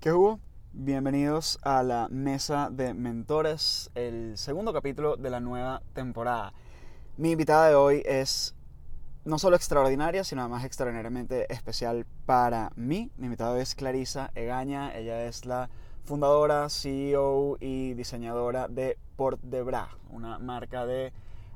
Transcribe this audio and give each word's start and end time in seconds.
¿Qué 0.00 0.12
hubo? 0.12 0.38
Bienvenidos 0.72 1.58
a 1.62 1.82
la 1.82 2.06
Mesa 2.08 2.68
de 2.70 2.94
Mentores, 2.94 3.90
el 3.96 4.38
segundo 4.38 4.72
capítulo 4.72 5.16
de 5.16 5.28
la 5.28 5.40
nueva 5.40 5.82
temporada. 5.92 6.52
Mi 7.16 7.32
invitada 7.32 7.68
de 7.68 7.74
hoy 7.74 8.02
es 8.06 8.54
no 9.24 9.40
solo 9.40 9.56
extraordinaria, 9.56 10.22
sino 10.22 10.42
además 10.42 10.64
extraordinariamente 10.64 11.52
especial 11.52 12.06
para 12.26 12.70
mí. 12.76 13.10
Mi 13.16 13.24
invitada 13.24 13.60
es 13.60 13.74
Clarisa 13.74 14.30
Egaña, 14.36 14.96
ella 14.96 15.24
es 15.24 15.44
la 15.44 15.68
fundadora, 16.04 16.68
CEO 16.68 17.56
y 17.58 17.94
diseñadora 17.94 18.68
de 18.68 18.98
Port 19.16 19.40
de 19.42 19.64
Bra, 19.64 19.88
una 20.10 20.38
marca 20.38 20.86
de 20.86 21.12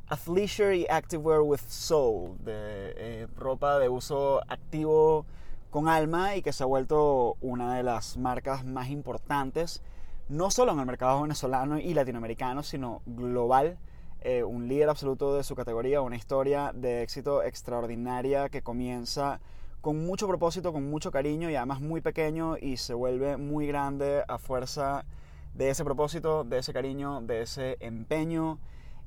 athleisure 0.09 0.79
y 0.79 0.86
activewear 0.90 1.43
with 1.43 1.61
soul, 1.68 2.36
de 2.40 2.93
eh, 2.96 3.29
ropa 3.36 3.79
de 3.79 3.88
uso 3.88 4.40
activo 4.48 5.27
con 5.73 5.89
alma 5.89 6.36
y 6.36 6.43
que 6.43 6.52
se 6.52 6.62
ha 6.62 6.66
vuelto 6.66 7.38
una 7.41 7.75
de 7.75 7.82
las 7.82 8.18
marcas 8.18 8.62
más 8.62 8.91
importantes, 8.91 9.83
no 10.29 10.51
solo 10.51 10.73
en 10.73 10.79
el 10.79 10.84
mercado 10.84 11.23
venezolano 11.23 11.79
y 11.79 11.95
latinoamericano, 11.95 12.62
sino 12.62 13.01
global. 13.06 13.79
Eh, 14.20 14.45
un 14.45 14.69
líder 14.69 14.91
absoluto 14.91 15.34
de 15.34 15.43
su 15.43 15.55
categoría, 15.55 16.02
una 16.02 16.16
historia 16.16 16.73
de 16.74 17.02
éxito 17.02 17.43
extraordinaria 17.43 18.51
que 18.51 18.60
comienza 18.60 19.41
con 19.80 20.05
mucho 20.05 20.29
propósito, 20.29 20.74
con 20.74 20.91
mucho 20.91 21.10
cariño 21.10 21.48
y 21.48 21.56
además 21.56 21.80
muy 21.80 22.02
pequeño 22.02 22.59
y 22.59 22.77
se 22.77 22.93
vuelve 22.93 23.38
muy 23.38 23.66
grande 23.66 24.24
a 24.29 24.37
fuerza 24.37 25.07
de 25.54 25.70
ese 25.70 25.84
propósito, 25.84 26.45
de 26.45 26.59
ese 26.59 26.74
cariño, 26.74 27.23
de 27.23 27.41
ese 27.41 27.79
empeño 27.80 28.59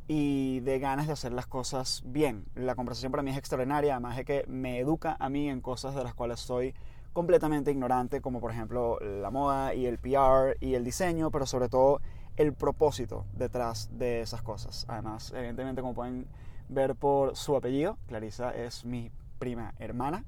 y 0.07 0.59
de 0.59 0.79
ganas 0.79 1.07
de 1.07 1.13
hacer 1.13 1.33
las 1.33 1.47
cosas 1.47 2.03
bien. 2.05 2.45
La 2.55 2.75
conversación 2.75 3.11
para 3.11 3.23
mí 3.23 3.31
es 3.31 3.37
extraordinaria, 3.37 3.93
además 3.93 4.17
de 4.17 4.25
que 4.25 4.45
me 4.47 4.79
educa 4.79 5.17
a 5.19 5.29
mí 5.29 5.49
en 5.49 5.61
cosas 5.61 5.95
de 5.95 6.03
las 6.03 6.13
cuales 6.13 6.39
soy 6.39 6.75
completamente 7.13 7.71
ignorante, 7.71 8.21
como 8.21 8.41
por 8.41 8.51
ejemplo 8.51 8.99
la 8.99 9.31
moda 9.31 9.73
y 9.73 9.85
el 9.85 9.97
PR 9.97 10.57
y 10.59 10.75
el 10.75 10.83
diseño, 10.83 11.31
pero 11.31 11.45
sobre 11.45 11.69
todo 11.69 12.01
el 12.35 12.53
propósito 12.53 13.25
detrás 13.33 13.89
de 13.97 14.21
esas 14.21 14.41
cosas. 14.41 14.85
Además, 14.89 15.31
evidentemente, 15.35 15.81
como 15.81 15.93
pueden 15.93 16.27
ver 16.67 16.95
por 16.95 17.35
su 17.35 17.55
apellido, 17.55 17.97
Clarisa 18.07 18.51
es 18.51 18.85
mi 18.85 19.11
prima 19.39 19.73
hermana 19.79 20.25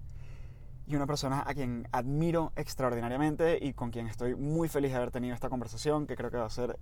y 0.87 0.95
una 0.95 1.05
persona 1.05 1.43
a 1.45 1.53
quien 1.53 1.87
admiro 1.91 2.53
extraordinariamente 2.55 3.59
y 3.61 3.73
con 3.73 3.91
quien 3.91 4.07
estoy 4.07 4.35
muy 4.35 4.69
feliz 4.69 4.91
de 4.91 4.97
haber 4.97 5.11
tenido 5.11 5.35
esta 5.35 5.49
conversación, 5.49 6.07
que 6.07 6.15
creo 6.15 6.31
que 6.31 6.37
va 6.37 6.45
a 6.45 6.49
ser 6.49 6.79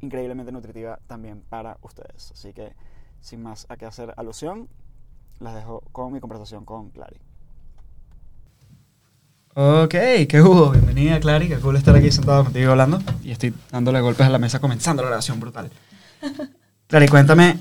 increíblemente 0.00 0.52
nutritiva 0.52 0.98
también 1.06 1.42
para 1.48 1.78
ustedes. 1.82 2.32
Así 2.32 2.52
que, 2.52 2.74
sin 3.20 3.42
más 3.42 3.66
a 3.68 3.76
qué 3.76 3.86
hacer 3.86 4.12
alusión, 4.16 4.68
las 5.40 5.54
dejo 5.54 5.82
con 5.92 6.12
mi 6.12 6.20
conversación 6.20 6.64
con 6.64 6.90
Clary. 6.90 7.18
Ok, 9.54 9.94
qué 10.28 10.42
hubo. 10.42 10.70
Bienvenida, 10.70 11.18
Clary. 11.18 11.48
Qué 11.48 11.56
cool 11.56 11.76
estar 11.76 11.96
aquí 11.96 12.10
sentado 12.10 12.44
contigo 12.44 12.72
hablando. 12.72 13.00
Y 13.24 13.30
estoy 13.30 13.54
dándole 13.70 14.00
golpes 14.02 14.26
a 14.26 14.30
la 14.30 14.38
mesa 14.38 14.60
comenzando 14.60 15.02
la 15.02 15.08
grabación 15.08 15.40
brutal. 15.40 15.70
Clary, 16.88 17.08
cuéntame 17.08 17.58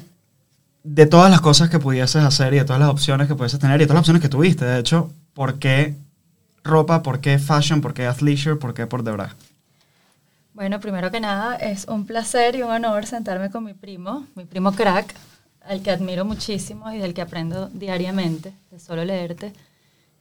de 0.84 1.06
todas 1.06 1.32
las 1.32 1.42
cosas 1.42 1.70
que 1.70 1.80
pudieses 1.80 2.24
hacer 2.24 2.54
y 2.54 2.58
de 2.58 2.66
todas 2.66 2.82
las 2.82 2.90
opciones 2.90 3.28
que 3.28 3.36
pudieses 3.36 3.60
tener 3.60 3.78
y 3.78 3.84
de 3.84 3.88
todas 3.88 3.96
las 3.96 4.02
opciones 4.02 4.22
que 4.22 4.30
tuviste. 4.30 4.66
De 4.66 4.80
hecho, 4.80 5.10
¿por 5.34 5.58
qué 5.58 5.96
ropa? 6.66 7.02
¿Por 7.02 7.22
qué 7.22 7.40
fashion? 7.40 7.80
¿Por 7.80 7.94
qué 7.94 8.06
athleisure? 8.06 8.58
¿Por 8.58 8.74
qué 8.74 8.88
por 8.88 9.04
Debra? 9.04 9.36
Bueno, 10.56 10.80
primero 10.80 11.12
que 11.12 11.20
nada, 11.20 11.58
es 11.58 11.86
un 11.90 12.06
placer 12.06 12.56
y 12.56 12.62
un 12.62 12.72
honor 12.72 13.06
sentarme 13.06 13.52
con 13.52 13.66
mi 13.66 13.74
primo, 13.74 14.26
mi 14.36 14.46
primo 14.46 14.72
crack, 14.72 15.14
al 15.60 15.84
que 15.84 15.92
admiro 15.92 16.24
muchísimo 16.24 16.90
y 16.94 16.98
del 16.98 17.14
que 17.14 17.22
aprendo 17.22 17.68
diariamente, 17.68 18.54
de 18.72 18.80
solo 18.80 19.04
leerte. 19.04 19.52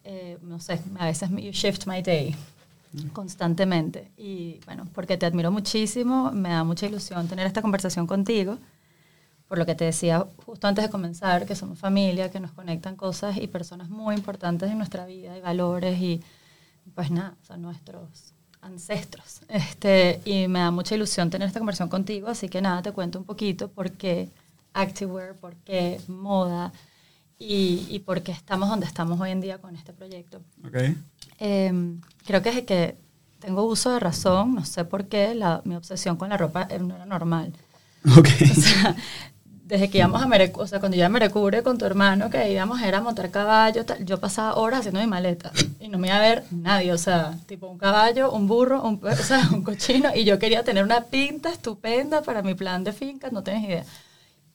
Eh, 0.03 0.37
no 0.43 0.59
sé, 0.59 0.81
a 0.99 1.07
veces 1.07 1.31
you 1.31 1.53
shift 1.53 1.87
my 1.87 2.03
day 2.03 2.35
constantemente. 3.13 4.11
Y 4.17 4.59
bueno, 4.67 4.89
porque 4.93 5.17
te 5.17 5.25
admiro 5.25 5.53
muchísimo, 5.53 6.33
me 6.33 6.49
da 6.49 6.65
mucha 6.65 6.87
ilusión 6.87 7.29
tener 7.29 7.47
esta 7.47 7.63
conversación 7.63 8.09
contigo, 8.09 8.59
por 9.47 9.57
lo 9.57 9.67
que 9.67 9.77
te 9.77 9.85
decía 9.85 10.27
justo 10.45 10.67
antes 10.67 10.85
de 10.85 10.91
comenzar, 10.91 11.47
que 11.47 11.55
somos 11.55 11.79
familia, 11.79 12.33
que 12.33 12.41
nos 12.41 12.51
conectan 12.51 12.97
cosas 12.97 13.37
y 13.37 13.47
personas 13.47 13.89
muy 13.89 14.17
importantes 14.17 14.69
en 14.69 14.79
nuestra 14.79 15.07
vida 15.07 15.39
y 15.39 15.41
valores 15.41 16.01
y 16.01 16.23
pues 16.93 17.13
nada, 17.13 17.37
son 17.47 17.63
nuestros 17.63 18.35
ancestros. 18.65 19.41
Este, 19.49 20.21
y 20.25 20.49
me 20.49 20.61
da 20.61 20.71
mucha 20.71 20.95
ilusión 20.95 21.31
tener 21.31 21.47
esta 21.49 21.61
conversación 21.61 21.89
contigo, 21.89 22.29
así 22.29 22.49
que 22.49 22.61
nada, 22.61 22.83
te 22.83 22.93
cuento 22.93 23.19
un 23.19 23.25
poquito 23.25 23.69
por 23.69 23.93
qué 23.93 24.29
activewear, 24.73 25.35
por 25.35 25.55
qué 25.57 26.01
moda 26.09 26.73
y, 27.39 27.87
y 27.91 28.01
por 28.01 28.23
qué 28.23 28.33
estamos 28.33 28.69
donde 28.69 28.87
estamos 28.87 29.21
hoy 29.21 29.31
en 29.31 29.41
día 29.41 29.59
con 29.59 29.77
este 29.77 29.93
proyecto. 29.93 30.41
Okay. 30.67 30.97
Eh, 31.39 31.73
creo 32.27 32.43
que 32.43 32.49
es 32.49 32.63
que 32.63 32.97
tengo 33.39 33.65
uso 33.65 33.93
de 33.93 34.01
razón, 34.01 34.55
no 34.55 34.65
sé 34.65 34.85
por 34.85 35.07
qué, 35.07 35.35
la, 35.35 35.61
mi 35.65 35.77
obsesión 35.77 36.17
con 36.17 36.31
la 36.31 36.37
ropa 36.37 36.67
no 36.81 36.97
era 36.97 37.07
normal. 37.07 37.53
Okay. 38.19 38.51
O 38.51 38.55
sea, 38.55 38.97
desde 39.65 39.89
que 39.89 39.99
íbamos 39.99 40.23
a 40.23 40.27
Merecu, 40.27 40.61
o 40.61 40.67
sea, 40.67 40.79
cuando 40.79 40.97
yo 40.97 41.07
a 41.07 41.09
Merecubre 41.09 41.63
con 41.63 41.79
tu 41.79 41.87
hermano, 41.87 42.29
que 42.29 42.53
íbamos 42.53 42.83
era 42.83 42.99
a 42.99 43.01
montar 43.01 43.31
caballo, 43.31 43.85
tal, 43.87 44.05
yo 44.05 44.21
pasaba 44.21 44.55
horas 44.57 44.81
haciendo 44.81 45.01
mi 45.01 45.07
maleta 45.07 45.53
y 45.81 45.89
no 45.89 45.99
me 45.99 46.09
iba 46.09 46.19
a 46.19 46.21
ver 46.21 46.45
nadie, 46.51 46.93
o 46.93 46.99
sea, 46.99 47.39
tipo 47.47 47.69
un 47.69 47.79
caballo, 47.79 48.31
un 48.31 48.47
burro, 48.47 48.83
un, 48.83 49.01
o 49.03 49.15
sea, 49.17 49.49
un 49.53 49.63
cochino, 49.63 50.11
y 50.15 50.25
yo 50.25 50.39
quería 50.39 50.65
tener 50.65 50.85
una 50.85 51.05
pinta 51.05 51.51
estupenda 51.51 52.23
para 52.23 52.43
mi 52.43 52.55
plan 52.55 52.85
de 52.85 52.93
finca, 52.93 53.31
no 53.31 53.43
tienes 53.43 53.65
idea. 53.65 53.85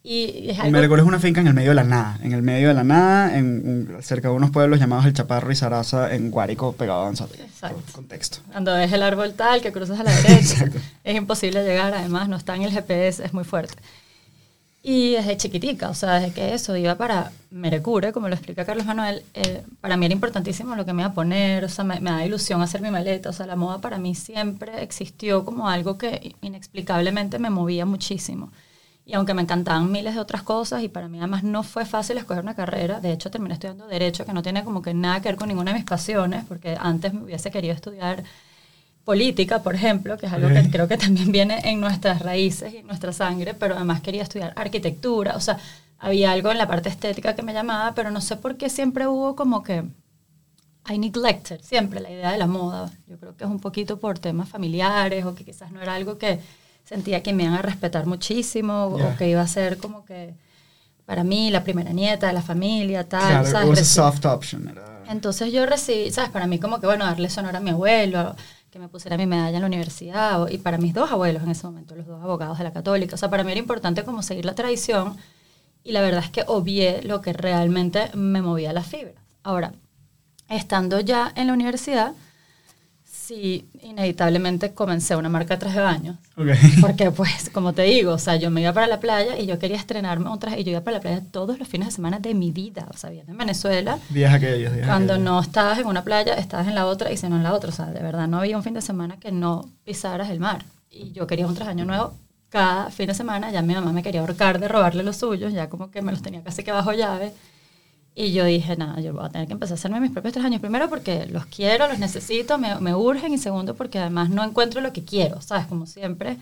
Y 0.01 0.49
es 0.49 0.57
algo, 0.59 0.71
Merecur 0.71 0.99
es 0.99 1.05
una 1.05 1.19
finca 1.19 1.41
en 1.41 1.47
el 1.47 1.53
medio 1.53 1.71
de 1.71 1.75
la 1.75 1.83
nada, 1.83 2.17
en 2.23 2.31
el 2.31 2.41
medio 2.41 2.69
de 2.69 2.73
la 2.73 2.85
nada, 2.85 3.37
en 3.37 3.97
cerca 4.01 4.29
de 4.29 4.33
unos 4.33 4.49
pueblos 4.49 4.79
llamados 4.79 5.05
El 5.05 5.13
Chaparro 5.13 5.51
y 5.51 5.55
Zaraza, 5.55 6.13
en 6.13 6.31
Guárico, 6.31 6.71
pegado 6.71 7.01
a 7.01 7.05
Danzate. 7.05 7.41
Exacto. 7.41 7.81
Contexto. 7.91 8.39
cuando 8.49 8.73
ves 8.75 8.93
el 8.93 9.03
árbol 9.03 9.33
tal, 9.33 9.61
que 9.61 9.73
cruzas 9.73 9.99
a 9.99 10.03
la 10.03 10.11
derecha, 10.21 10.69
es 11.03 11.15
imposible 11.15 11.63
llegar, 11.63 11.93
además 11.93 12.29
no 12.29 12.37
está 12.37 12.55
en 12.55 12.61
el 12.61 12.71
GPS, 12.71 13.25
es 13.25 13.33
muy 13.33 13.43
fuerte. 13.43 13.75
Y 14.81 15.11
desde 15.11 15.35
chiquitica, 15.35 15.89
o 15.89 15.93
sea, 15.93 16.19
desde 16.19 16.33
que 16.33 16.53
eso 16.53 16.75
iba 16.77 16.95
para 16.95 17.31
Merecure, 17.51 18.13
como 18.13 18.29
lo 18.29 18.35
explica 18.35 18.65
Carlos 18.65 18.85
Manuel, 18.85 19.23
eh, 19.33 19.65
para 19.81 19.97
mí 19.97 20.05
era 20.05 20.13
importantísimo 20.13 20.73
lo 20.75 20.85
que 20.85 20.93
me 20.93 21.01
iba 21.01 21.11
a 21.11 21.13
poner, 21.13 21.65
o 21.65 21.69
sea, 21.69 21.83
me, 21.83 21.99
me 21.99 22.11
da 22.11 22.25
ilusión 22.25 22.61
hacer 22.61 22.81
mi 22.81 22.89
maleta, 22.89 23.29
o 23.29 23.33
sea, 23.33 23.45
la 23.45 23.57
moda 23.57 23.79
para 23.81 23.97
mí 23.97 24.15
siempre 24.15 24.81
existió 24.81 25.43
como 25.43 25.67
algo 25.67 25.97
que 25.97 26.33
inexplicablemente 26.41 27.39
me 27.39 27.49
movía 27.49 27.85
muchísimo. 27.85 28.51
Y 29.05 29.15
aunque 29.15 29.33
me 29.33 29.41
encantaban 29.41 29.91
miles 29.91 30.13
de 30.13 30.21
otras 30.21 30.43
cosas, 30.43 30.81
y 30.83 30.87
para 30.87 31.09
mí 31.09 31.17
además 31.17 31.43
no 31.43 31.63
fue 31.63 31.85
fácil 31.85 32.17
escoger 32.17 32.43
una 32.43 32.55
carrera, 32.55 33.01
de 33.01 33.11
hecho 33.11 33.31
terminé 33.31 33.55
estudiando 33.55 33.87
Derecho, 33.87 34.25
que 34.25 34.33
no 34.33 34.43
tiene 34.43 34.63
como 34.63 34.81
que 34.81 34.93
nada 34.93 35.19
que 35.21 35.29
ver 35.29 35.35
con 35.35 35.49
ninguna 35.49 35.73
de 35.73 35.79
mis 35.79 35.89
pasiones, 35.89 36.45
porque 36.45 36.77
antes 36.79 37.13
me 37.13 37.23
hubiese 37.23 37.51
querido 37.51 37.73
estudiar 37.73 38.23
política, 39.13 39.63
por 39.63 39.73
ejemplo, 39.73 40.17
que 40.19 40.27
es 40.27 40.33
algo 40.33 40.49
que 40.49 40.69
creo 40.69 40.87
que 40.87 40.95
también 41.05 41.31
viene 41.31 41.55
en 41.63 41.79
nuestras 41.81 42.21
raíces 42.21 42.71
y 42.75 42.77
en 42.77 42.85
nuestra 42.85 43.11
sangre, 43.11 43.55
pero 43.55 43.73
además 43.75 44.01
quería 44.01 44.21
estudiar 44.21 44.53
arquitectura, 44.55 45.35
o 45.35 45.39
sea, 45.39 45.57
había 45.97 46.31
algo 46.31 46.51
en 46.51 46.59
la 46.59 46.67
parte 46.67 46.89
estética 46.89 47.35
que 47.35 47.41
me 47.41 47.51
llamaba, 47.51 47.95
pero 47.95 48.11
no 48.11 48.21
sé 48.21 48.35
por 48.35 48.55
qué 48.55 48.69
siempre 48.69 49.07
hubo 49.07 49.35
como 49.35 49.63
que 49.63 49.83
I 50.93 50.97
neglected 50.99 51.59
siempre 51.63 51.99
la 52.01 52.11
idea 52.11 52.31
de 52.31 52.37
la 52.37 52.45
moda. 52.45 52.91
Yo 53.07 53.17
creo 53.17 53.35
que 53.35 53.43
es 53.45 53.49
un 53.49 53.59
poquito 53.59 53.99
por 53.99 54.19
temas 54.19 54.47
familiares 54.47 55.25
o 55.25 55.33
que 55.33 55.43
quizás 55.43 55.71
no 55.71 55.81
era 55.81 55.95
algo 55.95 56.19
que 56.19 56.39
sentía 56.85 57.23
que 57.23 57.33
me 57.33 57.43
iban 57.45 57.55
a 57.55 57.63
respetar 57.63 58.05
muchísimo 58.05 58.95
Ya. 58.97 59.05
o 59.07 59.17
que 59.17 59.27
iba 59.27 59.41
a 59.41 59.47
ser 59.47 59.77
como 59.77 60.05
que 60.05 60.35
para 61.07 61.23
mí 61.23 61.49
la 61.49 61.63
primera 61.63 61.91
nieta 61.93 62.27
de 62.27 62.33
la 62.33 62.43
familia, 62.43 63.09
tal, 63.09 63.41
Claro, 63.43 63.49
¿sabes? 63.49 63.87
soft 63.87 64.23
option. 64.25 64.71
Entonces 65.09 65.51
yo 65.51 65.65
recibí, 65.65 66.11
¿sabes? 66.11 66.29
Para 66.29 66.45
mí 66.45 66.59
como 66.59 66.79
que, 66.79 66.85
bueno, 66.85 67.03
darle 67.05 67.29
sonor 67.31 67.55
a 67.55 67.59
mi 67.59 67.71
abuelo, 67.71 68.35
que 68.71 68.79
me 68.79 68.87
pusiera 68.87 69.17
mi 69.17 69.25
medalla 69.25 69.57
en 69.57 69.61
la 69.61 69.67
universidad, 69.67 70.47
y 70.49 70.59
para 70.59 70.77
mis 70.77 70.93
dos 70.93 71.11
abuelos 71.11 71.43
en 71.43 71.49
ese 71.49 71.65
momento, 71.65 71.95
los 71.95 72.05
dos 72.05 72.21
abogados 72.21 72.57
de 72.57 72.63
la 72.63 72.73
católica. 72.73 73.15
O 73.15 73.17
sea, 73.17 73.29
para 73.29 73.43
mí 73.43 73.51
era 73.51 73.59
importante 73.59 74.03
como 74.03 74.21
seguir 74.21 74.45
la 74.45 74.55
tradición, 74.55 75.17
y 75.83 75.91
la 75.91 76.01
verdad 76.01 76.23
es 76.23 76.29
que 76.29 76.43
obvié 76.47 77.01
lo 77.03 77.21
que 77.21 77.33
realmente 77.33 78.11
me 78.13 78.41
movía 78.41 78.73
las 78.73 78.87
fibras. 78.87 79.15
Ahora, 79.43 79.73
estando 80.49 80.99
ya 80.99 81.31
en 81.35 81.47
la 81.47 81.53
universidad, 81.53 82.13
sí, 83.29 83.69
inevitablemente 83.83 84.73
comencé 84.73 85.15
una 85.15 85.29
marca 85.29 85.53
de 85.53 85.59
traje 85.59 85.77
de 85.77 85.83
baño. 85.85 86.17
Ok. 86.35 86.47
Porque, 86.81 87.11
pues, 87.11 87.49
como 87.51 87.73
te 87.73 87.83
digo, 87.83 88.13
o 88.13 88.17
sea, 88.17 88.37
yo 88.37 88.49
me 88.49 88.61
iba 88.61 88.73
para 88.73 88.87
la 88.87 88.99
playa 88.99 89.37
y 89.37 89.45
yo 89.45 89.59
quería 89.59 89.77
estrenarme 89.77 90.29
un 90.31 90.39
traje, 90.39 90.61
y 90.61 90.63
yo 90.63 90.71
iba 90.71 90.81
para 90.81 90.97
la 90.97 91.01
playa 91.01 91.21
todos 91.31 91.59
los 91.59 91.67
fines 91.67 91.89
de 91.89 91.91
semana 91.93 92.19
de 92.19 92.33
mi 92.33 92.51
vida. 92.51 92.87
O 92.91 92.97
sea, 92.97 93.11
viendo 93.11 93.31
en 93.31 93.37
Venezuela, 93.37 93.99
Días 94.09 94.33
aquellos, 94.33 94.73
días 94.73 94.87
cuando 94.87 95.13
aquellos. 95.13 95.31
no 95.31 95.39
estabas 95.39 95.77
en 95.77 95.85
una 95.85 96.03
playa, 96.03 96.33
estabas 96.33 96.67
en 96.67 96.73
la 96.73 96.87
otra 96.87 97.11
y 97.11 97.17
si 97.17 97.29
no 97.29 97.35
en 97.35 97.43
la 97.43 97.53
otra. 97.53 97.69
O 97.69 97.73
sea, 97.73 97.85
de 97.85 98.01
verdad 98.01 98.27
no 98.27 98.39
había 98.39 98.57
un 98.57 98.63
fin 98.63 98.73
de 98.73 98.81
semana 98.81 99.17
que 99.19 99.31
no 99.31 99.69
pisaras 99.85 100.29
el 100.31 100.39
mar. 100.39 100.65
Y 100.89 101.11
yo 101.11 101.27
quería 101.27 101.45
un 101.45 101.53
traje 101.53 101.69
de 101.69 101.81
año 101.81 101.85
nuevo 101.85 102.13
cada 102.49 102.89
fin 102.89 103.05
de 103.07 103.13
semana. 103.13 103.51
Ya 103.51 103.61
mi 103.61 103.75
mamá 103.75 103.91
me 103.91 104.01
quería 104.01 104.21
ahorcar 104.21 104.59
de 104.59 104.67
robarle 104.67 105.03
los 105.03 105.17
suyos, 105.17 105.53
ya 105.53 105.69
como 105.69 105.91
que 105.91 106.01
me 106.01 106.11
los 106.11 106.23
tenía 106.23 106.41
casi 106.43 106.63
que 106.63 106.71
bajo 106.71 106.93
llave. 106.93 107.31
Y 108.15 108.33
yo 108.33 108.43
dije, 108.43 108.75
nada, 108.75 108.99
yo 108.99 109.13
voy 109.13 109.25
a 109.25 109.29
tener 109.29 109.47
que 109.47 109.53
empezar 109.53 109.73
a 109.73 109.75
hacerme 109.75 109.99
mis 110.01 110.11
propios 110.11 110.33
trajes 110.33 110.49
de 110.49 110.55
año. 110.55 110.61
Primero 110.61 110.89
porque 110.89 111.25
los 111.27 111.45
quiero, 111.45 111.87
los 111.87 111.99
necesito, 111.99 112.57
me, 112.57 112.75
me 112.79 112.93
urgen. 112.93 113.33
Y 113.33 113.37
segundo 113.37 113.75
porque 113.75 113.99
además 113.99 114.29
no 114.29 114.43
encuentro 114.43 114.81
lo 114.81 114.91
que 114.91 115.05
quiero, 115.05 115.41
¿sabes? 115.41 115.67
Como 115.67 115.85
siempre, 115.85 116.37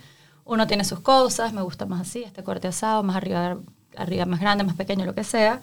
uno 0.45 0.65
tiene 0.65 0.83
sus 0.83 0.99
cosas, 1.01 1.53
me 1.53 1.61
gusta 1.61 1.85
más 1.85 2.01
así, 2.01 2.23
este 2.23 2.43
corte 2.43 2.67
asado, 2.67 3.03
más 3.03 3.15
arriba, 3.17 3.57
arriba 3.95 4.25
más 4.25 4.39
grande, 4.39 4.63
más 4.63 4.75
pequeño, 4.75 5.05
lo 5.05 5.13
que 5.13 5.23
sea. 5.23 5.61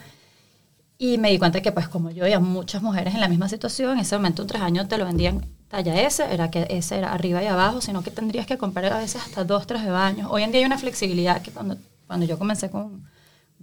Y 0.99 1.19
me 1.19 1.31
di 1.31 1.39
cuenta 1.39 1.61
que, 1.61 1.73
pues, 1.73 1.89
como 1.89 2.11
yo 2.11 2.27
y 2.27 2.33
a 2.33 2.39
muchas 2.41 2.83
mujeres 2.83 3.15
en 3.15 3.21
la 3.21 3.29
misma 3.29 3.49
situación, 3.49 3.95
en 3.95 4.01
ese 4.01 4.17
momento 4.17 4.43
un 4.43 4.49
traje 4.49 4.63
de 4.65 4.67
año 4.69 4.87
te 4.89 4.97
lo 4.99 5.05
vendían 5.05 5.45
talla 5.69 6.01
S, 6.01 6.25
era 6.31 6.51
que 6.51 6.67
S 6.71 6.97
era 6.97 7.13
arriba 7.13 7.43
y 7.43 7.47
abajo, 7.47 7.81
sino 7.81 8.03
que 8.03 8.13
tendrías 8.13 8.47
que 8.47 8.59
comprar 8.59 8.93
a 8.93 8.99
veces 8.99 9.21
hasta 9.23 9.45
dos 9.45 9.67
trajes 9.67 9.87
de 9.87 9.93
baño. 9.93 10.31
Hoy 10.31 10.45
en 10.45 10.53
día 10.53 10.61
hay 10.61 10.67
una 10.67 10.79
flexibilidad 10.79 11.43
que 11.43 11.51
cuando, 11.51 11.77
cuando 12.07 12.27
yo 12.27 12.39
comencé 12.39 12.71
con 12.71 13.05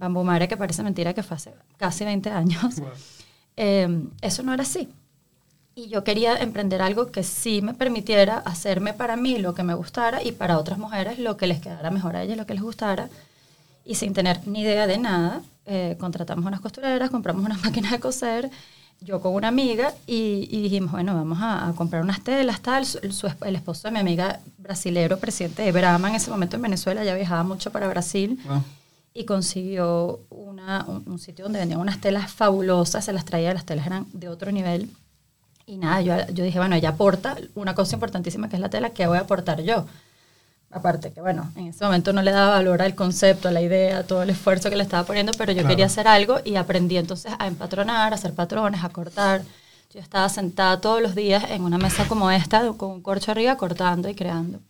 Bamboo 0.02 0.24
Mare, 0.24 0.48
que 0.48 0.56
parece 0.56 0.82
mentira 0.82 1.14
que 1.14 1.22
fue 1.22 1.36
hace 1.36 1.54
casi 1.76 2.04
20 2.04 2.28
años, 2.30 2.82
eh, 3.56 4.04
eso 4.20 4.42
no 4.42 4.52
era 4.52 4.64
así. 4.64 4.88
Y 5.76 5.86
yo 5.86 6.02
quería 6.02 6.36
emprender 6.38 6.82
algo 6.82 7.12
que 7.12 7.22
sí 7.22 7.62
me 7.62 7.72
permitiera 7.72 8.38
hacerme 8.38 8.94
para 8.94 9.14
mí 9.14 9.38
lo 9.38 9.54
que 9.54 9.62
me 9.62 9.74
gustara 9.74 10.20
y 10.20 10.32
para 10.32 10.58
otras 10.58 10.78
mujeres 10.78 11.20
lo 11.20 11.36
que 11.36 11.46
les 11.46 11.60
quedara 11.60 11.92
mejor 11.92 12.16
a 12.16 12.24
ellas, 12.24 12.36
lo 12.36 12.46
que 12.46 12.54
les 12.54 12.64
gustara. 12.64 13.10
Y 13.84 13.94
sin 13.94 14.12
tener 14.12 14.46
ni 14.48 14.62
idea 14.62 14.88
de 14.88 14.98
nada, 14.98 15.40
eh, 15.66 15.96
contratamos 16.00 16.44
unas 16.44 16.60
costureras, 16.60 17.08
compramos 17.08 17.44
unas 17.44 17.62
máquinas 17.64 17.92
de 17.92 18.00
coser, 18.00 18.50
yo 19.00 19.20
con 19.20 19.34
una 19.34 19.48
amiga 19.48 19.94
y, 20.08 20.62
dijimos, 20.62 20.90
bueno, 20.90 21.14
vamos 21.14 21.38
a, 21.40 21.72
comprar 21.76 22.02
unas 22.02 22.22
telas, 22.22 22.60
tal. 22.60 22.84
el 23.44 23.56
esposo 23.56 23.86
de 23.86 23.92
mi 23.92 24.00
amiga 24.00 24.40
brasilero, 24.58 25.18
presidente 25.18 25.62
de 25.62 25.70
Brahma 25.70 26.08
en 26.08 26.16
ese 26.16 26.30
momento 26.30 26.56
en 26.56 26.62
Venezuela, 26.62 27.04
ya 27.04 27.14
viajaba 27.14 27.44
mucho 27.44 27.70
para 27.70 27.86
Brasil. 27.86 28.40
Y 29.14 29.24
consiguió 29.24 30.20
una, 30.30 30.84
un, 30.86 31.18
sitio 31.18 31.44
donde 31.44 31.58
vendían 31.58 31.80
unas 31.80 32.00
telas 32.00 32.32
fabulosas, 32.32 33.04
se 33.04 33.12
las 33.12 33.24
traía, 33.24 33.52
las 33.52 33.66
telas 33.66 33.86
eran 33.86 34.06
de 34.12 34.28
otro 34.28 34.50
nivel. 34.52 34.88
Y 35.66 35.76
nada, 35.76 36.00
yo, 36.00 36.14
yo 36.32 36.44
dije, 36.44 36.58
bueno, 36.58 36.76
ella 36.76 36.90
aporta 36.90 37.36
una 37.54 37.74
cosa 37.74 37.94
importantísima 37.94 38.48
que 38.48 38.56
es 38.56 38.60
la 38.60 38.70
tela, 38.70 38.90
¿qué 38.90 39.06
voy 39.06 39.18
a 39.18 39.22
aportar 39.22 39.60
yo? 39.62 39.86
Aparte 40.72 41.12
que, 41.12 41.20
bueno, 41.20 41.52
en 41.54 41.66
ese 41.68 41.84
momento 41.84 42.14
no 42.14 42.22
le 42.22 42.30
daba 42.30 42.54
valor 42.54 42.80
al 42.80 42.94
concepto, 42.94 43.48
a 43.48 43.50
la 43.50 43.60
idea, 43.60 44.06
todo 44.06 44.22
el 44.22 44.30
esfuerzo 44.30 44.70
que 44.70 44.76
le 44.76 44.82
estaba 44.82 45.04
poniendo, 45.04 45.32
pero 45.36 45.52
yo 45.52 45.66
quería 45.66 45.84
hacer 45.84 46.08
algo 46.08 46.38
y 46.44 46.56
aprendí 46.56 46.96
entonces 46.96 47.32
a 47.38 47.46
empatronar, 47.46 48.12
a 48.12 48.16
hacer 48.16 48.32
patrones, 48.32 48.82
a 48.82 48.88
cortar. 48.88 49.42
Yo 49.92 50.00
estaba 50.00 50.30
sentada 50.30 50.80
todos 50.80 51.02
los 51.02 51.14
días 51.14 51.44
en 51.50 51.64
una 51.64 51.76
mesa 51.76 52.08
como 52.08 52.30
esta, 52.30 52.72
con 52.72 52.90
un 52.90 53.02
corcho 53.02 53.30
arriba, 53.30 53.58
cortando 53.58 54.08
y 54.08 54.14
creando. 54.14 54.60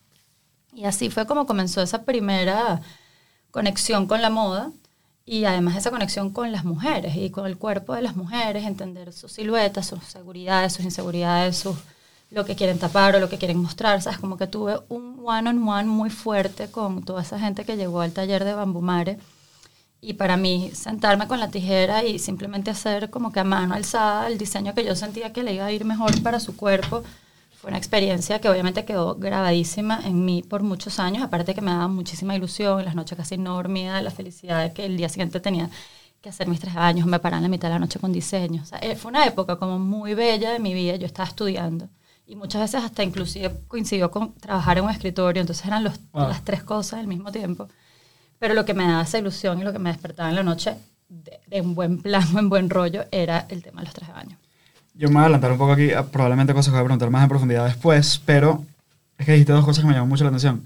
Y 0.74 0.86
así 0.86 1.08
fue 1.08 1.24
como 1.26 1.46
comenzó 1.46 1.80
esa 1.80 2.02
primera 2.02 2.80
conexión 3.52 4.08
con 4.08 4.20
la 4.20 4.30
moda 4.30 4.72
y 5.24 5.44
además 5.44 5.76
esa 5.76 5.92
conexión 5.92 6.30
con 6.30 6.50
las 6.50 6.64
mujeres 6.64 7.14
y 7.14 7.30
con 7.30 7.46
el 7.46 7.56
cuerpo 7.56 7.94
de 7.94 8.02
las 8.02 8.16
mujeres, 8.16 8.64
entender 8.64 9.12
sus 9.12 9.32
siluetas, 9.32 9.86
sus 9.86 10.02
seguridades, 10.02 10.72
sus 10.72 10.84
inseguridades, 10.84 11.56
sus 11.58 11.76
lo 12.32 12.46
que 12.46 12.56
quieren 12.56 12.78
tapar 12.78 13.14
o 13.14 13.20
lo 13.20 13.28
que 13.28 13.36
quieren 13.36 13.58
mostrar, 13.58 14.00
¿sabes? 14.00 14.18
Como 14.18 14.38
que 14.38 14.46
tuve 14.46 14.80
un 14.88 15.20
one-on-one 15.22 15.84
muy 15.84 16.08
fuerte 16.08 16.70
con 16.70 17.04
toda 17.04 17.22
esa 17.22 17.38
gente 17.38 17.64
que 17.64 17.76
llegó 17.76 18.00
al 18.00 18.12
taller 18.12 18.44
de 18.44 18.54
Bambumare. 18.54 19.18
Y 20.00 20.14
para 20.14 20.36
mí, 20.38 20.70
sentarme 20.74 21.28
con 21.28 21.38
la 21.38 21.50
tijera 21.50 22.04
y 22.04 22.18
simplemente 22.18 22.70
hacer 22.70 23.10
como 23.10 23.32
que 23.32 23.40
a 23.40 23.44
mano 23.44 23.74
alzada 23.74 24.26
el 24.28 24.38
diseño 24.38 24.74
que 24.74 24.84
yo 24.84 24.96
sentía 24.96 25.32
que 25.32 25.42
le 25.42 25.52
iba 25.52 25.66
a 25.66 25.72
ir 25.72 25.84
mejor 25.84 26.20
para 26.22 26.40
su 26.40 26.56
cuerpo, 26.56 27.04
fue 27.62 27.68
una 27.68 27.78
experiencia 27.78 28.40
que 28.40 28.48
obviamente 28.48 28.84
quedó 28.84 29.14
grabadísima 29.14 30.00
en 30.04 30.24
mí 30.24 30.42
por 30.42 30.64
muchos 30.64 30.98
años, 30.98 31.22
aparte 31.22 31.54
que 31.54 31.60
me 31.60 31.70
daba 31.70 31.86
muchísima 31.86 32.34
ilusión, 32.34 32.80
en 32.80 32.86
las 32.86 32.96
noches 32.96 33.16
casi 33.16 33.38
no 33.38 33.54
dormía, 33.54 34.02
la 34.02 34.10
felicidad 34.10 34.64
de 34.64 34.72
que 34.72 34.84
el 34.84 34.96
día 34.96 35.08
siguiente 35.08 35.38
tenía 35.38 35.70
que 36.20 36.28
hacer 36.28 36.48
mis 36.48 36.58
tres 36.58 36.74
años, 36.74 37.06
me 37.06 37.20
paraba 37.20 37.38
en 37.38 37.44
la 37.44 37.48
mitad 37.48 37.68
de 37.68 37.74
la 37.74 37.78
noche 37.78 38.00
con 38.00 38.12
diseño. 38.12 38.62
O 38.62 38.66
sea, 38.66 38.78
eh, 38.78 38.96
fue 38.96 39.10
una 39.10 39.24
época 39.26 39.60
como 39.60 39.78
muy 39.78 40.14
bella 40.14 40.50
de 40.50 40.58
mi 40.58 40.74
vida, 40.74 40.96
yo 40.96 41.06
estaba 41.06 41.28
estudiando 41.28 41.88
y 42.26 42.34
muchas 42.34 42.62
veces 42.62 42.82
hasta 42.82 43.04
inclusive 43.04 43.60
coincidió 43.68 44.10
con 44.10 44.34
trabajar 44.34 44.78
en 44.78 44.84
un 44.84 44.90
escritorio, 44.90 45.40
entonces 45.40 45.64
eran 45.64 45.84
los, 45.84 46.00
las 46.12 46.44
tres 46.44 46.64
cosas 46.64 46.98
al 46.98 47.06
mismo 47.06 47.30
tiempo. 47.30 47.68
Pero 48.40 48.54
lo 48.54 48.64
que 48.64 48.74
me 48.74 48.84
daba 48.88 49.02
esa 49.02 49.18
ilusión 49.18 49.60
y 49.60 49.62
lo 49.62 49.72
que 49.72 49.78
me 49.78 49.90
despertaba 49.90 50.30
en 50.30 50.34
la 50.34 50.42
noche 50.42 50.74
de, 51.08 51.60
un 51.60 51.76
buen 51.76 52.02
plan 52.02 52.26
en 52.36 52.48
buen 52.48 52.70
rollo 52.70 53.04
era 53.12 53.46
el 53.50 53.62
tema 53.62 53.82
de 53.82 53.84
los 53.84 53.94
tres 53.94 54.08
años. 54.08 54.40
Yo 54.94 55.08
me 55.08 55.14
voy 55.14 55.22
a 55.22 55.24
adelantar 55.24 55.52
un 55.52 55.58
poco 55.58 55.72
aquí, 55.72 55.90
probablemente 56.10 56.52
cosas 56.52 56.66
que 56.66 56.72
voy 56.72 56.80
a 56.80 56.84
preguntar 56.84 57.10
más 57.10 57.22
en 57.22 57.28
profundidad 57.28 57.64
después, 57.66 58.20
pero 58.24 58.64
es 59.18 59.26
que 59.26 59.32
dijiste 59.32 59.52
dos 59.52 59.64
cosas 59.64 59.82
que 59.82 59.88
me 59.88 59.94
llaman 59.94 60.08
mucho 60.08 60.24
la 60.24 60.28
atención. 60.28 60.62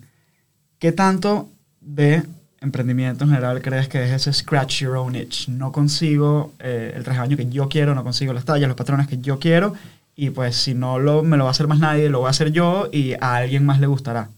¿Qué 0.78 0.92
tanto 0.92 1.48
de 1.80 2.22
emprendimiento 2.60 3.24
en 3.24 3.30
general 3.30 3.62
crees 3.62 3.88
que 3.88 4.02
es 4.04 4.10
ese 4.10 4.32
scratch 4.32 4.80
your 4.80 4.96
own 4.96 5.14
itch? 5.14 5.48
No 5.48 5.72
consigo 5.72 6.52
eh, 6.58 6.92
el 6.96 7.04
traje 7.04 7.36
que 7.36 7.48
yo 7.48 7.68
quiero, 7.68 7.94
no 7.94 8.02
consigo 8.02 8.32
las 8.32 8.44
tallas, 8.44 8.68
los 8.68 8.76
patrones 8.76 9.06
que 9.06 9.18
yo 9.18 9.38
quiero 9.38 9.74
y 10.16 10.30
pues 10.30 10.56
si 10.56 10.74
no 10.74 10.98
lo, 10.98 11.22
me 11.22 11.36
lo 11.36 11.44
va 11.44 11.50
a 11.50 11.52
hacer 11.52 11.68
más 11.68 11.78
nadie, 11.78 12.08
lo 12.08 12.20
voy 12.20 12.28
a 12.28 12.30
hacer 12.30 12.50
yo 12.50 12.88
y 12.90 13.12
a 13.12 13.36
alguien 13.36 13.64
más 13.64 13.78
le 13.78 13.86
gustará. 13.86 14.30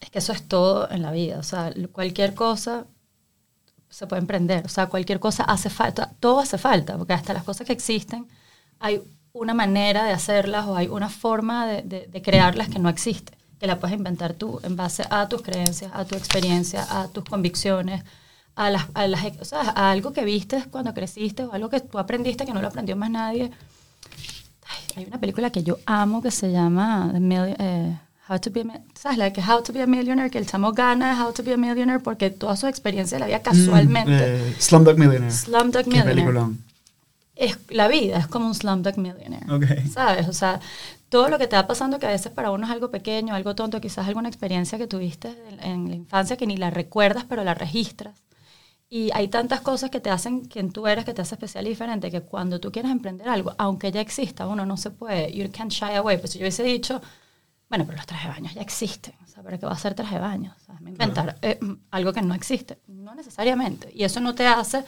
Es 0.00 0.10
que 0.10 0.18
eso 0.18 0.32
es 0.32 0.42
todo 0.48 0.90
en 0.90 1.02
la 1.02 1.12
vida, 1.12 1.38
o 1.38 1.42
sea, 1.42 1.72
cualquier 1.92 2.34
cosa 2.34 2.86
se 3.90 4.06
puede 4.06 4.20
emprender, 4.20 4.64
o 4.64 4.68
sea, 4.68 4.86
cualquier 4.86 5.20
cosa 5.20 5.44
hace 5.44 5.70
falta, 5.70 6.12
todo 6.18 6.40
hace 6.40 6.56
falta, 6.56 6.96
porque 6.96 7.12
hasta 7.12 7.34
las 7.34 7.44
cosas 7.44 7.66
que 7.66 7.72
existen 7.72 8.26
hay 8.80 9.02
una 9.32 9.54
manera 9.54 10.04
de 10.04 10.12
hacerlas 10.12 10.66
o 10.66 10.76
hay 10.76 10.88
una 10.88 11.08
forma 11.08 11.66
de, 11.66 11.82
de, 11.82 12.22
crearlas 12.22 12.68
que 12.68 12.78
no 12.78 12.88
existe, 12.88 13.32
que 13.60 13.66
la 13.66 13.78
puedes 13.78 13.96
inventar 13.96 14.34
tú 14.34 14.60
en 14.62 14.76
base 14.76 15.04
a 15.10 15.28
tus 15.28 15.42
creencias, 15.42 15.90
a 15.94 16.04
tu 16.04 16.16
experiencia, 16.16 16.86
a 16.88 17.08
tus 17.08 17.24
convicciones, 17.24 18.02
a, 18.56 18.70
las, 18.70 18.86
a, 18.94 19.06
las, 19.06 19.24
o 19.40 19.44
sea, 19.44 19.60
a 19.60 19.90
algo 19.90 20.12
que 20.12 20.24
viste 20.24 20.64
cuando 20.70 20.94
creciste 20.94 21.44
o 21.44 21.52
algo 21.52 21.68
que 21.68 21.80
tú 21.80 21.98
aprendiste 21.98 22.44
que 22.44 22.52
no 22.52 22.60
lo 22.60 22.68
aprendió 22.68 22.96
más 22.96 23.10
nadie 23.10 23.52
hay 24.96 25.04
una 25.06 25.18
película 25.18 25.50
que 25.50 25.62
yo 25.62 25.78
amo 25.86 26.22
que 26.22 26.30
se 26.30 26.50
llama 26.50 27.12
eh, 27.14 27.98
How 28.28 28.38
to 28.40 28.50
be 28.50 28.60
a, 28.60 28.80
¿sabes? 28.94 29.18
La 29.18 29.32
que 29.32 29.40
How 29.40 29.62
to 29.62 29.72
be 29.72 29.82
a 29.82 29.86
Millionaire, 29.86 30.30
que 30.30 30.38
el 30.38 30.46
chamo 30.46 30.72
gana 30.72 31.24
How 31.24 31.32
to 31.32 31.42
be 31.42 31.54
a 31.54 31.56
Millionaire 31.56 32.02
porque 32.02 32.30
toda 32.30 32.56
su 32.56 32.66
experiencia 32.66 33.18
la 33.18 33.40
casualmente. 33.40 34.10
Mm, 34.10 34.50
eh, 34.50 34.56
Slumdog 34.58 34.98
Millionaire. 34.98 35.30
Slumdog 35.30 35.86
Millionaire. 35.86 36.54
Es, 37.38 37.58
la 37.70 37.88
vida 37.88 38.18
es 38.18 38.26
como 38.26 38.46
un 38.46 38.54
Slumdog 38.54 38.98
Millionaire. 38.98 39.50
Okay. 39.50 39.86
¿Sabes? 39.86 40.28
O 40.28 40.32
sea, 40.32 40.60
todo 41.08 41.28
lo 41.28 41.38
que 41.38 41.46
te 41.46 41.56
va 41.56 41.66
pasando 41.66 41.98
que 41.98 42.06
a 42.06 42.10
veces 42.10 42.32
para 42.32 42.50
uno 42.50 42.66
es 42.66 42.72
algo 42.72 42.90
pequeño, 42.90 43.34
algo 43.34 43.54
tonto, 43.54 43.80
quizás 43.80 44.08
alguna 44.08 44.28
experiencia 44.28 44.76
que 44.76 44.86
tuviste 44.86 45.34
en 45.60 45.88
la 45.88 45.94
infancia 45.94 46.36
que 46.36 46.46
ni 46.46 46.56
la 46.56 46.70
recuerdas, 46.70 47.24
pero 47.28 47.44
la 47.44 47.54
registras 47.54 48.28
y 48.90 49.10
hay 49.12 49.28
tantas 49.28 49.60
cosas 49.60 49.90
que 49.90 50.00
te 50.00 50.10
hacen 50.10 50.46
quien 50.46 50.72
tú 50.72 50.86
eres, 50.86 51.04
que 51.04 51.12
te 51.12 51.20
hace 51.20 51.34
especial 51.34 51.66
y 51.66 51.70
diferente, 51.70 52.10
que 52.10 52.22
cuando 52.22 52.58
tú 52.58 52.72
quieres 52.72 52.90
emprender 52.90 53.28
algo, 53.28 53.54
aunque 53.58 53.92
ya 53.92 54.00
exista, 54.00 54.46
uno 54.46 54.64
no 54.64 54.76
se 54.78 54.90
puede, 54.90 55.30
you 55.32 55.50
can't 55.52 55.70
shy 55.70 55.94
away. 55.96 56.16
Pues 56.16 56.32
si 56.32 56.38
yo 56.38 56.44
hubiese 56.44 56.62
dicho, 56.62 57.00
bueno, 57.68 57.84
pero 57.84 57.98
los 57.98 58.06
trajes 58.06 58.28
de 58.28 58.34
baño 58.34 58.50
ya 58.54 58.62
existen, 58.62 59.14
o 59.22 59.28
sea, 59.28 59.42
¿para 59.42 59.58
qué 59.58 59.66
va 59.66 59.72
a 59.72 59.78
ser 59.78 59.94
traje 59.94 60.14
de 60.14 60.20
baño? 60.22 60.54
O 60.56 60.64
sea, 60.64 60.78
inventar 60.80 61.36
eh, 61.42 61.60
algo 61.90 62.14
que 62.14 62.22
no 62.22 62.34
existe. 62.34 62.78
No 62.86 63.14
necesariamente. 63.14 63.90
Y 63.94 64.04
eso 64.04 64.20
no 64.20 64.34
te 64.34 64.46
hace 64.46 64.84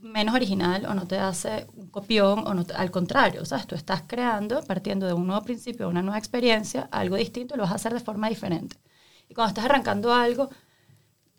menos 0.00 0.34
original 0.34 0.86
o 0.86 0.94
no 0.94 1.06
te 1.06 1.18
hace 1.18 1.66
un 1.76 1.88
copión, 1.88 2.46
o 2.46 2.54
no 2.54 2.64
al 2.74 2.90
contrario, 2.90 3.44
sea, 3.44 3.64
tú 3.64 3.74
estás 3.74 4.02
creando, 4.06 4.62
partiendo 4.62 5.06
de 5.06 5.12
un 5.12 5.26
nuevo 5.26 5.42
principio, 5.42 5.88
una 5.88 6.02
nueva 6.02 6.18
experiencia, 6.18 6.88
algo 6.90 7.16
distinto, 7.16 7.56
lo 7.56 7.64
vas 7.64 7.72
a 7.72 7.76
hacer 7.76 7.94
de 7.94 8.00
forma 8.00 8.28
diferente. 8.28 8.76
Y 9.28 9.34
cuando 9.34 9.48
estás 9.50 9.64
arrancando 9.64 10.12
algo, 10.12 10.50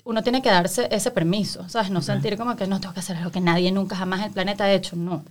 uno 0.03 0.23
tiene 0.23 0.41
que 0.41 0.49
darse 0.49 0.87
ese 0.91 1.11
permiso, 1.11 1.67
¿sabes? 1.69 1.91
No 1.91 2.01
sentir 2.01 2.37
como 2.37 2.55
que 2.55 2.67
no 2.67 2.79
tengo 2.79 2.93
que 2.93 2.99
hacer 2.99 3.17
algo 3.17 3.31
que 3.31 3.41
nadie 3.41 3.71
nunca 3.71 3.95
jamás 3.95 4.19
en 4.19 4.25
el 4.27 4.31
planeta 4.31 4.65
ha 4.65 4.73
hecho, 4.73 4.95
no. 4.95 5.23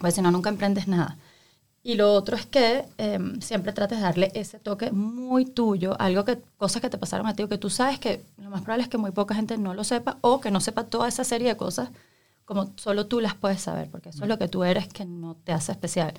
Pues 0.00 0.14
si 0.14 0.22
no, 0.22 0.30
nunca 0.30 0.50
emprendes 0.50 0.88
nada. 0.88 1.18
Y 1.82 1.94
lo 1.94 2.12
otro 2.12 2.36
es 2.36 2.44
que 2.46 2.84
em, 2.98 3.40
siempre 3.40 3.72
trates 3.72 3.98
de 3.98 4.04
darle 4.04 4.30
ese 4.34 4.58
toque 4.58 4.90
muy 4.92 5.46
tuyo, 5.46 5.96
algo 6.00 6.24
que, 6.24 6.38
cosas 6.58 6.82
que 6.82 6.90
te 6.90 6.98
pasaron 6.98 7.26
a 7.26 7.34
ti, 7.34 7.42
o 7.42 7.48
que 7.48 7.58
tú 7.58 7.70
sabes 7.70 7.98
que 7.98 8.22
lo 8.36 8.50
más 8.50 8.62
probable 8.62 8.84
es 8.84 8.88
que 8.90 8.98
muy 8.98 9.12
poca 9.12 9.34
gente 9.34 9.56
no 9.56 9.74
lo 9.74 9.84
sepa, 9.84 10.18
o 10.20 10.40
que 10.40 10.50
no 10.50 10.60
sepa 10.60 10.84
toda 10.84 11.08
esa 11.08 11.24
serie 11.24 11.48
de 11.48 11.56
cosas 11.56 11.90
como 12.44 12.72
solo 12.76 13.06
tú 13.06 13.20
las 13.20 13.34
puedes 13.34 13.60
saber, 13.60 13.90
porque 13.90 14.10
eso 14.10 14.22
es 14.24 14.28
lo 14.28 14.38
que 14.38 14.48
tú 14.48 14.64
eres 14.64 14.88
que 14.88 15.04
no 15.04 15.36
te 15.36 15.52
hace 15.52 15.72
especial. 15.72 16.14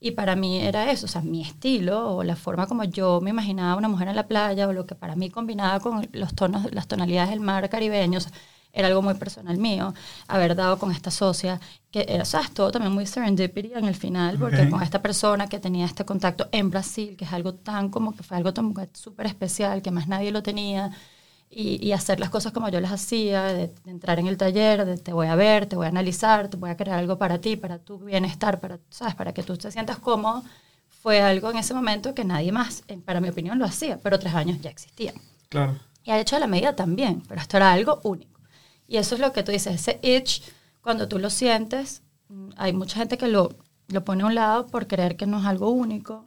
Y 0.00 0.10
para 0.10 0.36
mí 0.36 0.60
era 0.60 0.90
eso, 0.90 1.06
o 1.06 1.08
sea, 1.08 1.22
mi 1.22 1.42
estilo 1.42 2.16
o 2.16 2.24
la 2.24 2.36
forma 2.36 2.66
como 2.66 2.84
yo 2.84 3.20
me 3.22 3.30
imaginaba 3.30 3.76
una 3.76 3.88
mujer 3.88 4.08
en 4.08 4.16
la 4.16 4.26
playa 4.26 4.68
o 4.68 4.72
lo 4.72 4.86
que 4.86 4.94
para 4.94 5.16
mí 5.16 5.30
combinaba 5.30 5.80
con 5.80 6.06
los 6.12 6.34
tonos, 6.34 6.72
las 6.74 6.86
tonalidades 6.86 7.30
del 7.30 7.40
mar 7.40 7.68
caribeño, 7.70 8.18
era 8.74 8.88
algo 8.88 9.02
muy 9.02 9.14
personal 9.14 9.56
mío. 9.56 9.94
Haber 10.28 10.56
dado 10.56 10.78
con 10.78 10.90
esta 10.90 11.10
socia, 11.10 11.60
que 11.90 12.04
era, 12.08 12.24
¿sabes? 12.24 12.52
Todo 12.52 12.70
también 12.72 12.92
muy 12.92 13.06
serendipity 13.06 13.72
en 13.74 13.86
el 13.86 13.94
final, 13.94 14.38
porque 14.38 14.68
con 14.68 14.82
esta 14.82 15.00
persona 15.00 15.48
que 15.48 15.60
tenía 15.60 15.86
este 15.86 16.04
contacto 16.04 16.48
en 16.52 16.70
Brasil, 16.70 17.16
que 17.16 17.24
es 17.24 17.32
algo 17.32 17.54
tan 17.54 17.88
como 17.88 18.14
que 18.14 18.22
fue 18.22 18.36
algo 18.36 18.52
súper 18.92 19.26
especial, 19.26 19.80
que 19.80 19.90
más 19.90 20.08
nadie 20.08 20.32
lo 20.32 20.42
tenía 20.42 20.90
y, 21.56 21.92
hacer 21.92 22.18
las 22.18 22.30
cosas 22.30 22.52
como 22.52 22.68
yo 22.68 22.80
las 22.80 22.92
hacía, 22.92 23.44
de, 23.44 23.72
entrar 23.86 24.18
en 24.18 24.26
el 24.26 24.36
taller, 24.36 24.84
de 24.84 24.98
te 24.98 25.12
voy 25.12 25.28
a 25.28 25.36
ver, 25.36 25.66
te 25.66 25.76
voy 25.76 25.86
a 25.86 25.88
analizar, 25.88 26.48
te 26.48 26.56
voy 26.56 26.70
a 26.70 26.76
crear 26.76 26.98
algo 26.98 27.16
para 27.16 27.40
ti, 27.40 27.56
para 27.56 27.78
tu 27.78 27.98
bienestar, 27.98 28.58
para, 28.60 28.80
¿sabes? 28.90 29.14
para 29.14 29.32
que 29.32 29.42
tú 29.42 29.56
te 29.56 29.70
sientas 29.70 29.98
cómodo, 29.98 30.42
fue 30.88 31.20
algo 31.20 31.50
en 31.50 31.58
ese 31.58 31.72
momento 31.72 32.14
que 32.14 32.24
nadie 32.24 32.50
más, 32.50 32.82
para 33.04 33.20
mi 33.20 33.28
opinión, 33.28 33.58
lo 33.58 33.66
hacía, 33.66 33.98
pero 34.02 34.18
tres 34.18 34.34
años 34.34 34.60
ya 34.60 34.70
existían. 34.70 35.14
Claro. 35.48 35.78
Y 36.02 36.10
ha 36.10 36.18
hecho 36.18 36.38
la 36.38 36.46
medida 36.46 36.74
también, 36.74 37.22
pero 37.28 37.40
esto 37.40 37.56
era 37.56 37.72
algo 37.72 38.00
único. 38.02 38.40
Y 38.88 38.96
eso 38.96 39.14
es 39.14 39.20
lo 39.20 39.32
que 39.32 39.42
tú 39.42 39.52
dices, 39.52 39.74
ese 39.74 40.00
itch, 40.02 40.42
cuando 40.82 41.06
tú 41.08 41.18
lo 41.18 41.30
sientes, 41.30 42.02
mm, 42.28 42.50
hay 42.56 42.72
mucha 42.72 42.98
gente 42.98 43.16
que 43.16 43.28
lo, 43.28 43.54
lo 43.88 44.04
pone 44.04 44.24
a 44.24 44.26
un 44.26 44.34
lado 44.34 44.66
por 44.66 44.86
creer 44.86 45.16
que 45.16 45.26
no 45.26 45.38
es 45.38 45.46
algo 45.46 45.70
único 45.70 46.26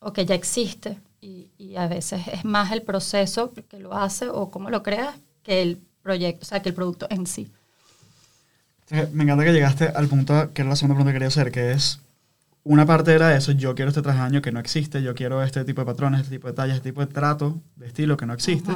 o 0.00 0.12
que 0.12 0.24
ya 0.24 0.34
existe 0.34 1.00
y, 1.24 1.76
a 1.76 1.88
veces 1.88 2.22
es 2.28 2.44
más 2.44 2.70
el 2.72 2.82
proceso 2.82 3.52
que 3.52 3.78
lo 3.78 3.94
hace 3.94 4.28
o 4.28 4.50
cómo 4.50 4.70
lo 4.70 4.82
creas 4.82 5.16
que 5.42 5.62
el 5.62 5.80
proyecto, 6.02 6.42
o 6.42 6.44
sea, 6.44 6.62
que 6.62 6.68
el 6.68 6.74
producto 6.74 7.06
en 7.10 7.26
sí. 7.26 7.50
Me 9.12 9.24
encanta 9.24 9.44
que 9.44 9.52
llegaste 9.52 9.88
al 9.88 10.06
punto 10.08 10.52
que 10.52 10.62
era 10.62 10.68
la 10.68 10.76
segunda 10.76 10.94
pregunta 10.94 11.10
que 11.10 11.14
quería 11.14 11.28
hacer, 11.28 11.50
que 11.50 11.72
es 11.72 12.00
una 12.62 12.86
parte 12.86 13.12
era 13.12 13.36
eso, 13.36 13.52
yo 13.52 13.74
quiero 13.74 13.88
este 13.90 14.02
traje 14.02 14.20
año 14.20 14.42
que 14.42 14.52
no 14.52 14.60
existe, 14.60 15.02
yo 15.02 15.14
quiero 15.14 15.42
este 15.42 15.64
tipo 15.64 15.80
de 15.80 15.86
patrones, 15.86 16.20
este 16.22 16.36
tipo 16.36 16.48
de 16.48 16.54
tallas, 16.54 16.76
este 16.76 16.90
tipo 16.90 17.00
de 17.00 17.12
trato, 17.12 17.60
de 17.76 17.86
estilo 17.86 18.16
que 18.16 18.26
no 18.26 18.34
existe. 18.34 18.72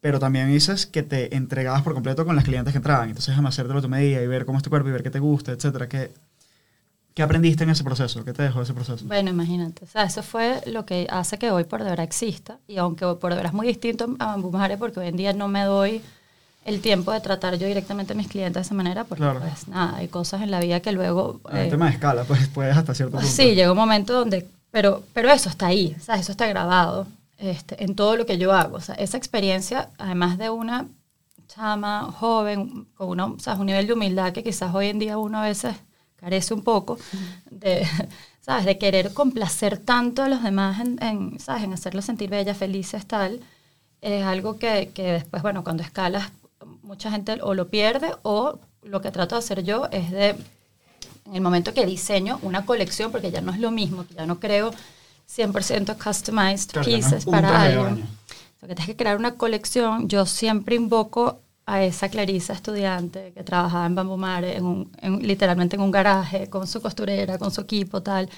Pero 0.00 0.18
también 0.18 0.48
dices 0.48 0.86
que 0.86 1.02
te 1.02 1.34
entregabas 1.36 1.82
por 1.82 1.94
completo 1.94 2.24
con 2.24 2.34
las 2.34 2.44
clientes 2.44 2.72
que 2.72 2.78
entraban. 2.78 3.08
Entonces, 3.08 3.28
déjame 3.28 3.48
hacértelo 3.48 3.80
a 3.80 3.82
tu 3.82 3.88
medida 3.88 4.22
y 4.22 4.26
ver 4.26 4.46
cómo 4.46 4.58
es 4.58 4.64
tu 4.64 4.70
cuerpo 4.70 4.88
y 4.88 4.92
ver 4.92 5.02
qué 5.02 5.10
te 5.10 5.18
gusta, 5.18 5.52
etcétera. 5.52 5.88
¿Qué, 5.88 6.10
¿Qué 7.14 7.22
aprendiste 7.22 7.64
en 7.64 7.70
ese 7.70 7.84
proceso? 7.84 8.24
¿Qué 8.24 8.32
te 8.32 8.42
dejó 8.42 8.62
ese 8.62 8.72
proceso? 8.72 9.04
Bueno, 9.06 9.30
imagínate. 9.30 9.84
O 9.84 9.88
sea, 9.88 10.04
eso 10.04 10.22
fue 10.22 10.60
lo 10.66 10.86
que 10.86 11.06
hace 11.10 11.38
que 11.38 11.50
hoy 11.50 11.64
por 11.64 11.82
de 11.82 11.90
verdad 11.90 12.04
exista. 12.04 12.58
Y 12.68 12.78
aunque 12.78 13.04
hoy 13.04 13.16
por 13.16 13.30
de 13.30 13.36
verdad 13.36 13.52
es 13.52 13.56
muy 13.56 13.66
distinto 13.66 14.14
a 14.18 14.26
Bambumare, 14.26 14.78
porque 14.78 15.00
hoy 15.00 15.08
en 15.08 15.16
día 15.16 15.32
no 15.32 15.48
me 15.48 15.64
doy 15.64 16.02
el 16.64 16.80
tiempo 16.80 17.12
de 17.12 17.20
tratar 17.20 17.56
yo 17.58 17.66
directamente 17.66 18.12
a 18.12 18.16
mis 18.16 18.28
clientes 18.28 18.54
de 18.54 18.60
esa 18.60 18.74
manera, 18.74 19.04
porque 19.04 19.24
pues 19.24 19.68
nada, 19.68 19.96
hay 19.96 20.08
cosas 20.08 20.42
en 20.42 20.50
la 20.50 20.60
vida 20.60 20.80
que 20.80 20.92
luego... 20.92 21.40
el 21.50 21.66
eh, 21.66 21.70
tema 21.70 21.86
de 21.86 21.92
escala, 21.92 22.24
pues 22.24 22.48
puedes 22.48 22.76
hasta 22.76 22.94
cierto 22.94 23.16
punto. 23.16 23.26
Sí, 23.26 23.54
llega 23.54 23.72
un 23.72 23.78
momento 23.78 24.12
donde... 24.12 24.46
Pero, 24.70 25.02
pero 25.12 25.30
eso 25.32 25.48
está 25.48 25.66
ahí, 25.66 25.96
o 25.98 26.00
sea, 26.00 26.14
eso 26.16 26.30
está 26.30 26.46
grabado 26.46 27.06
este, 27.38 27.82
en 27.82 27.96
todo 27.96 28.16
lo 28.16 28.24
que 28.24 28.38
yo 28.38 28.52
hago. 28.52 28.76
O 28.76 28.80
sea, 28.80 28.94
esa 28.96 29.16
experiencia, 29.16 29.88
además 29.98 30.38
de 30.38 30.50
una 30.50 30.86
chama 31.48 32.12
joven, 32.12 32.86
con 32.94 33.08
una, 33.08 33.26
o 33.26 33.38
sea, 33.40 33.54
un 33.54 33.66
nivel 33.66 33.88
de 33.88 33.94
humildad 33.94 34.32
que 34.32 34.44
quizás 34.44 34.72
hoy 34.72 34.86
en 34.86 35.00
día 35.00 35.18
uno 35.18 35.38
a 35.38 35.42
veces 35.42 35.74
carece 36.20 36.54
un 36.54 36.62
poco, 36.62 36.98
de, 37.50 37.86
¿sabes? 38.40 38.64
de 38.64 38.78
querer 38.78 39.12
complacer 39.14 39.78
tanto 39.78 40.22
a 40.22 40.28
los 40.28 40.42
demás 40.42 40.80
en, 40.80 41.02
en, 41.02 41.40
¿sabes? 41.40 41.64
en 41.64 41.72
hacerlos 41.72 42.04
sentir 42.04 42.30
bellas, 42.30 42.56
felices, 42.56 43.06
tal, 43.06 43.40
es 44.00 44.24
algo 44.24 44.58
que, 44.58 44.90
que 44.94 45.12
después, 45.12 45.42
bueno, 45.42 45.64
cuando 45.64 45.82
escalas 45.82 46.30
mucha 46.82 47.10
gente 47.10 47.38
o 47.42 47.54
lo 47.54 47.68
pierde 47.68 48.14
o 48.22 48.58
lo 48.82 49.00
que 49.00 49.10
trato 49.10 49.34
de 49.34 49.40
hacer 49.40 49.62
yo 49.62 49.86
es 49.90 50.10
de, 50.10 50.30
en 51.26 51.34
el 51.34 51.40
momento 51.40 51.74
que 51.74 51.86
diseño 51.86 52.38
una 52.42 52.64
colección, 52.64 53.12
porque 53.12 53.30
ya 53.30 53.40
no 53.40 53.52
es 53.52 53.58
lo 53.58 53.70
mismo, 53.70 54.06
que 54.06 54.14
ya 54.14 54.26
no 54.26 54.40
creo 54.40 54.72
100% 55.28 55.96
customized 56.02 56.82
pieces 56.84 57.24
para 57.24 57.62
alguien. 57.62 58.06
Lo 58.60 58.68
que 58.68 58.74
tienes 58.74 58.86
que 58.86 58.96
crear 58.96 59.16
una 59.16 59.36
colección, 59.36 60.08
yo 60.08 60.26
siempre 60.26 60.74
invoco 60.76 61.40
a 61.70 61.84
esa 61.84 62.08
Clarisa 62.08 62.52
estudiante 62.52 63.32
que 63.32 63.44
trabajaba 63.44 63.86
en 63.86 63.94
Bamboo 63.94 64.16
Mare, 64.16 64.56
en 64.56 64.64
un, 64.64 64.90
literalmente 65.20 65.76
en 65.76 65.82
un 65.82 65.90
garaje, 65.90 66.48
con 66.48 66.66
su 66.66 66.80
costurera, 66.80 67.38
con 67.38 67.50
su 67.50 67.60
equipo, 67.60 68.02
tal 68.02 68.28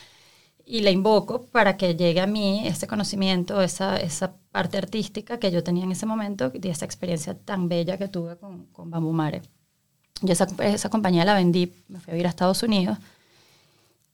y 0.64 0.80
la 0.80 0.90
invoco 0.90 1.46
para 1.46 1.76
que 1.76 1.96
llegue 1.96 2.20
a 2.20 2.26
mí 2.26 2.66
ese 2.66 2.86
conocimiento, 2.86 3.60
esa, 3.62 3.96
esa 3.96 4.34
parte 4.50 4.78
artística 4.78 5.38
que 5.38 5.50
yo 5.50 5.62
tenía 5.62 5.84
en 5.84 5.92
ese 5.92 6.06
momento 6.06 6.52
y 6.54 6.68
esa 6.68 6.84
experiencia 6.84 7.34
tan 7.36 7.68
bella 7.68 7.98
que 7.98 8.08
tuve 8.08 8.36
con, 8.36 8.66
con 8.66 8.90
Bamboo 8.90 9.12
Mare. 9.12 9.42
Yo 10.20 10.32
esa, 10.32 10.46
esa 10.60 10.88
compañía 10.88 11.24
la 11.24 11.34
vendí, 11.34 11.72
me 11.88 11.98
fui 11.98 12.12
a 12.12 12.14
vivir 12.14 12.26
a 12.26 12.30
Estados 12.30 12.62
Unidos 12.62 12.98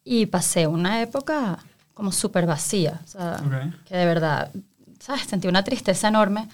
y 0.05 0.27
pasé 0.27 0.67
una 0.67 1.03
época 1.03 1.59
como 1.93 2.13
súper 2.13 2.47
vacía, 2.47 3.01
o 3.05 3.07
sea, 3.07 3.43
que 3.85 3.97
de 3.97 4.07
verdad, 4.07 4.51
¿sabes? 5.01 5.23
Sentí 5.23 5.49
una 5.49 5.65
tristeza 5.65 6.09
enorme 6.09 6.49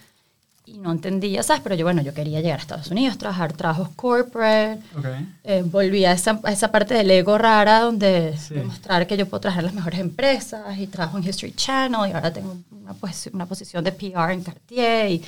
y 0.67 0.79
no 0.79 0.93
entendía, 0.93 1.43
¿sabes? 1.43 1.63
Pero 1.63 1.75
yo, 1.75 1.85
bueno, 1.85 2.01
yo 2.01 2.15
quería 2.15 2.41
llegar 2.41 2.59
a 2.59 2.63
Estados 2.63 2.91
Unidos, 2.91 3.19
trabajar 3.19 3.53
trabajos 3.53 3.91
corporate. 3.97 4.81
Okay. 4.99 5.29
Eh, 5.45 5.63
volví 5.65 6.05
a 6.07 6.13
esa, 6.13 6.41
a 6.43 6.53
esa, 6.53 6.73
parte 6.73 6.95
del 6.95 7.11
ego 7.11 7.37
rara 7.37 7.81
donde 7.81 8.35
demostrar 8.49 9.07
que 9.07 9.17
yo 9.17 9.27
puedo 9.27 9.43
trabajar 9.43 9.63
en 9.63 9.67
las 9.67 9.75
mejores 9.75 10.01
empresas 10.01 10.79
y 10.79 10.87
trabajo 10.87 11.19
en 11.19 11.29
History 11.29 11.53
Channel 11.53 12.09
y 12.09 12.13
ahora 12.13 12.33
tengo 12.33 12.57
una, 12.71 12.95
pues, 12.95 13.29
una 13.33 13.45
posición 13.47 13.85
de 13.85 13.93
PR 13.93 14.33
en 14.33 14.43
Cartier. 14.43 15.11
Y, 15.11 15.25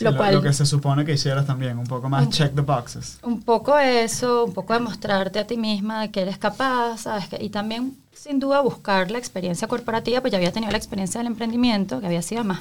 lo, 0.00 0.16
cual, 0.16 0.34
lo, 0.34 0.42
que 0.42 0.52
se 0.52 0.66
supone 0.66 1.04
que 1.04 1.12
hicieras 1.12 1.46
también, 1.46 1.78
un 1.78 1.86
poco 1.86 2.08
más 2.08 2.28
check 2.28 2.54
the 2.54 2.60
boxes. 2.60 3.18
Un 3.22 3.42
poco 3.42 3.78
eso, 3.78 4.44
un 4.44 4.52
poco 4.52 4.74
demostrarte 4.74 5.38
a 5.38 5.46
ti 5.46 5.56
misma 5.56 6.02
de 6.02 6.10
que 6.10 6.22
eres 6.22 6.38
capaz, 6.38 7.02
¿sabes? 7.02 7.26
Y 7.40 7.50
también, 7.50 7.96
sin 8.12 8.40
duda, 8.40 8.60
buscar 8.60 9.10
la 9.10 9.18
experiencia 9.18 9.68
corporativa, 9.68 10.20
pues 10.20 10.32
ya 10.32 10.38
había 10.38 10.52
tenido 10.52 10.72
la 10.72 10.78
experiencia 10.78 11.18
del 11.18 11.28
emprendimiento, 11.28 12.00
que 12.00 12.06
había 12.06 12.22
sido 12.22 12.42
más 12.42 12.60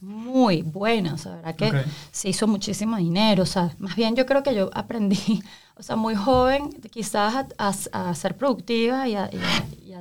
muy 0.00 0.62
buena, 0.62 1.14
o 1.14 1.18
sea, 1.18 1.36
¿verdad? 1.36 1.56
Que 1.56 1.84
se 2.12 2.28
hizo 2.28 2.46
muchísimo 2.46 2.96
dinero, 2.96 3.42
o 3.42 3.46
sea, 3.46 3.74
más 3.78 3.96
bien 3.96 4.14
yo 4.14 4.26
creo 4.26 4.42
que 4.42 4.54
yo 4.54 4.70
aprendí, 4.72 5.42
o 5.76 5.82
sea, 5.82 5.96
muy 5.96 6.14
joven, 6.14 6.70
quizás 6.90 7.46
a, 7.58 8.14
ser 8.14 8.36
productiva 8.36 9.08
y 9.08 9.16
a, 9.16 9.30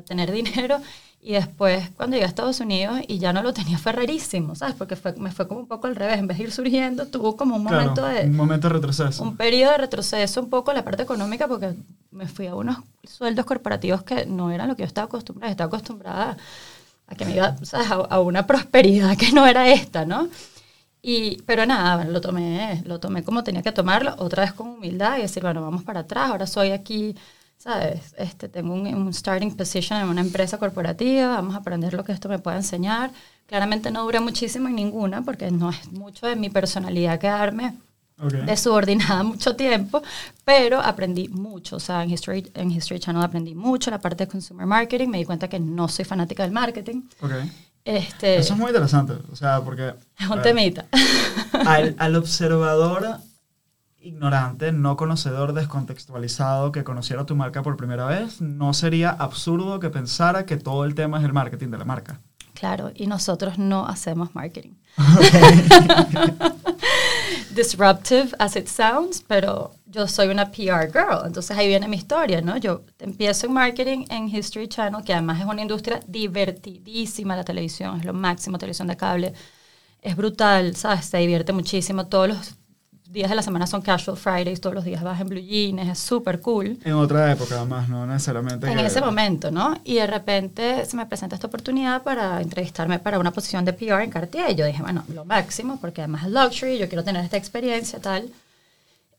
tener 0.06 0.32
dinero, 0.32 0.80
y 1.20 1.34
después 1.34 1.90
cuando 1.98 2.16
llegué 2.16 2.26
a 2.26 2.30
Estados 2.30 2.60
Unidos 2.60 3.02
y 3.08 3.18
ya 3.18 3.34
no 3.34 3.42
lo 3.42 3.52
tenía 3.52 3.80
fue 3.80 3.92
rarísimo, 3.92 4.56
¿sabes? 4.56 4.76
Porque 4.76 4.96
fue, 4.96 5.14
me 5.14 5.32
fue 5.32 5.48
como 5.48 5.60
un 5.60 5.68
poco 5.68 5.88
al 5.88 5.96
revés, 5.96 6.20
en 6.20 6.28
vez 6.28 6.38
de 6.38 6.44
ir 6.44 6.52
surgiendo, 6.52 7.08
tuvo 7.08 7.36
como 7.36 7.56
un 7.56 7.64
momento 7.64 8.06
de... 8.06 8.26
Un 8.26 8.36
momento 8.36 8.68
de 8.68 8.76
retroceso. 8.76 9.24
Un 9.24 9.36
periodo 9.36 9.72
de 9.72 9.80
retroceso 9.80 10.40
un 10.40 10.50
poco 10.50 10.72
la 10.72 10.84
parte 10.84 11.02
económica, 11.02 11.48
porque 11.48 11.74
me 12.12 12.28
fui 12.28 12.46
a 12.46 12.56
unos 12.56 12.78
sueldos 13.04 13.46
corporativos 13.46 14.04
que 14.04 14.28
no 14.28 14.52
eran 14.52 14.68
lo 14.68 14.76
que 14.76 14.84
yo 14.84 14.88
estaba 14.88 15.06
acostumbrada, 15.06 15.52
estaba 15.52 15.68
acostumbrada 15.68 16.32
a 16.32 16.38
que 17.16 17.26
me 17.26 17.36
iba 17.36 17.56
a, 18.10 18.20
una 18.20 18.46
prosperidad 18.46 19.18
que 19.18 19.32
no 19.32 19.46
era 19.48 19.70
esta, 19.70 20.06
¿no? 20.06 20.30
Y, 21.02 21.42
pero 21.44 21.66
nada, 21.66 22.04
lo 22.06 22.20
tomé, 22.20 22.82
lo 22.86 23.00
tomé 23.00 23.24
como 23.24 23.44
tenía 23.44 23.62
que 23.62 23.72
tomarlo, 23.72 24.16
otra 24.18 24.44
vez 24.44 24.54
con 24.54 24.68
humildad 24.70 25.18
y 25.18 25.22
decir, 25.22 25.44
bueno, 25.44 25.62
vamos 25.62 25.84
para 25.84 26.02
atrás, 26.02 26.32
ahora 26.32 26.48
soy 26.48 26.72
aquí, 26.72 27.16
¿sabes? 27.58 28.14
Este, 28.18 28.50
tengo 28.50 28.74
un, 28.74 29.14
starting 29.14 29.56
position 29.56 30.02
en 30.02 30.10
una 30.10 30.22
empresa 30.22 30.58
corporativa, 30.58 31.30
vamos 31.30 31.56
a 31.56 31.60
aprender 31.60 31.94
lo 31.94 32.04
que 32.04 32.12
esto 32.12 32.30
me 32.30 32.40
puede 32.40 32.58
enseñar. 32.58 33.12
Claramente 33.48 33.92
no 33.92 34.04
duré 34.04 34.20
muchísimo 34.20 34.68
en 34.68 34.76
ninguna 34.76 35.22
porque 35.22 35.50
no 35.52 35.70
es 35.70 35.92
mucho 35.92 36.28
de 36.28 36.36
mi 36.36 36.50
personalidad 36.50 37.20
quedarme 37.20 37.74
de 38.18 38.58
subordinada 38.58 39.24
mucho 39.24 39.56
tiempo, 39.56 40.02
pero 40.44 40.82
aprendí 40.82 41.28
mucho. 41.30 41.76
O 41.76 41.80
sea, 41.80 42.04
en 42.04 42.12
History, 42.12 42.52
en 42.56 42.72
History 42.72 43.00
Channel 43.00 43.24
aprendí 43.24 43.54
mucho 43.54 43.92
la 43.92 44.00
parte 44.00 44.26
de 44.26 44.32
consumer 44.32 44.66
marketing. 44.66 45.08
Me 45.08 45.20
di 45.20 45.26
cuenta 45.26 45.48
que 45.48 45.60
no 45.60 45.88
soy 45.88 46.06
fanática 46.06 46.44
del 46.44 46.52
marketing. 46.52 47.04
Okay. 47.22 47.52
Este, 47.86 48.38
Eso 48.38 48.54
es 48.54 48.60
muy 48.60 48.68
interesante, 48.68 49.14
o 49.32 49.36
sea, 49.36 49.62
porque... 49.62 49.94
Es 50.20 50.28
un 50.28 50.42
temita. 50.42 50.86
Al, 51.66 51.96
al, 51.98 52.16
observador 52.16 53.20
ignorante, 54.02 54.72
no 54.72 54.98
conocedor, 54.98 55.54
descontextualizado, 55.54 56.72
que 56.72 56.84
conociera 56.84 57.26
tu 57.26 57.36
marca 57.36 57.64
por 57.64 57.78
primera 57.78 58.06
vez, 58.06 58.42
no 58.42 58.74
sería 58.74 59.10
absurdo 59.10 59.80
que 59.80 59.90
pensara 59.90 60.46
que 60.46 60.58
todo 60.58 60.86
el 60.86 60.96
tema 60.96 61.20
es 61.20 61.26
el 61.26 61.34
marketing 61.34 61.70
de 61.70 61.78
la 61.78 61.86
marca. 61.86 62.20
Claro, 62.54 62.92
y 62.96 63.06
nosotros 63.06 63.58
no 63.58 63.86
hacemos 63.86 64.34
marketing. 64.34 64.74
Disruptive 67.58 68.36
as 68.38 68.56
it 68.56 68.68
sounds, 68.68 69.24
pero 69.28 69.72
yo 69.88 70.08
soy 70.08 70.28
una 70.28 70.52
PR 70.52 70.92
girl, 70.92 71.26
entonces 71.26 71.58
ahí 71.58 71.68
viene 71.68 71.88
mi 71.88 71.98
historia, 71.98 72.40
¿no? 72.40 72.56
Yo 72.58 72.84
empiezo 73.00 73.48
en 73.48 73.54
marketing 73.54 74.06
en 74.10 74.28
History 74.30 74.68
Channel, 74.68 75.04
que 75.04 75.12
además 75.12 75.40
es 75.40 75.46
una 75.48 75.64
industria 75.64 76.00
divertidísima, 76.06 77.36
la 77.36 77.44
televisión 77.44 77.98
es 78.00 78.06
lo 78.06 78.14
máximo, 78.14 78.60
televisión 78.60 78.88
de 78.88 78.96
cable, 78.96 79.34
es 80.04 80.16
brutal, 80.16 80.76
¿sabes? 80.76 81.06
Se 81.06 81.18
divierte 81.18 81.52
muchísimo, 81.52 82.06
todos 82.06 82.28
los 82.28 82.56
días 83.12 83.30
de 83.30 83.36
la 83.36 83.42
semana 83.42 83.68
son 83.68 83.82
casual 83.82 84.18
Fridays, 84.18 84.62
todos 84.62 84.76
los 84.76 84.84
días 84.84 85.04
vas 85.04 85.20
en 85.20 85.28
blue 85.28 85.40
jeans, 85.40 85.88
es 85.88 86.00
súper 86.00 86.42
cool. 86.42 86.78
En 86.84 86.94
otra 86.94 87.32
época 87.32 87.56
además, 87.56 87.90
no 87.90 88.06
necesariamente. 88.06 88.70
En 88.70 88.80
ese 88.80 89.02
momento, 89.02 89.52
¿no? 89.52 89.80
Y 89.84 89.96
de 89.96 90.08
repente 90.08 90.86
se 90.86 90.98
me 90.98 91.06
presenta 91.06 91.36
esta 91.36 91.48
oportunidad 91.48 92.04
para 92.04 92.42
entrevistarme 92.42 93.00
para 93.00 93.20
una 93.20 93.32
posición 93.32 93.66
de 93.66 93.74
PR 93.74 94.04
en 94.04 94.10
Cartier 94.10 94.52
y 94.52 94.56
yo 94.56 94.66
dije, 94.66 94.82
bueno, 94.82 95.04
lo 95.14 95.26
máximo, 95.26 95.80
porque 95.80 96.02
además 96.02 96.26
es 96.26 96.32
luxury, 96.32 96.78
yo 96.78 96.88
quiero 96.88 97.04
tener 97.04 97.24
esta 97.24 97.38
experiencia, 97.38 98.00
tal. 98.00 98.30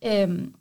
Em, 0.01 0.53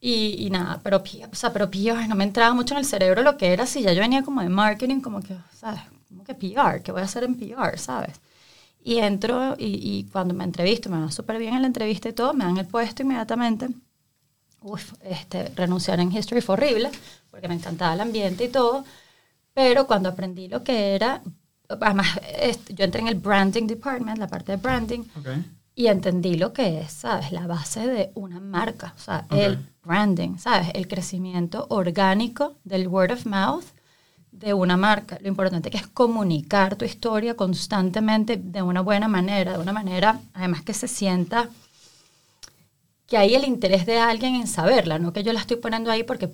y, 0.00 0.46
y, 0.46 0.50
nada, 0.50 0.80
pero, 0.82 0.98
o 0.98 1.34
sea, 1.34 1.52
pero 1.52 1.70
PR 1.70 2.06
no 2.08 2.14
me 2.14 2.24
entraba 2.24 2.54
mucho 2.54 2.74
en 2.74 2.78
el 2.78 2.84
cerebro 2.84 3.22
lo 3.22 3.36
que 3.36 3.52
era, 3.52 3.66
si 3.66 3.82
ya 3.82 3.92
yo 3.92 4.00
venía 4.00 4.22
como 4.22 4.40
de 4.40 4.48
marketing, 4.48 5.00
como 5.00 5.20
que, 5.20 5.36
¿sabes? 5.56 5.80
Como 6.08 6.24
que 6.24 6.34
PR, 6.34 6.82
¿qué 6.82 6.92
voy 6.92 7.02
a 7.02 7.04
hacer 7.04 7.24
en 7.24 7.34
PR, 7.34 7.76
¿sabes? 7.78 8.20
Y 8.88 9.00
entro 9.00 9.54
y, 9.58 10.04
cuando 10.12 10.32
me 10.32 10.44
entrevisto, 10.44 10.88
me 10.88 10.98
va 10.98 11.10
súper 11.10 11.36
bien 11.38 11.52
en 11.52 11.60
la 11.60 11.66
entrevista 11.66 12.08
y 12.08 12.14
todo, 12.14 12.32
me 12.32 12.46
dan 12.46 12.56
el 12.56 12.64
puesto 12.64 13.02
inmediatamente. 13.02 13.68
Uf, 14.62 14.94
este, 15.02 15.50
renunciar 15.50 16.00
en 16.00 16.10
History 16.10 16.40
fue 16.40 16.54
horrible, 16.54 16.90
porque 17.30 17.48
me 17.48 17.54
encantaba 17.54 17.92
el 17.92 18.00
ambiente 18.00 18.44
y 18.44 18.48
todo. 18.48 18.86
Pero 19.52 19.86
cuando 19.86 20.08
aprendí 20.08 20.48
lo 20.48 20.64
que 20.64 20.94
era, 20.94 21.20
además, 21.68 22.18
yo 22.70 22.86
entré 22.86 23.02
en 23.02 23.08
el 23.08 23.16
branding 23.16 23.66
department, 23.66 24.16
la 24.16 24.26
parte 24.26 24.52
de 24.52 24.56
branding, 24.56 25.04
y 25.74 25.88
entendí 25.88 26.38
lo 26.38 26.54
que 26.54 26.80
es, 26.80 26.92
¿sabes? 26.92 27.30
La 27.30 27.46
base 27.46 27.86
de 27.86 28.10
una 28.14 28.40
marca, 28.40 28.94
o 28.96 29.00
sea, 29.00 29.26
el 29.28 29.58
branding, 29.84 30.38
¿sabes? 30.38 30.68
El 30.72 30.88
crecimiento 30.88 31.66
orgánico 31.68 32.56
del 32.64 32.88
word 32.88 33.12
of 33.12 33.26
mouth 33.26 33.66
de 34.32 34.54
una 34.54 34.76
marca. 34.76 35.18
Lo 35.20 35.28
importante 35.28 35.70
que 35.70 35.78
es 35.78 35.86
comunicar 35.86 36.76
tu 36.76 36.84
historia 36.84 37.34
constantemente 37.34 38.36
de 38.36 38.62
una 38.62 38.80
buena 38.80 39.08
manera, 39.08 39.52
de 39.54 39.58
una 39.58 39.72
manera 39.72 40.20
además 40.34 40.62
que 40.62 40.74
se 40.74 40.88
sienta 40.88 41.48
que 43.06 43.16
hay 43.16 43.34
el 43.34 43.44
interés 43.44 43.86
de 43.86 43.98
alguien 43.98 44.34
en 44.34 44.46
saberla, 44.46 44.98
no 44.98 45.12
que 45.12 45.22
yo 45.22 45.32
la 45.32 45.40
estoy 45.40 45.56
poniendo 45.56 45.90
ahí 45.90 46.02
porque 46.04 46.30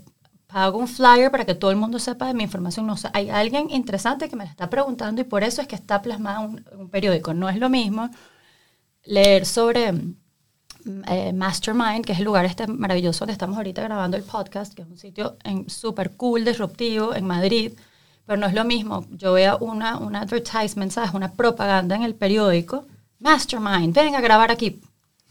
hago 0.49 0.79
un 0.79 0.89
flyer 0.89 1.31
para 1.31 1.45
que 1.45 1.55
todo 1.55 1.71
el 1.71 1.77
mundo 1.77 1.99
sepa 1.99 2.27
de 2.27 2.35
mi 2.35 2.45
información. 2.45 2.87
No, 2.87 2.95
hay 3.13 3.31
alguien 3.31 3.71
interesante 3.71 4.29
que 4.29 4.37
me 4.37 4.45
la 4.45 4.51
está 4.51 4.71
preguntando 4.71 5.21
y 5.21 5.25
por 5.25 5.43
eso 5.43 5.61
es 5.61 5.69
que 5.69 5.75
está 5.75 6.01
plasmada 6.03 6.41
un, 6.41 6.89
periódico. 6.91 7.35
No 7.35 7.49
es 7.49 7.59
lo 7.59 7.69
mismo 7.69 8.11
leer 9.05 9.47
sobre 9.47 9.93
eh, 11.09 11.33
Mastermind, 11.33 12.05
que 12.05 12.13
es 12.13 12.19
el 12.19 12.25
lugar 12.25 12.45
este 12.45 12.67
maravilloso 12.67 13.21
donde 13.21 13.33
estamos 13.33 13.57
ahorita 13.57 13.83
grabando 13.83 14.17
el 14.17 14.23
podcast, 14.23 14.75
que 14.75 14.83
es 14.83 14.89
un 14.89 14.99
sitio 14.99 15.37
súper 15.67 16.13
cool, 16.17 16.45
disruptivo 16.45 17.15
en 17.15 17.27
Madrid, 17.27 17.73
pero 18.27 18.39
no 18.39 18.47
es 18.47 18.55
lo 18.55 18.65
mismo. 18.65 19.07
Yo 19.11 19.33
veo 19.33 19.59
una, 19.59 19.99
un 19.99 20.17
advertisement, 20.17 20.93
¿sabes? 20.93 21.13
Una 21.15 21.33
propaganda 21.33 21.97
en 21.97 22.03
el 22.03 22.15
periódico. 22.15 22.87
Mastermind, 23.19 23.95
ven 23.95 24.15
a 24.15 24.21
grabar 24.21 24.51
aquí. 24.51 24.81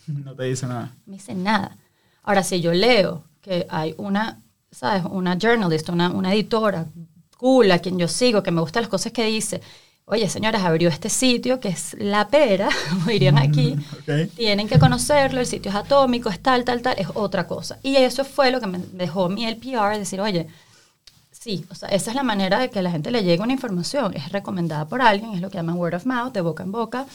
No 0.07 0.35
te 0.35 0.43
dice 0.43 0.67
nada. 0.67 0.95
Me 1.05 1.15
dice 1.15 1.33
nada. 1.33 1.77
Ahora, 2.23 2.43
si 2.43 2.61
yo 2.61 2.73
leo 2.73 3.23
que 3.41 3.67
hay 3.69 3.93
una, 3.97 4.41
¿sabes? 4.71 5.03
Una 5.09 5.37
journalist, 5.37 5.89
una, 5.89 6.09
una 6.09 6.33
editora 6.33 6.85
cool, 7.37 7.71
a 7.71 7.79
quien 7.79 7.99
yo 7.99 8.07
sigo, 8.07 8.41
que 8.41 8.51
me 8.51 8.61
gustan 8.61 8.83
las 8.83 8.89
cosas 8.89 9.11
que 9.11 9.25
dice, 9.25 9.61
oye, 10.05 10.29
señoras, 10.29 10.63
abrió 10.63 10.89
este 10.89 11.09
sitio 11.09 11.59
que 11.59 11.69
es 11.69 11.95
La 11.99 12.27
Pera, 12.27 12.69
como 12.89 13.05
dirían 13.05 13.37
aquí, 13.37 13.75
tienen 14.35 14.67
que 14.67 14.79
conocerlo, 14.79 15.39
el 15.39 15.45
sitio 15.45 15.69
es 15.69 15.75
atómico, 15.75 16.29
es 16.29 16.39
tal, 16.39 16.65
tal, 16.65 16.81
tal, 16.81 16.95
es 16.97 17.07
otra 17.13 17.47
cosa. 17.47 17.79
Y 17.83 17.95
eso 17.95 18.25
fue 18.25 18.51
lo 18.51 18.59
que 18.59 18.67
me 18.67 18.79
dejó 18.79 19.29
mi 19.29 19.45
el 19.45 19.57
PR, 19.57 19.97
decir, 19.97 20.21
oye, 20.21 20.47
sí, 21.31 21.65
o 21.69 21.75
sea, 21.75 21.89
esa 21.89 22.11
es 22.11 22.15
la 22.15 22.23
manera 22.23 22.59
de 22.59 22.69
que 22.69 22.81
la 22.81 22.91
gente 22.91 23.11
le 23.11 23.23
llegue 23.23 23.43
una 23.43 23.53
información, 23.53 24.13
es 24.15 24.31
recomendada 24.31 24.87
por 24.87 25.01
alguien, 25.01 25.33
es 25.33 25.41
lo 25.41 25.49
que 25.49 25.57
llaman 25.57 25.77
word 25.77 25.95
of 25.95 26.05
mouth, 26.05 26.33
de 26.33 26.41
boca 26.41 26.63
en 26.63 26.71
boca. 26.71 27.05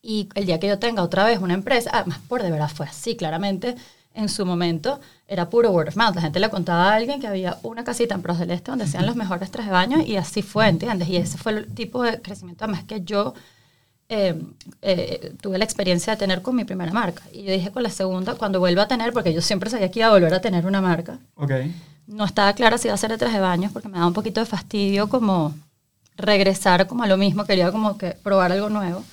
Y 0.00 0.28
el 0.34 0.46
día 0.46 0.60
que 0.60 0.68
yo 0.68 0.78
tenga 0.78 1.02
otra 1.02 1.24
vez 1.24 1.40
una 1.40 1.54
empresa, 1.54 1.90
además, 1.92 2.20
por 2.28 2.42
de 2.42 2.50
verdad 2.50 2.70
fue 2.72 2.86
así, 2.86 3.16
claramente, 3.16 3.74
en 4.18 4.28
su 4.28 4.44
momento 4.44 5.00
era 5.28 5.48
puro 5.48 5.70
word 5.70 5.88
of 5.88 5.96
mouth. 5.96 6.14
La 6.16 6.22
gente 6.22 6.40
le 6.40 6.50
contaba 6.50 6.90
a 6.90 6.94
alguien 6.96 7.20
que 7.20 7.28
había 7.28 7.56
una 7.62 7.84
casita 7.84 8.14
en 8.16 8.22
Pros 8.22 8.38
del 8.38 8.50
Este 8.50 8.72
donde 8.72 8.84
hacían 8.84 9.06
los 9.06 9.14
mejores 9.14 9.50
tres 9.50 9.66
de 9.66 9.72
baño 9.72 10.00
y 10.04 10.16
así 10.16 10.42
fue, 10.42 10.68
¿entiendes? 10.68 11.08
Y 11.08 11.16
ese 11.16 11.38
fue 11.38 11.52
el 11.52 11.66
tipo 11.72 12.02
de 12.02 12.20
crecimiento 12.20 12.64
además 12.64 12.82
que 12.84 13.02
yo 13.02 13.34
eh, 14.08 14.34
eh, 14.82 15.34
tuve 15.40 15.58
la 15.58 15.64
experiencia 15.64 16.14
de 16.14 16.16
tener 16.18 16.42
con 16.42 16.56
mi 16.56 16.64
primera 16.64 16.92
marca. 16.92 17.22
Y 17.32 17.44
yo 17.44 17.52
dije 17.52 17.70
con 17.70 17.84
la 17.84 17.90
segunda, 17.90 18.34
cuando 18.34 18.58
vuelva 18.58 18.82
a 18.82 18.88
tener, 18.88 19.12
porque 19.12 19.32
yo 19.32 19.40
siempre 19.40 19.70
sabía 19.70 19.88
que 19.90 20.00
iba 20.00 20.08
a 20.08 20.12
volver 20.12 20.34
a 20.34 20.40
tener 20.40 20.66
una 20.66 20.80
marca. 20.80 21.20
Okay. 21.36 21.72
No 22.08 22.24
estaba 22.24 22.52
clara 22.54 22.76
si 22.76 22.88
iba 22.88 22.94
a 22.94 22.98
ser 22.98 23.10
de 23.10 23.18
tres 23.18 23.32
de 23.32 23.40
baños 23.40 23.70
porque 23.70 23.88
me 23.88 23.94
daba 23.94 24.08
un 24.08 24.14
poquito 24.14 24.40
de 24.40 24.46
fastidio 24.46 25.08
como 25.08 25.54
regresar 26.16 26.88
como 26.88 27.04
a 27.04 27.06
lo 27.06 27.16
mismo, 27.16 27.44
quería 27.44 27.70
como 27.70 27.96
que 27.96 28.10
probar 28.10 28.50
algo 28.50 28.68
nuevo 28.68 29.04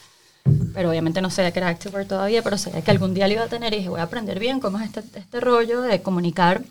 pero 0.73 0.89
obviamente 0.89 1.21
no 1.21 1.29
sabía 1.29 1.51
que 1.51 1.59
era 1.59 1.69
Activewear 1.69 2.05
todavía, 2.05 2.43
pero 2.43 2.57
sabía 2.57 2.81
que 2.81 2.91
algún 2.91 3.13
día 3.13 3.27
lo 3.27 3.33
iba 3.33 3.43
a 3.43 3.47
tener 3.47 3.73
y 3.73 3.77
dije, 3.77 3.89
voy 3.89 3.99
a 3.99 4.03
aprender 4.03 4.39
bien 4.39 4.59
cómo 4.59 4.79
es 4.79 4.95
este, 4.95 5.19
este 5.19 5.39
rollo 5.39 5.81
de 5.81 6.01
comunicar 6.01 6.63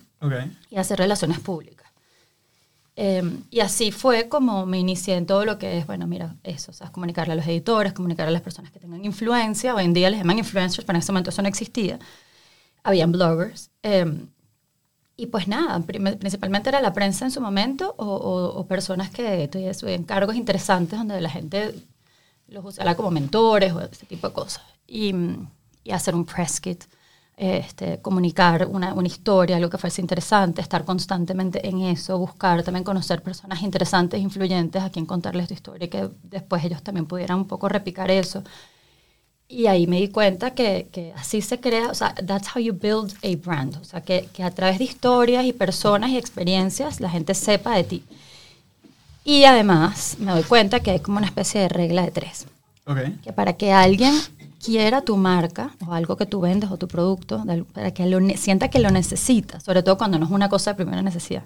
y 0.69 0.77
hacer 0.77 0.99
relaciones 0.99 1.39
públicas. 1.39 1.85
Em, 2.95 3.43
y 3.51 3.59
así 3.59 3.91
fue 3.91 4.29
como 4.29 4.65
me 4.65 4.79
inicié 4.79 5.15
en 5.15 5.25
todo 5.25 5.43
lo 5.43 5.57
que 5.57 5.77
es, 5.77 5.85
bueno, 5.85 6.07
mira, 6.07 6.35
eso, 6.43 6.71
o 6.71 6.73
sea, 6.73 6.91
comunicarle 6.91 7.33
a 7.33 7.35
los 7.35 7.45
editores, 7.45 7.91
comunicarle 7.91 8.29
a 8.29 8.31
las 8.31 8.41
personas 8.41 8.71
que 8.71 8.79
tengan 8.79 9.03
influencia. 9.03 9.75
Hoy 9.75 9.83
en 9.83 9.93
día 9.93 10.09
les 10.09 10.19
llaman 10.19 10.37
influencers, 10.37 10.85
pero 10.85 10.95
en 10.95 11.01
ese 11.01 11.11
momento 11.11 11.31
eso 11.31 11.41
no 11.41 11.49
existía. 11.49 11.99
Habían 12.83 13.11
bloggers. 13.11 13.71
Em, 13.83 14.27
y 15.17 15.27
pues 15.27 15.47
nada, 15.47 15.79
principalmente 15.81 16.69
era 16.69 16.81
la 16.81 16.93
prensa 16.93 17.25
en 17.25 17.31
su 17.31 17.41
momento 17.41 17.95
o, 17.97 18.05
o, 18.05 18.67
personas 18.67 19.09
que 19.09 19.47
tuvieron 19.49 20.03
cargos 20.03 20.35
interesantes 20.35 20.99
donde 20.99 21.21
la 21.21 21.29
gente 21.29 21.73
los 22.47 22.65
usará 22.65 22.95
como 22.95 23.11
mentores 23.11 23.73
o 23.73 23.81
ese 23.81 24.05
tipo 24.05 24.27
de 24.27 24.33
cosas. 24.33 24.63
Y, 24.87 25.13
y 25.83 25.91
hacer 25.91 26.15
un 26.15 26.25
press 26.25 26.59
kit, 26.59 26.83
este, 27.37 28.01
comunicar 28.01 28.67
una, 28.67 28.93
una, 28.93 29.07
historia, 29.07 29.57
algo 29.57 29.69
que 29.69 29.77
fuese 29.77 30.01
interesante, 30.01 30.61
estar 30.61 30.85
constantemente 30.85 31.67
en 31.67 31.81
eso, 31.81 32.17
buscar 32.17 32.63
también 32.63 32.83
conocer 32.83 33.21
personas 33.21 33.61
interesantes, 33.61 34.21
influyentes 34.21 34.81
a 34.81 34.89
quien 34.89 35.05
contarles 35.05 35.49
tu 35.49 35.53
historia 35.53 35.85
y 35.85 35.89
que 35.89 36.09
después 36.23 36.63
ellos 36.63 36.81
también 36.81 37.05
pudieran 37.05 37.39
un 37.39 37.47
poco 37.47 37.67
repicar 37.67 38.09
eso. 38.09 38.43
Y 39.47 39.67
ahí 39.67 39.85
me 39.85 39.99
di 39.99 40.07
cuenta 40.07 40.55
que, 40.55 40.87
que, 40.91 41.13
así 41.15 41.41
se 41.41 41.59
crea, 41.59 41.89
o 41.89 41.93
sea, 41.93 42.15
that's 42.15 42.55
how 42.55 42.59
you 42.61 42.73
build 42.73 43.13
a 43.23 43.35
brand. 43.35 43.75
O 43.77 43.83
sea, 43.83 44.01
que, 44.01 44.27
que, 44.33 44.41
a 44.43 44.49
través 44.51 44.79
de 44.79 44.85
historias 44.85 45.45
y 45.45 45.53
personas 45.53 46.09
y 46.09 46.17
experiencias 46.17 46.99
la 46.99 47.09
gente 47.09 47.35
sepa 47.35 47.75
de 47.75 47.83
ti. 47.83 48.03
Y 49.25 49.43
además 49.45 50.17
me 50.19 50.31
doy 50.31 50.43
cuenta 50.43 50.79
que 50.79 50.91
hay 50.91 50.99
como 50.99 51.17
una 51.17 51.25
especie 51.25 51.59
de 51.59 51.67
regla 51.67 52.03
de 52.03 52.11
tres. 52.11 52.45
Que 53.23 53.33
para 53.33 53.53
que 53.53 53.73
alguien 53.73 54.13
quiera 54.63 55.01
tu 55.01 55.17
marca 55.17 55.71
o 55.85 55.93
algo 55.93 56.15
que 56.15 56.27
tú 56.27 56.41
vendes 56.41 56.69
o 56.69 56.77
tu 56.77 56.87
producto, 56.87 57.43
para 57.73 57.91
que 57.91 58.05
lo, 58.05 58.19
sienta 58.37 58.69
que 58.69 58.77
lo 58.77 58.91
necesita, 58.91 59.59
sobre 59.59 59.81
todo 59.81 59.97
cuando 59.97 60.19
no 60.19 60.25
es 60.25 60.31
una 60.31 60.47
cosa 60.47 60.71
de 60.71 60.75
primera 60.75 61.01
necesidad. 61.01 61.43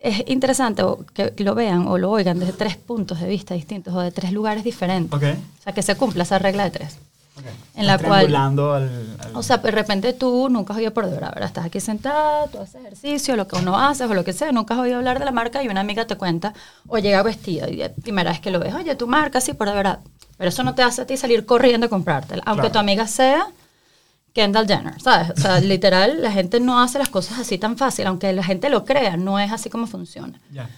Es 0.00 0.24
interesante 0.28 0.82
que 1.12 1.34
lo 1.44 1.54
vean 1.54 1.86
o 1.86 1.98
lo 1.98 2.10
oigan 2.10 2.38
desde 2.38 2.54
tres 2.54 2.78
puntos 2.78 3.20
de 3.20 3.28
vista 3.28 3.52
distintos 3.52 3.92
o 3.94 4.00
de 4.00 4.10
tres 4.10 4.32
lugares 4.32 4.64
diferentes. 4.64 5.12
O 5.12 5.62
sea, 5.62 5.74
que 5.74 5.82
se 5.82 5.94
cumpla 5.94 6.22
esa 6.22 6.38
regla 6.38 6.64
de 6.64 6.70
tres. 6.70 6.96
En 7.74 7.86
la 7.86 7.98
cual. 7.98 8.26
O 9.34 9.42
sea, 9.42 9.58
de 9.58 9.70
repente 9.70 10.12
tú 10.12 10.48
nunca 10.50 10.72
has 10.72 10.78
oído 10.78 10.92
por 10.92 11.04
verdad, 11.08 11.32
¿verdad? 11.32 11.46
Estás 11.46 11.66
aquí 11.66 11.80
sentada, 11.80 12.46
tú 12.48 12.58
haces 12.58 12.76
ejercicio, 12.76 13.36
lo 13.36 13.46
que 13.46 13.56
uno 13.56 13.78
hace 13.78 14.04
o 14.04 14.14
lo 14.14 14.24
que 14.24 14.32
sea, 14.32 14.52
nunca 14.52 14.74
has 14.74 14.80
oído 14.80 14.96
hablar 14.96 15.18
de 15.18 15.24
la 15.24 15.32
marca 15.32 15.62
y 15.62 15.68
una 15.68 15.80
amiga 15.80 16.06
te 16.06 16.16
cuenta, 16.16 16.54
o 16.88 16.98
llega 16.98 17.22
vestida 17.22 17.68
y 17.68 17.76
la 17.76 17.90
primera 17.90 18.30
vez 18.30 18.40
que 18.40 18.50
lo 18.50 18.58
ves, 18.60 18.74
oye, 18.74 18.94
tu 18.94 19.06
marca, 19.06 19.40
sí, 19.40 19.52
por 19.52 19.68
de 19.68 19.74
verdad. 19.74 20.00
Pero 20.36 20.48
eso 20.48 20.62
no 20.62 20.74
te 20.74 20.82
hace 20.82 21.02
a 21.02 21.06
ti 21.06 21.16
salir 21.16 21.44
corriendo 21.44 21.86
a 21.86 21.90
comprártela, 21.90 22.42
aunque 22.46 22.70
tu 22.70 22.78
amiga 22.78 23.06
sea 23.06 23.46
Kendall 24.32 24.66
Jenner, 24.66 25.00
¿sabes? 25.00 25.30
O 25.30 25.40
sea, 25.40 25.60
literal, 25.60 26.22
la 26.22 26.32
gente 26.32 26.60
no 26.60 26.80
hace 26.80 26.98
las 26.98 27.08
cosas 27.08 27.38
así 27.38 27.58
tan 27.58 27.76
fácil, 27.76 28.06
aunque 28.06 28.32
la 28.32 28.42
gente 28.42 28.68
lo 28.68 28.84
crea, 28.84 29.16
no 29.16 29.38
es 29.38 29.52
así 29.52 29.70
como 29.70 29.86
funciona. 29.86 30.40
Ya. 30.52 30.68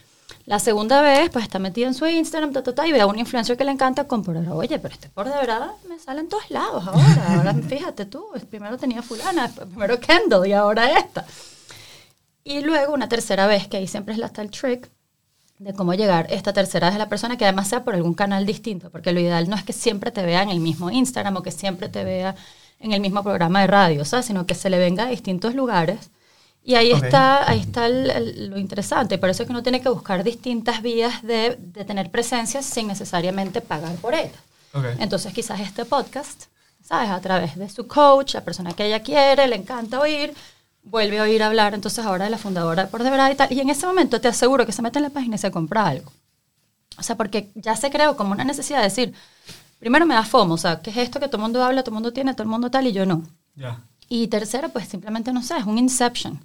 La 0.45 0.59
segunda 0.59 1.03
vez, 1.03 1.31
pues 1.31 1.45
está 1.45 1.59
metida 1.59 1.87
en 1.87 1.95
su 1.95 2.05
Instagram, 2.07 2.53
ta, 2.53 2.63
ta, 2.63 2.75
ta, 2.75 2.87
y 2.87 2.93
ve 2.93 3.01
a 3.01 3.07
un 3.07 3.19
influencer 3.19 3.57
que 3.57 3.65
le 3.65 3.71
encanta 3.71 4.09
comprar. 4.09 4.49
Oye, 4.49 4.79
pero 4.79 4.93
este 4.93 5.09
por 5.09 5.29
de 5.29 5.37
verdad 5.37 5.71
me 5.89 5.99
sale 5.99 6.21
en 6.21 6.29
todos 6.29 6.51
lados 6.51 6.85
ahora. 6.87 7.37
Ahora 7.37 7.55
fíjate 7.69 8.07
tú, 8.07 8.27
primero 8.51 8.77
tenía 8.77 9.03
fulana, 9.03 9.49
primero 9.49 10.01
Kendall 10.01 10.47
y 10.49 10.53
ahora 10.53 10.99
esta. 10.99 11.25
Y 12.45 12.61
luego 12.61 12.93
una 12.93 13.09
tercera 13.09 13.47
vez, 13.47 13.69
que 13.69 13.77
ahí 13.77 13.87
siempre 13.87 14.15
es 14.15 14.23
hasta 14.23 14.43
el 14.43 14.51
trick, 14.51 14.91
de 15.61 15.75
cómo 15.75 15.95
llegar 15.95 16.27
esta 16.31 16.53
tercera 16.53 16.89
vez 16.89 16.97
a 16.97 16.99
la 16.99 17.09
persona 17.09 17.37
que 17.37 17.45
además 17.45 17.69
sea 17.69 17.85
por 17.85 17.95
algún 17.95 18.15
canal 18.15 18.45
distinto, 18.45 18.91
porque 18.91 19.13
lo 19.13 19.21
ideal 19.21 19.49
no 19.49 19.55
es 19.55 19.63
que 19.63 19.73
siempre 19.73 20.11
te 20.11 20.23
vea 20.23 20.43
en 20.43 20.51
el 20.51 20.59
mismo 20.59 20.91
Instagram 20.91 21.37
o 21.37 21.43
que 21.43 21.53
siempre 21.53 21.89
te 21.89 22.03
vea 22.03 22.35
en 22.81 22.93
el 22.93 23.01
mismo 23.01 23.23
programa 23.23 23.61
de 23.61 23.69
radio, 23.69 24.05
¿sabes? 24.05 24.27
sino 24.27 24.45
que 24.45 24.57
se 24.57 24.71
le 24.71 24.79
venga 24.81 25.05
a 25.05 25.07
distintos 25.07 25.55
lugares 25.55 26.11
y 26.64 26.77
ahí 26.77 26.92
está, 26.92 27.48
ahí 27.48 27.61
está 27.61 27.88
lo 27.88 28.57
interesante. 28.57 29.18
Por 29.18 29.29
eso 29.29 29.42
es 29.42 29.46
que 29.48 29.53
uno 29.53 29.64
tiene 29.64 29.81
que 29.81 29.88
buscar 29.88 30.22
distintas 30.22 30.81
vías 30.81 31.22
de, 31.22 31.57
de 31.59 31.85
tener 31.85 32.11
presencia 32.11 32.62
sin 32.62 32.87
necesariamente 32.87 33.61
pagar 33.61 33.96
por 33.96 34.14
ellas. 34.14 34.38
Entonces 34.98 35.35
quizás 35.35 35.61
este 35.61 35.85
podcast, 35.85 36.44
¿sabes? 36.83 37.11
A 37.11 37.20
través 37.20 37.57
de 37.57 37.68
su 37.68 37.87
coach, 37.87 38.35
la 38.35 38.44
persona 38.44 38.72
que 38.75 38.87
ella 38.87 39.03
quiere, 39.03 39.48
le 39.48 39.57
encanta 39.57 39.98
oír, 39.98 40.35
vuelve 40.85 41.18
a 41.18 41.25
oír 41.25 41.42
hablar 41.42 41.75
entonces 41.75 42.05
ahora 42.05 42.25
de 42.25 42.31
la 42.31 42.38
fundadora 42.38 42.88
por 42.88 43.03
de 43.03 43.11
verdad 43.11 43.31
y 43.31 43.35
tal. 43.35 43.53
Y 43.53 43.61
en 43.61 43.68
ese 43.68 43.87
momento 43.87 44.20
te 44.20 44.29
aseguro 44.29 44.64
que 44.64 44.72
se 44.72 44.83
mete 44.83 44.98
en 44.98 45.05
la 45.05 45.11
página 45.11 45.35
y 45.35 45.38
se 45.38 45.51
compra 45.51 45.87
algo. 45.87 46.12
O 46.96 47.03
sea, 47.03 47.16
porque 47.16 47.51
ya 47.55 47.75
se 47.75 47.90
creó 47.90 48.16
como 48.16 48.33
una 48.33 48.44
necesidad 48.44 48.79
de 48.79 48.85
decir, 48.85 49.14
primero 49.81 50.07
me 50.07 50.14
da 50.14 50.25
FOMO, 50.25 50.55
o 50.55 50.59
sea, 50.59 50.81
¿qué 50.81 50.90
es 50.90 50.96
esto 50.96 51.18
que 51.18 51.27
todo 51.27 51.38
el 51.38 51.42
mundo 51.42 51.62
habla, 51.64 51.83
todo 51.83 51.90
el 51.90 51.94
mundo 51.94 52.12
tiene, 52.12 52.35
todo 52.35 52.44
el 52.44 52.51
mundo 52.51 52.70
tal 52.70 52.87
y 52.87 52.92
yo 52.92 53.05
no? 53.05 53.25
Ya. 53.57 53.81
Y 54.09 54.29
tercero, 54.29 54.68
pues 54.68 54.88
simplemente 54.88 55.33
no 55.33 55.42
sé, 55.42 55.57
es 55.57 55.64
un 55.64 55.79
inception 55.79 56.40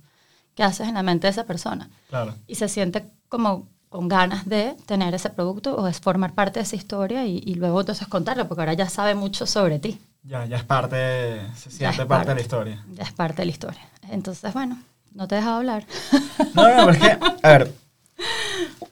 que 0.58 0.64
haces 0.64 0.88
en 0.88 0.96
la 0.96 1.04
mente 1.04 1.28
de 1.28 1.32
esa 1.32 1.44
persona. 1.44 1.88
Claro. 2.10 2.34
Y 2.48 2.56
se 2.56 2.68
siente 2.68 3.06
como 3.30 3.68
con 3.90 4.08
ganas 4.08 4.50
de 4.50 4.76
tener 4.88 5.14
ese 5.14 5.30
producto 5.30 5.76
o 5.76 5.88
es 5.88 6.00
formar 6.00 6.34
parte 6.34 6.60
de 6.60 6.64
esa 6.64 6.76
historia 6.76 7.28
y, 7.28 7.54
luego 7.54 7.80
entonces 7.80 8.08
contarlo, 8.08 8.48
porque 8.48 8.62
ahora 8.62 8.74
ya 8.74 8.90
sabe 8.90 9.14
mucho 9.14 9.46
sobre 9.46 9.78
ti. 9.78 10.02
Ya, 10.24 10.46
ya 10.46 10.58
es 10.58 10.64
parte, 10.64 11.40
se 11.56 11.70
siente 11.70 12.06
parte, 12.08 12.30
de 12.30 12.36
la 12.36 12.42
historia. 12.42 12.84
Ya 12.92 13.04
es 13.04 13.14
parte 13.14 13.44
de 13.44 13.46
la 13.46 13.52
historia. 13.52 13.82
Entonces, 14.10 14.52
bueno, 14.52 14.82
no 15.14 15.28
te 15.28 15.36
he 15.36 15.38
dejado 15.38 15.58
hablar. 15.58 15.86
No, 16.56 16.76
no, 16.76 16.86
porque, 16.86 17.18
a 17.44 17.50
ver, 17.50 17.72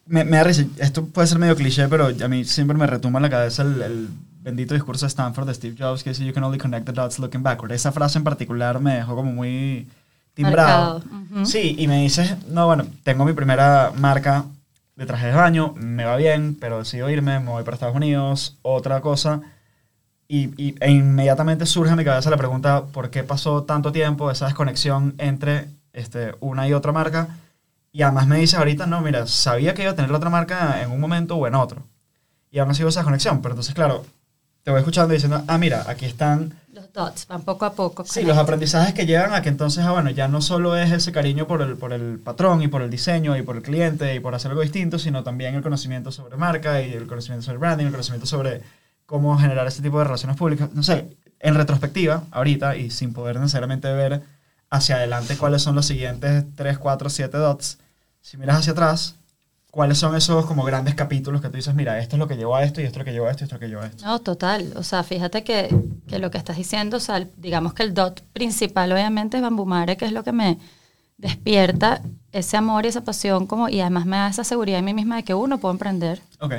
me, 0.05 0.23
me 0.23 0.37
da 0.37 0.49
esto 0.51 1.05
puede 1.05 1.27
ser 1.27 1.39
medio 1.39 1.55
cliché, 1.55 1.87
pero 1.87 2.07
a 2.07 2.27
mí 2.27 2.45
siempre 2.45 2.77
me 2.77 2.85
retumba 2.85 3.17
en 3.17 3.23
la 3.23 3.29
cabeza 3.31 3.63
el, 3.63 3.81
el 3.81 4.09
bendito 4.39 4.75
discurso 4.75 5.07
de 5.07 5.09
Stanford 5.09 5.47
de 5.47 5.55
Steve 5.55 5.75
Jobs 5.77 6.03
que 6.03 6.11
dice, 6.11 6.23
you 6.23 6.33
can 6.33 6.43
only 6.43 6.59
connect 6.59 6.85
the 6.85 6.91
dots 6.91 7.17
looking 7.17 7.41
backward. 7.41 7.71
Esa 7.71 7.91
frase 7.91 8.19
en 8.19 8.23
particular 8.23 8.79
me 8.79 8.97
dejó 8.97 9.15
como 9.15 9.31
muy 9.31 9.87
timbrado. 10.35 11.01
Sí, 11.43 11.75
y 11.79 11.87
me 11.87 12.01
dices, 12.01 12.35
no, 12.47 12.67
bueno, 12.67 12.85
tengo 13.03 13.25
mi 13.25 13.33
primera 13.33 13.91
marca 13.97 14.45
de 14.95 15.05
traje 15.05 15.27
de 15.27 15.33
baño, 15.33 15.73
me 15.75 16.05
va 16.05 16.15
bien, 16.15 16.55
pero 16.59 16.79
decido 16.79 17.09
irme, 17.09 17.39
me 17.39 17.49
voy 17.49 17.63
para 17.63 17.75
Estados 17.75 17.95
Unidos, 17.95 18.57
otra 18.61 19.01
cosa. 19.01 19.41
Y, 20.27 20.49
y 20.61 20.75
e 20.79 20.91
inmediatamente 20.91 21.65
surge 21.65 21.91
en 21.91 21.97
mi 21.97 22.05
cabeza 22.05 22.29
la 22.29 22.37
pregunta, 22.37 22.85
¿por 22.85 23.09
qué 23.09 23.23
pasó 23.23 23.63
tanto 23.63 23.91
tiempo 23.91 24.31
esa 24.31 24.45
desconexión 24.45 25.15
entre 25.17 25.67
este, 25.93 26.35
una 26.39 26.67
y 26.67 26.73
otra 26.73 26.91
marca? 26.91 27.27
Y 27.91 28.01
además 28.01 28.27
me 28.27 28.37
dices 28.37 28.59
ahorita, 28.59 28.85
no, 28.85 29.01
mira, 29.01 29.27
sabía 29.27 29.73
que 29.73 29.83
iba 29.83 29.91
a 29.91 29.95
tener 29.95 30.11
la 30.11 30.17
otra 30.17 30.29
marca 30.29 30.81
en 30.81 30.91
un 30.91 30.99
momento 30.99 31.35
o 31.35 31.47
en 31.47 31.55
otro. 31.55 31.83
Y 32.51 32.59
aún 32.59 32.69
no 32.69 32.73
sido 32.75 32.89
esa 32.89 33.03
conexión. 33.03 33.41
Pero 33.41 33.53
entonces, 33.53 33.73
claro, 33.75 34.05
te 34.65 34.71
voy 34.71 34.79
escuchando 34.79 35.13
y 35.13 35.17
diciendo, 35.17 35.43
ah, 35.47 35.59
mira, 35.59 35.85
aquí 35.87 36.05
están 36.05 36.57
los 36.73 36.91
dots 36.91 37.27
van 37.27 37.43
poco 37.43 37.65
a 37.65 37.73
poco. 37.73 38.03
Sí, 38.03 38.23
los 38.23 38.35
aprendizajes 38.35 38.95
que 38.95 39.05
llegan 39.05 39.31
a 39.35 39.43
que 39.43 39.49
entonces, 39.49 39.85
ah, 39.85 39.91
bueno, 39.91 40.09
ya 40.09 40.27
no 40.27 40.41
solo 40.41 40.75
es 40.75 40.91
ese 40.91 41.11
cariño 41.11 41.45
por 41.45 41.61
el, 41.61 41.77
por 41.77 41.93
el 41.93 42.17
patrón 42.17 42.63
y 42.63 42.67
por 42.67 42.81
el 42.81 42.89
diseño 42.89 43.37
y 43.37 43.43
por 43.43 43.57
el 43.57 43.61
cliente 43.61 44.15
y 44.15 44.19
por 44.19 44.33
hacer 44.33 44.49
algo 44.49 44.63
distinto, 44.63 44.97
sino 44.97 45.23
también 45.23 45.53
el 45.53 45.61
conocimiento 45.61 46.11
sobre 46.11 46.35
marca 46.35 46.81
y 46.81 46.93
el 46.93 47.05
conocimiento 47.05 47.45
sobre 47.45 47.59
branding, 47.59 47.85
el 47.85 47.91
conocimiento 47.91 48.25
sobre 48.25 48.63
cómo 49.05 49.37
generar 49.37 49.67
este 49.67 49.83
tipo 49.83 49.99
de 49.99 50.05
relaciones 50.05 50.35
públicas. 50.35 50.71
No 50.73 50.81
sé, 50.81 51.15
en 51.39 51.53
retrospectiva, 51.53 52.23
ahorita, 52.31 52.75
y 52.75 52.89
sin 52.89 53.13
poder 53.13 53.39
necesariamente 53.39 53.93
ver 53.93 54.23
hacia 54.71 54.95
adelante 54.95 55.37
cuáles 55.37 55.61
son 55.61 55.75
los 55.75 55.85
siguientes 55.85 56.43
3, 56.55 56.79
4, 56.79 57.09
7 57.11 57.37
dots, 57.37 57.77
si 58.19 58.35
miras 58.37 58.57
hacia 58.57 58.71
atrás, 58.71 59.15
¿cuáles 59.75 59.97
son 59.97 60.15
esos 60.15 60.45
como 60.45 60.63
grandes 60.63 60.95
capítulos 60.95 61.41
que 61.41 61.49
tú 61.49 61.57
dices, 61.57 61.75
mira, 61.75 61.99
esto 61.99 62.15
es 62.15 62.19
lo 62.21 62.29
que 62.29 62.37
llevó 62.37 62.55
a 62.55 62.63
esto, 62.63 62.79
y 62.79 62.85
esto 62.85 62.97
es 62.97 62.99
lo 62.99 63.03
que 63.03 63.11
llevó 63.11 63.27
a 63.27 63.31
esto, 63.31 63.43
y 63.43 63.45
esto 63.45 63.55
es 63.55 63.59
lo 63.61 63.65
que 63.65 63.67
llevó 63.67 63.81
a 63.81 63.87
esto? 63.87 64.05
No, 64.05 64.21
total. 64.21 64.71
O 64.77 64.83
sea, 64.83 65.03
fíjate 65.03 65.43
que, 65.43 65.67
que 66.07 66.17
lo 66.17 66.31
que 66.31 66.37
estás 66.37 66.55
diciendo, 66.55 66.95
o 66.95 66.99
sea, 67.01 67.27
digamos 67.35 67.73
que 67.73 67.83
el 67.83 67.93
dot 67.93 68.21
principal 68.31 68.89
obviamente 68.93 69.35
es 69.35 69.43
Bambumare, 69.43 69.97
que 69.97 70.05
es 70.05 70.13
lo 70.13 70.23
que 70.23 70.31
me 70.31 70.59
despierta 71.17 72.01
ese 72.31 72.55
amor 72.55 72.85
y 72.85 72.87
esa 72.87 73.03
pasión 73.03 73.47
como, 73.47 73.67
y 73.67 73.81
además 73.81 74.05
me 74.05 74.15
da 74.15 74.29
esa 74.29 74.45
seguridad 74.45 74.79
en 74.79 74.85
mí 74.85 74.93
misma 74.93 75.17
de 75.17 75.23
que 75.23 75.33
uno, 75.33 75.57
puedo 75.57 75.73
emprender. 75.73 76.21
Ok. 76.39 76.53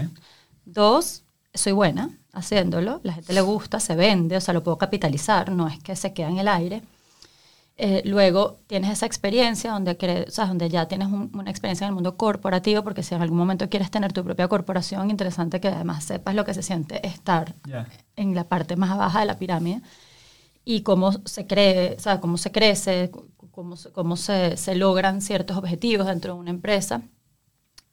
Dos, 0.67 1.23
soy 1.55 1.73
buena 1.73 2.11
haciéndolo, 2.35 3.01
la 3.03 3.15
gente 3.15 3.33
le 3.33 3.41
gusta, 3.41 3.81
se 3.81 3.97
vende, 3.97 4.37
o 4.37 4.43
sea, 4.43 4.53
lo 4.53 4.63
puedo 4.63 4.77
capitalizar, 4.77 5.51
no 5.51 5.69
es 5.69 5.83
que 5.83 5.97
se 5.97 6.13
queda 6.13 6.29
en 6.29 6.37
el 6.37 6.49
aire. 6.49 6.83
Eh, 7.79 8.01
luego 8.07 8.61
tienes 8.67 8.91
esa 8.91 9.05
experiencia 9.05 9.71
donde, 9.73 10.25
o 10.27 10.31
sea, 10.31 10.47
donde 10.47 10.71
ya 10.71 10.89
tienes 10.89 11.09
un- 11.09 11.31
una 11.35 11.51
experiencia 11.51 11.85
en 11.85 11.91
el 11.91 11.95
mundo 11.95 12.17
corporativo, 12.17 12.83
porque 12.83 13.03
si 13.03 13.15
en 13.15 13.21
algún 13.21 13.37
momento 13.37 13.69
quieres 13.69 13.91
tener 13.91 14.15
tu 14.15 14.25
propia 14.25 14.49
corporación, 14.49 15.11
interesante 15.11 15.61
que 15.61 15.69
además 15.69 16.03
sepas 16.05 16.35
lo 16.35 16.45
que 16.47 16.55
se 16.55 16.63
siente 16.63 17.07
estar 17.07 17.55
en 18.17 18.35
la 18.35 18.45
parte 18.45 18.77
más 18.77 18.97
baja 18.97 19.21
de 19.21 19.27
la 19.27 19.39
pirámide 19.39 19.83
y 20.65 20.81
cómo 20.83 21.13
se 21.27 21.47
cree, 21.47 21.97
o 21.99 22.01
sea, 22.01 22.19
cómo 22.19 22.39
se 22.39 22.51
crece, 22.51 23.11
cómo, 23.51 23.77
se- 23.77 23.93
cómo 23.93 24.17
se, 24.17 24.57
se 24.57 24.75
logran 24.75 25.21
ciertos 25.21 25.59
objetivos 25.59 26.07
dentro 26.07 26.33
de 26.35 26.41
una 26.41 26.51
empresa. 26.51 27.03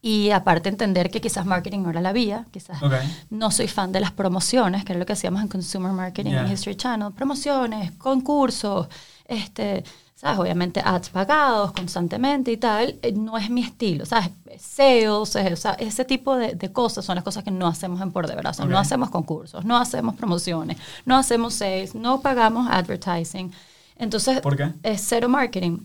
Y 0.00 0.30
aparte 0.30 0.68
entender 0.68 1.10
que 1.10 1.20
quizás 1.22 1.46
marketing 1.46 1.80
no 1.80 1.90
era 1.90 2.00
la 2.02 2.12
vía, 2.12 2.46
quizás 2.50 2.82
Ok. 2.82 2.92
no 3.30 3.50
soy 3.50 3.68
fan 3.68 3.90
de 3.92 4.00
las 4.00 4.12
promociones, 4.12 4.84
que 4.84 4.92
era 4.92 4.98
lo 4.98 5.06
que 5.06 5.14
hacíamos 5.14 5.40
en 5.42 5.48
Consumer 5.48 5.92
Marketing 5.92 6.32
en 6.32 6.44
Yeah. 6.46 6.52
History 6.52 6.76
Channel, 6.76 7.12
promociones, 7.12 7.92
concursos, 7.92 8.88
este, 9.26 9.84
¿sabes? 10.14 10.38
Obviamente 10.38 10.80
ads 10.84 11.10
pagados 11.10 11.72
constantemente 11.72 12.52
y 12.52 12.56
tal, 12.56 12.98
eh, 13.02 13.12
no 13.12 13.36
es 13.38 13.50
mi 13.50 13.62
estilo, 13.62 14.06
¿sabes? 14.06 14.30
Sales, 14.58 15.36
eh, 15.36 15.52
o 15.52 15.56
sea, 15.56 15.72
ese 15.72 16.04
tipo 16.04 16.36
de, 16.36 16.54
de 16.54 16.72
cosas 16.72 17.04
son 17.04 17.16
las 17.16 17.24
cosas 17.24 17.42
que 17.44 17.50
no 17.50 17.66
hacemos 17.66 18.00
en 18.00 18.12
Por 18.12 18.26
de 18.26 18.34
Verdad, 18.36 18.52
o 18.52 18.54
sea, 18.54 18.64
no 18.66 18.78
hacemos 18.78 19.10
concursos, 19.10 19.64
no 19.64 19.76
hacemos 19.76 20.14
promociones, 20.14 20.78
no 21.04 21.16
hacemos 21.16 21.54
sales, 21.54 21.94
no 21.94 22.20
pagamos 22.20 22.68
advertising. 22.70 23.52
Entonces, 23.96 24.40
¿Por 24.40 24.56
qué? 24.56 24.72
es 24.82 25.04
cero 25.06 25.28
marketing. 25.28 25.78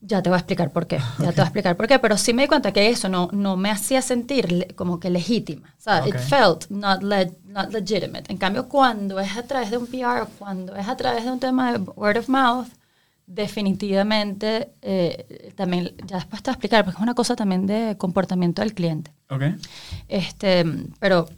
Ya 0.00 0.22
te 0.22 0.30
voy 0.30 0.36
a 0.36 0.38
explicar 0.38 0.70
por 0.70 0.86
qué. 0.86 0.98
Ya 1.18 1.30
te 1.30 1.36
voy 1.36 1.40
a 1.40 1.44
explicar 1.44 1.76
por 1.76 1.88
qué. 1.88 1.98
Pero 1.98 2.16
sí 2.16 2.32
me 2.32 2.42
di 2.42 2.48
cuenta 2.48 2.72
que 2.72 2.88
eso 2.88 3.08
no, 3.08 3.28
no 3.32 3.56
me 3.56 3.70
hacía 3.70 4.00
sentir 4.00 4.74
como 4.76 5.00
que 5.00 5.10
legítima. 5.10 5.74
O 5.76 5.80
sea, 5.80 6.00
Ok. 6.02 6.08
it 6.08 6.16
felt 6.18 6.70
not, 6.70 7.02
le- 7.02 7.32
not 7.46 7.72
legitimate. 7.72 8.24
En 8.30 8.36
cambio, 8.38 8.68
cuando 8.68 9.18
es 9.18 9.36
a 9.36 9.42
través 9.42 9.70
de 9.72 9.76
un 9.78 9.86
PR, 9.88 10.26
cuando 10.38 10.76
es 10.76 10.86
a 10.86 10.96
través 10.96 11.24
de 11.24 11.32
un 11.32 11.40
tema 11.40 11.72
de 11.72 11.78
word 11.78 12.18
of 12.18 12.28
mouth, 12.28 12.68
definitivamente 13.26 14.70
eh, 14.82 15.52
también, 15.56 15.92
ya 16.06 16.16
después 16.16 16.42
te 16.42 16.50
voy 16.50 16.52
a 16.52 16.56
explicar, 16.56 16.84
porque 16.84 16.96
es 16.98 17.02
una 17.02 17.14
cosa 17.14 17.34
también 17.36 17.66
de 17.66 17.96
comportamiento 17.98 18.62
del 18.62 18.74
cliente. 18.74 19.12
Ok. 19.30 19.42
Este, 20.08 20.64
pero 21.00 21.28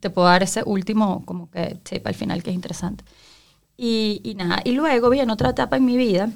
te 0.00 0.10
puedo 0.10 0.26
dar 0.28 0.42
ese 0.42 0.62
último 0.64 1.24
como 1.24 1.50
que 1.50 1.76
tip 1.82 2.06
al 2.06 2.14
final 2.14 2.42
que 2.42 2.50
es 2.50 2.54
interesante. 2.56 3.04
Y, 3.76 4.20
y 4.24 4.34
nada, 4.34 4.60
y 4.64 4.72
luego 4.72 5.08
viene 5.08 5.32
otra 5.32 5.50
etapa 5.50 5.76
en 5.76 5.84
mi 5.84 5.96
vida, 5.96 6.30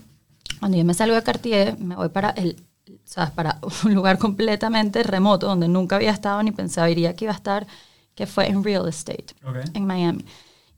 cuando 0.61 0.77
yo 0.79 0.85
me 0.85 0.95
salgo 0.95 1.15
de 1.15 1.23
Cartier, 1.23 1.79
me 1.79 1.97
voy 1.97 2.09
para 2.11 2.31
el, 2.31 2.57
¿sabes? 3.05 3.31
para 3.31 3.59
un 3.85 3.95
lugar 3.95 4.19
completamente 4.19 5.03
remoto 5.03 5.47
donde 5.47 5.69
nunca 5.69 5.97
había 5.97 6.11
estado 6.11 6.43
ni 6.43 6.53
pensaría 6.53 7.15
que 7.15 7.25
iba 7.27 7.33
a 7.33 7.37
estar, 7.37 7.67
que 8.15 8.27
fue 8.27 8.49
en 8.49 8.63
real 8.65 8.89
estate, 8.89 9.27
Ok. 9.45 9.57
en 9.75 9.87
Miami. 9.87 10.25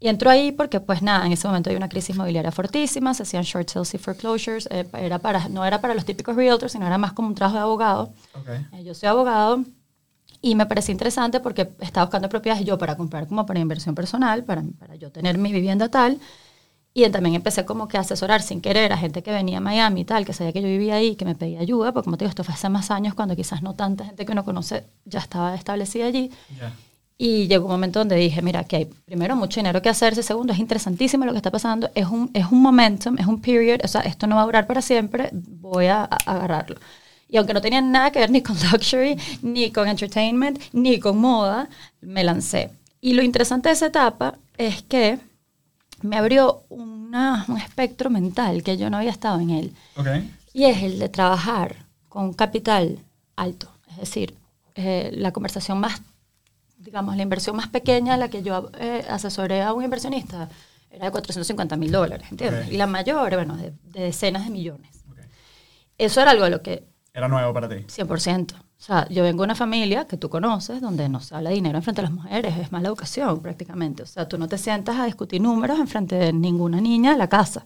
Y 0.01 0.09
entro 0.09 0.29
ahí 0.31 0.53
porque, 0.53 0.81
pues 0.81 1.01
nada, 1.03 1.25
en 1.27 1.33
ese 1.33 1.47
momento 1.49 1.71
hay 1.71 1.77
una 1.77 1.89
crisis 1.89 2.15
inmobiliaria 2.15 2.53
fortísima, 2.53 3.15
se 3.15 3.23
hacían 3.23 3.45
short 3.45 3.69
sales 3.71 3.95
y 3.95 3.99
foreclosures, 3.99 4.69
eh, 4.71 4.87
era 4.99 5.19
para, 5.19 5.49
no 5.49 5.65
era 5.65 5.81
para 5.81 5.95
los 5.95 6.05
típicos 6.05 6.37
realtors, 6.37 6.73
sino 6.73 6.87
era 6.87 6.99
más 6.99 7.13
como 7.15 7.29
un 7.29 7.35
trabajo 7.35 7.57
de 7.57 7.63
abogado. 7.63 8.13
Ok. 8.35 8.49
Eh, 8.73 8.85
Yo 8.85 8.95
soy 8.95 9.09
abogado 9.09 9.65
y 10.43 10.55
me 10.55 10.67
pareció 10.67 10.93
interesante 10.93 11.41
porque 11.41 11.71
estaba 11.81 12.07
buscando 12.07 12.29
propiedades 12.29 12.65
yo 12.67 12.77
para 12.79 12.97
comprar 12.97 13.27
como 13.27 13.47
para 13.47 13.61
inversión 13.61 13.95
personal, 13.95 14.45
para, 14.45 14.63
para 14.79 14.95
yo 14.97 15.11
tener 15.11 15.39
mi 15.39 15.53
vivienda 15.53 15.89
tal. 15.91 16.21
Y 16.97 17.09
también 17.11 17.35
empecé 17.35 17.65
como 17.65 17.89
que 17.89 17.97
a 17.97 18.01
asesorar 18.01 18.41
sin 18.41 18.61
querer 18.61 18.93
a 18.93 18.97
gente 18.97 19.25
que 19.25 19.33
venía 19.33 19.59
a 19.59 19.61
Miami 19.61 20.03
y 20.03 20.05
tal, 20.05 20.25
que 20.25 20.33
sabía 20.33 20.53
que 20.53 20.63
yo 20.63 20.69
vivía 20.69 20.95
ahí, 20.95 21.17
que 21.17 21.25
me 21.25 21.35
pedía 21.35 21.59
ayuda, 21.59 21.93
porque 21.93 22.05
como 22.05 22.17
te 22.17 22.25
digo, 22.25 22.31
esto 22.31 22.45
fue 22.45 22.55
hace 22.55 22.69
más 22.69 22.93
años 22.93 23.15
cuando 23.15 23.35
quizás 23.35 23.63
no 23.63 23.75
tanta 23.75 24.05
gente 24.05 24.25
que 24.25 24.31
uno 24.31 24.45
conoce 24.45 24.85
ya 25.05 25.19
estaba 25.19 25.57
establecida 25.57 26.07
allí. 26.07 26.31
Ya. 26.57 26.73
Y 27.19 27.49
llegó 27.49 27.67
un 27.67 27.73
momento 27.73 27.99
donde 27.99 28.15
dije, 28.15 28.43
mira, 28.43 28.63
que 28.63 28.77
hay 28.77 28.85
primero 28.85 29.35
mucho 29.35 29.59
dinero 29.59 29.83
que 29.83 29.89
hacerse, 29.89 30.23
segundo, 30.23 30.53
es 30.53 30.59
interesantísimo 30.61 31.25
lo 31.25 31.33
que 31.33 31.39
está 31.39 31.51
pasando, 31.51 31.91
es 31.97 32.07
un, 32.07 32.31
es 32.33 32.47
un 32.47 32.63
momentum, 32.63 33.17
es 33.19 33.27
un 33.27 33.41
period, 33.41 33.81
o 33.83 33.89
sea, 33.89 34.03
esto 34.03 34.29
no 34.29 34.37
va 34.37 34.43
a 34.43 34.47
durar 34.47 34.67
para 34.69 34.81
siempre, 34.81 35.31
voy 35.33 35.87
a, 35.87 36.05
a 36.05 36.17
agarrarlo. 36.27 36.77
Y 37.29 37.39
aunque 37.39 37.55
no 37.55 37.61
tenía 37.61 37.81
nada 37.81 38.13
que 38.13 38.21
ver 38.21 38.31
ni 38.31 38.41
con 38.41 38.57
luxury, 38.73 39.17
ni 39.43 39.73
con 39.73 39.89
entertainment, 39.89 40.61
ni 40.73 41.01
con 41.01 41.19
moda, 41.19 41.69
me 42.01 42.23
lancé. 42.23 42.71
Y 43.01 43.15
lo 43.15 43.23
interesante 43.23 43.69
de 43.69 43.73
esa 43.73 43.87
etapa 43.87 44.39
es 44.57 44.83
que 44.83 45.19
me 46.05 46.17
abrió 46.17 46.65
una- 46.69 47.45
un 47.49 47.59
espectro 47.59 48.11
mental 48.11 48.63
que 48.63 48.77
yo 48.77 48.91
no 48.91 48.97
había 48.99 49.11
estado 49.11 49.41
en 49.41 49.51
él. 49.51 49.75
Ok. 49.97 50.07
Y 50.53 50.65
es 50.65 50.83
el 50.83 50.99
de 50.99 51.09
trabajar 51.09 51.87
con 52.09 52.33
capital 52.33 52.99
alto. 53.37 53.71
Es 53.91 53.97
decir, 53.99 54.35
eh, 54.75 55.11
la 55.15 55.33
conversación 55.33 55.79
más, 55.81 56.01
digamos, 56.79 57.17
la 57.17 57.23
inversión 57.23 57.57
más 57.57 57.69
pequeña 57.69 58.15
a 58.15 58.17
la 58.17 58.29
que 58.29 58.43
yo 58.43 58.71
eh, 58.79 59.05
asesoré 59.09 59.63
a 59.63 59.73
un 59.73 59.83
inversionista 59.85 60.49
era 60.91 61.07
de 61.07 61.11
450 61.11 61.77
mil 61.77 61.91
dólares, 61.91 62.29
¿entiendes? 62.31 62.67
Ok. 62.67 62.73
Y 62.73 62.77
la 62.77 62.87
mayor, 62.87 63.35
bueno, 63.35 63.57
de, 63.57 63.73
de 63.85 64.03
decenas 64.03 64.45
de 64.45 64.51
millones. 64.51 64.91
Ok. 65.11 65.19
Eso 65.99 66.21
era 66.21 66.31
algo 66.33 66.45
a 66.45 66.51
lo 66.51 66.63
que 66.63 66.85
Era 67.13 67.29
nuevo 67.29 67.53
para 67.53 67.69
ti. 67.69 67.77
100%. 67.89 68.55
O 68.85 68.87
sea, 68.87 69.09
yo 69.09 69.23
vengo 69.23 69.43
de 69.43 69.47
una 69.47 69.55
familia 69.55 70.05
que 70.07 70.19
tú 70.19 70.29
conoces, 70.29 70.83
donde 70.83 71.09
no 71.09 71.19
se 71.21 71.35
habla 71.35 71.49
de 71.49 71.57
dinero 71.57 71.79
en 71.79 71.83
frente 71.83 72.03
a 72.03 72.05
las 72.05 72.13
mujeres, 72.13 72.55
es 72.59 72.71
mala 72.71 72.89
educación 72.89 73.41
prácticamente. 73.41 74.03
O 74.03 74.07
sea, 74.07 74.29
tú 74.29 74.37
no 74.37 74.47
te 74.47 74.59
sientas 74.59 74.97
a 74.99 75.07
discutir 75.07 75.41
números 75.41 75.79
en 75.79 75.89
frente 75.89 76.17
de 76.17 76.35
ninguna 76.35 76.83
niña 76.83 77.13
de 77.13 77.17
la 77.17 77.27
casa. 77.29 77.65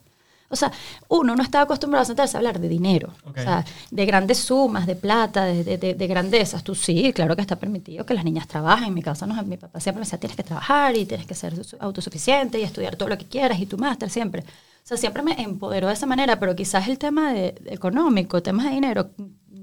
O 0.48 0.54
sea, 0.54 0.70
uno 1.08 1.34
no 1.34 1.42
estaba 1.42 1.64
acostumbrado 1.64 2.02
a 2.02 2.06
sentarse 2.06 2.36
a 2.36 2.38
hablar 2.38 2.60
de 2.60 2.68
dinero, 2.68 3.12
Ok. 3.24 3.36
o 3.38 3.42
sea, 3.42 3.64
de 3.90 4.06
grandes 4.06 4.38
sumas, 4.38 4.86
de 4.86 4.94
plata, 4.94 5.44
de, 5.44 5.64
de- 5.64 5.76
de- 5.76 5.94
de 5.94 6.06
grandezas. 6.06 6.62
Tú 6.62 6.76
sí, 6.76 7.12
claro 7.12 7.34
que 7.34 7.42
está 7.42 7.56
permitido 7.56 8.06
que 8.06 8.14
las 8.14 8.24
niñas 8.24 8.46
trabajen. 8.46 8.86
En 8.88 8.94
mi 8.94 9.02
casa, 9.02 9.26
no, 9.26 9.42
mi 9.42 9.56
papá 9.56 9.80
siempre 9.80 9.98
me 10.00 10.04
decía, 10.06 10.20
tienes 10.20 10.36
que 10.36 10.44
trabajar 10.44 10.96
y 10.96 11.04
tienes 11.04 11.26
que 11.26 11.34
ser 11.34 11.64
su- 11.64 11.76
autosuficiente 11.80 12.60
y 12.60 12.62
estudiar 12.62 12.94
todo 12.94 13.08
lo 13.08 13.18
que 13.18 13.26
quieras 13.26 13.58
y 13.58 13.66
tu 13.66 13.76
máster 13.76 14.08
siempre. 14.08 14.42
O 14.42 14.86
sea, 14.88 14.96
siempre 14.96 15.22
me 15.24 15.32
empoderó 15.42 15.88
de 15.88 15.94
esa 15.94 16.06
manera, 16.06 16.38
pero 16.38 16.54
quizás 16.54 16.86
el 16.86 16.96
tema 16.96 17.32
de, 17.32 17.52
de 17.60 17.74
económico, 17.74 18.40
temas 18.42 18.66
de 18.66 18.72
dinero, 18.72 19.10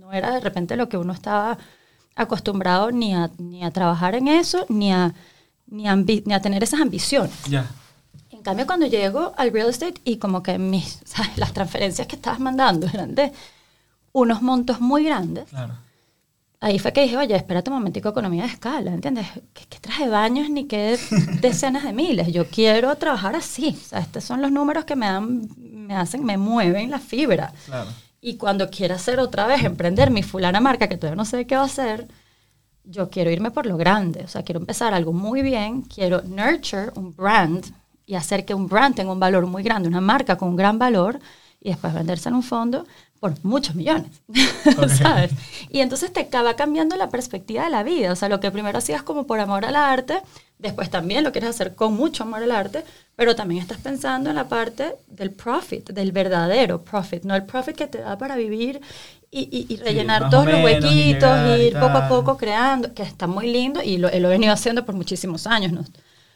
no 0.05 0.13
era 0.13 0.31
de 0.35 0.39
repente 0.39 0.75
lo 0.75 0.87
que 0.87 0.97
uno 0.97 1.13
estaba 1.13 1.57
acostumbrado 2.15 2.91
ni 2.91 3.13
a, 3.15 3.31
ni 3.39 3.63
a 3.63 3.71
trabajar 3.71 4.13
en 4.15 4.27
eso, 4.27 4.65
ni 4.69 4.93
a, 4.93 5.13
ni, 5.67 5.85
ambi- 5.85 6.21
ni 6.25 6.33
a 6.33 6.41
tener 6.41 6.63
esas 6.63 6.79
ambiciones. 6.81 7.33
Ya. 7.49 7.65
En 8.29 8.41
cambio, 8.43 8.67
cuando 8.67 8.85
llego 8.85 9.33
al 9.35 9.51
real 9.51 9.69
estate 9.69 9.99
y 10.05 10.17
como 10.17 10.43
que 10.43 10.59
mis, 10.59 10.99
¿sabes? 11.05 11.35
las 11.37 11.53
transferencias 11.53 12.05
que 12.07 12.15
estabas 12.17 12.39
mandando 12.39 12.85
eran 12.87 13.15
de 13.15 13.31
unos 14.11 14.41
montos 14.43 14.79
muy 14.79 15.03
grandes, 15.05 15.45
Claro. 15.49 15.73
ahí 16.61 16.77
fue 16.77 16.93
que 16.93 17.01
dije, 17.01 17.17
oye, 17.17 17.35
espérate 17.35 17.71
un 17.71 17.77
momentico, 17.77 18.09
economía 18.09 18.43
de 18.43 18.49
escala, 18.49 18.93
¿entiendes? 18.93 19.25
¿Qué, 19.53 19.65
qué 19.67 19.79
traje 19.79 20.07
baños 20.07 20.49
ni 20.51 20.65
qué 20.65 20.97
decenas 21.41 21.83
de 21.83 21.93
miles? 21.93 22.31
Yo 22.31 22.45
quiero 22.47 22.95
trabajar 22.95 23.35
así. 23.35 23.69
O 23.69 23.89
sea, 23.89 23.99
estos 23.99 24.23
son 24.23 24.41
los 24.43 24.51
números 24.51 24.85
que 24.85 24.95
me, 24.95 25.07
dan, 25.07 25.49
me 25.57 25.95
hacen, 25.95 26.23
me 26.23 26.37
mueven 26.37 26.91
la 26.91 26.99
fibra. 26.99 27.51
Claro. 27.65 27.89
Y 28.27 28.37
cuando 28.37 28.71
quiera 28.71 28.95
hacer 28.95 29.19
otra 29.19 29.45
vez, 29.45 29.63
emprender 29.63 30.09
mi 30.09 30.23
fulana 30.23 30.59
marca, 30.59 30.89
que 30.89 30.97
todavía 30.97 31.15
no 31.15 31.25
sé 31.25 31.45
qué 31.45 31.57
va 31.57 31.61
a 31.61 31.65
hacer, 31.65 32.07
yo 32.83 33.11
quiero 33.11 33.29
irme 33.29 33.51
por 33.51 33.67
lo 33.67 33.77
grande. 33.77 34.23
O 34.23 34.27
sea, 34.27 34.41
quiero 34.41 34.59
empezar 34.59 34.95
algo 34.95 35.13
muy 35.13 35.43
bien, 35.43 35.83
quiero 35.83 36.23
nurture 36.23 36.89
un 36.95 37.15
brand 37.15 37.63
y 38.03 38.15
hacer 38.15 38.43
que 38.43 38.55
un 38.55 38.65
brand 38.67 38.95
tenga 38.95 39.11
un 39.11 39.19
valor 39.19 39.45
muy 39.45 39.61
grande, 39.61 39.89
una 39.89 40.01
marca 40.01 40.39
con 40.39 40.49
un 40.49 40.55
gran 40.55 40.79
valor, 40.79 41.19
y 41.61 41.69
después 41.69 41.93
venderse 41.93 42.29
en 42.29 42.33
un 42.33 42.41
fondo 42.41 42.87
por 43.19 43.35
muchos 43.43 43.75
millones. 43.75 44.09
Ok. 44.75 44.89
¿Sabes? 44.89 45.31
Y 45.69 45.81
entonces 45.81 46.11
te 46.11 46.21
acaba 46.21 46.55
cambiando 46.55 46.95
la 46.95 47.09
perspectiva 47.09 47.65
de 47.65 47.69
la 47.69 47.83
vida. 47.83 48.11
O 48.11 48.15
sea, 48.15 48.27
lo 48.27 48.39
que 48.39 48.49
primero 48.49 48.79
hacías 48.79 49.03
como 49.03 49.27
por 49.27 49.39
amor 49.39 49.65
al 49.65 49.75
arte, 49.75 50.19
después 50.57 50.89
también 50.89 51.23
lo 51.23 51.31
quieres 51.31 51.49
hacer 51.49 51.75
con 51.75 51.93
mucho 51.95 52.23
amor 52.23 52.43
al 52.43 52.51
arte, 52.51 52.83
pero 53.15 53.35
también 53.35 53.61
estás 53.61 53.77
pensando 53.79 54.29
en 54.29 54.35
la 54.35 54.47
parte 54.47 54.95
del 55.07 55.31
profit, 55.31 55.89
del 55.91 56.11
verdadero 56.11 56.83
profit, 56.83 57.23
no 57.23 57.35
el 57.35 57.45
profit 57.45 57.75
que 57.75 57.87
te 57.87 57.99
da 57.99 58.17
para 58.17 58.35
vivir 58.35 58.81
y, 59.31 59.41
y- 59.51 59.73
y 59.73 59.77
rellenar 59.77 60.21
más 60.23 60.31
todos 60.31 60.45
los 60.45 60.59
y 60.59 60.63
huequitos, 60.63 61.37
llegar 61.37 61.59
ir 61.59 61.73
poco 61.73 61.97
a 61.97 62.07
poco 62.07 62.37
creando, 62.37 62.93
que 62.93 63.03
está 63.03 63.27
muy 63.27 63.51
lindo 63.51 63.81
y 63.83 63.97
lo, 63.97 64.07
lo 64.09 64.27
he 64.29 64.31
venido 64.31 64.53
haciendo 64.53 64.85
por 64.85 64.95
muchísimos 64.95 65.45
años. 65.47 65.71
¿no? 65.73 65.83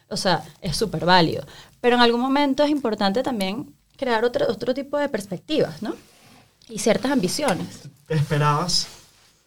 O 0.09 0.17
sea, 0.17 0.43
es 0.61 0.75
súper 0.75 1.05
válido. 1.05 1.45
Pero 1.81 1.95
en 1.95 2.01
algún 2.01 2.19
momento 2.21 2.63
es 2.63 2.69
importante 2.69 3.23
también 3.23 3.73
crear 3.97 4.23
otro, 4.25 4.45
otro 4.49 4.73
tipo 4.73 4.97
de 4.97 5.07
perspectivas, 5.09 5.81
¿no? 5.81 5.95
Y 6.67 6.79
ciertas 6.79 7.11
ambiciones. 7.11 7.67
¿Esperabas 8.09 8.87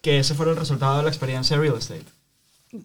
que 0.00 0.18
ese 0.18 0.34
fuera 0.34 0.52
el 0.52 0.58
resultado 0.58 0.96
de 0.98 1.02
la 1.04 1.08
experiencia 1.08 1.56
de 1.56 1.62
real 1.62 1.76
estate? 1.78 2.04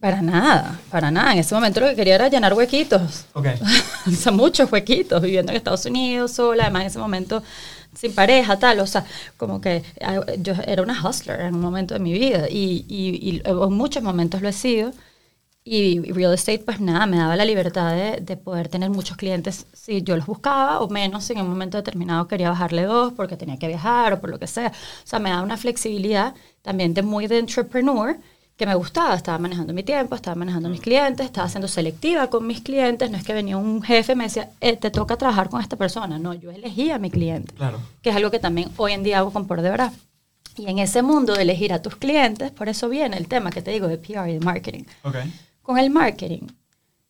Para 0.01 0.21
nada, 0.21 0.79
para 0.91 1.11
nada. 1.11 1.31
En 1.31 1.39
ese 1.39 1.55
momento 1.55 1.79
lo 1.79 1.87
que 1.87 1.95
quería 1.95 2.15
era 2.15 2.27
llenar 2.27 2.53
huequitos. 2.53 3.25
Ok. 3.33 3.47
o 4.07 4.11
sea, 4.11 4.33
muchos 4.33 4.69
huequitos, 4.69 5.21
viviendo 5.21 5.51
en 5.51 5.57
Estados 5.57 5.85
Unidos 5.85 6.33
sola, 6.33 6.63
además 6.63 6.81
en 6.81 6.87
ese 6.87 6.99
momento 6.99 7.41
sin 7.95 8.13
pareja, 8.13 8.59
tal, 8.59 8.79
o 8.81 8.85
sea, 8.85 9.05
como 9.37 9.61
que 9.61 9.83
ah, 10.01 10.21
yo 10.39 10.53
era 10.65 10.83
una 10.83 11.01
hustler 11.01 11.39
en 11.39 11.55
un 11.55 11.61
momento 11.61 11.93
de 11.93 12.01
mi 12.01 12.11
vida 12.13 12.47
y, 12.49 12.85
y, 12.89 13.29
y 13.29 13.41
en 13.43 13.73
muchos 13.73 14.03
momentos 14.03 14.41
lo 14.41 14.49
he 14.49 14.53
sido. 14.53 14.91
Y 15.63 15.99
real 16.13 16.33
estate, 16.33 16.59
pues 16.59 16.79
nada, 16.79 17.05
me 17.05 17.17
daba 17.17 17.35
la 17.35 17.43
libertad 17.43 17.91
de, 17.91 18.21
de, 18.21 18.37
poder 18.37 18.69
tener 18.69 18.89
muchos 18.89 19.17
clientes 19.17 19.67
si 19.73 20.01
yo 20.01 20.15
los 20.15 20.25
buscaba 20.25 20.79
o 20.79 20.87
menos 20.87 21.25
si 21.25 21.33
en 21.33 21.41
un 21.41 21.49
momento 21.49 21.75
determinado 21.77 22.25
quería 22.27 22.49
bajarle 22.49 22.83
dos 22.83 23.11
porque 23.13 23.35
tenía 23.35 23.57
que 23.59 23.67
viajar 23.67 24.13
o 24.13 24.21
por 24.21 24.29
lo 24.29 24.39
que 24.39 24.47
sea. 24.47 24.69
O 24.69 25.07
sea, 25.07 25.19
me 25.19 25.29
daba 25.29 25.43
una 25.43 25.57
flexibilidad 25.57 26.35
también 26.61 26.93
de 26.93 27.01
muy 27.01 27.27
de 27.27 27.39
entrepreneur 27.39 28.17
que 28.57 28.65
me 28.65 28.75
gustaba. 28.75 29.15
Estaba 29.15 29.37
manejando 29.37 29.73
mi 29.73 29.83
tiempo, 29.83 30.15
estaba 30.15 30.35
manejando 30.35 30.67
mis 30.67 30.81
clientes, 30.81 31.25
estaba 31.25 31.47
siendo 31.47 31.67
selectiva 31.67 32.29
con 32.29 32.45
mis 32.45 32.61
clientes. 32.61 33.09
No 33.09 33.17
es 33.17 33.23
que 33.23 33.33
venía 33.33 33.55
un 33.55 33.81
jefe 33.83 34.13
y 34.13 34.15
me 34.15 34.23
decía, 34.25 34.49
eh, 34.59 34.75
te 34.75 34.89
toca 34.89 35.15
trabajar 35.15 35.49
con 35.49 35.61
esta 35.61 35.77
persona. 35.77 36.19
No, 36.19 36.33
yo 36.33 36.51
elegía 36.51 36.95
a 36.95 36.99
mi 36.99 37.11
cliente. 37.11 37.53
Claro. 37.53 37.79
Que 38.01 38.09
es 38.09 38.15
algo 38.15 38.31
que 38.31 38.39
también 38.39 38.69
hoy 38.75 38.93
en 38.93 39.03
día 39.03 39.19
hago 39.19 39.31
con 39.31 39.45
Por 39.45 39.61
de 39.61 39.69
Verdad. 39.69 39.93
Y 40.57 40.67
en 40.67 40.79
ese 40.79 41.03
mundo 41.03 41.35
de 41.35 41.43
elegir 41.43 41.71
a 41.71 41.83
tus 41.83 41.95
clientes, 41.95 42.51
por 42.51 42.67
eso 42.67 42.89
viene 42.89 43.15
el 43.15 43.27
tema 43.27 43.51
que 43.51 43.61
te 43.61 43.69
digo 43.69 43.87
de 43.87 43.99
PR 43.99 44.27
y 44.27 44.33
de 44.33 44.39
marketing. 44.39 44.83
Okay. 45.03 45.31
Con 45.61 45.77
el 45.77 45.91
marketing, 45.91 46.47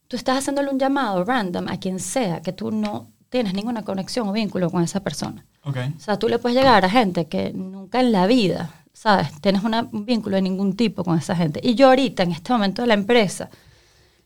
tú 0.10 0.18
estás 0.18 0.40
haciéndole 0.40 0.70
un 0.70 0.78
llamado 0.78 1.24
random 1.24 1.70
a 1.70 1.80
quien 1.80 2.00
sea 2.00 2.42
que 2.42 2.52
tú 2.52 2.72
no 2.72 3.08
tienes 3.30 3.54
ninguna 3.54 3.84
conexión 3.84 4.28
o 4.28 4.34
vínculo 4.34 4.70
con 4.70 4.84
esa 4.84 5.00
persona. 5.00 5.46
Okay. 5.64 5.94
O 5.96 6.00
sea, 6.00 6.20
tú 6.20 6.28
le 6.28 6.40
puedes 6.40 6.58
llegar 6.58 6.84
a 6.84 6.90
gente 6.90 7.28
que 7.28 7.54
nunca 7.54 8.02
en 8.02 8.12
la 8.12 8.28
vida, 8.28 8.86
¿sabes? 9.08 9.40
Tienes 9.40 9.64
una, 9.64 9.88
un 9.94 10.06
vínculo 10.06 10.36
de 10.36 10.42
ningún 10.42 10.76
tipo 10.76 11.02
con 11.06 11.18
esa 11.18 11.34
gente. 11.34 11.62
Y 11.64 11.76
yo 11.76 11.88
ahorita, 11.88 12.24
en 12.24 12.32
este 12.34 12.52
momento 12.52 12.82
de 12.82 12.90
la 12.90 12.94
empresa, 12.94 13.50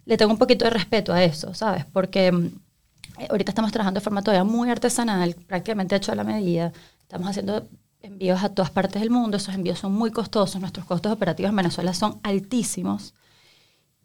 le 0.06 0.18
tengo 0.18 0.32
un 0.32 0.40
poquito 0.40 0.66
de 0.66 0.72
respeto 0.72 1.14
a 1.14 1.24
eso, 1.24 1.54
¿sabes? 1.54 1.86
Porque 1.86 2.32
mm, 2.32 2.50
ahorita 3.30 3.52
estamos 3.52 3.72
trabajando 3.72 4.00
de 4.00 4.04
forma 4.04 4.24
todavía 4.24 4.44
muy 4.44 4.72
artesanal, 4.72 5.36
prácticamente 5.36 5.96
hecho 5.96 6.12
a 6.12 6.16
la 6.16 6.24
medida. 6.24 6.74
Estamos 7.00 7.28
haciendo 7.30 7.68
envíos 8.02 8.44
a 8.44 8.50
todas 8.50 8.72
partes 8.72 9.00
del 9.04 9.12
mundo, 9.12 9.38
esos 9.38 9.54
envíos 9.54 9.78
son 9.78 9.94
muy 9.94 10.10
costosos, 10.10 10.60
nuestros 10.60 10.88
costos 10.88 11.12
operativos 11.12 11.52
en 11.52 11.58
Venezuela 11.58 11.94
son 11.94 12.20
altísimos 12.24 13.14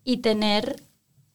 y 0.05 0.19
tener 0.19 0.77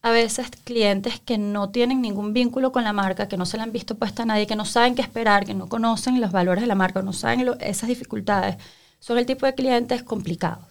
a 0.03 0.11
veces 0.11 0.51
clientes 0.63 1.19
que 1.19 1.39
no 1.39 1.71
tienen 1.71 1.99
ningún 1.99 2.33
vínculo 2.33 2.71
con 2.71 2.83
la 2.83 2.93
marca, 2.93 3.27
que 3.27 3.37
no 3.37 3.47
se 3.47 3.57
la 3.57 3.63
han 3.63 3.71
visto 3.71 3.95
puesta 3.95 4.21
a 4.21 4.25
nadie, 4.27 4.45
que 4.45 4.55
no 4.55 4.65
saben 4.65 4.93
qué 4.93 5.01
esperar, 5.01 5.45
que 5.47 5.55
no 5.55 5.67
conocen 5.67 6.21
los 6.21 6.31
valores 6.31 6.61
de 6.61 6.67
la 6.67 6.75
marca, 6.75 7.01
no 7.01 7.13
saben 7.13 7.55
esas 7.59 7.89
dificultades, 7.89 8.57
son 9.01 9.17
el 9.17 9.25
tipo 9.25 9.45
de 9.45 9.53
clientes 9.53 10.03
complicados. 10.03 10.63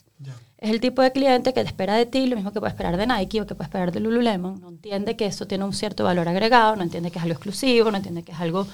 Es 0.57 0.71
el 0.71 0.81
tipo 0.81 1.01
de 1.01 1.11
cliente 1.11 1.55
que 1.55 1.63
te 1.63 1.69
espera 1.69 1.95
de 1.95 2.05
ti 2.05 2.27
lo 2.27 2.37
mismo 2.37 2.53
que 2.53 2.61
puede 2.61 2.71
esperar 2.71 2.97
de 2.99 3.07
Nike 3.07 3.41
o 3.41 3.47
que 3.47 3.55
puede 3.55 3.67
esperar 3.67 3.93
de 3.93 4.01
Lululemon. 4.01 4.61
No 4.61 4.69
entiende 4.69 5.17
que 5.17 5.25
eso 5.27 5.47
tiene 5.47 5.65
un 5.65 5.73
cierto 5.73 6.05
valor 6.05 6.29
agregado, 6.29 6.77
no 6.77 6.83
entiende 6.83 7.11
que 7.11 7.19
es 7.19 7.23
algo 7.25 7.33
exclusivo, 7.35 7.91
no 7.91 7.97
entiende 7.97 8.23
que 8.23 8.33
es 8.33 8.41
algo 8.41 8.67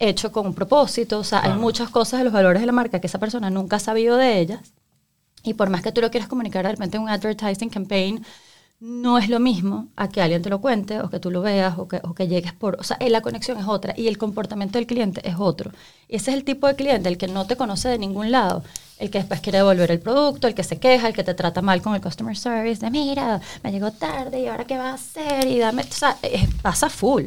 hecho 0.00 0.32
con 0.32 0.46
un 0.46 0.54
propósito. 0.54 1.20
O 1.20 1.24
sea, 1.24 1.40
Claro. 1.40 1.54
hay 1.54 1.60
muchas 1.60 1.88
cosas 1.90 2.18
de 2.18 2.24
los 2.24 2.32
valores 2.32 2.60
de 2.60 2.66
la 2.66 2.72
marca 2.72 3.00
que 3.00 3.06
esa 3.06 3.18
persona 3.18 3.48
nunca 3.48 3.76
ha 3.76 3.80
sabido 3.80 4.16
de 4.16 4.40
ellas. 4.40 4.72
Y 5.44 5.54
por 5.54 5.70
más 5.70 5.82
que 5.82 5.92
tú 5.92 6.00
lo 6.00 6.10
quieras 6.10 6.28
comunicar 6.28 6.64
de 6.66 6.72
repente 6.72 6.96
en 6.96 7.04
un 7.04 7.08
advertising 7.08 7.70
campaign, 7.70 8.24
no 8.80 9.18
es 9.18 9.28
lo 9.28 9.38
mismo 9.40 9.88
a 9.94 10.08
que 10.08 10.22
alguien 10.22 10.42
te 10.42 10.50
lo 10.50 10.60
cuente 10.60 11.00
o 11.00 11.10
que 11.10 11.20
tú 11.20 11.30
lo 11.30 11.42
veas 11.42 11.78
o 11.78 11.86
que, 11.86 12.00
o 12.02 12.14
que 12.14 12.28
llegues 12.28 12.54
por... 12.54 12.76
O 12.80 12.82
sea, 12.82 12.96
eh, 12.98 13.10
la 13.10 13.20
conexión 13.20 13.58
es 13.58 13.66
otra 13.68 13.94
y 13.96 14.08
el 14.08 14.16
comportamiento 14.18 14.78
del 14.78 14.86
cliente 14.86 15.20
es 15.28 15.36
otro. 15.38 15.70
Y 16.08 16.16
ese 16.16 16.30
es 16.30 16.36
el 16.38 16.44
tipo 16.44 16.66
de 16.66 16.74
cliente, 16.76 17.08
el 17.08 17.18
que 17.18 17.28
no 17.28 17.46
te 17.46 17.56
conoce 17.56 17.88
de 17.90 17.98
ningún 17.98 18.30
lado, 18.32 18.64
el 19.00 19.10
que 19.10 19.18
después 19.18 19.40
quiere 19.40 19.58
devolver 19.58 19.90
el 19.90 19.98
producto, 19.98 20.46
el 20.46 20.54
que 20.54 20.62
se 20.62 20.78
queja, 20.78 21.08
el 21.08 21.14
que 21.14 21.24
te 21.24 21.34
trata 21.34 21.62
mal 21.62 21.80
con 21.82 21.94
el 21.94 22.00
customer 22.02 22.36
service, 22.36 22.80
de 22.84 22.90
mira, 22.90 23.40
me 23.62 23.72
llegó 23.72 23.90
tarde 23.92 24.40
y 24.40 24.46
ahora 24.46 24.64
qué 24.66 24.76
va 24.76 24.90
a 24.90 24.94
hacer 24.94 25.46
y 25.46 25.58
dame... 25.58 25.82
O 25.82 25.92
sea, 25.92 26.16
eh, 26.22 26.46
pasa 26.62 26.88
full. 26.90 27.24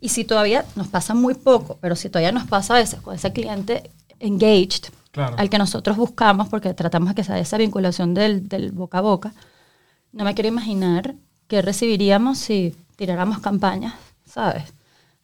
Y 0.00 0.08
si 0.10 0.24
todavía 0.24 0.64
nos 0.76 0.88
pasa 0.88 1.14
muy 1.14 1.34
poco, 1.34 1.78
pero 1.80 1.96
si 1.96 2.08
todavía 2.08 2.32
nos 2.32 2.46
pasa 2.46 2.74
a 2.74 2.78
veces 2.78 3.00
con 3.00 3.14
ese 3.14 3.32
cliente 3.32 3.90
engaged, 4.20 4.84
Claro. 5.10 5.34
al 5.38 5.48
que 5.48 5.56
nosotros 5.58 5.96
buscamos, 5.96 6.48
porque 6.48 6.74
tratamos 6.74 7.08
de 7.08 7.14
que 7.14 7.24
sea 7.24 7.38
esa 7.38 7.56
vinculación 7.56 8.12
del, 8.14 8.48
del 8.48 8.70
boca 8.72 8.98
a 8.98 9.00
boca, 9.00 9.32
no 10.12 10.24
me 10.24 10.34
quiero 10.34 10.48
imaginar 10.48 11.14
qué 11.48 11.62
recibiríamos 11.62 12.36
si 12.38 12.76
tiráramos 12.96 13.38
campañas, 13.40 13.94
¿sabes? 14.26 14.64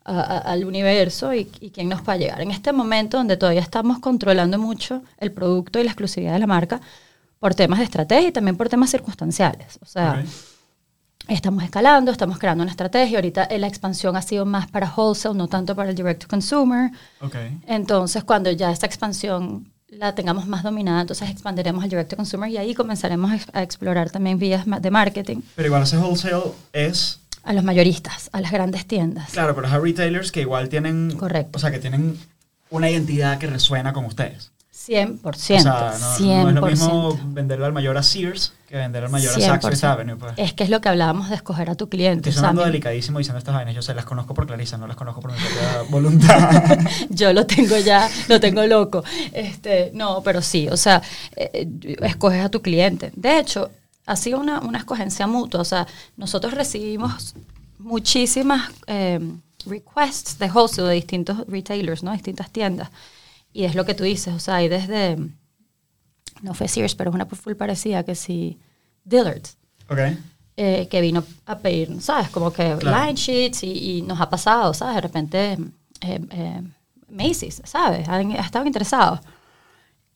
A- 0.04 0.20
a- 0.20 0.38
al 0.38 0.64
universo 0.64 1.32
y, 1.32 1.48
y 1.60 1.70
quién 1.70 1.88
nos 1.88 2.00
va 2.00 2.14
a 2.14 2.16
llegar. 2.16 2.40
En 2.40 2.50
este 2.50 2.72
momento 2.72 3.18
donde 3.18 3.36
todavía 3.36 3.60
estamos 3.60 3.98
controlando 4.00 4.58
mucho 4.58 5.02
el 5.18 5.30
producto 5.30 5.78
y 5.78 5.84
la 5.84 5.90
exclusividad 5.90 6.32
de 6.32 6.38
la 6.40 6.46
marca 6.48 6.80
por 7.38 7.54
temas 7.54 7.78
de 7.78 7.84
estrategia 7.84 8.28
y 8.28 8.32
también 8.32 8.56
por 8.56 8.68
temas 8.68 8.90
circunstanciales. 8.90 9.78
O 9.80 9.86
sea, 9.86 10.20
Ok. 10.20 10.26
estamos 11.28 11.62
escalando, 11.64 12.10
estamos 12.10 12.38
creando 12.38 12.62
una 12.62 12.70
estrategia. 12.70 13.18
Ahorita 13.18 13.44
eh, 13.44 13.58
la 13.58 13.66
expansión 13.68 14.16
ha 14.16 14.22
sido 14.22 14.44
más 14.44 14.68
para 14.70 14.92
wholesale, 14.94 15.36
no 15.36 15.46
tanto 15.48 15.74
para 15.76 15.90
el 15.90 15.96
direct 15.96 16.22
to 16.22 16.28
consumer. 16.28 16.90
Ok. 17.20 17.36
Entonces, 17.66 18.24
cuando 18.24 18.50
ya 18.50 18.70
esta 18.72 18.86
expansión 18.86 19.70
la 19.88 20.14
tengamos 20.14 20.46
más 20.46 20.62
dominada, 20.62 21.02
entonces 21.02 21.28
expandiremos 21.30 21.84
al 21.84 21.90
direct 21.90 22.10
to 22.10 22.16
consumer 22.16 22.50
y 22.50 22.56
ahí 22.56 22.74
comenzaremos 22.74 23.30
a, 23.30 23.36
ex- 23.36 23.50
a 23.52 23.62
explorar 23.62 24.10
también 24.10 24.38
vías 24.38 24.64
de 24.66 24.90
marketing 24.90 25.42
Pero 25.54 25.66
igual 25.68 25.82
ese 25.84 25.96
wholesale 25.98 26.52
es... 26.72 27.18
a 27.44 27.52
los 27.52 27.64
mayoristas, 27.64 28.30
a 28.32 28.40
las 28.40 28.52
grandes 28.52 28.86
tiendas. 28.86 29.30
Claro, 29.30 29.54
pero 29.54 29.66
es 29.66 29.72
a 29.72 29.78
retailers 29.78 30.30
que 30.32 30.40
igual 30.42 30.68
tienen... 30.68 31.12
Correcto. 31.16 31.56
O 31.56 31.58
sea, 31.60 31.70
que 31.70 31.78
tienen 31.78 32.18
una 32.70 32.88
identidad 32.90 33.38
que 33.38 33.46
resuena 33.46 33.92
con 33.92 34.04
ustedes. 34.04 34.50
100%. 34.74 35.20
O 35.22 35.32
sea, 35.34 35.62
no, 35.62 36.16
100%. 36.16 36.42
no 36.42 36.48
es 36.48 36.54
lo 36.54 36.66
mismo 36.66 37.20
venderle 37.26 37.66
al 37.66 37.72
mayor 37.72 37.96
a 37.98 38.02
Sears 38.02 38.54
que 38.68 38.76
venderle 38.76 39.06
al 39.06 39.12
mayor 39.12 39.36
a 39.36 39.40
Saks 39.40 39.66
Fifth 39.68 39.82
100%. 39.84 39.86
Avenue. 39.86 40.16
Pues. 40.16 40.32
Es 40.38 40.54
que 40.54 40.64
es 40.64 40.70
lo 40.70 40.80
que 40.80 40.88
hablábamos 40.88 41.28
de 41.28 41.36
escoger 41.36 41.70
a 41.70 41.74
tu 41.76 41.88
cliente. 41.88 42.30
Estoy 42.30 42.40
sonando 42.40 42.62
mí- 42.62 42.66
delicadísimo 42.68 43.18
diciendo 43.18 43.38
estas 43.38 43.54
vainas. 43.54 43.74
Yo 43.76 43.82
se 43.82 43.94
las 43.94 44.04
conozco 44.06 44.34
por 44.34 44.46
Clarisa, 44.46 44.78
no 44.78 44.86
las 44.88 44.96
conozco 44.96 45.20
por 45.20 45.30
mi 45.32 45.38
propia 45.38 45.82
voluntad. 45.90 46.78
yo 47.10 47.32
lo 47.32 47.46
tengo 47.46 47.76
ya, 47.78 48.10
lo 48.28 48.40
tengo 48.40 48.66
loco. 48.66 49.04
Este, 49.32 49.90
no, 49.94 50.22
pero 50.22 50.42
sí, 50.42 50.68
o 50.68 50.76
sea, 50.76 51.00
eh, 51.36 51.50
eh, 51.82 51.96
escoges 52.00 52.44
a 52.44 52.48
tu 52.48 52.60
cliente. 52.62 53.12
De 53.14 53.38
hecho, 53.38 53.70
ha 54.06 54.16
sido 54.16 54.40
una, 54.40 54.60
una 54.60 54.78
escogencia 54.78 55.26
mutua. 55.26 55.60
O 55.60 55.64
sea, 55.64 55.86
nosotros 56.16 56.54
recibimos 56.54 57.34
muchísimas 57.78 58.70
eh, 58.86 59.20
requests 59.66 60.38
de 60.38 60.50
wholesale 60.50 60.88
de 60.88 60.94
distintos 60.94 61.46
retailers, 61.46 62.02
¿no? 62.02 62.12
Distintas 62.12 62.50
tiendas. 62.50 62.90
Y 63.52 63.64
es 63.64 63.74
lo 63.74 63.84
que 63.84 63.94
tú 63.94 64.04
dices, 64.04 64.32
o 64.34 64.38
sea, 64.38 64.56
hay 64.56 64.68
desde, 64.68 65.16
no 66.42 66.54
fue 66.54 66.68
Sears, 66.68 66.94
pero 66.94 67.10
es 67.10 67.14
una 67.14 67.26
full 67.26 67.54
parecida 67.54 68.02
que 68.02 68.14
sí, 68.14 68.58
Dillard's 69.04 69.56
ok. 69.90 69.98
eh, 70.56 70.88
que 70.90 71.00
vino 71.00 71.22
a 71.46 71.58
pedir, 71.58 72.00
¿sabes? 72.00 72.28
Como 72.30 72.52
que 72.52 72.76
Claro. 72.78 73.04
line 73.06 73.14
sheets 73.16 73.62
y, 73.64 73.98
y 73.98 74.02
nos 74.02 74.20
ha 74.20 74.30
pasado, 74.30 74.72
¿sabes? 74.74 74.94
De 74.96 75.00
repente 75.02 75.58
eh, 76.00 76.62
Macy's, 77.10 77.60
¿sabes? 77.64 78.08
Han, 78.08 78.32
ha 78.32 78.40
estado 78.46 78.64
interesados. 78.66 79.20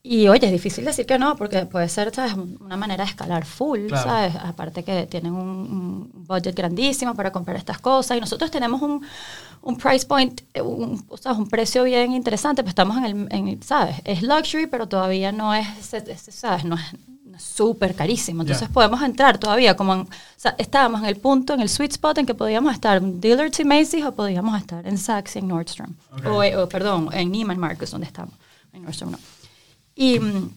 Y 0.09 0.29
oye, 0.29 0.47
es 0.47 0.53
difícil 0.53 0.85
decir 0.85 1.05
que 1.05 1.19
no, 1.19 1.35
porque 1.37 1.67
puede 1.67 1.89
ser, 1.89 2.15
¿sabes? 2.15 2.35
Una 2.35 2.77
manera 2.77 3.03
de 3.05 3.11
escalar 3.11 3.45
full, 3.45 3.87
Claro. 3.89 4.05
¿sabes? 4.09 4.37
Aparte 4.37 4.85
que 4.85 5.07
tienen 5.07 5.33
un, 5.33 6.11
un 6.15 6.27
budget 6.27 6.55
grandísimo 6.55 7.15
para 7.15 7.33
comprar 7.33 7.57
estas 7.57 7.79
cosas 7.79 8.17
y 8.17 8.21
nosotros 8.21 8.51
tenemos 8.53 8.81
un, 8.83 9.03
un 9.63 9.77
price 9.77 10.07
point, 10.07 10.43
eh, 10.55 10.63
un, 10.63 11.05
o 11.09 11.17
sea, 11.17 11.33
un 11.33 11.49
precio 11.49 11.83
bien 11.83 12.13
interesante, 12.13 12.63
pues 12.63 12.71
estamos 12.71 12.97
en 12.99 13.05
el, 13.05 13.29
en 13.31 13.63
¿sabes? 13.65 13.97
Es 14.05 14.23
luxury, 14.23 14.69
pero 14.69 14.87
todavía 14.87 15.33
no 15.33 15.53
es, 15.53 15.67
¿sabes? 16.31 16.65
No 16.65 16.77
es 16.77 16.83
súper 17.39 17.95
carísimo. 17.95 18.43
Entonces 18.43 18.69
podemos 18.69 19.03
entrar 19.03 19.39
todavía 19.39 19.77
como 19.77 19.93
en, 19.93 20.01
o 20.03 20.09
sea, 20.37 20.55
estábamos 20.59 21.01
en 21.01 21.07
el 21.07 21.17
punto, 21.17 21.53
en 21.53 21.61
el 21.61 21.69
sweet 21.69 21.91
spot 21.93 22.19
en 22.19 22.27
que 22.27 22.35
podíamos 22.35 22.73
estar 22.73 22.99
en 22.99 23.21
Dillard's 23.21 23.59
y 23.61 23.65
Macy's 23.65 24.05
o 24.05 24.15
podíamos 24.15 24.57
estar 24.59 24.87
en 24.87 24.97
Saks 24.99 25.35
y 25.35 25.41
en 25.41 25.49
Nordstrom. 25.49 25.93
O, 26.25 26.43
eh, 26.43 26.57
o, 26.57 26.69
perdón, 26.69 27.09
en 27.13 27.33
Neiman 27.33 27.59
Marcus, 27.59 27.91
donde 27.91 28.07
estamos. 28.07 28.33
En 28.73 28.83
Nordstrom 28.85 29.11
no. 29.11 29.19
Y 29.97 30.21
mm, 30.21 30.51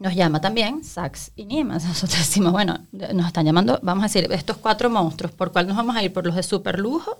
nos 0.00 0.14
llama 0.14 0.40
también 0.40 0.84
Saks 0.84 1.32
y 1.34 1.46
Neiman. 1.46 1.78
Nosotros 1.88 2.18
decimos, 2.18 2.52
bueno, 2.52 2.78
nos 2.92 3.26
están 3.26 3.44
llamando, 3.46 3.80
vamos 3.82 4.04
a 4.04 4.06
decir, 4.06 4.28
estos 4.30 4.58
cuatro 4.58 4.88
monstruos, 4.90 5.32
¿por 5.32 5.50
cuál 5.50 5.66
nos 5.66 5.76
vamos 5.76 5.96
a 5.96 6.02
ir? 6.04 6.12
¿Por 6.12 6.26
los 6.26 6.36
de 6.36 6.42
super 6.44 6.78
lujo 6.78 7.16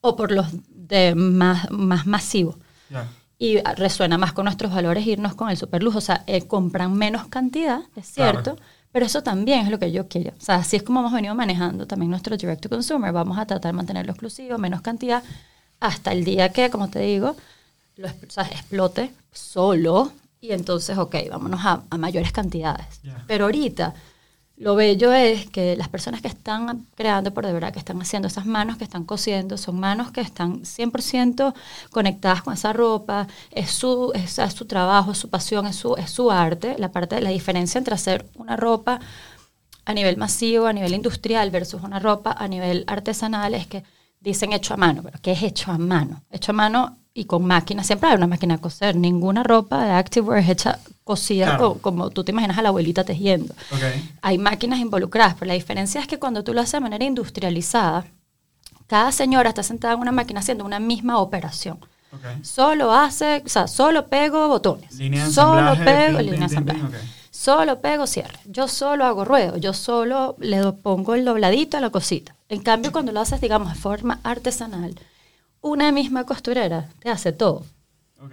o 0.00 0.16
por 0.16 0.32
los 0.32 0.46
de 0.68 1.14
más, 1.14 1.70
más 1.70 2.06
masivo? 2.06 2.58
Ya. 2.90 3.08
y 3.38 3.58
resuena 3.76 4.18
más 4.18 4.32
con 4.32 4.44
nuestros 4.44 4.72
valores 4.72 5.04
irnos 5.06 5.34
con 5.34 5.48
el 5.50 5.56
superlujo. 5.56 5.98
O 5.98 6.02
sea, 6.02 6.22
eh, 6.26 6.46
compran 6.46 6.92
menos 6.94 7.26
cantidad, 7.26 7.80
es 7.96 8.06
cierto, 8.06 8.54
Claro. 8.54 8.58
pero 8.92 9.06
eso 9.06 9.22
también 9.24 9.60
es 9.66 9.70
lo 9.70 9.78
que 9.80 9.90
yo 9.90 10.06
quiero. 10.08 10.30
O 10.38 10.40
sea, 10.40 10.56
así 10.56 10.76
es 10.76 10.82
como 10.84 11.00
hemos 11.00 11.12
venido 11.12 11.34
manejando 11.34 11.86
también 11.88 12.10
nuestro 12.10 12.36
direct 12.36 12.60
to 12.62 12.68
consumer. 12.68 13.12
Vamos 13.12 13.38
a 13.38 13.46
tratar 13.46 13.72
de 13.72 13.76
mantenerlo 13.76 14.12
exclusivo, 14.12 14.58
menos 14.58 14.80
cantidad, 14.82 15.24
hasta 15.80 16.12
el 16.12 16.24
día 16.24 16.50
que, 16.50 16.70
como 16.70 16.88
te 16.88 17.00
digo, 17.00 17.34
lo 17.96 18.06
o 18.08 18.10
sea, 18.30 18.44
explote 18.44 19.10
solo 19.32 20.12
y 20.42 20.50
entonces, 20.50 20.98
ok, 20.98 21.14
vámonos 21.30 21.60
a, 21.64 21.84
a 21.88 21.96
mayores 21.96 22.32
cantidades. 22.32 23.00
Pero 23.28 23.44
ahorita 23.44 23.94
lo 24.56 24.74
bello 24.74 25.12
es 25.12 25.48
que 25.48 25.76
las 25.76 25.88
personas 25.88 26.20
que 26.20 26.26
están 26.26 26.86
creando 26.96 27.32
por 27.32 27.46
de 27.46 27.52
verdad, 27.52 27.72
que 27.72 27.78
están 27.78 28.02
haciendo 28.02 28.26
esas 28.26 28.44
manos 28.44 28.76
que 28.76 28.82
están 28.82 29.04
cosiendo, 29.04 29.56
son 29.56 29.78
manos 29.78 30.10
que 30.10 30.20
están 30.20 30.62
100% 30.62 31.54
conectadas 31.90 32.42
con 32.42 32.54
esa 32.54 32.72
ropa, 32.72 33.28
es 33.52 33.70
su, 33.70 34.10
es, 34.14 34.38
es 34.40 34.52
su 34.52 34.66
trabajo, 34.66 35.12
es 35.12 35.18
su 35.18 35.30
pasión, 35.30 35.66
es 35.66 35.76
su, 35.76 35.94
es 35.94 36.10
su 36.10 36.30
arte. 36.32 36.76
La 36.76 36.90
parte 36.90 37.20
la 37.20 37.30
diferencia 37.30 37.78
entre 37.78 37.94
hacer 37.94 38.26
una 38.34 38.56
ropa 38.56 38.98
a 39.84 39.94
nivel 39.94 40.16
masivo, 40.16 40.66
a 40.66 40.72
nivel 40.72 40.92
industrial 40.92 41.50
versus 41.50 41.82
una 41.82 42.00
ropa 42.00 42.32
a 42.36 42.48
nivel 42.48 42.84
artesanal 42.88 43.54
es 43.54 43.68
que 43.68 43.84
dicen 44.18 44.52
hecho 44.52 44.74
a 44.74 44.76
mano, 44.76 45.02
pero 45.04 45.20
¿qué 45.22 45.32
es 45.32 45.42
hecho 45.44 45.70
a 45.70 45.78
mano? 45.78 46.24
Hecho 46.30 46.50
a 46.50 46.54
mano 46.54 46.98
y 47.14 47.24
con 47.26 47.44
máquina, 47.44 47.84
siempre 47.84 48.08
hay 48.10 48.16
una 48.16 48.26
máquina 48.26 48.54
a 48.54 48.58
coser, 48.58 48.96
ninguna 48.96 49.42
ropa 49.42 49.84
de 49.84 49.90
activewear 49.92 50.42
es 50.42 50.48
hecha 50.48 50.78
cosida 51.04 51.46
Claro. 51.46 51.74
co- 51.74 51.78
como 51.80 52.10
tú 52.10 52.24
te 52.24 52.32
imaginas 52.32 52.56
a 52.58 52.62
la 52.62 52.68
abuelita 52.70 53.04
tejiendo. 53.04 53.52
Ok. 53.70 53.80
Hay 54.22 54.38
máquinas 54.38 54.78
involucradas, 54.78 55.34
pero 55.34 55.48
la 55.48 55.54
diferencia 55.54 56.00
es 56.00 56.06
que 56.06 56.18
cuando 56.18 56.42
tú 56.44 56.54
lo 56.54 56.60
haces 56.60 56.72
de 56.74 56.80
manera 56.80 57.04
industrializada, 57.04 58.06
cada 58.86 59.12
señora 59.12 59.48
está 59.50 59.62
sentada 59.62 59.94
en 59.94 60.00
una 60.00 60.12
máquina 60.12 60.40
haciendo 60.40 60.64
una 60.64 60.78
misma 60.80 61.18
operación. 61.18 61.78
Ok. 62.14 62.44
Solo 62.44 62.92
hace, 62.92 63.42
o 63.44 63.48
sea, 63.48 63.66
solo 63.66 64.06
pego 64.06 64.48
botones. 64.48 64.94
Línea 64.96 65.28
solo 65.30 65.74
pego 65.84 66.18
pin, 66.18 66.18
línea 66.18 66.18
de 66.18 66.24
pin, 66.24 66.30
pin, 66.34 66.42
ensamblaje. 66.42 66.80
pin, 66.80 66.88
ok. 66.88 66.94
Solo 67.30 67.80
pego 67.80 68.06
cierre. 68.06 68.38
Yo 68.44 68.68
solo 68.68 69.04
hago 69.06 69.24
ruedo. 69.24 69.56
Yo 69.56 69.72
solo 69.72 70.36
le 70.38 70.62
pongo 70.72 71.14
el 71.14 71.24
dobladito 71.24 71.78
a 71.78 71.80
la 71.80 71.88
cosita. 71.90 72.34
En 72.50 72.60
cambio, 72.62 72.92
cuando 72.92 73.10
lo 73.12 73.20
haces, 73.20 73.40
digamos, 73.40 73.72
de 73.72 73.78
forma 73.78 74.20
artesanal, 74.22 74.94
una 75.62 75.90
misma 75.92 76.24
costurera 76.24 76.88
te 76.98 77.08
hace 77.08 77.32
todo. 77.32 77.64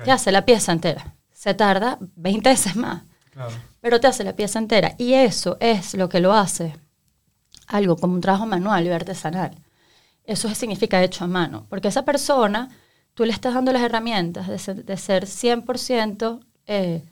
Te 0.03 0.11
hace 0.11 0.31
la 0.31 0.45
pieza 0.45 0.71
entera. 0.71 1.15
Se 1.31 1.53
tarda 1.53 1.97
20 2.15 2.49
veces 2.49 2.75
más, 2.75 3.03
Claro. 3.31 3.51
pero 3.79 3.99
te 3.99 4.07
hace 4.07 4.23
la 4.23 4.35
pieza 4.35 4.59
entera. 4.59 4.95
Y 4.97 5.13
eso 5.13 5.57
es 5.59 5.93
lo 5.93 6.09
que 6.09 6.19
lo 6.19 6.33
hace 6.33 6.75
algo 7.67 7.95
como 7.95 8.15
un 8.15 8.21
trabajo 8.21 8.45
manual 8.45 8.85
y 8.85 8.89
artesanal. 8.89 9.51
Eso 10.23 10.53
significa 10.53 11.01
hecho 11.03 11.23
a 11.23 11.27
mano, 11.27 11.65
porque 11.69 11.87
esa 11.87 12.03
persona, 12.03 12.69
tú 13.13 13.25
le 13.25 13.31
estás 13.31 13.53
dando 13.53 13.71
las 13.71 13.81
herramientas 13.81 14.47
de 14.47 14.59
ser, 14.59 14.83
de 14.85 14.97
ser 14.97 15.25
100% 15.25 16.39
eh, 16.67 17.03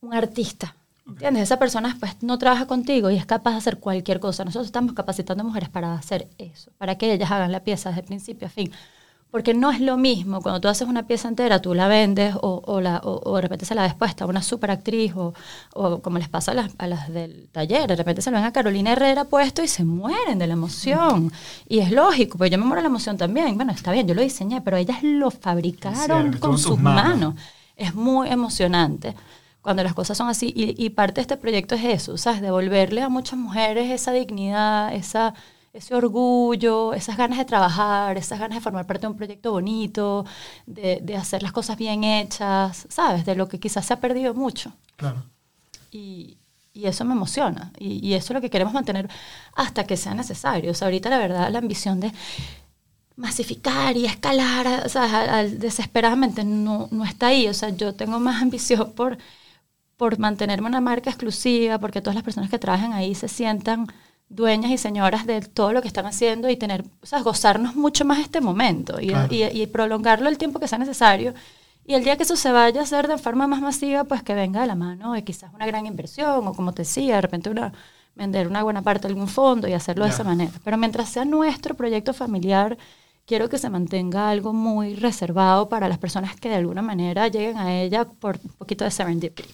un 0.00 0.14
artista. 0.14 0.76
¿Entiendes? 1.06 1.44
Esa 1.44 1.58
persona 1.58 1.96
pues, 2.00 2.20
no 2.22 2.36
trabaja 2.36 2.66
contigo 2.66 3.10
y 3.10 3.16
es 3.16 3.26
capaz 3.26 3.52
de 3.52 3.58
hacer 3.58 3.78
cualquier 3.78 4.18
cosa. 4.18 4.44
Nosotros 4.44 4.66
estamos 4.66 4.92
capacitando 4.92 5.44
mujeres 5.44 5.68
para 5.68 5.94
hacer 5.94 6.28
eso, 6.38 6.72
para 6.78 6.98
que 6.98 7.12
ellas 7.12 7.30
hagan 7.30 7.52
la 7.52 7.62
pieza 7.62 7.90
desde 7.90 8.02
principio 8.02 8.48
a 8.48 8.50
fin. 8.50 8.72
Porque 9.30 9.52
no 9.54 9.70
es 9.70 9.80
lo 9.80 9.96
mismo 9.98 10.40
cuando 10.40 10.60
tú 10.60 10.68
haces 10.68 10.88
una 10.88 11.06
pieza 11.06 11.28
entera, 11.28 11.60
tú 11.60 11.74
la 11.74 11.88
vendes 11.88 12.34
o, 12.40 12.62
o, 12.64 12.80
la, 12.80 12.98
o, 12.98 13.20
o 13.30 13.36
de 13.36 13.42
repente 13.42 13.66
se 13.66 13.74
la 13.74 13.82
despuesta 13.82 14.24
a 14.24 14.26
una 14.28 14.40
super 14.40 14.70
actriz 14.70 15.12
o, 15.14 15.34
o 15.74 16.00
como 16.00 16.18
les 16.18 16.28
pasa 16.28 16.52
a 16.52 16.54
las, 16.54 16.72
a 16.78 16.86
las 16.86 17.12
del 17.12 17.48
taller, 17.52 17.88
de 17.88 17.96
repente 17.96 18.22
se 18.22 18.30
lo 18.30 18.36
ven 18.36 18.46
a 18.46 18.52
Carolina 18.52 18.92
Herrera 18.92 19.24
puesto 19.24 19.62
y 19.62 19.68
se 19.68 19.84
mueren 19.84 20.38
de 20.38 20.46
la 20.46 20.54
emoción. 20.54 21.30
Y 21.68 21.80
es 21.80 21.90
lógico, 21.90 22.38
pues 22.38 22.50
yo 22.50 22.56
me 22.58 22.64
muero 22.64 22.76
de 22.76 22.82
la 22.84 22.88
emoción 22.88 23.18
también. 23.18 23.56
Bueno, 23.56 23.72
está 23.72 23.92
bien, 23.92 24.06
yo 24.06 24.14
lo 24.14 24.22
diseñé, 24.22 24.62
pero 24.62 24.76
ellas 24.78 25.02
lo 25.02 25.30
fabricaron 25.30 26.32
con 26.38 26.56
sus 26.56 26.66
en 26.72 26.76
sus 26.76 26.78
manos. 26.78 27.04
manos. 27.18 27.34
Es 27.76 27.94
muy 27.94 28.28
emocionante 28.28 29.14
cuando 29.60 29.82
las 29.82 29.94
cosas 29.94 30.16
son 30.16 30.28
así. 30.28 30.52
Y, 30.56 30.82
y 30.82 30.90
parte 30.90 31.16
de 31.16 31.22
este 31.22 31.36
proyecto 31.36 31.74
es 31.74 31.84
eso, 31.84 32.16
¿sabes? 32.16 32.40
Devolverle 32.40 33.02
a 33.02 33.08
muchas 33.08 33.38
mujeres 33.38 33.90
esa 33.90 34.12
dignidad, 34.12 34.94
esa, 34.94 35.34
ese 35.76 35.94
orgullo, 35.94 36.94
esas 36.94 37.16
ganas 37.16 37.38
de 37.38 37.44
trabajar, 37.44 38.16
esas 38.18 38.38
ganas 38.38 38.56
de 38.58 38.62
formar 38.62 38.86
parte 38.86 39.02
de 39.02 39.08
un 39.12 39.16
proyecto 39.16 39.52
bonito, 39.52 40.24
de, 40.66 41.00
de 41.02 41.16
hacer 41.16 41.42
las 41.42 41.52
cosas 41.52 41.76
bien 41.78 42.04
hechas, 42.04 42.86
¿sabes? 42.90 43.24
De 43.26 43.34
lo 43.36 43.48
que 43.48 43.60
quizás 43.60 43.86
se 43.86 43.94
ha 43.94 44.00
perdido 44.00 44.34
mucho. 44.34 44.72
Claro. 44.96 45.24
Y, 45.90 46.36
y 46.72 46.86
eso 46.86 47.04
me 47.04 47.12
emociona. 47.14 47.72
Y, 47.78 48.06
y 48.06 48.14
eso 48.14 48.32
es 48.32 48.34
lo 48.34 48.40
que 48.40 48.50
queremos 48.50 48.74
mantener 48.74 49.08
hasta 49.54 49.84
que 49.86 49.96
sea 49.96 50.14
necesario. 50.14 50.70
O 50.72 50.74
sea, 50.74 50.86
ahorita 50.88 51.08
la 51.10 51.18
verdad, 51.18 51.50
la 51.50 51.58
ambición 51.58 52.00
de 52.00 52.12
masificar 53.16 53.96
y 53.96 54.04
escalar, 54.06 54.82
o 54.84 54.88
sea, 54.88 55.04
al- 55.04 55.28
al- 55.30 55.58
desesperadamente 55.58 56.44
no, 56.44 56.88
no 56.90 57.04
está 57.04 57.28
ahí. 57.28 57.48
O 57.48 57.54
sea, 57.54 57.70
yo 57.70 57.94
tengo 57.94 58.20
más 58.20 58.42
ambición 58.42 58.92
por, 58.92 59.18
por 59.96 60.18
mantenerme 60.18 60.68
una 60.68 60.80
marca 60.82 61.10
exclusiva, 61.10 61.78
porque 61.78 62.00
todas 62.02 62.14
las 62.16 62.24
personas 62.24 62.50
que 62.50 62.58
trabajan 62.58 62.92
ahí 62.94 63.14
se 63.14 63.28
sientan 63.28 63.88
dueñas 64.28 64.70
y 64.72 64.78
señoras 64.78 65.26
de 65.26 65.40
todo 65.40 65.72
lo 65.72 65.82
que 65.82 65.88
están 65.88 66.06
haciendo 66.06 66.48
y 66.50 66.56
tener, 66.56 66.84
o 67.02 67.06
sea, 67.06 67.20
gozarnos 67.22 67.76
mucho 67.76 68.04
más 68.04 68.18
este 68.20 68.40
momento 68.40 69.00
y, 69.00 69.08
Claro. 69.08 69.34
y, 69.34 69.44
y 69.44 69.66
prolongarlo 69.66 70.28
el 70.28 70.38
tiempo 70.38 70.58
que 70.60 70.68
sea 70.68 70.78
necesario. 70.78 71.32
Y 71.84 71.94
el 71.94 72.02
día 72.02 72.16
que 72.16 72.24
eso 72.24 72.34
se 72.36 72.50
vaya 72.50 72.80
a 72.80 72.84
hacer 72.84 73.06
de 73.06 73.18
forma 73.18 73.46
más 73.46 73.60
masiva, 73.60 74.02
pues 74.04 74.22
que 74.24 74.34
venga 74.34 74.60
de 74.60 74.66
la 74.66 74.74
mano 74.74 75.12
de 75.12 75.22
quizás 75.24 75.52
una 75.54 75.66
gran 75.66 75.86
inversión 75.86 76.46
o 76.48 76.52
como 76.54 76.72
te 76.72 76.82
decía, 76.82 77.14
de 77.16 77.20
repente 77.20 77.48
una, 77.50 77.72
vender 78.16 78.48
una 78.48 78.64
buena 78.64 78.82
parte 78.82 79.02
de 79.06 79.12
algún 79.14 79.28
fondo 79.28 79.68
y 79.68 79.72
hacerlo 79.72 80.04
de 80.04 80.10
Ya. 80.10 80.14
esa 80.14 80.24
manera. 80.24 80.50
Pero 80.64 80.76
mientras 80.76 81.08
sea 81.10 81.24
nuestro 81.24 81.74
proyecto 81.76 82.12
familiar, 82.12 82.76
quiero 83.26 83.48
que 83.48 83.58
se 83.58 83.70
mantenga 83.70 84.28
algo 84.30 84.52
muy 84.52 84.96
reservado 84.96 85.68
para 85.68 85.88
las 85.88 85.98
personas 85.98 86.34
que 86.34 86.48
de 86.48 86.56
alguna 86.56 86.82
manera 86.82 87.28
lleguen 87.28 87.58
a 87.58 87.72
ella 87.80 88.04
por 88.04 88.40
un 88.42 88.50
poquito 88.58 88.84
de 88.84 88.90
serendipity. 88.90 89.48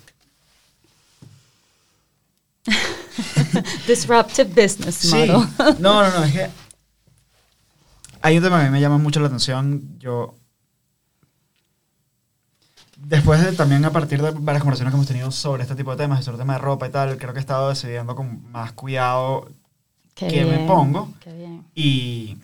Disruptive 3.86 4.44
business 4.62 4.96
Sí. 4.96 5.08
model. 5.14 5.48
No, 5.80 6.02
no, 6.02 6.10
no, 6.18 6.24
es 6.24 6.32
que 6.32 6.50
hay 8.22 8.36
un 8.36 8.42
tema 8.44 8.58
que 8.60 8.66
a 8.66 8.68
mí 8.68 8.72
me 8.72 8.80
llama 8.80 8.98
mucho 8.98 9.18
la 9.20 9.26
atención. 9.26 9.98
Yo, 9.98 10.36
después 12.96 13.42
de 13.44 13.52
también 13.52 13.84
a 13.84 13.90
partir 13.90 14.22
de 14.22 14.30
varias 14.30 14.62
conversaciones 14.62 14.92
que 14.92 14.96
hemos 14.96 15.06
tenido 15.08 15.30
sobre 15.32 15.62
este 15.62 15.74
tipo 15.74 15.90
de 15.90 15.96
temas 15.96 16.20
y 16.20 16.22
sobre 16.22 16.36
el 16.36 16.42
tema 16.42 16.52
de 16.54 16.60
ropa 16.60 16.86
y 16.86 16.90
tal, 16.90 17.18
creo 17.18 17.32
que 17.32 17.38
he 17.38 17.40
estado 17.40 17.68
decidiendo 17.70 18.14
con 18.14 18.50
más 18.50 18.72
cuidado 18.72 19.48
Qué 20.14 20.44
me 20.44 20.66
pongo. 20.66 21.12
Qué 21.20 21.32
bien. 21.32 21.64
y, 21.74 22.36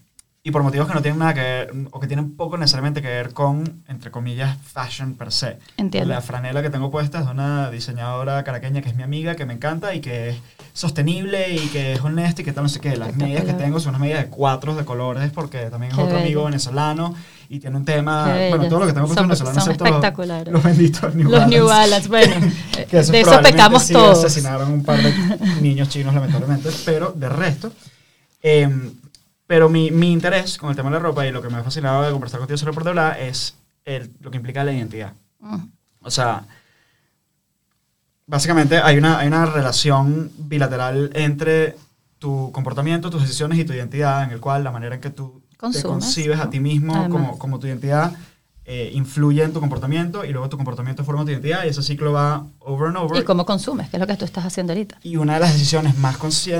y 0.45 0.51
por 0.51 0.63
motivos 0.63 0.87
que 0.89 0.95
no 0.95 1.03
tienen 1.03 1.19
nada 1.19 1.35
que 1.35 1.41
ver, 1.41 1.73
o 1.91 2.01
que 2.01 2.07
tienen 2.07 2.35
poco 2.37 2.57
necesariamente 2.57 3.03
que 3.03 3.09
ver 3.09 3.33
con, 3.35 3.83
entre 3.89 4.11
comillas, 4.11 4.57
fashion 4.63 5.15
per 5.15 5.31
se. 5.33 5.59
Entiendo. 5.77 6.09
La 6.15 6.21
franela 6.23 6.63
que 6.63 6.71
tengo 6.71 6.91
puesta 6.91 7.19
es 7.19 7.27
de 7.27 7.33
una 7.33 7.71
diseñadora 7.71 8.43
caraqueña 8.45 8.81
que 8.81 8.89
es 8.89 8.95
mi 8.97 9.03
amiga, 9.03 9.35
que 9.35 9.45
me 9.45 9.53
encanta 9.55 9.95
y 9.95 10.01
que 10.01 10.31
es 10.31 10.37
sostenible 10.73 11.53
y 11.55 11.59
que 11.69 11.95
es 11.95 12.01
honesta 12.01 12.41
y 12.41 12.45
que 12.45 12.53
tal, 12.53 12.63
no 12.63 12.69
sé 12.69 12.81
qué. 12.81 12.97
Las 12.97 13.15
medias 13.17 13.45
que 13.45 13.53
tengo 13.53 13.81
son 13.81 13.91
unas 13.91 14.01
medias 14.01 14.21
de 14.21 14.29
cuatro 14.31 14.75
de 14.75 14.85
colores 14.85 15.31
porque 15.35 15.59
también 15.71 15.91
es 15.93 15.99
Qué 15.99 16.05
otro 16.05 16.17
amigo 16.19 16.41
bello. 16.41 16.45
venezolano 16.47 17.15
y 17.51 17.59
tiene 17.59 17.77
un 17.77 17.85
tema, 17.85 18.25
bueno, 18.51 18.69
todo 18.69 18.81
lo 18.81 18.87
que 18.87 18.93
tengo 18.93 19.07
puesto 19.07 19.21
Son- 19.23 19.29
venezolano 19.29 19.61
son 19.61 19.69
los- 19.77 19.77
espectaculares. 19.87 20.53
los 20.53 20.63
benditos 20.63 21.15
New 21.15 21.29
Los 21.31 21.47
New 21.49 21.67
Balance. 21.67 22.09
Bueno, 22.09 22.35
que 22.89 22.99
esos 23.01 23.09
de 23.13 23.21
eso 23.21 23.31
probablemente 23.31 23.53
pecamos 23.53 23.83
sí 23.83 23.93
todos. 23.93 24.25
asesinaron 24.25 24.71
un 24.73 24.85
par 24.85 25.03
de 25.03 25.13
niños 25.61 25.89
chinos, 25.89 26.15
lamentablemente, 26.15 26.71
pero 26.87 27.13
de 27.15 27.29
resto. 27.29 27.73
em, 28.41 28.93
pero 29.49 29.69
mi, 29.69 29.91
mi 29.91 30.13
interés 30.13 30.57
con 30.59 30.71
el 30.71 30.77
tema 30.77 30.91
de 30.91 30.95
la 30.97 31.01
ropa 31.01 31.27
y 31.27 31.33
lo 31.33 31.43
que 31.43 31.49
me 31.49 31.57
ha 31.57 31.65
fascinado 31.65 32.03
de 32.03 32.13
conversar 32.13 32.39
contigo 32.39 32.57
sobre 32.59 32.75
Puerto 32.75 32.93
Bla 32.93 33.19
es 33.19 33.57
el, 33.85 34.13
lo 34.21 34.31
que 34.31 34.37
implica 34.37 34.63
la 34.63 34.73
identidad. 34.73 35.15
Mm, 35.41 35.57
O 36.03 36.11
sea, 36.11 36.45
básicamente 38.27 38.79
hay 38.79 38.99
una, 38.99 39.19
hay 39.19 39.29
una 39.29 39.47
relación 39.47 40.31
bilateral 40.39 41.11
entre 41.15 41.77
tu 42.19 42.51
comportamiento, 42.53 43.11
tus 43.11 43.23
decisiones 43.23 43.59
y 43.59 43.65
tu 43.65 43.73
identidad, 43.73 44.25
en 44.25 44.31
el 44.33 44.41
cual 44.41 44.65
la 44.65 44.71
manera 44.71 44.97
en 44.97 45.01
que 45.01 45.11
tú 45.11 45.43
te 45.51 45.57
Consumes, 45.57 45.85
concibes 45.87 46.39
a 46.39 46.45
¿no? 46.45 46.51
ti 46.51 46.61
mismo 46.61 46.95
Además. 46.95 47.11
como, 47.11 47.39
como 47.39 47.59
tu 47.59 47.67
identidad 47.67 48.13
eh, 48.65 48.91
influye 48.93 49.43
en 49.43 49.53
tu 49.53 49.61
comportamiento 49.61 50.25
y 50.25 50.31
luego 50.33 50.49
tu 50.49 50.57
comportamiento 50.59 51.05
forma 51.05 51.25
tu 51.25 51.31
identidad 51.31 51.65
y 51.65 51.69
ese 51.69 51.83
ciclo 51.83 52.13
va 52.13 52.47
over 52.61 52.89
and 52.89 52.99
over. 52.99 53.23
Y 53.23 53.25
cómo 53.25 53.47
consumes, 53.47 53.89
que 53.89 53.97
es 53.97 54.01
lo 54.01 54.07
que 54.07 54.17
tú 54.17 54.25
estás 54.27 54.45
haciendo 54.45 54.73
ahorita. 54.75 54.99
Y 55.03 55.17
una 55.17 55.35
de 55.35 55.41
las 55.41 55.55
decisiones 55.55 55.97
más, 55.99 56.19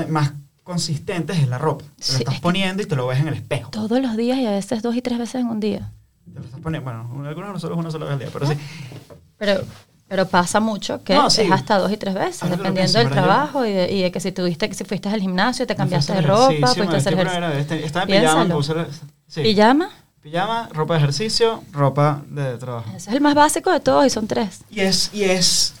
más 0.09 0.33
consistentes 0.69 1.37
es 1.39 1.47
la 1.47 1.57
ropa. 1.57 1.83
Te 1.97 2.03
Sí, 2.03 2.13
lo 2.13 2.19
estás 2.19 2.39
poniendo 2.39 2.81
y 2.83 2.85
te 2.85 2.95
lo 2.95 3.07
ves 3.07 3.19
en 3.19 3.27
el 3.27 3.33
espejo. 3.33 3.71
Todos 3.71 3.99
los 4.01 4.15
días 4.15 4.37
y 4.37 4.45
a 4.45 4.51
veces 4.51 4.81
dos 4.81 4.95
y 4.95 5.01
tres 5.01 5.17
veces 5.17 5.41
en 5.41 5.47
un 5.47 5.59
día. 5.59 5.91
Te 6.31 6.39
lo 6.39 6.45
estás 6.45 6.59
poniendo, 6.61 6.89
bueno, 6.91 7.27
algunos 7.27 7.53
no 7.53 7.59
solo 7.59 7.73
es 7.75 7.79
una 7.79 7.91
sola 7.91 8.05
vez 8.05 8.13
al 8.13 8.19
día, 8.19 8.29
pero 8.31 8.45
sí. 8.47 8.53
Pero, 9.37 9.61
pero 10.07 10.27
pasa 10.27 10.59
mucho 10.59 11.03
que 11.03 11.13
No, 11.15 11.29
sí. 11.29 11.41
es 11.41 11.51
hasta 11.51 11.77
dos 11.77 11.91
y 11.91 11.97
tres 11.97 12.13
veces, 12.13 12.43
Ahora 12.43 12.57
dependiendo 12.57 12.93
pienso, 12.93 12.99
del 12.99 13.09
trabajo 13.09 13.65
y 13.65 13.71
de, 13.71 13.91
y 13.91 14.01
de 14.03 14.11
que 14.11 14.19
si 14.19 14.31
tuviste, 14.31 14.69
que 14.69 14.75
si 14.75 14.83
fuiste 14.83 15.09
al 15.09 15.19
gimnasio, 15.21 15.65
te 15.67 15.75
cambiaste 15.75 16.13
de 16.13 16.21
ropa, 16.21 16.47
fuiste 16.73 16.95
a 16.95 16.97
hacer 16.97 17.13
ejercicio. 17.13 17.75
Estaba 17.85 18.03
en 18.05 18.21
pijama, 18.21 18.45
la- 18.45 18.87
sí. 19.27 19.41
¿Pijama? 19.41 19.89
Pijama, 20.21 20.69
ropa 20.73 20.93
de 20.95 20.99
ejercicio, 20.99 21.63
ropa 21.71 22.21
de 22.29 22.57
trabajo. 22.57 22.89
Ese 22.95 23.09
es 23.09 23.15
el 23.15 23.21
más 23.21 23.33
básico 23.35 23.71
de 23.71 23.79
todos 23.79 24.05
y 24.05 24.09
son 24.09 24.27
tres. 24.27 24.61
Y 24.69 24.81
es, 24.81 25.09
y 25.13 25.23
es 25.23 25.73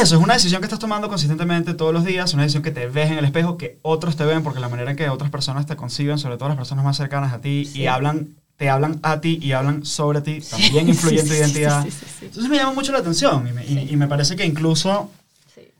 eso, 0.00 0.16
es 0.16 0.22
una 0.22 0.34
decisión 0.34 0.60
que 0.60 0.66
estás 0.66 0.78
tomando 0.78 1.08
consistentemente 1.08 1.74
todos 1.74 1.92
los 1.92 2.04
días, 2.04 2.32
una 2.34 2.42
decisión 2.42 2.62
que 2.62 2.70
te 2.70 2.86
ves 2.86 3.10
en 3.10 3.18
el 3.18 3.24
espejo, 3.24 3.56
que 3.56 3.78
otros 3.82 4.16
te 4.16 4.24
ven, 4.24 4.42
porque 4.42 4.60
la 4.60 4.68
manera 4.68 4.90
en 4.90 4.96
que 4.96 5.08
otras 5.08 5.30
personas 5.30 5.66
te 5.66 5.76
conciben, 5.76 6.18
sobre 6.18 6.36
todo 6.36 6.48
las 6.48 6.56
personas 6.58 6.84
más 6.84 6.96
cercanas 6.96 7.32
a 7.32 7.40
ti, 7.40 7.64
Sí. 7.64 7.82
y 7.82 7.86
hablan, 7.86 8.34
te 8.56 8.70
hablan 8.70 9.00
a 9.02 9.20
ti 9.20 9.38
y 9.42 9.52
hablan 9.52 9.84
sobre 9.84 10.20
ti, 10.20 10.40
también 10.40 10.88
influye 10.88 11.20
en 11.20 11.28
tu 11.28 11.34
identidad. 11.34 11.86
Entonces 12.22 12.48
me 12.50 12.56
llama 12.56 12.72
mucho 12.72 12.92
la 12.92 12.98
atención 12.98 13.46
y 13.48 13.52
me, 13.52 13.64
y- 13.66 13.88
y 13.90 13.96
me 13.96 14.06
parece 14.06 14.36
que 14.36 14.44
incluso 14.46 15.10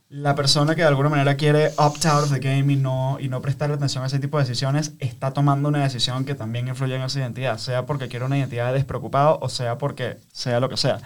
la 0.09 0.35
persona 0.35 0.75
que 0.75 0.81
de 0.81 0.87
alguna 0.87 1.09
manera 1.09 1.35
quiere 1.35 1.71
opt 1.77 2.05
out 2.05 2.23
of 2.25 2.31
the 2.31 2.39
game 2.39 2.71
y 2.71 2.75
no, 2.75 3.17
y 3.19 3.27
no 3.27 3.41
prestarle 3.41 3.75
atención 3.75 4.03
a 4.03 4.07
ese 4.07 4.19
tipo 4.19 4.37
de 4.37 4.43
decisiones 4.43 4.93
está 4.99 5.31
tomando 5.31 5.67
una 5.67 5.83
decisión 5.83 6.25
que 6.25 6.35
también 6.35 6.67
influye 6.67 6.95
en 6.95 7.01
esa 7.01 7.19
identidad, 7.19 7.57
sea 7.57 7.85
porque 7.85 8.07
quiere 8.07 8.23
una 8.25 8.37
identidad 8.37 8.67
de 8.67 8.73
despreocupado 8.75 9.39
o 9.41 9.49
sea 9.49 9.77
porque 9.77 10.17
sea 10.31 10.59
lo 10.59 10.69
que 10.69 10.77
sea. 10.77 10.99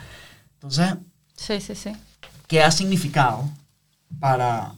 Entonces, 0.55 0.95
Sí, 1.35 1.61
sí, 1.61 1.73
sí. 1.75 1.91
¿Qué 2.49 2.63
ha 2.63 2.71
significado 2.71 3.47
para, 4.19 4.73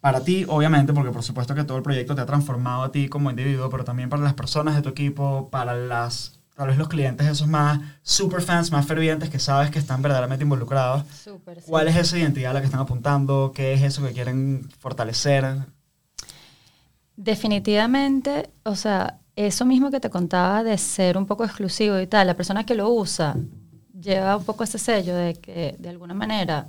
para 0.00 0.22
ti, 0.22 0.46
obviamente, 0.48 0.94
porque 0.94 1.10
por 1.10 1.24
supuesto 1.24 1.54
que 1.56 1.64
todo 1.64 1.76
el 1.76 1.82
proyecto 1.82 2.14
te 2.14 2.22
ha 2.22 2.26
transformado 2.26 2.84
a 2.84 2.92
ti 2.92 3.08
como 3.08 3.30
individuo, 3.30 3.68
pero 3.68 3.84
también 3.84 4.08
para 4.08 4.22
las 4.22 4.34
personas 4.34 4.76
de 4.76 4.82
tu 4.82 4.90
equipo, 4.90 5.50
para 5.50 5.74
las, 5.74 6.38
tal 6.54 6.68
vez 6.68 6.78
los 6.78 6.88
clientes 6.88 7.26
esos 7.26 7.48
más 7.48 7.80
super 8.02 8.40
fans, 8.40 8.70
más 8.70 8.86
fervientes 8.86 9.28
que 9.28 9.40
sabes 9.40 9.72
que 9.72 9.80
están 9.80 10.02
verdaderamente 10.02 10.44
involucrados? 10.44 11.04
Sí. 11.12 11.30
¿Cuál 11.66 11.88
es 11.88 11.96
esa 11.96 12.16
identidad 12.16 12.52
a 12.52 12.54
la 12.54 12.60
que 12.60 12.66
están 12.66 12.80
apuntando? 12.80 13.50
¿Qué 13.52 13.74
es 13.74 13.82
eso 13.82 14.04
que 14.04 14.12
quieren 14.12 14.70
fortalecer? 14.78 15.66
Definitivamente, 17.16 18.50
o 18.62 18.76
sea, 18.76 19.18
eso 19.34 19.66
mismo 19.66 19.90
que 19.90 19.98
te 19.98 20.10
contaba 20.10 20.62
de 20.62 20.78
ser 20.78 21.18
un 21.18 21.26
poco 21.26 21.44
exclusivo 21.44 21.98
y 21.98 22.06
tal, 22.06 22.28
la 22.28 22.34
persona 22.34 22.64
que 22.64 22.76
lo 22.76 22.88
usa 22.88 23.34
lleva 24.00 24.36
un 24.36 24.44
poco 24.44 24.62
ese 24.62 24.78
sello 24.78 25.16
de 25.16 25.34
que 25.34 25.74
de 25.76 25.88
alguna 25.88 26.14
manera 26.14 26.68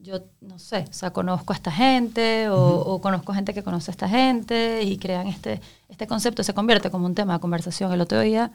yo 0.00 0.20
no 0.40 0.58
sé, 0.58 0.84
o 0.88 0.92
sea, 0.92 1.10
conozco 1.10 1.52
a 1.52 1.56
esta 1.56 1.70
gente 1.70 2.48
o, 2.48 2.58
o, 2.58 3.00
conozco 3.00 3.32
gente 3.32 3.54
que 3.54 3.62
conoce 3.62 3.90
a 3.90 3.92
esta 3.92 4.08
gente 4.08 4.82
y 4.82 4.98
crean 4.98 5.26
este, 5.26 5.60
este 5.88 6.06
concepto, 6.06 6.42
se 6.42 6.54
convierte 6.54 6.90
como 6.90 7.06
un 7.06 7.14
tema 7.14 7.34
de 7.34 7.40
conversación. 7.40 7.92
El 7.92 8.00
otro 8.00 8.20
día 8.20 8.52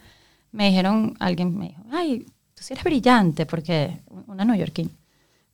me 0.51 0.69
dijeron, 0.69 1.15
alguien 1.19 1.57
me 1.57 1.69
dijo, 1.69 1.83
ay, 1.91 2.25
tú 2.53 2.63
sí 2.63 2.73
eres 2.73 2.83
brillante, 2.83 3.45
porque, 3.45 3.99
una 4.27 4.45
neoyorquina, 4.45 4.89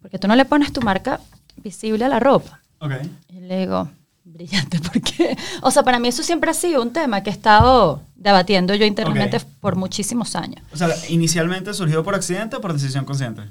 porque 0.02 0.20
tú 0.20 0.28
no 0.28 0.36
le 0.36 0.46
pones 0.46 0.74
tu 0.74 0.82
marca 0.82 1.20
visible 1.58 2.06
a 2.06 2.10
la 2.10 2.20
ropa. 2.20 2.60
Okay. 2.80 3.12
Y 3.30 3.40
le 3.40 3.60
digo, 3.60 3.90
brillante, 4.24 4.80
porque, 4.92 5.38
o 5.62 5.72
sea, 5.72 5.84
para 5.84 6.00
mí 6.00 6.08
eso 6.08 6.24
siempre 6.24 6.52
ha 6.52 6.54
sido 6.54 6.82
un 6.82 6.92
tema 6.92 7.24
que 7.24 7.30
he 7.30 7.34
estado 7.34 8.02
debatiendo 8.16 8.76
yo 8.76 8.86
internamente 8.86 9.40
por 9.62 9.76
muchísimos 9.76 10.36
años. 10.36 10.62
O 10.74 10.78
sea, 10.78 10.90
inicialmente 11.10 11.74
surgió 11.74 12.04
por 12.04 12.16
accidente 12.16 12.56
o 12.56 12.62
por 12.62 12.74
decisión 12.74 13.06
consciente. 13.06 13.44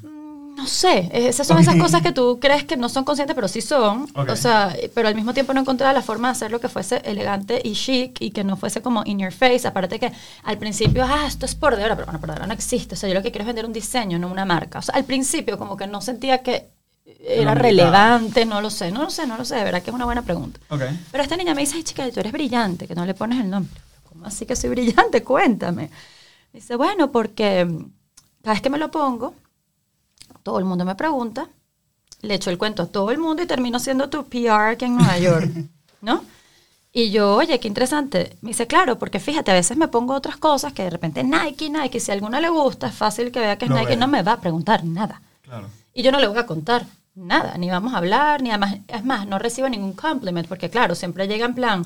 No 0.57 0.65
sé, 0.65 1.07
esas 1.13 1.45
son 1.45 1.59
esas 1.59 1.75
cosas 1.75 2.01
que 2.01 2.11
tú 2.11 2.39
crees 2.41 2.63
que 2.63 2.77
no 2.77 2.89
son 2.89 3.03
conscientes, 3.03 3.35
pero 3.35 3.47
sí 3.47 3.61
son. 3.61 4.07
O 4.15 4.35
sea, 4.35 4.75
pero 4.95 5.07
al 5.07 5.13
mismo 5.13 5.31
tiempo 5.31 5.53
no 5.53 5.61
encontraba 5.61 5.93
la 5.93 6.01
forma 6.01 6.29
de 6.29 6.31
hacerlo 6.31 6.59
que 6.59 6.67
fuese 6.67 6.97
elegante 7.05 7.61
y 7.63 7.73
chic 7.73 8.19
y 8.19 8.31
que 8.31 8.43
no 8.43 8.57
fuese 8.57 8.81
como 8.81 9.03
in 9.05 9.19
your 9.19 9.31
face. 9.31 9.67
Aparte 9.67 9.99
que 9.99 10.11
al 10.43 10.57
principio, 10.57 11.05
ah, 11.07 11.27
esto 11.27 11.45
es 11.45 11.53
por 11.53 11.75
de 11.75 11.85
hora, 11.85 11.95
pero 11.95 12.07
bueno, 12.07 12.19
por 12.19 12.29
de 12.29 12.37
hora 12.37 12.47
no 12.47 12.53
existe. 12.53 12.95
O 12.95 12.97
sea, 12.97 13.07
yo 13.07 13.13
lo 13.13 13.21
que 13.21 13.31
quiero 13.31 13.43
es 13.43 13.47
vender 13.47 13.65
un 13.65 13.71
diseño, 13.71 14.17
no 14.17 14.27
una 14.27 14.45
marca. 14.45 14.79
O 14.79 14.81
sea, 14.81 14.95
al 14.95 15.05
principio 15.05 15.59
como 15.59 15.77
que 15.77 15.85
no 15.85 16.01
sentía 16.01 16.41
que 16.41 16.65
era 17.19 17.53
Lo 17.53 17.61
relevante, 17.61 18.45
no 18.45 18.59
lo 18.59 18.71
sé, 18.71 18.91
no 18.91 19.03
lo 19.03 19.09
sé, 19.11 19.27
no 19.27 19.37
lo 19.37 19.45
sé, 19.45 19.55
de 19.55 19.63
verdad 19.63 19.83
que 19.83 19.91
es 19.91 19.95
una 19.95 20.05
buena 20.05 20.23
pregunta. 20.23 20.59
Pero 20.69 21.23
esta 21.23 21.37
niña 21.37 21.53
me 21.53 21.61
dice, 21.61 21.75
ay 21.77 21.83
chica, 21.83 22.09
tú 22.11 22.19
eres 22.19 22.31
brillante, 22.31 22.87
que 22.87 22.95
no 22.95 23.05
le 23.05 23.13
pones 23.13 23.39
el 23.39 23.49
nombre. 23.49 23.79
¿Cómo 24.09 24.25
así 24.25 24.45
que 24.47 24.55
soy 24.55 24.71
brillante? 24.71 25.23
Cuéntame. 25.23 25.89
Dice, 26.51 26.75
bueno, 26.75 27.11
porque 27.11 27.63
mm, 27.63 27.91
cada 28.41 28.53
vez 28.53 28.61
que 28.61 28.69
me 28.69 28.77
lo 28.77 28.89
pongo, 28.89 29.35
todo 30.47 30.59
el 30.59 30.63
mundo 30.63 30.85
me 30.85 30.95
pregunta, 30.95 31.49
le 32.21 32.35
echo 32.35 32.49
el 32.49 32.57
cuento 32.57 32.83
a 32.83 32.85
todo 32.85 33.11
el 33.11 33.17
mundo 33.17 33.43
y 33.43 33.45
termino 33.45 33.79
siendo 33.79 34.07
tu 34.07 34.23
PR 34.27 34.69
aquí 34.71 34.85
en 34.85 34.95
Nueva 34.95 35.19
York, 35.19 35.51
¿no? 36.01 36.23
Y 36.93 37.11
yo, 37.11 37.35
oye, 37.35 37.59
qué 37.59 37.67
interesante. 37.67 38.37
Me 38.39 38.51
dice, 38.51 38.65
claro, 38.65 38.97
porque 38.97 39.19
fíjate, 39.19 39.51
a 39.51 39.55
veces 39.55 39.75
me 39.75 39.89
pongo 39.89 40.13
otras 40.13 40.37
cosas 40.37 40.71
que 40.71 40.83
de 40.83 40.89
repente 40.89 41.21
Nike, 41.21 41.69
Nike, 41.69 41.99
si 41.99 42.11
a 42.11 42.13
alguno 42.13 42.39
le 42.39 42.47
gusta, 42.47 42.87
es 42.87 42.95
fácil 42.95 43.29
que 43.29 43.41
vea 43.41 43.57
que 43.57 43.65
es 43.65 43.71
Lo 43.71 43.77
Nike, 43.77 43.97
no 43.97 44.07
me 44.07 44.23
va 44.23 44.31
a 44.31 44.39
preguntar 44.39 44.85
nada. 44.85 45.21
Claro. 45.41 45.67
Y 45.93 46.01
yo 46.01 46.13
no 46.13 46.19
le 46.21 46.27
voy 46.27 46.37
a 46.37 46.45
contar 46.45 46.85
nada, 47.13 47.57
ni 47.57 47.69
vamos 47.69 47.93
a 47.93 47.97
hablar, 47.97 48.41
ni 48.41 48.51
además, 48.51 48.77
es 48.87 49.03
más, 49.03 49.27
no 49.27 49.39
recibo 49.39 49.67
ningún 49.67 49.91
compliment, 49.91 50.47
porque 50.47 50.69
claro, 50.69 50.95
siempre 50.95 51.27
llega 51.27 51.45
en 51.45 51.55
plan, 51.55 51.85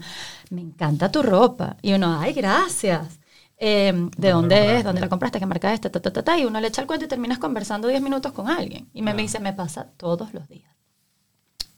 me 0.51 0.61
encanta 0.61 1.11
tu 1.11 1.23
ropa. 1.23 1.77
Y 1.81 1.93
uno, 1.93 2.19
ay, 2.19 2.33
gracias. 2.33 3.20
Eh, 3.61 3.93
¿De 4.17 4.29
¿Dónde 4.31 4.57
dónde 4.57 4.77
es? 4.77 4.83
¿Dónde 4.83 4.99
la 5.01 5.07
compraste? 5.09 5.39
¿Qué 5.39 5.45
marca 5.45 5.73
es? 5.73 5.79
Ta, 5.81 5.89
ta, 5.89 6.01
ta, 6.01 6.23
ta, 6.23 6.37
y 6.37 6.45
uno 6.45 6.59
le 6.59 6.67
echa 6.67 6.81
el 6.81 6.87
cuento 6.87 7.05
y 7.05 7.07
terminas 7.07 7.39
conversando 7.39 7.87
10 7.87 8.01
minutos 8.01 8.33
con 8.33 8.49
alguien. 8.49 8.89
Y 8.93 9.01
me, 9.03 9.13
me 9.13 9.21
Claro. 9.21 9.21
dice, 9.21 9.39
me 9.39 9.53
pasa 9.53 9.87
todos 9.97 10.33
los 10.33 10.47
días. 10.49 10.71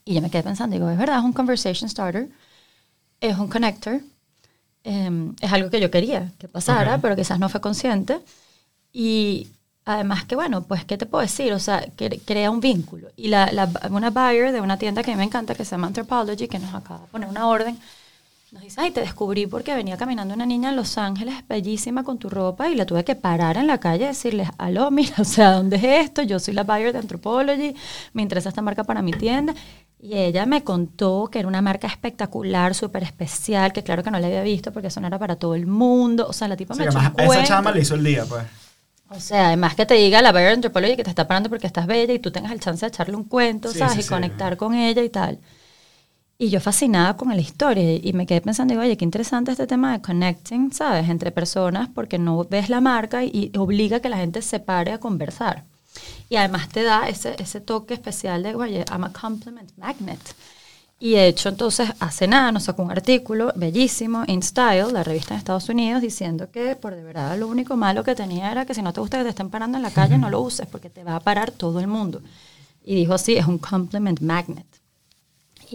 Y 0.04 0.14
yo 0.14 0.20
me 0.20 0.30
quedé 0.30 0.42
pensando, 0.42 0.74
digo, 0.74 0.90
es 0.90 0.98
verdad, 0.98 1.18
es 1.18 1.24
un 1.24 1.32
conversation 1.32 1.88
starter, 1.88 2.28
es 3.20 3.38
un 3.38 3.48
connector, 3.48 4.00
eh, 4.84 5.32
es 5.40 5.52
algo 5.52 5.70
que 5.70 5.80
yo 5.80 5.90
quería 5.90 6.32
que 6.38 6.48
pasara, 6.48 6.98
Ok. 6.98 7.02
pero 7.02 7.16
quizás 7.16 7.38
no 7.40 7.48
fue 7.50 7.60
consciente. 7.60 8.20
Y 8.92 9.48
además 9.86 10.24
que, 10.26 10.36
bueno, 10.36 10.64
pues, 10.64 10.84
¿qué 10.86 10.98
te 10.98 11.06
puedo 11.06 11.22
decir? 11.22 11.52
O 11.54 11.60
sea, 11.60 11.82
que 11.96 12.20
crea 12.24 12.50
un 12.50 12.60
vínculo. 12.60 13.08
Y 13.16 13.28
la, 13.28 13.52
la- 13.52 13.70
una 13.90 14.10
buyer 14.10 14.52
de 14.52 14.60
una 14.62 14.78
tienda 14.78 15.02
que 15.04 15.12
a 15.12 15.14
mí 15.14 15.18
me 15.18 15.24
encanta, 15.24 15.54
que 15.56 15.64
se 15.64 15.72
llama 15.72 15.88
Anthropology, 15.88 16.48
que 16.48 16.58
nos 16.60 16.74
acaba 16.74 17.00
de 17.02 17.08
poner 17.08 17.28
una 17.28 17.48
orden, 17.48 17.78
nos 18.54 18.62
dice, 18.62 18.80
ay, 18.80 18.92
te 18.92 19.00
descubrí 19.00 19.48
porque 19.48 19.74
venía 19.74 19.96
caminando 19.96 20.32
una 20.32 20.46
niña 20.46 20.70
en 20.70 20.76
Los 20.76 20.96
Ángeles, 20.96 21.34
bellísima 21.48 22.04
con 22.04 22.18
tu 22.18 22.30
ropa, 22.30 22.68
y 22.68 22.76
la 22.76 22.86
tuve 22.86 23.04
que 23.04 23.16
parar 23.16 23.56
en 23.56 23.66
la 23.66 23.78
calle 23.78 24.04
y 24.04 24.06
decirles, 24.08 24.48
aló, 24.58 24.92
mira, 24.92 25.16
o 25.18 25.24
sea, 25.24 25.50
¿dónde 25.50 25.76
es 25.76 26.06
esto? 26.06 26.22
Yo 26.22 26.38
soy 26.38 26.54
la 26.54 26.62
buyer 26.62 26.92
de 26.92 27.00
Anthropology, 27.00 27.74
me 28.12 28.22
interesa 28.22 28.50
esta 28.50 28.62
marca 28.62 28.84
para 28.84 29.02
mi 29.02 29.10
tienda. 29.12 29.54
Y 30.00 30.14
ella 30.16 30.46
me 30.46 30.62
contó 30.62 31.28
que 31.32 31.40
era 31.40 31.48
una 31.48 31.62
marca 31.62 31.88
espectacular, 31.88 32.74
súper 32.74 33.02
especial, 33.02 33.72
que 33.72 33.82
claro 33.82 34.02
que 34.04 34.10
no 34.10 34.20
la 34.20 34.26
había 34.28 34.42
visto 34.42 34.70
porque 34.70 34.88
eso 34.88 35.00
no 35.00 35.06
era 35.08 35.18
para 35.18 35.36
todo 35.36 35.54
el 35.54 35.66
mundo. 35.66 36.26
O 36.28 36.32
sea, 36.32 36.46
la 36.46 36.56
tipa 36.56 36.74
Sí, 36.74 36.80
me 36.80 36.86
echó 36.86 36.98
esa 36.98 37.44
chama 37.44 37.72
le 37.72 37.80
hizo 37.80 37.94
el 37.94 38.04
día, 38.04 38.24
pues. 38.26 38.44
O 39.08 39.18
sea, 39.18 39.48
además 39.48 39.74
que 39.74 39.86
te 39.86 39.94
diga 39.94 40.22
la 40.22 40.30
buyer 40.30 40.48
de 40.48 40.54
Anthropology 40.54 40.96
que 40.96 41.04
te 41.04 41.10
está 41.10 41.26
parando 41.26 41.48
porque 41.48 41.66
estás 41.66 41.86
bella 41.86 42.12
y 42.12 42.18
tú 42.20 42.30
tengas 42.30 42.52
el 42.52 42.60
chance 42.60 42.84
de 42.84 42.88
echarle 42.90 43.16
un 43.16 43.24
cuento, 43.24 43.72
Sí, 43.72 43.78
¿sabes? 43.78 43.94
sí, 43.94 44.00
y 44.02 44.04
conectar 44.04 44.56
con 44.56 44.74
ella 44.74 45.02
y 45.02 45.08
tal. 45.08 45.38
Y 46.36 46.50
yo 46.50 46.60
fascinada 46.60 47.16
con 47.16 47.28
la 47.28 47.40
historia 47.40 47.94
y 47.94 48.12
me 48.12 48.26
quedé 48.26 48.40
pensando, 48.40 48.72
digo, 48.72 48.82
oye, 48.82 48.96
qué 48.96 49.04
interesante 49.04 49.52
este 49.52 49.68
tema 49.68 49.92
de 49.92 50.02
connecting, 50.02 50.72
¿sabes? 50.72 51.08
Entre 51.08 51.30
personas 51.30 51.88
porque 51.94 52.18
no 52.18 52.44
ves 52.44 52.68
la 52.68 52.80
marca 52.80 53.24
y, 53.24 53.52
obliga 53.56 53.98
a 53.98 54.00
que 54.00 54.08
la 54.08 54.16
gente 54.16 54.42
se 54.42 54.58
pare 54.58 54.92
a 54.92 54.98
conversar. 54.98 55.64
Y 56.28 56.36
además 56.36 56.68
te 56.70 56.82
da 56.82 57.08
ese, 57.08 57.36
ese 57.38 57.60
toque 57.60 57.94
especial 57.94 58.42
de, 58.42 58.54
oye, 58.56 58.84
I'm 58.90 59.04
a 59.04 59.12
compliment 59.12 59.70
magnet. 59.76 60.34
Y 60.98 61.12
de 61.12 61.28
hecho, 61.28 61.50
entonces, 61.50 61.90
hace 62.00 62.26
nada 62.26 62.50
nos 62.50 62.64
sacó 62.64 62.82
un 62.82 62.90
artículo 62.90 63.52
bellísimo, 63.54 64.24
In 64.26 64.42
Style, 64.42 64.92
la 64.92 65.04
revista 65.04 65.34
en 65.34 65.38
Estados 65.38 65.68
Unidos, 65.68 66.02
diciendo 66.02 66.50
que 66.50 66.76
por 66.76 66.94
de 66.94 67.02
verdad 67.02 67.38
lo 67.38 67.46
único 67.46 67.76
malo 67.76 68.02
que 68.02 68.14
tenía 68.14 68.50
era 68.50 68.64
que 68.64 68.74
si 68.74 68.82
no 68.82 68.92
te 68.92 69.00
gusta 69.00 69.18
que 69.18 69.24
te 69.24 69.30
estén 69.30 69.50
parando 69.50 69.76
en 69.76 69.82
la 69.82 69.90
calle, 69.90 70.18
no 70.18 70.30
lo 70.30 70.40
uses 70.40 70.66
porque 70.66 70.90
te 70.90 71.04
va 71.04 71.16
a 71.16 71.20
parar 71.20 71.50
todo 71.52 71.78
el 71.78 71.86
mundo. 71.86 72.22
Y 72.84 72.94
dijo, 72.96 73.18
sí, 73.18 73.36
es 73.36 73.46
un 73.46 73.58
compliment 73.58 74.20
magnet. 74.20 74.66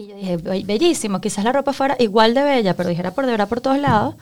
Y 0.00 0.06
yo 0.08 0.16
dije, 0.16 0.36
"Be- 0.38 0.62
bellísimo, 0.64 1.20
quizás 1.20 1.44
la 1.44 1.52
ropa 1.52 1.72
fuera 1.72 1.96
igual 1.98 2.32
de 2.34 2.42
bella, 2.42 2.74
pero 2.76 2.88
dijera 2.88 3.10
por 3.12 3.26
de 3.26 3.32
verdad 3.32 3.48
por 3.48 3.60
todos 3.60 3.78
lados. 3.78 4.14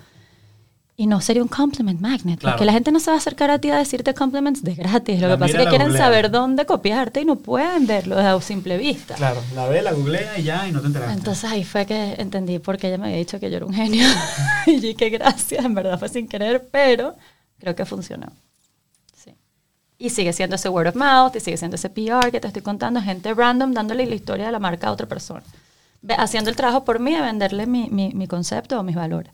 Y 1.01 1.07
no 1.07 1.21
sería 1.21 1.43
un 1.43 1.49
compliment 1.49 2.01
magnet, 2.01 2.41
Claro. 2.41 2.57
porque 2.57 2.65
la 2.65 2.73
gente 2.73 2.91
no 2.91 2.99
se 2.99 3.09
va 3.13 3.15
a 3.15 3.19
acercar 3.21 3.53
a 3.53 3.61
ti 3.61 3.71
a 3.71 3.77
decirte 3.77 4.15
compliments 4.15 4.65
de 4.65 4.75
gratis. 4.75 5.21
Lo 5.21 5.29
La 5.29 5.35
que 5.37 5.39
pasa 5.39 5.53
es 5.59 5.63
que 5.63 5.69
quieren 5.69 5.87
googlea. 5.91 6.05
saber 6.05 6.31
dónde 6.33 6.67
copiarte 6.67 7.21
y 7.21 7.25
no 7.25 7.37
pueden 7.37 7.87
verlo 7.87 8.19
a 8.19 8.41
simple 8.43 8.77
vista. 8.79 9.15
Claro, 9.15 9.41
la 9.55 9.69
ve, 9.69 9.81
la 9.81 9.93
googlea 9.93 10.37
y 10.41 10.43
ya, 10.43 10.67
y 10.67 10.73
no 10.73 10.81
te 10.81 10.89
enteraste. 10.89 11.15
Entonces 11.17 11.45
ahí 11.49 11.63
fue 11.63 11.87
que 11.87 12.15
entendí 12.19 12.59
por 12.59 12.79
qué 12.79 12.89
ella 12.89 12.99
me 12.99 13.05
había 13.07 13.19
dicho 13.19 13.39
que 13.39 13.49
yo 13.49 13.59
era 13.59 13.67
un 13.67 13.75
genio. 13.75 14.05
y 14.67 14.95
qué 14.95 15.09
gracias, 15.11 15.65
en 15.65 15.73
verdad 15.77 16.01
fue 16.01 16.09
sin 16.09 16.27
querer, 16.27 16.67
pero 16.73 17.15
creo 17.61 17.77
que 17.77 17.85
funcionó. 17.85 18.27
Sí. 19.15 19.33
Y 19.99 20.11
sigue 20.11 20.33
siendo 20.33 20.57
ese 20.57 20.69
word 20.69 20.89
of 20.89 20.97
mouth, 20.97 21.37
y 21.37 21.39
sigue 21.39 21.57
siendo 21.57 21.77
ese 21.77 21.91
PR 21.91 22.33
que 22.33 22.41
te 22.41 22.49
estoy 22.49 22.63
contando, 22.63 23.01
gente 23.01 23.33
random 23.35 23.73
dándole 23.73 24.05
la 24.05 24.17
historia 24.17 24.47
de 24.47 24.51
la 24.53 24.59
marca 24.59 24.89
a 24.89 24.91
otra 24.93 25.07
persona. 25.07 25.45
Haciendo 26.17 26.51
el 26.51 26.57
trabajo 26.57 26.85
por 26.85 27.01
mí 27.01 27.15
de 27.15 27.21
venderle 27.21 27.67
mi, 27.67 27.89
mi, 27.91 28.13
mi 28.15 28.27
concepto 28.27 28.79
o 28.79 28.83
mis 28.83 28.97
valores. 28.97 29.33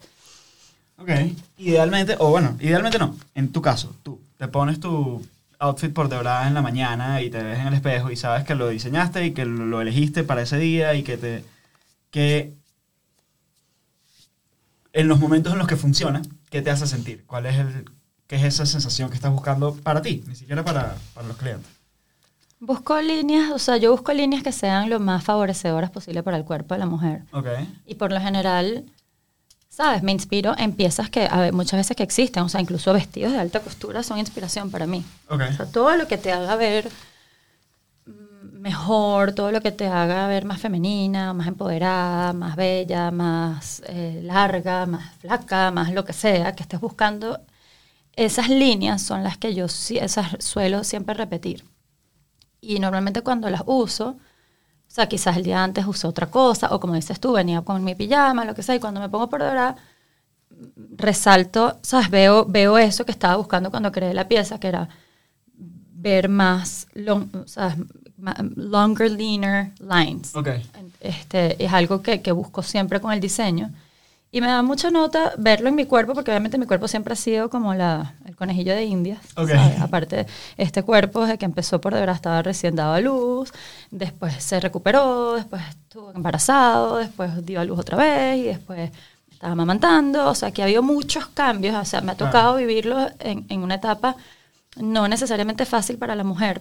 Ok. 0.97 1.11
Idealmente, 1.59 2.17
o 2.19 2.31
bueno, 2.31 2.57
idealmente 2.61 2.99
no. 2.99 3.17
En 3.35 3.53
tu 3.53 3.61
caso, 3.61 3.95
tú 4.03 4.21
te 4.39 4.49
pones 4.49 4.81
tu 4.81 5.23
outfit 5.59 5.93
por 5.93 6.09
de 6.09 6.17
verdad 6.17 6.47
en 6.47 6.55
la 6.55 6.63
mañana 6.63 7.23
y 7.23 7.31
te 7.31 7.43
ves 7.43 7.59
en 7.59 7.67
el 7.69 7.75
espejo 7.75 8.11
y 8.11 8.17
sabes 8.17 8.45
que 8.45 8.55
lo 8.55 8.69
diseñaste 8.69 9.25
y 9.27 9.33
que 9.33 9.45
lo 9.45 9.81
elegiste 9.81 10.25
para 10.25 10.43
ese 10.43 10.59
día 10.59 10.95
y 10.95 11.03
que 11.03 11.17
te. 11.17 11.45
que. 12.11 12.55
en 14.93 15.09
los 15.09 15.19
momentos 15.19 15.53
en 15.53 15.59
los 15.59 15.69
que 15.69 15.77
funciona, 15.77 16.23
¿qué 16.51 16.63
te 16.63 16.71
hace 16.71 16.87
sentir? 16.87 17.25
¿Cuál 17.27 17.47
es 17.47 17.57
el. 17.57 17.91
qué 18.27 18.37
es 18.37 18.45
esa 18.45 18.67
sensación 18.67 19.11
que 19.11 19.17
estás 19.17 19.33
buscando 19.33 19.75
para 19.75 20.03
ti? 20.03 20.23
Ni 20.27 20.37
siquiera 20.37 20.65
para, 20.65 20.97
para 21.15 21.27
los 21.27 21.37
clientes. 21.37 21.71
Busco 22.61 23.01
líneas, 23.01 23.51
o 23.51 23.59
sea, 23.59 23.77
yo 23.77 23.93
busco 23.93 24.13
líneas 24.13 24.43
que 24.43 24.53
sean 24.53 24.89
lo 24.89 25.01
más 25.01 25.23
favorecedoras 25.23 25.91
posible 25.91 26.23
para 26.23 26.37
el 26.37 26.45
cuerpo 26.45 26.75
de 26.75 26.81
la 26.81 26.87
mujer. 26.87 27.23
Ok. 27.33 27.47
Y 27.87 27.97
por 27.97 28.11
lo 28.11 28.21
general, 28.21 28.85
¿sabes? 29.69 30.03
Me 30.03 30.13
inspiro 30.13 30.55
en 30.57 30.73
piezas 30.73 31.11
que 31.11 31.27
a 31.31 31.41
ver, 31.41 31.53
muchas 31.53 31.79
veces 31.79 31.97
que 31.97 32.03
existen, 32.03 32.43
o 32.45 32.49
sea, 32.49 32.61
incluso 32.61 32.93
vestidos 32.93 33.33
de 33.33 33.41
alta 33.41 33.61
costura 33.61 34.03
son 34.03 34.19
inspiración 34.19 34.71
para 34.71 34.87
mí. 34.87 35.05
Ok. 35.29 35.43
O 35.51 35.53
sea, 35.53 35.67
todo 35.67 35.97
lo 35.97 36.09
que 36.09 36.17
te 36.17 36.33
haga 36.33 36.57
ver 36.57 36.89
mm, 38.07 38.61
mejor, 38.61 39.33
todo 39.33 39.53
lo 39.53 39.61
que 39.61 39.73
te 39.73 39.87
haga 39.87 40.27
ver 40.29 40.45
más 40.45 40.61
femenina, 40.61 41.35
más 41.35 41.49
empoderada, 41.49 42.33
más 42.33 42.57
bella, 42.57 43.11
más 43.11 43.83
eh, 43.89 44.21
larga, 44.23 44.87
más 44.87 45.13
flaca, 45.17 45.71
más 45.71 45.93
lo 45.93 46.05
que 46.05 46.13
sea 46.13 46.55
que 46.55 46.63
estés 46.63 46.81
buscando, 46.81 47.41
esas 48.17 48.49
líneas 48.49 49.03
son 49.03 49.25
las 49.25 49.39
que 49.39 49.55
yo 49.55 49.67
esas 49.67 50.37
suelo 50.39 50.85
siempre 50.85 51.15
repetir. 51.15 51.65
Y 52.67 52.79
normalmente 52.79 53.23
cuando 53.23 53.49
las 53.51 53.63
uso, 53.67 54.09
o 54.09 54.91
sea, 54.95 55.09
quizás 55.09 55.37
el 55.37 55.43
día 55.43 55.63
antes 55.63 55.87
usé 55.87 56.07
otra 56.07 56.31
cosa, 56.31 56.69
o 56.75 56.81
como 56.81 56.95
dices 56.95 57.21
tú, 57.21 57.33
venía 57.33 57.63
con 57.63 57.83
mi 57.85 57.95
pijama, 57.95 58.45
lo 58.45 58.55
que 58.55 58.63
sea, 58.63 58.75
y 58.75 58.81
cuando 58.81 59.01
me 59.01 59.09
pongo 59.09 59.29
por 59.29 59.43
hora, 59.43 59.77
resalto, 60.97 61.79
¿sabes? 61.83 62.11
Veo, 62.11 62.45
veo 62.45 62.79
eso 62.79 63.05
que 63.05 63.13
estaba 63.13 63.37
buscando 63.37 63.71
cuando 63.71 63.91
creé 63.93 64.15
la 64.15 64.29
pieza, 64.29 64.59
que 64.59 64.69
era 64.69 64.89
ver 65.57 66.29
más, 66.29 66.87
long, 66.95 67.29
¿sabes? 67.47 67.77
Longer, 68.57 69.11
leaner 69.11 69.73
lines. 69.81 70.35
Ok. 70.35 70.49
Este, 71.01 71.63
es 71.63 71.73
algo 71.73 72.01
que, 72.01 72.23
que 72.23 72.33
busco 72.33 72.63
siempre 72.63 73.01
con 73.01 73.13
el 73.13 73.21
diseño. 73.21 73.71
Y 74.35 74.41
me 74.41 74.49
da 74.49 74.63
mucha 74.63 74.91
nota 74.91 75.33
verlo 75.39 75.69
en 75.69 75.77
mi 75.77 75.87
cuerpo, 75.87 76.13
porque 76.13 76.33
obviamente 76.33 76.59
mi 76.59 76.67
cuerpo 76.67 76.89
siempre 76.89 77.13
ha 77.13 77.17
sido 77.17 77.49
como 77.51 77.73
la, 77.73 78.15
el 78.27 78.35
conejillo 78.35 78.75
de 78.75 78.85
indias. 78.85 79.21
Ok. 79.37 79.51
¿sabes? 79.51 79.81
Aparte, 79.81 80.27
este 80.57 80.83
cuerpo 80.83 81.21
desde 81.23 81.39
que 81.39 81.45
empezó 81.45 81.81
por 81.81 81.95
deber 81.95 82.09
estaba 82.09 82.43
recién 82.43 82.75
dado 82.75 82.95
a 82.95 83.01
luz, 83.01 83.53
después 83.93 84.35
se 84.43 84.59
recuperó, 84.59 85.35
después 85.35 85.63
estuvo 85.69 86.11
embarazado, 86.11 86.97
después 86.97 87.47
dio 87.47 87.61
a 87.61 87.65
luz 87.65 87.79
otra 87.79 87.97
vez 87.97 88.39
y 88.39 88.43
después 88.43 88.91
estaba 89.31 89.53
amamantando. 89.53 90.29
O 90.29 90.35
sea, 90.35 90.51
que 90.51 90.63
ha 90.63 90.65
habido 90.65 90.83
muchos 90.83 91.27
cambios. 91.29 91.77
O 91.77 91.85
sea, 91.85 92.01
me 92.01 92.11
ha 92.11 92.17
Claro. 92.17 92.33
tocado 92.33 92.57
vivirlo 92.57 93.07
en, 93.21 93.47
en 93.49 93.63
una 93.63 93.77
etapa 93.77 94.17
no 94.77 95.07
necesariamente 95.07 95.65
fácil 95.65 95.97
para 95.99 96.17
la 96.17 96.25
mujer, 96.25 96.61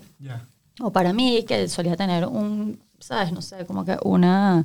o 0.80 0.92
para 0.92 1.12
mí, 1.14 1.44
que 1.48 1.68
solía 1.68 1.96
tener 1.98 2.28
un, 2.28 2.80
¿sabes? 3.00 3.32
No 3.32 3.42
sé, 3.42 3.66
como 3.66 3.84
que 3.84 3.98
una... 4.04 4.64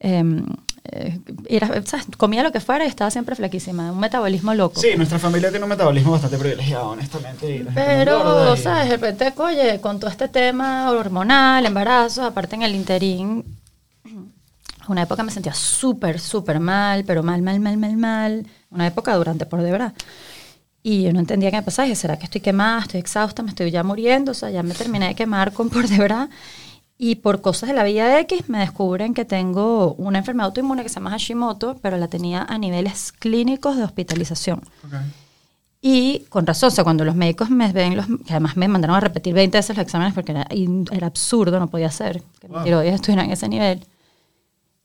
em, 0.00 0.44
eh, 0.92 1.18
era- 1.48 1.68
¿sabes? 1.86 2.06
Comía 2.16 2.42
lo 2.42 2.52
que 2.52 2.60
fuera 2.60 2.84
y 2.84 2.88
estaba 2.88 3.10
siempre 3.10 3.34
flaquísima, 3.36 3.92
un 3.92 4.00
metabolismo 4.00 4.54
loco. 4.54 4.80
Sí, 4.80 4.88
nuestra 4.96 5.18
familia 5.18 5.50
tiene 5.50 5.64
un 5.64 5.70
metabolismo 5.70 6.12
bastante 6.12 6.38
privilegiado, 6.38 6.88
honestamente. 6.90 7.66
Pero, 7.74 8.56
¿sabes? 8.56 8.88
De 8.90 8.96
repente, 8.96 9.32
oye, 9.40 9.80
con 9.80 9.98
todo 10.00 10.10
este 10.10 10.28
tema 10.28 10.90
hormonal, 10.90 11.64
embarazo, 11.66 12.24
aparte 12.24 12.56
en 12.56 12.62
el 12.62 12.74
interín, 12.74 13.44
una 14.88 15.02
época 15.02 15.22
me 15.22 15.30
sentía 15.30 15.52
súper, 15.52 16.18
súper 16.18 16.60
mal, 16.60 17.04
pero 17.04 17.22
mal, 17.22 17.42
mal, 17.42 17.60
mal, 17.60 17.76
mal, 17.76 17.96
mal. 17.96 18.46
Una 18.70 18.86
época 18.86 19.14
durante 19.16 19.44
por 19.44 19.60
de 19.62 19.70
verdad. 19.70 19.92
Y 20.82 21.02
yo 21.02 21.12
no 21.12 21.20
entendía 21.20 21.50
qué 21.50 21.56
me 21.58 21.62
pasaba. 21.62 21.84
Dije, 21.84 21.96
¿será 21.96 22.16
que 22.18 22.24
estoy 22.24 22.40
quemada? 22.40 22.80
Estoy 22.82 23.00
exhausta, 23.00 23.42
me 23.42 23.50
estoy 23.50 23.70
ya 23.70 23.82
muriendo. 23.82 24.30
O 24.30 24.34
sea, 24.34 24.48
ya 24.50 24.62
me 24.62 24.72
terminé 24.74 25.08
de 25.08 25.14
quemar 25.14 25.52
con 25.52 25.68
por 25.68 25.86
de 25.88 25.98
verdad. 25.98 26.30
Y 27.00 27.16
por 27.16 27.40
cosas 27.40 27.68
de 27.68 27.74
la 27.76 27.84
vida 27.84 28.18
X 28.20 28.48
me 28.48 28.58
descubren 28.58 29.14
que 29.14 29.24
tengo 29.24 29.94
una 29.94 30.18
enfermedad 30.18 30.46
autoinmune 30.46 30.82
que 30.82 30.88
se 30.88 30.96
llama 30.96 31.10
Hashimoto, 31.10 31.76
pero 31.80 31.96
la 31.96 32.08
tenía 32.08 32.42
a 32.42 32.58
niveles 32.58 33.12
clínicos 33.12 33.76
de 33.76 33.84
hospitalización. 33.84 34.62
Ok. 34.84 34.94
Y 35.80 36.24
con 36.28 36.44
razón, 36.44 36.68
o 36.68 36.70
sea, 36.72 36.82
cuando 36.82 37.04
los 37.04 37.14
médicos 37.14 37.50
me 37.50 37.72
ven, 37.72 37.96
los, 37.96 38.06
que 38.26 38.32
además 38.32 38.56
me 38.56 38.66
mandaron 38.66 38.96
a 38.96 39.00
repetir 39.00 39.32
20 39.32 39.56
veces 39.58 39.76
los 39.76 39.84
exámenes 39.84 40.12
porque 40.12 40.32
era, 40.32 40.44
era 40.90 41.06
absurdo, 41.06 41.60
no 41.60 41.68
podía 41.68 41.88
ser 41.92 42.20
que 42.40 42.48
Wow. 42.48 42.56
mis 42.56 42.64
tiroides 42.64 42.94
estuvieran 42.96 43.26
en 43.26 43.32
ese 43.32 43.48
nivel. 43.48 43.86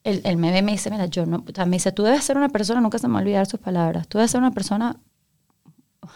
Él, 0.04 0.22
él 0.24 0.38
me 0.38 0.52
ve 0.52 0.60
y 0.60 0.62
me 0.62 0.74
dice, 0.74 0.92
mira, 0.92 1.08
yo 1.08 1.26
no, 1.26 1.38
o 1.38 1.52
sea, 1.52 1.66
me 1.66 1.78
dice, 1.78 1.92
tú 1.92 2.04
debes 2.04 2.24
ser 2.24 2.38
una 2.38 2.50
persona, 2.50 2.80
nunca 2.80 3.00
se 3.00 3.08
me 3.08 3.14
va 3.14 3.20
a 3.20 3.24
olvidar 3.24 3.48
sus 3.48 3.60
palabras, 3.60 4.08
tú 4.08 4.20
debes 4.20 4.30
ser 4.30 4.40
una 4.40 4.52
persona 4.52 4.98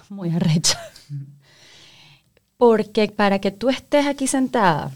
muy 0.09 0.29
arrecha. 0.29 0.79
Porque 2.57 3.07
para 3.07 3.39
que 3.39 3.51
tú 3.51 3.69
estés 3.69 4.05
aquí 4.05 4.27
sentada, 4.27 4.91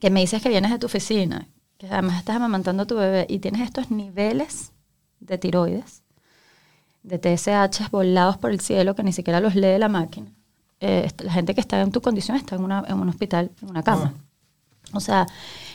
que 0.00 0.10
me 0.10 0.20
dices 0.20 0.42
que 0.42 0.48
vienes 0.48 0.70
de 0.70 0.78
tu 0.78 0.86
oficina, 0.86 1.48
que 1.78 1.86
además 1.88 2.18
estás 2.18 2.36
amamantando 2.36 2.82
a 2.84 2.86
tu 2.86 2.96
bebé 2.96 3.26
y 3.28 3.38
tienes 3.38 3.62
estos 3.62 3.90
niveles 3.90 4.72
de 5.20 5.38
tiroides, 5.38 6.02
de 7.02 7.18
TSH 7.18 7.88
volados 7.90 8.36
por 8.36 8.50
el 8.50 8.60
cielo 8.60 8.94
que 8.94 9.02
ni 9.02 9.12
siquiera 9.12 9.40
los 9.40 9.54
lee 9.54 9.78
la 9.78 9.88
máquina. 9.88 10.30
Eh, 10.80 11.08
la 11.18 11.32
gente 11.32 11.54
que 11.54 11.60
está 11.60 11.80
en 11.80 11.92
tu 11.92 12.00
condición 12.02 12.36
está 12.36 12.56
en, 12.56 12.64
una- 12.64 12.84
en 12.86 12.98
un 12.98 13.08
hospital, 13.08 13.50
en 13.62 13.70
una 13.70 13.82
cama. 13.82 14.14
O 14.92 15.00
sea, 15.00 15.26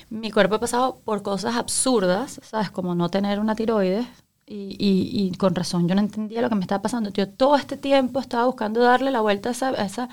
mi 0.10 0.32
cuerpo 0.32 0.56
ha 0.56 0.60
pasado 0.60 1.00
por 1.04 1.22
cosas 1.22 1.56
absurdas, 1.56 2.40
¿sabes? 2.44 2.70
Como 2.72 2.96
no 2.96 3.10
tener 3.10 3.40
una 3.40 3.56
tiroides. 3.56 4.06
Y, 4.46 4.76
y- 4.80 5.28
y 5.28 5.32
con 5.38 5.56
razón, 5.56 5.88
yo 5.88 5.96
no 5.96 6.02
entendía 6.02 6.42
lo 6.42 6.50
que 6.50 6.56
me 6.56 6.62
estaba 6.62 6.82
pasando. 6.82 7.10
Yo 7.12 7.28
todo 7.30 7.56
este 7.56 7.78
tiempo 7.78 8.20
estaba 8.20 8.46
buscando 8.46 8.82
darle 8.82 9.10
la 9.12 9.22
vuelta 9.22 9.50
a 9.50 9.52
esa, 9.54 9.70
a 9.70 9.86
esa 9.86 10.10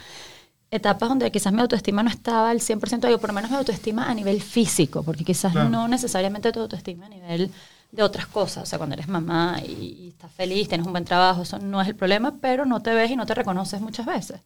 etapa 0.71 1.07
donde 1.09 1.31
quizás 1.31 1.53
mi 1.53 1.61
autoestima 1.61 2.03
no 2.03 2.11
estaba 2.11 2.51
al 2.51 2.61
100%, 2.61 3.07
digo, 3.07 3.19
por 3.19 3.31
lo 3.31 3.35
menos 3.35 3.51
mi 3.51 3.57
autoestima 3.57 4.09
a 4.11 4.15
nivel 4.15 4.43
físico, 4.43 5.03
porque 5.03 5.25
quizás 5.25 5.53
Claro. 5.53 5.69
no 5.71 5.89
necesariamente 5.89 6.53
tu 6.53 6.61
autoestima 6.61 7.07
a 7.07 7.09
nivel 7.09 7.51
de 7.91 8.03
otras 8.03 8.27
cosas. 8.27 8.65
O 8.65 8.67
sea, 8.67 8.79
cuando 8.79 8.95
eres 8.95 9.09
mamá 9.09 9.61
y, 9.67 9.73
y 9.73 10.09
estás 10.09 10.31
feliz, 10.33 10.69
tienes 10.69 10.87
un 10.87 10.93
buen 10.93 11.05
trabajo, 11.05 11.43
eso 11.43 11.59
no 11.59 11.81
es 11.81 11.89
el 11.89 11.97
problema, 11.97 12.35
pero 12.41 12.67
no 12.67 12.81
te 12.81 12.93
ves 12.93 13.11
y 13.11 13.17
no 13.17 13.25
te 13.27 13.35
reconoces 13.35 13.81
muchas 13.81 14.05
veces. 14.07 14.41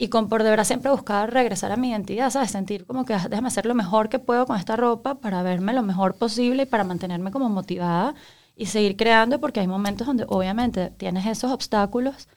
Y 0.00 0.08
con 0.08 0.28
por 0.28 0.44
de 0.44 0.50
verdad 0.50 0.62
siempre 0.64 0.92
buscar 0.92 1.32
regresar 1.32 1.72
a 1.72 1.76
mi 1.76 1.90
identidad, 1.90 2.30
¿sabes? 2.30 2.52
Sentir 2.52 2.86
como 2.86 3.04
que 3.04 3.14
ah, 3.14 3.26
déjame 3.28 3.48
hacer 3.48 3.66
lo 3.66 3.74
mejor 3.74 4.08
que 4.08 4.20
puedo 4.20 4.46
con 4.46 4.56
esta 4.56 4.76
ropa 4.76 5.16
para 5.16 5.42
verme 5.42 5.72
lo 5.72 5.82
mejor 5.82 6.14
posible 6.14 6.62
y 6.62 6.66
para 6.66 6.84
mantenerme 6.84 7.32
como 7.32 7.48
motivada 7.48 8.14
y 8.56 8.66
seguir 8.66 8.96
creando 8.96 9.40
porque 9.40 9.58
hay 9.58 9.66
momentos 9.66 10.06
donde 10.06 10.24
obviamente 10.28 10.90
tienes 10.98 11.26
esos 11.26 11.50
obstáculos 11.50 12.28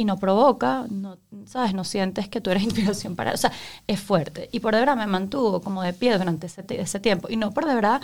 y 0.00 0.04
no 0.04 0.18
provoca, 0.18 0.86
no, 0.90 1.18
¿sabes? 1.46 1.74
No 1.74 1.84
sientes 1.84 2.28
que 2.28 2.40
tú 2.40 2.50
eres 2.50 2.62
inspiración 2.70 3.16
para... 3.16 3.32
O 3.32 3.36
sea, 3.36 3.52
es 3.86 4.00
fuerte. 4.00 4.48
Y 4.52 4.60
por 4.60 4.74
de 4.74 4.80
verdad 4.80 4.96
me 4.96 5.06
mantuvo 5.06 5.60
como 5.60 5.82
de 5.82 5.92
pie 5.92 6.16
durante 6.18 6.46
ese, 6.46 6.64
ese 6.68 7.00
tiempo. 7.00 7.28
Y 7.30 7.36
no 7.36 7.52
por 7.52 7.66
de 7.66 7.74
verdad 7.74 8.00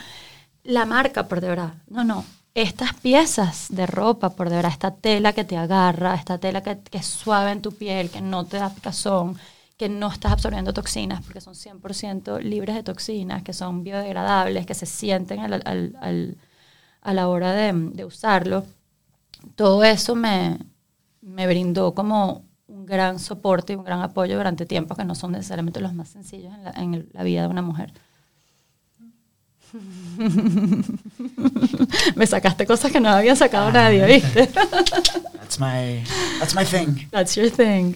la 0.64 0.84
marca, 0.86 1.28
por 1.28 1.40
de 1.40 1.48
verdad. 1.48 1.74
No, 1.88 2.04
no. 2.04 2.24
Estas 2.54 2.94
piezas 2.94 3.66
de 3.70 3.86
ropa, 3.86 4.30
por 4.30 4.48
de 4.48 4.56
verdad, 4.56 4.72
esta 4.72 4.94
tela 4.94 5.32
que 5.34 5.44
te 5.44 5.56
agarra, 5.56 6.14
esta 6.14 6.38
tela 6.38 6.62
que, 6.62 6.78
que 6.80 6.98
es 6.98 7.06
suave 7.06 7.52
en 7.52 7.62
tu 7.62 7.72
piel, 7.72 8.10
que 8.10 8.20
no 8.22 8.46
te 8.46 8.56
da 8.58 8.70
picazón, 8.70 9.38
que 9.76 9.88
no 9.90 10.10
estás 10.10 10.32
absorbiendo 10.32 10.72
toxinas, 10.72 11.22
porque 11.22 11.42
son 11.42 11.54
100% 11.54 12.38
libres 12.40 12.74
de 12.74 12.82
toxinas, 12.82 13.42
que 13.42 13.52
son 13.52 13.84
biodegradables, 13.84 14.64
que 14.66 14.74
se 14.74 14.86
sienten 14.86 15.40
al- 15.40 15.62
al- 15.66 15.96
al- 16.00 16.36
a 17.02 17.14
la 17.14 17.28
hora 17.28 17.52
de, 17.52 17.72
de 17.74 18.04
usarlo. 18.06 18.66
Todo 19.56 19.84
eso 19.84 20.14
me, 20.14 20.58
me 21.26 21.46
brindó 21.46 21.94
como 21.94 22.44
un 22.68 22.86
gran 22.86 23.18
soporte 23.18 23.72
y 23.72 23.76
un 23.76 23.84
gran 23.84 24.00
apoyo 24.00 24.36
durante 24.36 24.64
tiempos 24.64 24.96
que 24.96 25.04
no 25.04 25.14
son 25.14 25.32
necesariamente 25.32 25.80
los 25.80 25.92
más 25.92 26.08
sencillos 26.08 26.54
en 26.54 26.64
la, 26.64 26.70
en 26.70 27.08
la 27.12 27.22
vida 27.24 27.42
de 27.42 27.48
una 27.48 27.62
mujer. 27.62 27.92
Me 32.16 32.26
sacaste 32.26 32.66
cosas 32.66 32.92
que 32.92 33.00
no 33.00 33.08
había 33.08 33.34
sacado 33.34 33.72
nadie, 33.72 34.06
¿viste? 34.06 34.46
That's 34.46 35.58
my, 35.58 36.04
that's 36.38 36.54
my 36.54 36.64
thing. 36.64 37.08
That's 37.10 37.34
your 37.34 37.50
thing. 37.50 37.94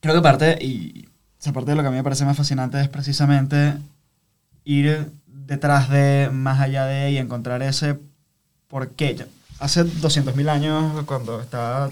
Creo 0.00 0.14
que 0.14 0.20
parte, 0.20 0.64
y 0.64 1.08
esa 1.40 1.52
parte 1.52 1.72
de 1.72 1.76
lo 1.76 1.82
que 1.82 1.88
a 1.88 1.90
mí 1.90 1.96
me 1.96 2.04
parece 2.04 2.24
más 2.24 2.36
fascinante 2.36 2.80
es 2.80 2.88
precisamente 2.88 3.74
ir 4.64 5.10
detrás 5.26 5.90
de, 5.90 6.30
más 6.32 6.60
allá 6.60 6.86
de, 6.86 7.10
y 7.10 7.18
encontrar 7.18 7.62
ese 7.62 7.98
por 8.68 8.92
qué. 8.92 9.26
Hace 9.62 9.84
200.000 9.84 10.48
años, 10.48 11.04
cuando 11.04 11.40
estaba, 11.40 11.88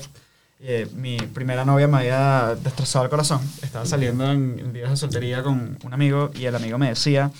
eh, 0.58 0.88
mi 0.96 1.18
primera 1.18 1.64
novia 1.64 1.86
me 1.86 1.98
había 1.98 2.56
destrozado 2.60 3.04
el 3.04 3.10
corazón. 3.10 3.40
Estaba 3.62 3.86
saliendo 3.86 4.28
en, 4.28 4.58
en 4.58 4.72
días 4.72 4.90
de 4.90 4.96
soltería 4.96 5.44
con 5.44 5.78
un 5.80 5.94
amigo 5.94 6.32
y 6.34 6.46
el 6.46 6.56
amigo 6.56 6.78
me 6.78 6.88
decía 6.88 7.30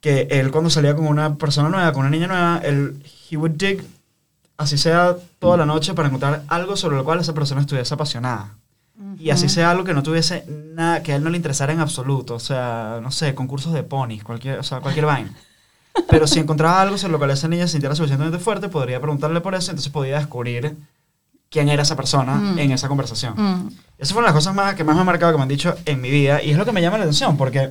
que 0.00 0.28
él 0.30 0.52
cuando 0.52 0.70
salía 0.70 0.94
con 0.94 1.08
una 1.08 1.34
persona 1.34 1.68
nueva, 1.68 1.92
con 1.92 2.02
una 2.02 2.10
niña 2.10 2.28
nueva, 2.28 2.60
él, 2.62 3.02
he 3.28 3.36
would 3.36 3.56
dig, 3.56 3.84
así 4.58 4.78
sea 4.78 5.16
toda 5.40 5.56
la 5.56 5.66
noche, 5.66 5.92
para 5.94 6.06
encontrar 6.06 6.44
algo 6.46 6.76
sobre 6.76 6.96
lo 6.96 7.04
cual 7.04 7.18
esa 7.18 7.34
persona 7.34 7.62
estuviese 7.62 7.94
apasionada. 7.94 8.54
Y 9.18 9.30
así 9.30 9.48
sea 9.48 9.72
algo 9.72 9.82
que 9.82 9.92
no 9.92 10.04
tuviese 10.04 10.44
nada, 10.48 11.02
que 11.02 11.12
a 11.12 11.16
él 11.16 11.24
no 11.24 11.30
le 11.30 11.36
interesara 11.36 11.72
en 11.72 11.80
absoluto. 11.80 12.36
O 12.36 12.38
sea, 12.38 13.00
no 13.02 13.10
sé, 13.10 13.34
concursos 13.34 13.72
de 13.72 13.82
ponis, 13.82 14.22
cualquier, 14.22 14.60
o 14.60 14.62
sea, 14.62 14.80
cualquier 14.80 15.06
vaina. 15.06 15.34
Pero 16.08 16.26
si 16.26 16.40
encontraba 16.40 16.80
algo 16.82 16.98
sobre 16.98 17.12
lo 17.12 17.18
cual 17.18 17.30
esa 17.30 17.48
niña 17.48 17.66
se 17.66 17.72
sintiera 17.72 17.94
suficientemente 17.94 18.38
fuerte, 18.38 18.68
podría 18.68 19.00
preguntarle 19.00 19.40
por 19.40 19.54
eso, 19.54 19.70
entonces 19.70 19.92
podía 19.92 20.18
descubrir 20.18 20.76
quién 21.50 21.68
era 21.68 21.82
esa 21.82 21.94
persona 21.94 22.34
Mm. 22.34 22.58
en 22.58 22.72
esa 22.72 22.88
conversación. 22.88 23.34
Mm. 23.36 23.68
Esas 23.98 24.12
fueron 24.12 24.24
las 24.26 24.34
cosas 24.34 24.54
más, 24.54 24.74
que 24.74 24.82
más 24.82 24.94
me 24.96 25.00
han 25.02 25.06
marcado, 25.06 25.32
que 25.32 25.36
me 25.38 25.42
han 25.42 25.48
dicho 25.48 25.74
en 25.84 26.00
mi 26.00 26.10
vida, 26.10 26.42
y 26.42 26.50
es 26.50 26.56
lo 26.58 26.64
que 26.64 26.72
me 26.72 26.82
llama 26.82 26.98
la 26.98 27.04
atención, 27.04 27.36
porque 27.36 27.70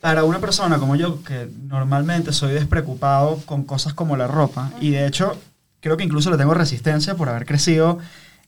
para 0.00 0.24
una 0.24 0.38
persona 0.40 0.78
como 0.78 0.96
yo, 0.96 1.22
que 1.24 1.48
normalmente 1.68 2.32
soy 2.32 2.52
despreocupado 2.52 3.38
con 3.46 3.64
cosas 3.64 3.94
como 3.94 4.16
la 4.16 4.26
ropa, 4.26 4.70
y 4.80 4.90
de 4.90 5.06
hecho 5.06 5.36
creo 5.80 5.96
que 5.96 6.04
incluso 6.04 6.30
le 6.30 6.36
tengo 6.36 6.52
resistencia 6.52 7.14
por 7.14 7.28
haber 7.30 7.46
crecido 7.46 7.98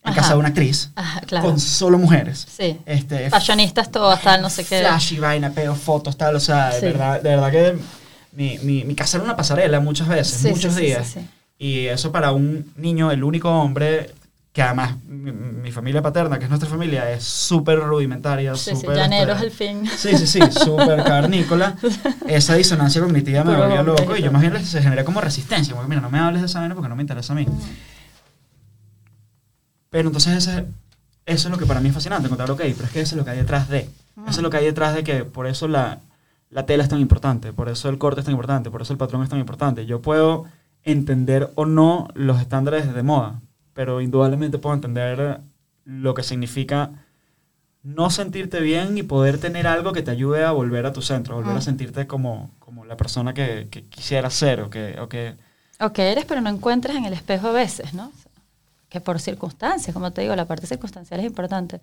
en 0.05 0.11
Ajá. 0.13 0.21
casa 0.21 0.33
de 0.35 0.39
una 0.39 0.49
actriz, 0.49 0.91
Ajá, 0.95 1.21
claro. 1.23 1.47
con 1.47 1.59
solo 1.59 1.97
mujeres. 1.99 2.47
Sí. 2.55 2.79
Este, 2.85 3.31
Fashionistas 3.31 3.91
todas, 3.91 4.21
tal, 4.21 4.43
no 4.43 4.51
sé 4.51 4.65
qué. 4.65 4.81
Flashy, 4.81 5.19
vaina, 5.19 5.51
peo, 5.51 5.75
fotos, 5.75 6.17
tal, 6.19 6.37
o 6.37 6.41
sea, 6.41 6.69
de 6.75 6.81
verdad, 6.83 7.23
de 7.23 7.29
verdad 7.31 7.51
que 7.51 7.79
mi, 8.37 8.59
mi, 8.59 8.85
mi 8.85 8.95
casa 8.95 9.17
era 9.17 9.25
una 9.25 9.37
pasarela 9.37 9.81
muchas 9.81 10.07
veces, 10.09 10.39
Sí, 10.43 10.49
muchos 10.51 10.75
sí, 10.75 10.83
días. 10.83 11.07
sí. 11.09 11.21
Y 11.59 11.87
eso 11.87 12.13
para 12.13 12.33
un 12.33 12.71
niño, 12.77 13.11
el 13.11 13.25
único 13.25 13.51
hombre, 13.51 14.11
que 14.53 14.61
además 14.61 14.97
mi, 15.07 15.33
mi 15.33 15.73
familia 15.73 16.03
paterna, 16.03 16.39
que 16.39 16.45
es 16.45 16.51
nuestra 16.51 16.69
familia, 16.69 17.11
es 17.11 17.25
súper 17.25 17.79
rudimentaria, 17.81 18.55
súper... 18.55 18.95
llaneros 18.97 19.43
este, 19.43 19.47
al 19.47 19.51
fin. 19.79 19.91
Sí, 19.97 20.17
sí, 20.19 20.27
sí, 20.27 20.41
súper 20.53 21.03
cavernícola. 21.03 21.77
Esa 22.29 22.55
disonancia 22.57 23.01
cognitiva 23.01 23.43
me 23.43 23.57
volvía 23.57 23.83
loco 23.83 24.15
y 24.17 24.23
yo 24.23 24.31
más 24.31 24.43
bien 24.43 24.65
se 24.67 24.83
generé 24.83 25.03
como 25.05 25.21
resistencia, 25.23 25.73
como 25.73 25.85
que 25.85 25.89
mira, 25.89 26.03
no 26.03 26.11
me 26.11 26.19
hables 26.19 26.43
de 26.43 26.47
esa 26.47 26.61
vaina 26.61 26.75
porque 26.75 26.91
no 26.91 26.97
me 26.97 27.03
interesa 27.03 27.33
a 27.33 27.37
mí. 27.37 27.47
Pero 29.91 30.09
entonces 30.09 30.37
ese, 30.47 30.67
eso 31.25 31.49
es 31.49 31.51
lo 31.53 31.59
que 31.59 31.65
para 31.67 31.81
mí 31.81 31.89
es 31.89 31.95
fascinante, 31.95 32.27
encontrar, 32.27 32.51
ok, 32.51 32.61
pero 32.61 32.85
es 32.85 32.91
que 32.91 33.01
eso 33.01 33.15
es 33.15 33.19
lo 33.19 33.25
que 33.25 33.31
hay 33.31 33.39
detrás 33.39 33.69
de. 33.69 33.89
Eso 34.29 34.41
es 34.41 34.43
lo 34.43 34.51
que 34.51 34.59
hay 34.59 34.65
detrás 34.67 34.95
de 34.95 35.05
que 35.05 35.25
por 35.25 35.47
eso 35.47 35.69
la, 35.69 36.01
la 36.51 36.67
tela 36.67 36.83
es 36.83 36.89
tan 36.89 37.01
importante, 37.01 37.53
por 37.53 37.69
eso 37.69 37.89
el 37.89 37.99
corte 37.99 38.21
es 38.21 38.25
tan 38.27 38.33
importante, 38.33 38.71
por 38.71 38.83
eso 38.83 38.93
el 38.93 38.99
patrón 38.99 39.23
es 39.23 39.29
tan 39.29 39.39
importante. 39.41 39.87
Yo 39.87 40.01
puedo 40.03 40.45
entender 40.85 41.51
o 41.57 41.67
no 41.67 42.09
los 42.15 42.41
estándares 42.41 42.93
de 42.95 43.03
moda, 43.03 43.41
pero 43.75 44.01
indudablemente 44.01 44.59
puedo 44.59 44.75
entender 44.75 45.41
lo 45.85 46.15
que 46.15 46.23
significa 46.23 46.91
no 47.83 48.11
sentirte 48.11 48.61
bien 48.61 48.99
y 48.99 49.03
poder 49.03 49.39
tener 49.39 49.67
algo 49.67 49.93
que 49.93 50.03
te 50.03 50.11
ayude 50.11 50.45
a 50.45 50.51
volver 50.51 50.87
a 50.87 50.93
tu 50.93 51.03
centro, 51.03 51.37
volver 51.37 51.55
a 51.55 51.59
Mm. 51.59 51.63
sentirte 51.63 52.07
como, 52.07 52.51
como 52.59 52.85
la 52.85 52.97
persona 52.97 53.33
que, 53.35 53.69
que 53.71 53.83
quisieras 53.85 54.35
ser 54.35 54.61
o 54.61 54.71
que, 54.71 54.99
o 55.01 55.09
que... 55.09 55.35
O 55.81 55.93
que 55.93 56.11
eres, 56.11 56.25
pero 56.25 56.41
no 56.41 56.49
encuentras 56.51 56.97
en 56.97 57.05
el 57.05 57.13
espejo 57.13 57.49
a 57.49 57.53
veces, 57.53 57.95
¿no? 57.95 58.11
que 58.89 59.01
por 59.01 59.21
circunstancias, 59.21 59.93
como 59.93 60.13
te 60.13 60.23
digo, 60.23 60.35
la 60.37 60.47
parte 60.47 60.67
circunstancial 60.67 61.21
es 61.21 61.27
importante. 61.27 61.81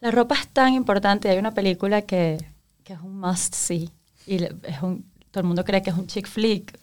La 0.00 0.10
ropa 0.10 0.34
es 0.34 0.46
tan 0.48 0.74
importante, 0.74 1.28
hay 1.30 1.38
una 1.38 1.52
película 1.52 2.02
que, 2.02 2.38
que 2.86 2.92
es 2.92 3.00
un 3.00 3.18
must 3.18 3.52
see, 3.52 3.90
y 4.28 4.36
es 4.44 4.80
un, 4.80 5.04
todo 5.32 5.40
el 5.40 5.46
mundo 5.48 5.64
cree 5.64 5.82
que 5.82 5.90
es 5.90 5.96
un 5.96 6.06
chick 6.06 6.28
flick, 6.28 6.78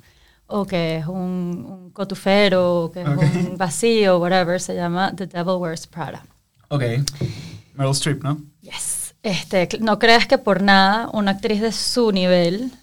o 0.48 0.66
que 0.66 0.98
es 0.98 1.08
un, 1.08 1.66
un 1.66 1.92
cotufero, 1.92 2.84
o 2.84 2.92
que 2.92 3.04
es 3.04 3.08
un 3.08 3.58
vacío, 3.58 4.20
whatever, 4.20 4.60
se 4.60 4.76
llama 4.76 5.14
The 5.16 5.28
Devil 5.28 5.56
Wears 5.56 5.88
Prada. 5.88 6.22
Ok. 6.68 6.84
Meryl 7.76 7.94
Streep, 7.94 8.22
¿no? 8.22 8.38
Yes. 8.62 9.16
Este, 9.24 9.70
no 9.80 9.98
creas 9.98 10.28
que 10.28 10.38
por 10.38 10.62
nada 10.62 11.10
una 11.14 11.32
actriz 11.32 11.62
de 11.62 11.72
su 11.72 12.12
nivel 12.12 12.74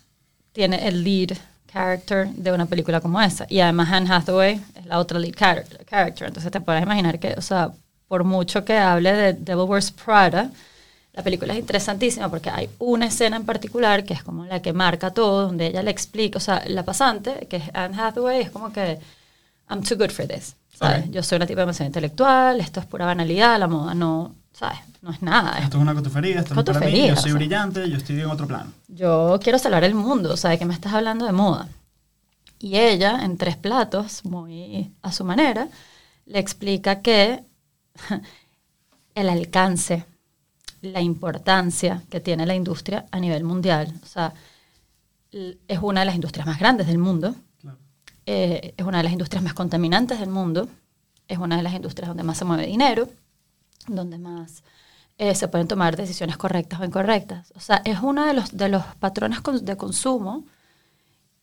tiene 0.52 0.88
el 0.88 1.04
lead 1.04 1.36
character 1.70 2.26
de 2.28 2.52
una 2.52 2.64
película 2.64 3.02
como 3.02 3.20
esa. 3.20 3.44
Y 3.50 3.60
además 3.60 3.90
Anne 3.92 4.10
Hathaway 4.10 4.64
es 4.74 4.86
la 4.86 4.98
otra 4.98 5.18
lead 5.18 5.34
character. 5.34 6.26
Entonces 6.26 6.50
te 6.50 6.62
puedes 6.62 6.82
imaginar 6.82 7.18
que, 7.18 7.34
o 7.34 7.42
sea, 7.42 7.70
por 8.08 8.24
mucho 8.24 8.64
que 8.64 8.78
hable 8.78 9.12
de 9.12 9.32
Devil 9.34 9.68
Wears 9.68 9.90
Prada, 9.90 10.50
la 11.12 11.22
película 11.22 11.52
es 11.52 11.58
interesantísima 11.58 12.28
porque 12.28 12.50
hay 12.50 12.70
una 12.78 13.06
escena 13.06 13.36
en 13.36 13.44
particular 13.44 14.04
que 14.04 14.14
es 14.14 14.22
como 14.22 14.44
la 14.44 14.62
que 14.62 14.72
marca 14.72 15.10
todo, 15.10 15.46
donde 15.46 15.66
ella 15.66 15.82
le 15.82 15.90
explica, 15.90 16.38
o 16.38 16.40
sea, 16.40 16.62
la 16.66 16.84
pasante, 16.84 17.46
que 17.48 17.56
es 17.56 17.64
Anne 17.74 18.00
Hathaway, 18.00 18.42
es 18.42 18.50
como 18.50 18.72
que, 18.72 18.98
I'm 19.68 19.82
too 19.82 19.96
good 19.96 20.10
for 20.10 20.26
this. 20.26 20.54
¿sabes? 20.80 21.10
Yo 21.10 21.22
soy 21.22 21.36
una 21.36 21.46
tipo 21.46 21.60
demasiado 21.60 21.88
intelectual, 21.88 22.60
esto 22.60 22.80
es 22.80 22.86
pura 22.86 23.06
banalidad, 23.06 23.58
la 23.58 23.68
moda 23.68 23.94
no, 23.94 24.34
¿sabes? 24.52 24.78
No 25.02 25.10
es 25.10 25.22
nada. 25.22 25.58
Esto 25.58 25.76
es 25.76 25.82
una 25.82 25.94
cotufería, 25.94 26.40
esto 26.40 26.58
es 26.58 26.64
para 26.64 26.86
mí, 26.86 27.08
yo 27.08 27.16
soy 27.16 27.32
brillante, 27.32 27.88
yo 27.88 27.96
estoy 27.96 28.20
en 28.20 28.26
otro 28.26 28.46
plano. 28.46 28.72
Yo 28.88 29.38
quiero 29.42 29.58
salvar 29.58 29.84
el 29.84 29.94
mundo, 29.94 30.32
o 30.32 30.36
sea, 30.36 30.50
¿de 30.50 30.58
qué 30.58 30.64
me 30.64 30.74
estás 30.74 30.94
hablando 30.94 31.26
de 31.26 31.32
moda? 31.32 31.68
Y 32.58 32.76
ella, 32.76 33.24
en 33.24 33.36
tres 33.36 33.56
platos, 33.56 34.24
muy 34.24 34.92
a 35.02 35.12
su 35.12 35.24
manera, 35.24 35.68
le 36.26 36.38
explica 36.38 37.00
que 37.00 37.42
el 39.14 39.28
alcance, 39.28 40.04
la 40.82 41.00
importancia 41.00 42.02
que 42.10 42.20
tiene 42.20 42.46
la 42.46 42.54
industria 42.54 43.06
a 43.10 43.20
nivel 43.20 43.44
mundial, 43.44 43.92
o 44.02 44.06
sea, 44.06 44.32
es 45.32 45.78
una 45.80 46.00
de 46.00 46.06
las 46.06 46.14
industrias 46.14 46.46
más 46.46 46.58
grandes 46.58 46.86
del 46.86 46.98
mundo, 46.98 47.34
eh, 48.26 48.74
es 48.76 48.84
una 48.84 48.98
de 48.98 49.04
las 49.04 49.12
industrias 49.12 49.42
más 49.42 49.54
contaminantes 49.54 50.20
del 50.20 50.30
mundo, 50.30 50.68
es 51.28 51.38
una 51.38 51.56
de 51.56 51.62
las 51.62 51.74
industrias 51.74 52.08
donde 52.08 52.22
más 52.22 52.38
se 52.38 52.44
mueve 52.44 52.66
dinero, 52.66 53.08
donde 53.86 54.18
más 54.18 54.62
eh, 55.18 55.34
se 55.34 55.48
pueden 55.48 55.68
tomar 55.68 55.96
decisiones 55.96 56.36
correctas 56.36 56.80
o 56.80 56.84
incorrectas. 56.84 57.52
O 57.56 57.60
sea, 57.60 57.82
es 57.84 58.00
uno 58.00 58.24
de 58.24 58.34
los, 58.34 58.56
de 58.56 58.68
los 58.68 58.84
patrones 58.98 59.40
de 59.62 59.76
consumo 59.76 60.44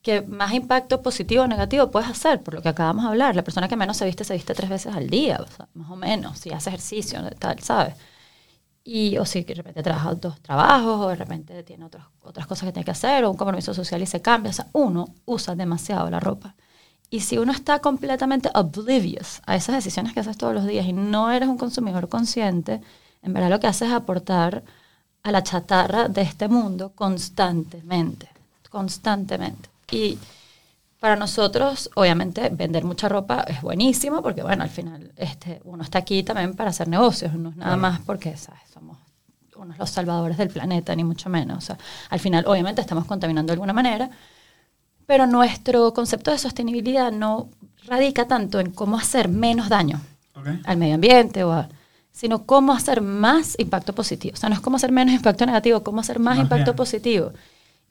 que 0.02 0.22
más 0.22 0.54
impacto 0.54 1.02
positivo 1.02 1.44
o 1.44 1.48
negativo 1.48 1.92
puedes 1.92 2.10
hacer, 2.10 2.42
por 2.42 2.54
lo 2.54 2.62
que 2.62 2.70
acabamos 2.70 3.04
de 3.04 3.10
hablar. 3.10 3.36
La 3.36 3.44
persona 3.44 3.68
que 3.68 3.76
menos 3.76 3.98
se 3.98 4.06
viste 4.06 4.24
se 4.24 4.34
viste 4.34 4.54
tres 4.54 4.70
veces 4.70 4.96
al 4.96 5.10
día, 5.10 5.40
más 5.74 5.92
o 5.92 5.96
menos, 5.96 6.40
si 6.40 6.52
hace 6.52 6.70
ejercicio, 6.70 7.22
tal, 7.40 7.60
¿sabes? 7.60 7.96
Y, 8.90 9.18
o 9.18 9.26
si 9.26 9.44
de 9.44 9.54
repente 9.54 9.84
trabaja 9.84 10.16
dos 10.16 10.40
trabajos, 10.40 11.06
o 11.06 11.10
de 11.10 11.18
repente 11.18 11.62
tiene 11.64 11.84
otras 11.84 12.06
otras 12.22 12.48
cosas 12.48 12.68
que 12.68 12.72
tiene 12.72 12.86
que 12.86 12.92
hacer, 12.92 13.26
o 13.26 13.32
un 13.32 13.36
compromiso 13.36 13.74
social 13.74 14.02
y 14.02 14.06
se 14.06 14.22
cambia. 14.22 14.52
O 14.52 14.54
sea, 14.54 14.68
uno 14.72 15.10
usa 15.26 15.56
demasiado 15.56 16.10
la 16.10 16.22
ropa. 16.22 16.56
Y 17.10 17.20
si 17.20 17.38
uno 17.38 17.52
está 17.52 17.80
completamente 17.80 18.50
oblivious 18.54 19.42
a 19.46 19.58
esas 19.58 19.76
decisiones 19.76 20.14
que 20.14 20.22
haces 20.22 20.38
todos 20.38 20.54
los 20.54 20.66
días 20.66 20.86
y 20.86 20.94
no 20.94 21.30
eres 21.32 21.50
un 21.50 21.58
consumidor 21.58 22.08
consciente, 22.08 22.80
en 23.24 23.34
verdad 23.34 23.50
lo 23.50 23.60
que 23.60 23.68
haces 23.68 23.90
es 23.90 23.94
aportar 23.94 24.64
a 25.22 25.32
la 25.32 25.44
chatarra 25.44 26.08
de 26.08 26.22
este 26.22 26.48
mundo 26.48 26.94
constantemente, 26.96 28.30
constantemente. 28.70 29.68
Y 29.92 30.18
para 31.00 31.16
nosotros, 31.16 31.92
obviamente, 31.96 32.50
vender 32.50 32.84
mucha 32.84 33.08
ropa 33.08 33.46
es 33.48 33.62
buenísimo 33.62 34.22
porque, 34.22 34.42
bueno, 34.42 34.64
al 34.64 34.70
final 34.70 35.12
este, 35.16 35.62
uno 35.64 35.84
está 35.84 36.00
aquí 36.00 36.24
también 36.24 36.56
para 36.56 36.72
hacer 36.72 36.88
negocios, 36.88 37.34
no 37.34 37.50
es 37.50 37.56
nada 37.56 37.78
más 37.78 38.00
porque, 38.02 38.36
¿sabes? 38.36 38.62
Somos 38.74 38.98
unos 39.56 39.78
los 39.78 39.90
salvadores 39.90 40.38
del 40.38 40.50
planeta, 40.50 40.96
ni 40.96 41.04
mucho 41.04 41.30
menos. 41.30 41.58
O 41.58 41.62
sea, 41.62 41.78
al 42.10 42.20
final, 42.20 42.46
obviamente, 42.48 42.82
estamos 42.82 43.06
contaminando 43.06 43.52
de 43.52 43.54
alguna 43.54 43.74
manera, 43.74 44.10
pero 45.06 45.28
nuestro 45.28 45.94
concepto 45.94 46.32
de 46.32 46.38
sostenibilidad 46.38 47.12
no 47.12 47.50
radica 47.86 48.28
tanto 48.28 48.60
en 48.60 48.72
cómo 48.72 48.98
hacer 48.98 49.30
menos 49.30 49.70
daño 49.70 50.02
al 50.66 50.78
medio 50.78 50.96
ambiente 50.96 51.44
o 51.44 51.68
sino 52.12 52.46
cómo 52.46 52.74
hacer 52.74 53.02
más 53.02 53.56
impacto 53.60 53.94
positivo. 53.94 54.34
O 54.34 54.38
sea, 54.38 54.50
no 54.50 54.56
es 54.56 54.62
cómo 54.62 54.78
hacer 54.78 54.92
menos 54.92 55.14
impacto 55.14 55.46
negativo, 55.46 55.84
cómo 55.84 56.02
hacer 56.02 56.18
más, 56.20 56.40
impacto 56.40 56.76
positivo. 56.76 57.32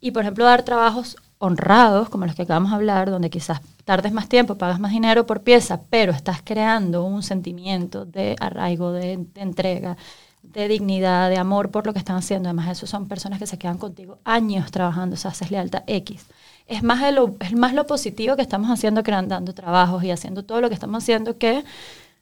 Y, 0.00 0.10
por 0.10 0.22
ejemplo, 0.22 0.44
dar 0.44 0.64
trabajos 0.64 1.16
honrados, 1.38 2.08
como 2.08 2.26
los 2.26 2.34
que 2.34 2.42
acabamos 2.42 2.70
de 2.70 2.76
hablar, 2.76 3.10
donde 3.10 3.30
quizás 3.30 3.60
tardes 3.84 4.12
más 4.12 4.28
tiempo, 4.28 4.56
pagas 4.56 4.80
más 4.80 4.92
dinero 4.92 5.26
por 5.26 5.42
pieza, 5.42 5.82
pero 5.90 6.12
estás 6.12 6.40
creando 6.42 7.04
un 7.04 7.22
sentimiento 7.22 8.04
de 8.04 8.36
arraigo, 8.40 8.92
de, 8.92 9.18
de 9.34 9.40
entrega, 9.40 9.96
de 10.42 10.68
dignidad, 10.68 11.28
de 11.28 11.38
amor 11.38 11.70
por 11.70 11.86
lo 11.86 11.92
que 11.92 11.98
están 11.98 12.16
haciendo. 12.16 12.48
Además, 12.48 12.68
eso 12.70 12.86
son 12.86 13.08
personas 13.08 13.38
que 13.38 13.46
se 13.46 13.58
quedan 13.58 13.78
contigo 13.78 14.18
años 14.24 14.70
trabajando, 14.70 15.14
o 15.14 15.16
sea, 15.18 15.32
haces 15.32 15.50
lealtad 15.50 15.82
X 15.86 16.26
es 16.66 16.82
más, 16.82 17.12
lo, 17.12 17.36
es 17.40 17.54
más 17.54 17.74
lo 17.74 17.86
positivo 17.86 18.36
que 18.36 18.42
estamos 18.42 18.70
haciendo 18.70 19.02
creando 19.02 19.54
trabajos 19.54 20.02
y 20.04 20.10
haciendo 20.10 20.44
todo 20.44 20.60
lo 20.60 20.68
que 20.68 20.74
estamos 20.74 21.02
haciendo 21.02 21.38
que 21.38 21.64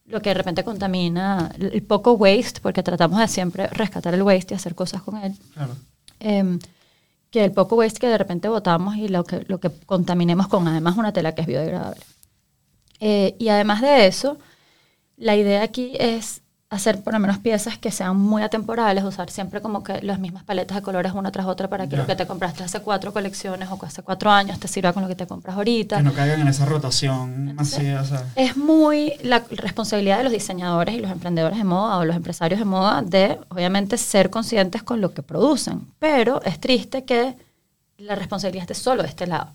lo 0.06 0.20
que 0.20 0.30
de 0.30 0.34
repente 0.34 0.64
contamina 0.64 1.50
el 1.58 1.82
poco 1.82 2.12
waste, 2.12 2.60
porque 2.60 2.82
tratamos 2.82 3.18
de 3.18 3.28
siempre 3.28 3.68
rescatar 3.68 4.12
el 4.12 4.22
waste 4.22 4.52
y 4.52 4.56
hacer 4.56 4.74
cosas 4.74 5.00
con 5.00 5.16
él. 5.16 5.34
Claro. 5.54 5.74
Em, 6.20 6.58
que 7.35 7.45
el 7.45 7.51
poco 7.51 7.74
waste 7.74 7.99
que 7.99 8.07
de 8.07 8.16
repente 8.16 8.49
botamos 8.49 8.95
y 8.95 9.09
lo 9.09 9.24
que, 9.24 9.45
lo 9.49 9.59
que 9.59 9.68
contaminemos 9.87 10.47
con 10.47 10.68
además 10.68 10.97
una 10.97 11.12
tela 11.12 11.35
que 11.35 11.41
es 11.41 11.49
biodegradable. 11.49 12.01
Eh, 13.01 13.35
y 13.41 13.49
además 13.49 13.80
de 13.80 14.07
eso, 14.07 14.39
la 15.16 15.35
idea 15.35 15.64
aquí 15.64 15.95
es 15.99 16.43
hacer 16.74 17.02
por 17.02 17.12
lo 17.12 17.18
menos 17.18 17.38
piezas 17.38 17.78
que 17.78 17.90
sean 17.90 18.16
muy 18.16 18.42
atemporales, 18.42 19.04
usar 19.04 19.30
siempre 19.30 19.60
como 19.60 19.82
que 19.82 20.02
las 20.02 20.18
mismas 20.18 20.44
paletas 20.44 20.76
de 20.76 20.82
colores 20.82 21.12
una 21.12 21.30
tras 21.30 21.46
otra 21.46 21.68
para 21.68 21.88
que 21.88 21.96
lo 21.96 22.06
que 22.06 22.16
te 22.16 22.26
compraste 22.26 22.64
hace 22.64 22.80
cuatro 22.80 23.12
colecciones 23.12 23.68
o 23.70 23.78
hace 23.84 24.02
cuatro 24.02 24.30
años 24.30 24.58
te 24.58 24.68
sirva 24.68 24.92
con 24.92 25.02
lo 25.02 25.08
que 25.08 25.14
te 25.14 25.26
compras 25.26 25.56
ahorita. 25.56 25.98
Que 25.98 26.02
no 26.02 26.12
caigan 26.12 26.40
en 26.40 26.48
esa 26.48 26.64
rotación 26.64 27.56
Es 28.36 28.56
muy 28.56 29.12
la 29.22 29.42
responsabilidad 29.50 30.18
de 30.18 30.24
los 30.24 30.32
diseñadores 30.32 30.94
y 30.94 31.00
los 31.00 31.10
emprendedores 31.10 31.58
de 31.58 31.64
moda 31.64 31.98
o 31.98 32.04
los 32.04 32.16
empresarios 32.16 32.58
de 32.58 32.64
moda 32.64 33.02
de, 33.02 33.38
obviamente, 33.48 33.96
ser 33.96 34.30
conscientes 34.30 34.82
con 34.82 35.00
lo 35.00 35.14
que 35.14 35.22
producen. 35.22 35.86
Pero 35.98 36.42
es 36.42 36.60
triste 36.60 37.04
que 37.04 37.36
la 37.98 38.14
responsabilidad 38.14 38.62
esté 38.62 38.74
solo 38.74 39.02
de 39.02 39.08
este 39.08 39.26
lado. 39.26 39.52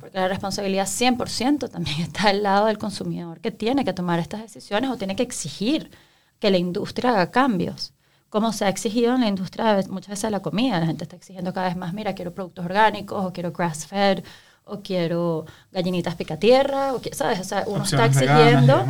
Porque 0.00 0.18
la 0.18 0.28
responsabilidad 0.28 0.86
100% 0.86 1.70
también 1.70 2.00
está 2.00 2.30
al 2.30 2.42
lado 2.42 2.66
del 2.66 2.78
consumidor 2.78 3.40
que 3.40 3.50
tiene 3.50 3.84
que 3.84 3.92
tomar 3.92 4.18
estas 4.18 4.42
decisiones 4.42 4.90
o 4.90 4.96
tiene 4.96 5.16
que 5.16 5.22
exigir 5.22 5.90
que 6.38 6.50
la 6.50 6.58
industria 6.58 7.10
haga 7.10 7.30
cambios. 7.30 7.92
Como 8.28 8.52
se 8.52 8.64
ha 8.64 8.68
exigido 8.68 9.14
en 9.14 9.20
la 9.22 9.28
industria 9.28 9.82
muchas 9.88 10.10
veces 10.10 10.30
la 10.30 10.40
comida, 10.40 10.80
la 10.80 10.86
gente 10.86 11.04
está 11.04 11.16
exigiendo 11.16 11.52
cada 11.52 11.68
vez 11.68 11.76
más, 11.76 11.94
mira, 11.94 12.14
quiero 12.14 12.34
productos 12.34 12.64
orgánicos, 12.64 13.24
o 13.24 13.32
quiero 13.32 13.52
grass-fed, 13.52 14.24
o 14.64 14.80
quiero 14.80 15.46
gallinitas 15.72 16.16
picatierra, 16.16 16.92
o 16.92 17.00
¿sabes? 17.12 17.40
O 17.40 17.44
sea, 17.44 17.64
uno 17.66 17.84
está 17.84 18.06
exigiendo 18.06 18.84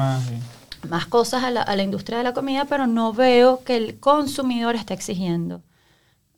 más 0.89 1.07
cosas 1.07 1.45
a 1.45 1.51
la, 1.51 1.63
a 1.63 1.77
la, 1.77 1.83
industria 1.83 2.19
de 2.19 2.25
la 2.25 2.33
comida, 2.33 2.65
pero 2.65 2.87
no 2.87 3.13
veo 3.13 3.63
que 3.63 3.77
el 3.77 4.01
consumidor 4.01 4.75
esté 4.75 4.95
exigiendo. 4.95 5.63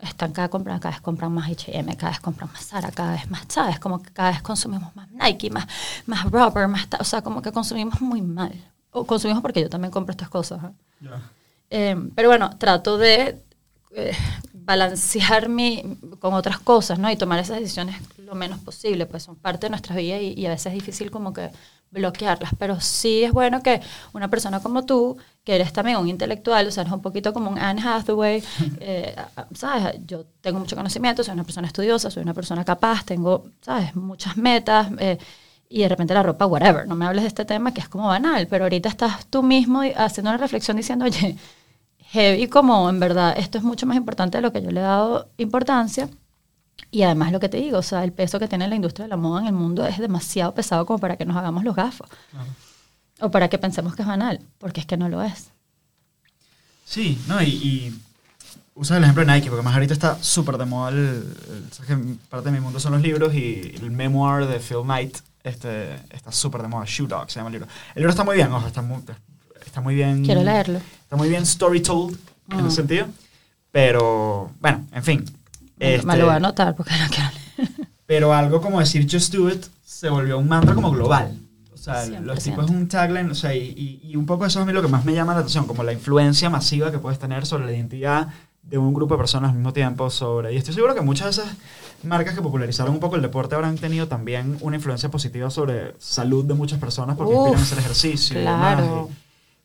Están 0.01 0.33
cada, 0.33 0.49
compran, 0.49 0.79
cada 0.79 0.95
vez 0.95 1.01
compran 1.01 1.33
más 1.33 1.51
H&M, 1.51 1.97
cada 1.97 2.13
vez 2.13 2.21
compran 2.21 2.51
más 2.53 2.67
Zara, 2.67 2.91
cada 2.91 3.13
vez 3.13 3.31
más, 3.31 3.43
¿sabes? 3.49 3.81
Como 3.81 4.01
que 4.01 4.13
cada 4.13 4.31
vez 4.31 4.43
consumimos 4.43 4.95
más 4.95 5.11
Nike, 5.11 5.51
más, 5.51 5.67
más 6.07 6.25
rubber, 6.31 6.69
más... 6.69 6.87
O 7.01 7.05
sea, 7.05 7.23
como 7.23 7.43
que 7.43 7.51
consumimos 7.51 8.01
muy 8.01 8.23
mal. 8.23 8.53
O 8.91 9.05
consumimos 9.07 9.43
porque 9.43 9.61
yo 9.61 9.69
también 9.69 9.91
compro 9.91 10.13
estas 10.13 10.29
cosas. 10.29 10.65
¿eh? 10.65 11.09
Eh, 11.71 11.97
pero 12.15 12.29
bueno, 12.29 12.57
trato 12.59 12.99
de 12.99 13.43
eh, 13.93 14.13
balancear 14.53 15.49
mi, 15.49 15.83
con 16.19 16.35
otras 16.35 16.59
cosas, 16.59 16.99
¿no? 16.99 17.11
Y 17.11 17.17
tomar 17.17 17.39
esas 17.39 17.59
decisiones 17.59 17.97
lo 18.19 18.35
menos 18.35 18.59
posible, 18.61 19.07
pues 19.07 19.23
son 19.23 19.37
parte 19.37 19.67
de 19.67 19.71
nuestra 19.71 19.97
vida 19.97 20.21
y, 20.21 20.45
a 20.45 20.51
veces 20.51 20.67
es 20.67 20.75
difícil 20.75 21.11
como 21.11 21.33
que 21.33 21.51
bloquearlas, 21.91 22.51
pero 22.59 22.79
sí 22.81 23.25
es 23.25 23.33
bueno 23.33 23.63
que 23.63 23.81
una 24.13 24.29
persona 24.29 24.61
como 24.61 24.85
tú, 24.85 25.17
que 25.43 25.55
eres 25.55 25.73
también 25.73 25.97
un 25.97 26.09
intelectual, 26.09 26.67
o 26.67 26.71
sea, 26.71 26.83
eres 26.83 26.93
un 26.93 27.01
poquito 27.01 27.33
como 27.33 27.51
un 27.51 27.59
Anne 27.59 27.81
Hathaway, 27.83 28.43
eh, 28.81 29.17
¿sabes? 29.55 29.99
Yo 30.07 30.27
tengo 30.43 30.59
mucho 30.59 30.77
conocimiento, 30.77 31.25
soy 31.25 31.33
una 31.33 31.45
persona 31.45 31.67
estudiosa, 31.67 32.11
soy 32.11 32.23
una 32.23 32.35
persona 32.35 32.63
capaz, 32.63 33.07
tengo, 33.07 33.47
¿sabes? 33.63 33.97
Muchas 33.97 34.37
metas, 34.37 34.89
y 35.69 35.83
de 35.83 35.89
repente 35.89 36.15
la 36.15 36.23
ropa, 36.23 36.47
whatever, 36.47 36.87
no 36.87 36.95
me 36.95 37.07
hables 37.07 37.25
de 37.25 37.29
este 37.29 37.45
tema 37.45 37.75
que 37.75 37.81
es 37.81 37.89
como 37.89 38.09
banal, 38.09 38.47
pero 38.49 38.65
ahorita 38.65 38.89
estás 38.89 39.27
tú 39.27 39.43
mismo 39.43 39.83
haciendo 39.97 40.31
una 40.31 40.39
reflexión 40.39 40.77
diciendo, 40.77 41.05
oye, 41.05 41.37
heavy 42.11 42.49
como 42.49 42.89
en 42.89 43.01
verdad 43.01 43.35
esto 43.37 43.59
es 43.59 43.65
mucho 43.65 43.87
más 43.87 43.97
importante 43.97 44.39
de 44.39 44.43
lo 44.43 44.53
que 44.53 44.63
yo 44.63 44.71
le 44.71 44.81
he 44.81 44.83
dado 44.83 45.29
importancia. 45.37 46.09
Y 46.91 47.03
además 47.03 47.33
lo 47.33 47.41
que 47.41 47.51
te 47.51 47.59
digo, 47.59 47.79
o 47.79 47.83
sea, 47.83 48.03
el 48.03 48.13
peso 48.13 48.39
que 48.39 48.49
tiene 48.49 48.67
la 48.67 48.75
industria 48.75 49.05
de 49.05 49.11
la 49.11 49.17
moda 49.17 49.43
en 49.43 49.49
el 49.49 49.53
mundo 49.53 49.85
es 49.85 49.99
demasiado 49.99 50.55
pesado 50.55 50.87
como 50.87 50.99
para 50.99 51.17
que 51.17 51.27
nos 51.27 51.37
hagamos 51.37 51.65
los 51.65 51.77
gafos. 51.77 52.09
O 53.21 53.31
para 53.31 53.49
que 53.49 53.59
pensemos 53.59 53.95
que 53.95 54.03
es 54.03 54.09
banal, 54.09 54.41
porque 54.59 54.81
es 54.81 54.87
que 54.87 54.97
no 54.97 55.09
lo 55.09 55.23
es. 55.23 55.51
Sí, 56.87 57.21
no, 57.27 57.43
y, 57.43 57.47
y 57.47 58.01
usa 58.75 58.97
el 58.97 59.03
ejemplo 59.03 59.25
de 59.25 59.33
Nike, 59.33 59.51
porque 59.51 59.63
más 59.63 59.75
ahorita 59.75 59.93
está 59.93 60.23
súper 60.23 60.57
de 60.57 60.65
moda, 60.65 60.91
el, 60.91 61.25
parte 62.31 62.51
de 62.51 62.53
mi 62.53 62.61
mundo 62.61 62.81
son 62.81 62.93
los 62.93 63.03
libros 63.03 63.35
y 63.35 63.75
el 63.83 63.91
memoir 63.91 64.47
de 64.47 64.61
Phil 64.61 64.83
Knight 64.85 65.19
este, 65.49 65.95
está 66.11 66.31
súper 66.33 66.63
de 66.63 66.69
moda, 66.69 66.85
Shoe 66.87 67.07
Dog 67.07 67.31
se 67.31 67.37
llama 67.41 67.49
el 67.49 67.55
libro. 67.55 67.69
El 67.95 68.01
libro 68.03 68.11
está 68.11 68.25
muy 68.25 68.37
bien, 68.37 68.53
ojo, 68.53 68.67
está 68.67 68.83
muy, 68.83 68.99
está 69.65 69.81
muy 69.81 69.95
bien. 69.95 70.25
Quiero 70.25 70.43
leerlo. 70.43 70.79
Está 71.03 71.17
muy 71.17 71.29
bien 71.29 71.43
story 71.43 71.81
told 71.81 72.17
en 72.51 72.57
Mm. 72.63 72.67
ese 72.67 72.77
sentido. 72.77 73.07
Pero, 73.71 74.51
bueno, 74.61 74.87
en 74.93 75.03
fin. 75.05 75.25
Me, 75.77 75.95
Este, 75.97 76.07
me 76.07 76.17
lo 76.17 76.25
voy 76.27 76.35
a 76.35 76.37
anotar 76.37 76.75
porque 76.75 76.93
no 76.99 77.07
quiero 77.09 77.31
leer. 77.57 77.89
Pero 78.07 78.33
algo 78.33 78.61
como 78.61 78.81
decir 78.81 79.07
just 79.11 79.35
do 79.35 79.51
it 79.51 79.65
se 79.85 80.09
volvió 80.09 80.39
un 80.39 80.49
mantra 80.49 80.75
como 80.75 80.91
global. 80.91 81.39
O 81.75 81.77
sea, 81.77 82.05
100%. 82.07 82.21
los 82.23 82.43
tipos 82.43 82.65
es 82.65 82.71
un 82.71 82.89
tagline, 82.89 83.31
o 83.31 83.35
sea, 83.35 83.55
y, 83.55 83.59
y- 83.77 84.01
y 84.11 84.17
un 84.17 84.27
poco 84.27 84.47
eso 84.47 84.59
es 84.59 84.63
a 84.63 84.67
mí 84.67 84.73
lo 84.73 84.83
que 84.83 84.89
más 84.89 85.05
me 85.05 85.13
llama 85.15 85.33
la 85.35 85.41
atención, 85.41 85.67
como 85.67 85.83
la 85.85 85.93
influencia 85.93 86.51
masiva 86.51 86.91
que 86.91 86.99
puedes 86.99 87.19
tener 87.19 87.47
sobre 87.47 87.67
la 87.67 87.73
identidad 87.73 88.29
de 88.69 88.77
un 88.79 88.93
grupo 88.93 89.15
de 89.15 89.19
personas 89.19 89.51
al 89.51 89.57
mismo 89.57 89.73
tiempo 89.73 90.11
sobre... 90.11 90.53
Y 90.53 90.57
estoy 90.57 90.75
seguro 90.75 90.95
que 90.95 91.01
muchas 91.01 91.25
de 91.37 91.43
esas 91.43 91.57
marcas 92.03 92.35
que 92.35 92.43
popularizaron 92.43 92.93
un 92.95 93.01
poco 93.01 93.17
el 93.17 93.23
deporte 93.23 93.55
habrán 93.55 93.77
tenido 93.77 94.09
también 94.09 94.59
una 94.61 94.77
influencia 94.77 95.11
positiva 95.11 95.51
sobre 95.51 95.95
salud 95.99 96.45
de 96.45 96.55
muchas 96.55 96.79
personas 96.79 97.17
porque 97.17 97.33
Uf, 97.35 97.49
inspiran 97.49 97.61
a 97.61 97.63
hacer 97.65 97.79
ejercicio 97.79 98.39
y 98.39 98.43
claro. 98.43 98.83
demás. 98.83 99.09
y- 99.11 99.15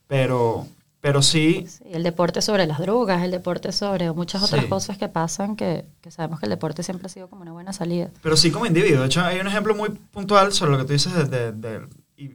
pero, 0.07 0.67
pero 1.01 1.21
sí, 1.21 1.65
Sí, 1.67 1.83
el 1.91 2.03
deporte 2.03 2.41
sobre 2.41 2.65
las 2.65 2.79
drogas, 2.79 3.23
el 3.23 3.31
deporte 3.31 3.71
sobre 3.71 4.11
muchas 4.13 4.41
otras 4.43 4.63
Sí. 4.63 4.69
cosas 4.69 4.97
que 4.97 5.09
pasan 5.09 5.55
que, 5.55 5.85
que 6.01 6.11
sabemos 6.11 6.39
que 6.39 6.45
el 6.45 6.51
deporte 6.51 6.81
siempre 6.83 7.07
ha 7.07 7.09
sido 7.09 7.27
como 7.29 7.41
una 7.41 7.51
buena 7.51 7.73
salida. 7.73 8.09
Pero 8.21 8.37
sí 8.37 8.51
como 8.51 8.65
individuo. 8.65 9.01
De 9.01 9.07
hecho, 9.07 9.21
hay 9.21 9.39
un 9.39 9.47
ejemplo 9.47 9.75
muy 9.75 9.89
puntual 9.89 10.53
sobre 10.53 10.71
lo 10.71 10.77
que 10.77 10.85
tú 10.85 10.93
dices 10.93 11.13
de- 11.13 11.25
de- 11.25 11.51
de- 11.51 11.87
y- 12.17 12.31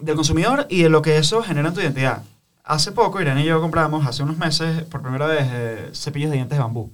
del 0.00 0.14
consumidor 0.16 0.66
y 0.70 0.82
de 0.82 0.88
lo 0.88 1.02
que 1.02 1.18
eso 1.18 1.42
genera 1.42 1.68
en 1.68 1.74
tu 1.74 1.80
identidad. 1.80 2.22
Hace 2.66 2.92
poco, 2.92 3.20
Irene 3.20 3.42
y 3.42 3.46
yo 3.46 3.60
compramos, 3.60 4.06
hace 4.06 4.24
unos 4.24 4.38
meses, 4.38 4.82
por 4.84 5.00
primera 5.00 5.26
vez, 5.26 5.46
eh, 5.48 5.90
cepillos 5.94 6.30
de 6.30 6.36
dientes 6.36 6.58
de 6.58 6.62
bambú. 6.62 6.92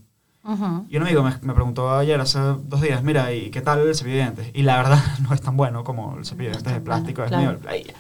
Y 0.89 0.97
un 0.97 1.03
amigo 1.03 1.23
me, 1.23 1.35
me 1.41 1.55
preguntó 1.55 1.97
ayer, 1.97 2.21
hace 2.21 2.39
dos 2.39 2.81
días, 2.81 3.03
mira, 3.03 3.33
¿y 3.33 3.51
qué 3.51 3.61
tal 3.63 3.81
el 3.81 3.95
cepillo 3.95 4.17
de 4.17 4.23
dientes? 4.23 4.51
Y 4.55 4.63
la 4.63 4.77
verdad 4.77 5.03
no 5.21 5.35
es 5.35 5.41
tan 5.41 5.57
bueno 5.57 5.83
como 5.83 6.19
el 6.19 6.27
cepillo 6.27 6.51
de 6.51 6.57
dientes 6.57 6.75
de 6.75 6.81
plástico. 6.81 7.23
bueno, 7.23 7.53
es 7.53 7.59
claro. 7.59 7.71
medio-. 7.71 7.95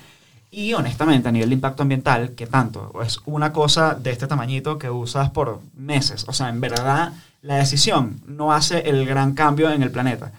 Y 0.54 0.74
honestamente, 0.74 1.30
a 1.30 1.32
nivel 1.32 1.48
de 1.48 1.54
impacto 1.54 1.82
ambiental, 1.82 2.32
¿qué 2.32 2.46
tanto? 2.46 2.92
Es 3.02 3.20
una 3.24 3.54
cosa 3.54 3.94
de 3.94 4.10
este 4.10 4.26
tamañito 4.26 4.76
que 4.76 4.90
usas 4.90 5.30
por 5.30 5.62
meses. 5.74 6.26
O 6.28 6.34
sea, 6.34 6.50
en 6.50 6.60
verdad, 6.60 7.14
la 7.40 7.56
decisión 7.56 8.20
no 8.26 8.52
hace 8.52 8.80
el 8.90 9.06
gran 9.06 9.32
cambio 9.32 9.70
en 9.70 9.82
el 9.82 9.90
planeta. 9.90 10.30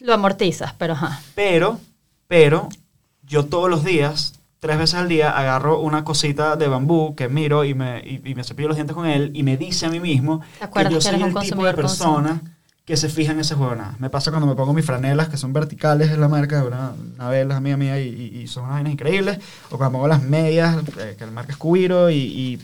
Lo 0.00 0.14
amortizas, 0.14 0.72
pero 0.78 0.94
ajá. 0.94 1.20
Pero, 1.34 1.78
pero, 2.26 2.70
yo 3.22 3.44
todos 3.44 3.68
los 3.68 3.84
días, 3.84 4.39
tres 4.60 4.78
veces 4.78 4.94
al 4.94 5.08
día, 5.08 5.30
agarro 5.30 5.80
una 5.80 6.04
cosita 6.04 6.54
de 6.56 6.68
bambú 6.68 7.14
que 7.16 7.28
miro 7.28 7.64
y 7.64 7.74
me, 7.74 7.98
y, 8.00 8.20
y 8.24 8.34
me 8.34 8.44
cepillo 8.44 8.68
los 8.68 8.76
dientes 8.76 8.94
con 8.94 9.06
él 9.06 9.30
y 9.34 9.42
me 9.42 9.56
dice 9.56 9.86
a 9.86 9.88
mí 9.90 9.98
mismo 10.00 10.40
¿Te 10.58 10.64
acuerdas 10.66 10.88
que 10.90 10.94
yo 10.94 11.00
soy 11.00 11.22
el 11.22 11.34
tipo 11.34 11.64
de 11.64 11.74
persona 11.74 12.40
que 12.84 12.96
se 12.96 13.08
fija 13.08 13.30
en 13.32 13.38
ese 13.40 13.54
juego. 13.54 13.76
Nada. 13.76 13.94
Me 14.00 14.10
pasa 14.10 14.30
cuando 14.32 14.48
me 14.48 14.56
pongo 14.56 14.72
mis 14.72 14.84
franelas 14.84 15.28
que 15.28 15.36
son 15.36 15.52
verticales, 15.52 16.10
es 16.10 16.18
la 16.18 16.26
marca 16.28 16.60
de 16.60 16.66
una, 16.66 16.92
una 17.18 17.56
amiga 17.56 17.76
mía 17.76 18.00
y, 18.00 18.08
y- 18.42 18.46
son 18.48 18.64
unas 18.64 18.74
vainas 18.76 18.92
increíbles. 18.94 19.38
O 19.70 19.76
cuando 19.78 19.92
pongo 19.98 20.08
las 20.08 20.22
medias, 20.22 20.76
eh, 20.98 21.14
que 21.16 21.24
la 21.24 21.30
marca 21.30 21.52
es 21.52 21.56
Cubiro 21.58 22.10
y, 22.10 22.60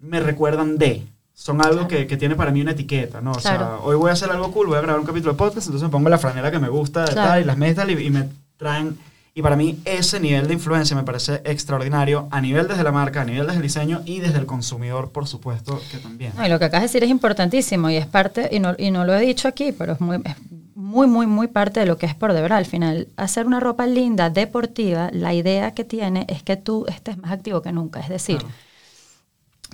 me 0.00 0.18
recuerdan 0.20 0.78
de. 0.78 1.06
Son 1.32 1.60
algo 1.60 1.74
Claro. 1.86 1.88
que, 1.88 2.06
que 2.06 2.16
tiene 2.16 2.34
para 2.34 2.50
mí 2.50 2.60
una 2.60 2.72
etiqueta, 2.72 3.20
¿no? 3.20 3.32
O 3.32 3.40
sea, 3.40 3.76
hoy 3.82 3.94
voy 3.96 4.10
a 4.10 4.14
hacer 4.14 4.30
algo 4.30 4.50
cool, 4.52 4.66
voy 4.66 4.76
a 4.78 4.80
grabar 4.82 5.00
un 5.00 5.06
capítulo 5.06 5.32
de 5.32 5.38
podcast, 5.38 5.66
entonces 5.68 5.86
me 5.88 5.92
pongo 5.92 6.08
la 6.08 6.18
franela 6.18 6.50
que 6.50 6.58
me 6.58 6.68
gusta 6.68 7.04
de 7.04 7.12
Claro. 7.12 7.28
tal 7.30 7.40
y 7.42 7.44
las 7.44 7.56
medias 7.56 7.76
tal 7.76 7.90
y, 7.90 8.06
y 8.06 8.10
me 8.10 8.28
traen... 8.56 8.98
Y 9.40 9.42
para 9.42 9.56
mí 9.56 9.78
ese 9.86 10.20
nivel 10.20 10.46
de 10.48 10.52
influencia 10.52 10.94
me 10.94 11.02
parece 11.02 11.40
extraordinario 11.46 12.28
a 12.30 12.42
nivel 12.42 12.68
desde 12.68 12.84
la 12.84 12.92
marca, 12.92 13.22
a 13.22 13.24
nivel 13.24 13.46
desde 13.46 13.56
el 13.56 13.62
diseño 13.62 14.02
y 14.04 14.20
desde 14.20 14.38
el 14.38 14.44
consumidor, 14.44 15.12
por 15.12 15.26
supuesto, 15.26 15.80
que 15.90 15.96
también. 15.96 16.34
No, 16.36 16.44
y 16.44 16.50
lo 16.50 16.58
que 16.58 16.66
acabas 16.66 16.82
de 16.82 16.88
decir 16.88 17.04
es 17.04 17.08
importantísimo 17.08 17.88
y 17.88 17.96
es 17.96 18.06
parte, 18.06 18.50
y 18.52 18.58
no, 18.58 18.74
y 18.76 18.90
no 18.90 19.06
lo 19.06 19.14
he 19.14 19.20
dicho 19.22 19.48
aquí, 19.48 19.72
pero 19.72 19.94
es 19.94 20.00
muy, 20.02 20.16
es 20.16 20.36
muy, 20.74 21.06
muy, 21.06 21.26
muy 21.26 21.46
parte 21.46 21.80
de 21.80 21.86
lo 21.86 21.96
que 21.96 22.04
es 22.04 22.14
por 22.14 22.34
de 22.34 22.42
verdad. 22.42 22.58
Al 22.58 22.66
final, 22.66 23.08
hacer 23.16 23.46
una 23.46 23.60
ropa 23.60 23.86
linda, 23.86 24.28
deportiva, 24.28 25.08
la 25.10 25.32
idea 25.32 25.72
que 25.72 25.84
tiene 25.84 26.26
es 26.28 26.42
que 26.42 26.58
tú 26.58 26.84
estés 26.86 27.16
más 27.16 27.32
activo 27.32 27.62
que 27.62 27.72
nunca. 27.72 28.00
Es 28.00 28.10
decir, 28.10 28.40
Claro. 28.40 28.54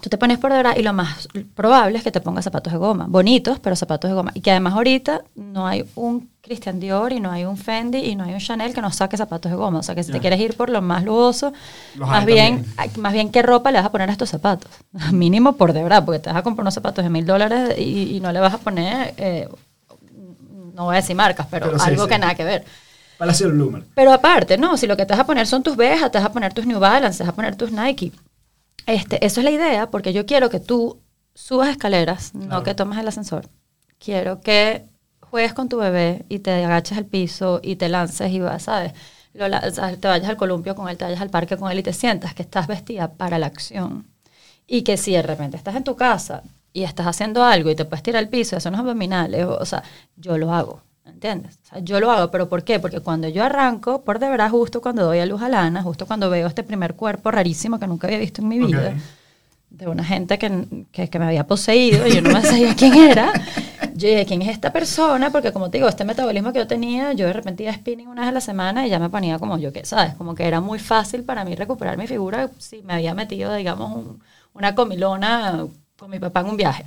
Tú 0.00 0.10
te 0.10 0.18
pones 0.18 0.38
por 0.38 0.50
de 0.52 0.58
verdad 0.58 0.74
y 0.76 0.82
lo 0.82 0.92
más 0.92 1.28
probable 1.54 1.98
es 1.98 2.04
que 2.04 2.10
te 2.12 2.20
pongas 2.20 2.44
zapatos 2.44 2.72
de 2.72 2.78
goma, 2.78 3.06
bonitos, 3.08 3.58
pero 3.60 3.74
zapatos 3.76 4.10
de 4.10 4.14
goma. 4.14 4.30
Y 4.34 4.40
que 4.40 4.50
además 4.50 4.74
ahorita 4.74 5.22
no 5.34 5.66
hay 5.66 5.84
un 5.94 6.30
Christian 6.42 6.78
Dior 6.78 7.12
y 7.12 7.18
no 7.20 7.30
hay 7.32 7.44
un 7.44 7.56
Fendi 7.56 7.98
y 7.98 8.14
no 8.14 8.24
hay 8.24 8.34
un 8.34 8.38
Chanel 8.40 8.72
que 8.72 8.80
nos 8.80 8.94
saque 8.96 9.16
zapatos 9.16 9.50
de 9.50 9.56
goma. 9.56 9.80
O 9.80 9.82
sea 9.82 9.94
que 9.94 10.02
si 10.04 10.12
te 10.12 10.20
quieres 10.20 10.38
ir 10.40 10.56
por 10.56 10.70
lo 10.70 10.80
más 10.82 11.02
lujoso, 11.04 11.52
Los 11.96 12.08
más 12.08 12.24
bien, 12.24 12.64
también. 12.76 13.00
más 13.02 13.12
bien 13.12 13.30
qué 13.32 13.42
ropa 13.42 13.72
le 13.72 13.78
vas 13.78 13.86
a 13.86 13.90
poner 13.92 14.08
a 14.08 14.12
estos 14.12 14.28
zapatos. 14.30 14.70
Mínimo 15.12 15.54
por 15.54 15.72
de 15.72 15.82
verdad, 15.82 16.04
porque 16.04 16.20
te 16.20 16.30
vas 16.30 16.38
a 16.38 16.42
comprar 16.42 16.62
unos 16.62 16.74
zapatos 16.74 17.02
de 17.04 17.10
mil 17.10 17.26
dólares 17.26 17.74
y, 17.78 18.16
y 18.16 18.20
no 18.20 18.30
le 18.32 18.40
vas 18.40 18.54
a 18.54 18.58
poner, 18.58 19.14
eh, 19.16 19.48
no 20.74 20.84
voy 20.84 20.94
a 20.94 20.96
decir 21.00 21.16
marcas, 21.16 21.46
pero, 21.50 21.70
Pero 21.70 21.82
algo 21.82 22.04
sí. 22.04 22.08
que 22.10 22.18
nada 22.18 22.34
que 22.34 22.44
ver. 22.44 22.64
Palacio 23.18 23.48
Bloomer. 23.48 23.82
Pero 23.94 24.12
aparte, 24.12 24.58
no, 24.58 24.76
si 24.76 24.86
lo 24.86 24.94
que 24.96 25.06
te 25.06 25.14
vas 25.14 25.20
a 25.20 25.26
poner 25.26 25.46
son 25.46 25.62
tus 25.62 25.74
Vejas, 25.74 26.10
te 26.12 26.18
vas 26.18 26.26
a 26.26 26.32
poner 26.32 26.52
tus 26.52 26.66
New 26.66 26.78
Balance, 26.78 27.18
te 27.18 27.24
vas 27.24 27.32
a 27.32 27.34
poner 27.34 27.56
tus 27.56 27.72
Nike. 27.72 28.12
Este, 28.86 29.24
eso 29.24 29.40
es 29.40 29.44
la 29.44 29.50
idea, 29.50 29.90
porque 29.90 30.12
yo 30.12 30.26
quiero 30.26 30.48
que 30.48 30.60
tú 30.60 31.00
subas 31.34 31.68
escaleras, 31.68 32.34
no 32.34 32.62
que 32.62 32.74
tomes 32.74 32.98
el 32.98 33.08
ascensor. 33.08 33.48
Quiero 33.98 34.40
que 34.40 34.86
juegues 35.20 35.54
con 35.54 35.68
tu 35.68 35.76
bebé 35.78 36.24
y 36.28 36.38
te 36.38 36.64
agaches 36.64 36.96
al 36.96 37.04
piso 37.04 37.60
y 37.62 37.76
te 37.76 37.88
lances 37.88 38.30
y 38.32 38.38
vas, 38.38 38.64
¿sabes? 38.64 38.92
Lo 39.34 39.46
te 39.50 40.08
vayas 40.08 40.30
al 40.30 40.36
columpio 40.36 40.74
con 40.74 40.88
él, 40.88 40.96
te 40.96 41.04
vayas 41.04 41.20
al 41.20 41.30
parque 41.30 41.56
con 41.56 41.70
él 41.70 41.78
y 41.78 41.82
te 41.82 41.92
sientas 41.92 42.34
que 42.34 42.42
estás 42.42 42.66
vestida 42.66 43.12
para 43.12 43.38
la 43.38 43.46
acción. 43.46 44.06
Y 44.66 44.82
que 44.82 44.96
si 44.96 45.12
de 45.12 45.22
repente 45.22 45.56
estás 45.56 45.76
en 45.76 45.84
tu 45.84 45.94
casa 45.96 46.42
y 46.72 46.84
estás 46.84 47.06
haciendo 47.06 47.44
algo 47.44 47.70
y 47.70 47.76
te 47.76 47.84
puedes 47.84 48.02
tirar 48.02 48.22
al 48.22 48.30
piso 48.30 48.54
y 48.54 48.58
hacer 48.58 48.70
unos 48.70 48.80
abdominales, 48.80 49.44
o, 49.44 49.56
o 49.58 49.64
sea, 49.66 49.82
yo 50.16 50.38
lo 50.38 50.52
hago, 50.52 50.82
¿entiendes? 51.06 51.58
O 51.64 51.66
sea, 51.68 51.78
yo 51.80 52.00
lo 52.00 52.10
hago, 52.10 52.30
pero 52.30 52.48
¿por 52.48 52.64
qué? 52.64 52.78
Porque 52.80 53.00
cuando 53.00 53.28
yo 53.28 53.44
arranco, 53.44 54.02
por 54.04 54.18
de 54.18 54.28
verdad, 54.28 54.50
justo 54.50 54.80
cuando 54.80 55.04
doy 55.04 55.18
a 55.20 55.26
luz 55.26 55.42
a 55.42 55.48
Lana, 55.48 55.82
justo 55.82 56.06
cuando 56.06 56.30
veo 56.30 56.46
este 56.48 56.62
primer 56.64 56.94
cuerpo 56.94 57.30
rarísimo 57.30 57.78
que 57.78 57.86
nunca 57.86 58.06
había 58.06 58.18
visto 58.18 58.42
en 58.42 58.48
mi 58.48 58.58
vida, 58.58 58.94
de 59.70 59.88
una 59.88 60.04
gente 60.04 60.38
que, 60.38 60.66
que, 60.92 61.10
que 61.10 61.18
me 61.18 61.26
había 61.26 61.46
poseído 61.46 62.06
y 62.06 62.14
yo 62.14 62.22
no 62.22 62.30
me 62.30 62.44
sabía 62.44 62.74
quién 62.74 62.96
era. 62.96 63.36
Yo 63.94 64.08
dije, 64.08 64.26
¿quién 64.26 64.42
es 64.42 64.48
esta 64.50 64.72
persona? 64.72 65.30
Porque 65.32 65.52
como 65.52 65.70
te 65.70 65.78
digo, 65.78 65.88
este 65.88 66.04
metabolismo 66.04 66.52
que 66.52 66.60
yo 66.60 66.66
tenía, 66.66 67.12
yo 67.14 67.26
de 67.26 67.32
repente 67.32 67.62
iba 67.64 67.72
a 67.72 67.76
spinning 67.76 68.08
una 68.08 68.22
vez 68.22 68.30
a 68.30 68.32
la 68.32 68.40
semana 68.42 68.86
y 68.86 68.90
ya 68.90 68.98
me 68.98 69.10
ponía 69.10 69.38
como 69.38 69.58
yo 69.58 69.72
que, 69.72 69.84
¿sabes? 69.86 70.14
Como 70.14 70.34
que 70.34 70.44
era 70.46 70.60
muy 70.60 70.78
fácil 70.78 71.24
para 71.24 71.44
mí 71.44 71.54
recuperar 71.56 71.96
mi 71.98 72.06
figura 72.06 72.50
si 72.58 72.82
me 72.82 72.94
había 72.94 73.14
metido, 73.14 73.54
digamos, 73.54 73.94
un- 73.96 74.20
una 74.54 74.74
comilona 74.74 75.66
con 75.98 76.10
mi 76.10 76.18
papá 76.18 76.40
en 76.40 76.46
un 76.46 76.56
viaje. 76.56 76.84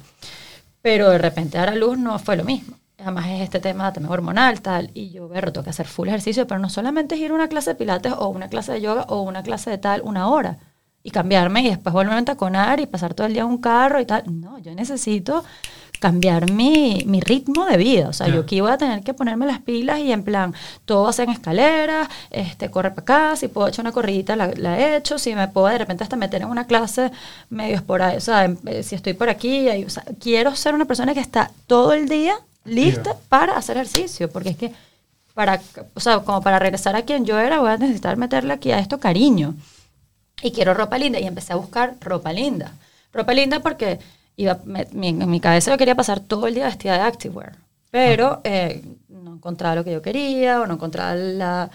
Pero 0.82 1.09
de 1.09 1.17
repente 1.20 1.57
dar 1.57 1.70
a 1.70 1.76
luz 1.76 1.97
no 1.97 2.20
fue 2.20 2.38
lo 2.38 2.43
mismo. 2.45 2.78
Además 3.02 3.28
es 3.28 3.41
este 3.41 3.60
tema 3.60 3.91
también 3.93 4.12
hormonal, 4.12 4.62
tal. 4.62 4.91
Y 4.93 5.12
yo, 5.12 5.28
berro, 5.30 5.52
tengo 5.54 5.64
que 5.64 5.70
hacer 5.70 5.88
full 5.88 6.08
ejercicio, 6.10 6.45
pero 6.47 6.60
no 6.60 6.70
solamente 6.70 7.16
es 7.16 7.22
ir 7.22 7.32
a 7.32 7.34
una 7.36 7.47
clase 7.47 7.72
de 7.72 7.76
pilates 7.76 8.14
o 8.18 8.28
una 8.28 8.50
clase 8.50 8.74
de 8.74 8.82
yoga 8.82 9.04
o 9.10 9.22
una 9.22 9.41
clase 9.43 9.70
de 9.70 9.78
tal, 9.78 10.02
una 10.04 10.28
hora. 10.28 10.58
Y 11.02 11.12
cambiarme 11.12 11.62
y 11.62 11.70
después 11.70 11.93
volverme 11.93 12.20
a 12.20 12.26
taconar 12.26 12.82
y 12.82 12.86
pasar 12.86 13.14
todo 13.14 13.26
el 13.26 13.32
día 13.34 13.43
en 13.43 13.47
un 13.47 13.60
carro 13.60 14.02
y 14.02 14.06
tal. 14.06 14.24
No, 14.28 14.60
yo 14.60 14.76
necesito 14.76 15.45
cambiar 16.02 16.52
mi, 16.52 17.04
mi 17.06 17.20
ritmo 17.22 17.66
de 17.66 17.78
vida. 17.78 18.10
O 18.10 18.14
sea, 18.14 18.28
Ya. 18.28 18.36
yo 18.36 18.41
aquí 18.41 18.60
voy 18.62 18.72
a 18.72 18.78
tener 18.78 19.02
que 19.02 19.14
ponerme 19.14 19.45
las 19.45 19.60
pilas 19.62 20.00
y 20.00 20.12
en 20.12 20.24
plan, 20.24 20.54
todo 20.86 21.04
va 21.04 21.10
a 21.10 21.14
ser 21.14 21.28
en 21.30 21.34
escaleras, 21.34 22.08
este, 22.32 22.70
corre 22.70 22.91
para 22.91 23.02
acá, 23.02 23.36
si 23.38 23.47
puedo 23.47 23.68
echar 23.70 23.84
una 23.86 23.91
corridita 23.93 24.36
la, 24.36 24.52
la 24.56 24.78
he 24.80 24.97
hecho, 24.97 25.18
si 25.20 25.34
me 25.36 25.47
puedo 25.47 25.68
de 25.68 25.78
repente 25.78 26.04
hasta 26.04 26.16
meter 26.18 26.41
en 26.41 26.50
una 26.50 26.68
clase 26.68 27.12
medio 27.50 27.84
por 27.84 28.02
ahí, 28.02 28.18
o 28.18 28.22
sea, 28.22 28.45
en- 28.45 28.60
eh, 28.66 28.84
si 28.84 28.95
estoy 28.95 29.14
por 29.14 29.30
aquí, 29.30 29.68
o 29.86 29.89
sea, 29.89 30.04
quiero 30.20 30.54
ser 30.56 30.74
una 30.74 30.86
persona 30.86 31.14
que 31.14 31.20
está 31.22 31.52
todo 31.68 31.91
el 31.93 32.08
día 32.08 32.36
lista 32.66 33.16
para 33.30 33.57
hacer 33.57 33.78
ejercicio, 33.78 34.30
porque 34.30 34.49
es 34.49 34.57
que 34.57 34.72
para, 35.34 35.62
o 35.93 35.99
sea, 35.99 36.20
como 36.20 36.41
para 36.41 36.60
regresar 36.60 36.95
a 36.95 37.03
quien 37.03 37.26
yo 37.26 37.39
era, 37.39 37.60
voy 37.60 37.70
a 37.72 37.78
necesitar 37.78 38.18
meterle 38.18 38.53
aquí 38.53 38.72
a 38.72 38.80
esto 38.80 38.99
cariño. 38.99 39.55
Y 40.41 40.51
quiero 40.51 40.74
ropa 40.74 40.97
linda. 40.97 41.20
Y 41.20 41.26
empecé 41.28 41.53
a 41.53 41.57
buscar 41.57 41.95
ropa 42.01 42.32
linda. 42.34 42.72
Ropa 43.14 43.34
linda 43.34 43.60
porque 43.62 43.99
iba, 44.38 44.60
me- 44.66 44.88
mi- 44.93 45.10
en 45.10 45.30
mi 45.30 45.39
cabeza 45.39 45.72
yo 45.72 45.78
quería 45.78 45.95
pasar 45.95 46.20
todo 46.20 46.47
el 46.47 46.55
día 46.55 46.66
vestida 46.66 46.93
de 46.93 47.01
activewear. 47.01 47.55
Pero 47.91 48.41
eh, 48.43 48.84
no 49.10 49.34
encontraba 49.36 49.76
lo 49.76 49.84
que 49.84 49.91
yo 49.91 50.01
quería 50.01 50.62
o 50.62 50.68
no 50.68 50.76
encontraba 50.76 51.16
la 51.16 51.70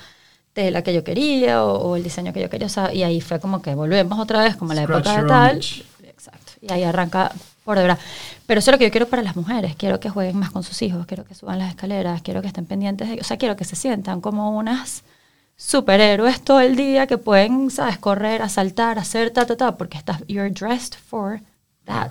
tela 0.53 0.83
que 0.83 0.95
yo 0.95 1.03
quería 1.03 1.65
o, 1.65 1.79
o 1.91 1.97
el 1.97 2.03
diseño 2.05 2.33
que 2.33 2.41
yo 2.41 2.49
quería. 2.51 2.67
O 2.67 2.71
sea, 2.71 2.93
y 2.95 3.03
ahí 3.03 3.21
fue 3.21 3.41
como 3.41 3.61
que 3.61 3.75
volvemos 3.75 4.19
otra 4.19 4.43
vez 4.43 4.57
como 4.57 4.73
la 4.75 4.85
Scratch 4.85 5.07
época 5.07 5.23
de 5.23 5.29
tal. 5.29 5.57
Exacto. 6.05 6.53
Y 6.61 6.73
ahí 6.73 6.85
arranca 6.85 7.33
por 7.65 7.77
de 7.77 7.83
verdad. 7.83 7.99
Pero 8.47 8.61
eso 8.61 8.71
es 8.71 8.75
lo 8.75 8.79
que 8.79 8.85
yo 8.85 8.91
quiero 8.91 9.09
para 9.09 9.23
las 9.23 9.37
mujeres. 9.37 9.75
Quiero 9.77 9.99
que 9.99 10.11
jueguen 10.11 10.39
más 10.39 10.51
con 10.51 10.63
sus 10.63 10.81
hijos, 10.83 11.07
quiero 11.07 11.25
que 11.25 11.35
suban 11.35 11.59
las 11.59 11.71
escaleras, 11.71 12.23
quiero 12.23 12.43
que 12.43 12.49
estén 12.49 12.67
pendientes 12.67 13.09
de... 13.09 13.21
O 13.21 13.25
sea, 13.25 13.37
quiero 13.37 13.57
que 13.57 13.65
se 13.65 13.77
sientan 13.77 14.21
como 14.21 14.57
unas 14.57 15.03
superhéroes 15.57 16.43
todo 16.43 16.61
el 16.61 16.77
día 16.77 17.07
que 17.07 17.19
pueden, 17.19 17.71
¿sabes? 17.71 17.99
Correr, 17.99 18.43
asaltar, 18.43 18.99
hacer 18.99 19.31
ta, 19.31 19.47
ta, 19.47 19.57
ta, 19.57 19.77
porque 19.77 19.99
estás, 19.99 20.23
you're 20.27 20.51
dressed 20.51 20.95
for 20.95 21.41
that. 21.85 22.11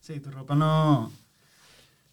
Sí, 0.00 0.20
tu 0.20 0.30
ropa 0.30 0.54
no, 0.54 1.12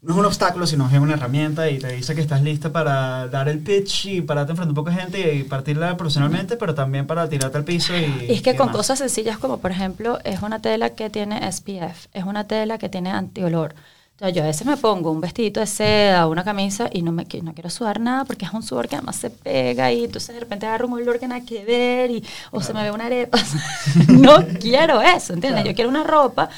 no 0.08 0.14
es 0.14 0.20
un 0.20 0.26
obstáculo, 0.26 0.66
sino 0.66 0.88
es 0.88 0.98
una 0.98 1.16
herramienta 1.16 1.70
y 1.70 1.80
te 1.80 1.92
dice 1.92 2.16
que 2.16 2.22
estás 2.22 2.42
lista 2.42 2.72
para 2.72 3.28
dar 3.28 3.50
el 3.50 3.60
pitch 3.60 4.06
y 4.06 4.22
pararte 4.22 4.54
enfrente 4.54 4.70
a 4.70 4.72
un 4.72 4.76
poco 4.76 4.90
de 4.90 4.96
gente 4.96 5.36
y 5.36 5.44
partirla 5.44 5.98
profesionalmente, 5.98 6.56
pero 6.56 6.74
también 6.74 7.06
para 7.06 7.28
tirarte 7.28 7.58
al 7.58 7.66
piso 7.66 7.94
y... 7.94 8.06
Y 8.30 8.34
es 8.36 8.42
que 8.42 8.52
y 8.52 8.56
con 8.56 8.68
demás. 8.68 8.78
cosas 8.78 9.00
sencillas 9.00 9.38
como, 9.38 9.58
por 9.58 9.72
ejemplo, 9.72 10.20
es 10.24 10.42
una 10.42 10.62
tela 10.62 10.92
que 10.92 11.10
tiene 11.10 11.52
SPF, 11.52 12.08
es 12.14 12.24
una 12.24 12.46
tela 12.46 12.78
que 12.78 12.88
tiene 12.88 13.12
antiolor, 13.12 13.76
sea, 14.18 14.30
yo 14.30 14.44
a 14.44 14.48
veces 14.48 14.66
me 14.66 14.78
pongo 14.78 15.12
un 15.12 15.22
vestidito 15.22 15.60
de 15.60 15.68
seda, 15.68 16.28
una 16.28 16.44
camisa 16.44 16.90
y 16.92 17.02
no 17.02 17.12
me 17.12 17.28
no 17.44 17.54
quiero 17.54 17.70
sudar 17.70 18.00
nada 18.00 18.26
porque 18.26 18.46
es 18.46 18.54
un 18.54 18.64
sudor 18.64 18.88
que 18.88 18.96
además 18.96 19.18
se 19.18 19.30
pega 19.30 19.92
y 19.92 20.06
entonces 20.06 20.34
de 20.34 20.40
repente 20.40 20.66
agarro 20.66 20.88
un 20.88 20.94
olor 20.94 21.20
que 21.20 21.28
nada 21.28 21.46
que 21.46 21.64
ver 21.64 22.10
y 22.12 22.24
o 22.52 22.62
se 22.62 22.74
me 22.74 22.82
ve 22.82 22.92
una 22.92 23.06
arepa. 23.06 23.38
no 24.08 24.44
quiero 24.60 25.02
eso, 25.02 25.34
¿entiendes? 25.34 25.66
Yo 25.66 25.76
quiero 25.76 25.90
una 25.90 26.04
ropa 26.04 26.50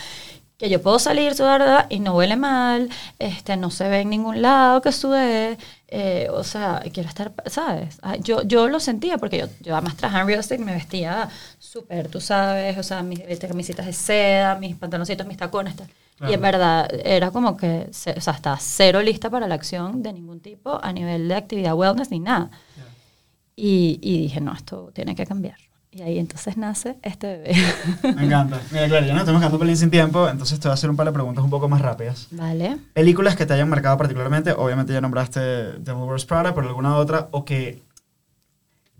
que 0.60 0.70
yo 0.70 0.82
puedo 0.82 1.00
salir 1.00 1.34
sudada 1.34 1.88
y 1.90 2.00
no 2.02 2.14
huele 2.16 2.36
mal, 2.36 2.90
este, 3.18 3.58
no 3.58 3.72
se 3.72 3.90
ve 3.90 4.02
en 4.02 4.10
ningún 4.12 4.42
lado 4.44 4.82
que 4.82 4.92
sudé, 4.92 5.58
eh, 5.88 6.28
o 6.32 6.44
sea, 6.44 6.84
quiero 6.94 7.10
estar, 7.10 7.32
¿sabes? 7.48 7.98
Ah, 8.04 8.18
Yo, 8.18 8.44
yo 8.44 8.68
lo 8.68 8.80
sentía 8.82 9.18
porque 9.18 9.40
yo, 9.40 9.48
yo 9.62 9.74
además 9.76 9.96
trabajaba 9.98 10.22
en 10.24 10.28
real 10.28 10.40
estate 10.42 10.62
me 10.64 10.74
vestía 10.74 11.30
súper, 11.60 12.10
tú 12.10 12.22
sabes, 12.22 12.78
o 12.78 12.84
sea, 12.84 13.02
mis 13.04 13.22
este, 13.22 13.48
camisitas 13.48 13.86
de 13.88 13.94
seda, 13.94 14.56
mis 14.56 14.76
pantaloncitos, 14.76 15.26
mis 15.26 15.38
tacones, 15.38 15.76
tal. 15.78 15.88
Y 16.30 16.34
en 16.34 16.42
verdad 16.42 16.90
era 17.06 17.32
como 17.32 17.56
que, 17.56 17.88
se- 17.92 18.12
o 18.12 18.22
sea, 18.22 18.34
estaba 18.34 18.58
cero 18.60 19.02
lista 19.02 19.30
para 19.30 19.48
la 19.48 19.56
acción 19.56 20.04
de 20.04 20.12
ningún 20.12 20.42
tipo 20.42 20.78
a 20.84 20.92
nivel 20.92 21.30
de 21.30 21.36
actividad 21.36 21.74
wellness 21.76 22.12
ni 22.12 22.20
nada. 22.20 22.52
Y, 23.56 24.00
y 24.02 24.22
dije, 24.24 24.42
no, 24.42 24.54
esto 24.54 24.92
tiene 24.94 25.16
que 25.16 25.26
cambiar. 25.26 25.58
Y 25.92 26.04
ahí 26.04 26.20
entonces 26.20 26.56
nace 26.56 26.98
este 27.02 27.28
bebé. 27.28 27.56
Me 28.16 28.26
encanta. 28.26 28.62
Mira, 28.72 28.88
claro, 28.88 29.06
ya 29.08 29.14
nos 29.14 29.22
estamos 29.22 29.42
quedando 29.42 29.58
pelín 29.58 29.76
sin 29.76 29.90
tiempo, 29.90 30.30
entonces 30.30 30.60
te 30.60 30.68
voy 30.68 30.72
a 30.72 30.76
hacer 30.76 30.90
un 30.90 30.96
par 30.96 31.08
de 31.08 31.14
preguntas 31.14 31.44
un 31.44 31.50
poco 31.50 31.68
más 31.68 31.82
rápidas. 31.82 32.28
¿Vale? 32.30 32.78
Películas 32.94 33.36
que 33.36 33.48
te 33.48 33.54
hayan 33.54 33.70
marcado 33.70 33.98
particularmente, 33.98 34.52
obviamente 34.52 34.94
ya 34.94 35.02
nombraste 35.02 35.40
Devil 35.40 36.04
Wears 36.04 36.26
Prada, 36.26 36.54
pero 36.54 36.68
alguna 36.68 36.96
otra, 36.96 37.28
o 37.32 37.44
que, 37.44 37.82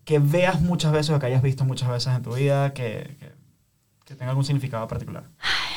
que 0.04 0.18
veas 0.18 0.62
muchas 0.62 0.92
veces 0.92 1.12
o 1.12 1.20
que 1.20 1.28
hayas 1.28 1.44
visto 1.44 1.64
muchas 1.64 1.90
veces 1.90 2.16
en 2.16 2.24
tu 2.24 2.34
vida, 2.34 2.74
que, 2.74 3.16
que, 3.20 3.39
que 4.10 4.16
tenga 4.16 4.32
algún 4.32 4.44
significado 4.44 4.88
particular. 4.88 5.24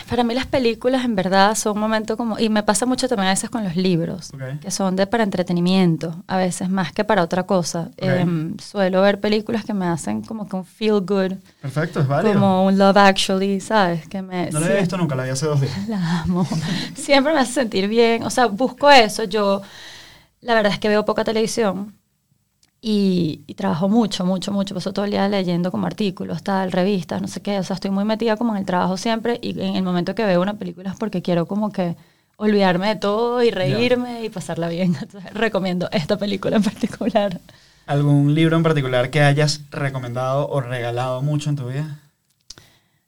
Para 0.09 0.25
mí 0.25 0.35
las 0.35 0.47
películas 0.47 1.05
en 1.05 1.15
verdad 1.15 1.55
son 1.55 1.75
un 1.75 1.81
momento 1.81 2.17
como, 2.17 2.39
y 2.39 2.49
me 2.49 2.63
pasa 2.63 2.87
mucho 2.87 3.07
también 3.07 3.27
a 3.29 3.33
veces 3.33 3.51
con 3.51 3.63
los 3.63 3.77
libros, 3.77 4.31
Ok. 4.33 4.59
que 4.63 4.71
son 4.71 4.97
de 4.97 5.07
para 5.07 5.23
entretenimiento, 5.23 6.25
a 6.27 6.39
veces 6.39 6.71
más 6.71 6.93
que 6.93 7.05
para 7.05 7.23
otra 7.23 7.43
cosa. 7.43 7.91
Em, 7.99 8.57
suelo 8.57 9.03
ver 9.03 9.21
películas 9.21 9.67
que 9.67 9.75
me 9.75 9.87
hacen 9.87 10.23
como 10.23 10.49
que 10.49 10.57
un 10.57 10.65
feel 10.65 11.01
good, 11.03 11.35
Perfecto, 11.61 12.01
es 12.01 12.09
válido. 12.09 12.33
como 12.35 12.65
un 12.65 12.79
Love 12.79 12.97
Actually, 12.97 13.61
¿sabes? 13.61 14.09
Que 14.09 14.23
me, 14.23 14.51
no 14.51 14.61
sí, 14.61 14.67
he 14.71 14.81
visto 14.81 14.97
nunca, 14.97 15.15
la 15.15 15.25
vi 15.25 15.31
hace 15.31 15.45
dos 15.45 15.61
días. 15.61 15.77
la 15.89 16.23
amo. 16.23 16.47
Siempre 16.95 17.35
me 17.35 17.41
hace 17.41 17.53
sentir 17.53 17.87
bien, 17.87 18.23
o 18.23 18.31
sea, 18.31 18.47
busco 18.47 18.91
eso. 18.91 19.25
Yo, 19.25 19.61
la 20.41 20.55
verdad 20.55 20.73
es 20.73 20.79
que 20.79 20.89
veo 20.89 21.05
poca 21.05 21.23
televisión 21.23 21.95
y, 22.85 23.43
y 23.47 23.55
trabajo 23.55 23.89
mucho, 23.89 24.27
mucho, 24.27 24.51
mucho. 24.51 24.75
Paso 24.75 24.93
todo 24.93 25.05
el 25.05 25.13
día 25.13 25.29
leyendo 25.29 25.71
como 25.71 25.87
artículos, 25.87 26.43
tal, 26.43 26.73
revistas, 26.73 27.23
no 27.23 27.29
sé 27.29 27.41
qué. 27.41 27.61
O 27.61 27.63
sea, 27.63 27.75
estoy 27.75 27.93
muy 27.93 28.05
metida 28.05 28.37
como 28.37 28.53
en 28.53 28.59
el 28.59 28.67
trabajo 28.67 28.97
siempre 28.97 29.39
y 29.41 29.59
en 29.61 29.77
el 29.77 29.85
momento 29.85 30.17
que 30.17 30.25
veo 30.25 30.43
una 30.43 30.55
película 30.55 30.91
es 30.91 30.97
porque 30.97 31.23
quiero 31.23 31.47
como 31.47 31.71
que 31.71 31.97
olvidarme 32.37 32.89
de 32.89 32.97
todo 32.97 33.41
y 33.43 33.53
reírme 33.53 34.25
y 34.25 34.31
pasarla 34.31 34.69
bien. 34.69 34.97
Entonces, 35.01 35.33
recomiendo 35.33 35.89
esta 35.93 36.19
película 36.19 36.57
en 36.57 36.65
particular. 36.65 37.41
¿Algún 37.87 38.35
libro 38.35 38.57
en 38.57 38.65
particular 38.65 39.11
que 39.11 39.21
hayas 39.21 39.61
recomendado 39.71 40.49
o 40.49 40.61
regalado 40.61 41.23
mucho 41.23 41.51
en 41.51 41.57
tu 41.57 41.69
vida? 41.69 42.01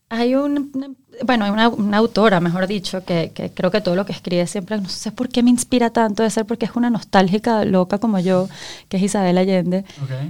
Hay 0.09 0.37
un, 0.37 0.97
bueno, 1.25 1.45
hay 1.45 1.51
una, 1.51 1.69
una 1.69 1.99
autora, 1.99 2.41
mejor 2.41 2.67
dicho, 2.67 3.05
que, 3.05 3.31
que 3.35 3.51
creo 3.51 3.71
que 3.71 3.81
todo 3.81 3.95
lo 3.97 4.05
que 4.07 4.13
escribe 4.13 4.47
siempre, 4.47 4.81
no 4.81 4.89
sé 4.89 5.13
por 5.13 5.29
qué 5.29 5.43
me 5.43 5.51
inspira 5.51 5.91
tanto, 5.91 6.23
debe 6.23 6.31
ser 6.31 6.45
porque 6.47 6.67
es 6.67 6.73
una 6.75 6.91
nostálgica 6.91 7.65
loca 7.65 7.99
como 7.99 8.19
yo, 8.19 8.49
que 8.89 8.97
es 8.97 9.03
Isabel 9.05 9.39
Allende, 9.39 9.85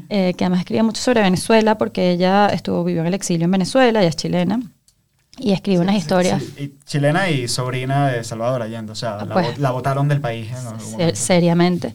eh, 0.09 0.35
que 0.37 0.45
además 0.45 0.61
escribe 0.61 0.83
mucho 0.83 1.01
sobre 1.03 1.23
Venezuela 1.23 1.79
porque 1.79 2.11
ella 2.11 2.49
estuvo, 2.49 2.85
vivió 2.85 3.01
en 3.03 3.07
el 3.09 3.15
exilio 3.15 3.45
en 3.45 3.51
Venezuela, 3.51 4.01
ella 4.01 4.09
es 4.09 4.17
chilena, 4.17 4.61
y 5.37 5.53
escribe 5.53 5.81
unas 5.83 5.97
historias 5.97 6.41
sí, 6.43 6.63
y 6.63 6.85
chilena 6.87 7.29
y 7.29 7.49
sobrina 7.49 8.09
de 8.09 8.23
Salvador 8.23 8.63
Allende, 8.63 8.93
o 8.93 8.95
sea, 8.95 9.19
Ah, 9.19 9.25
la, 9.25 9.35
pues. 9.35 9.59
la 9.59 9.71
votaron 9.73 10.07
del 10.09 10.21
país 10.21 10.49
en 10.51 10.67
algún 10.67 11.17
seriamente. 11.17 11.93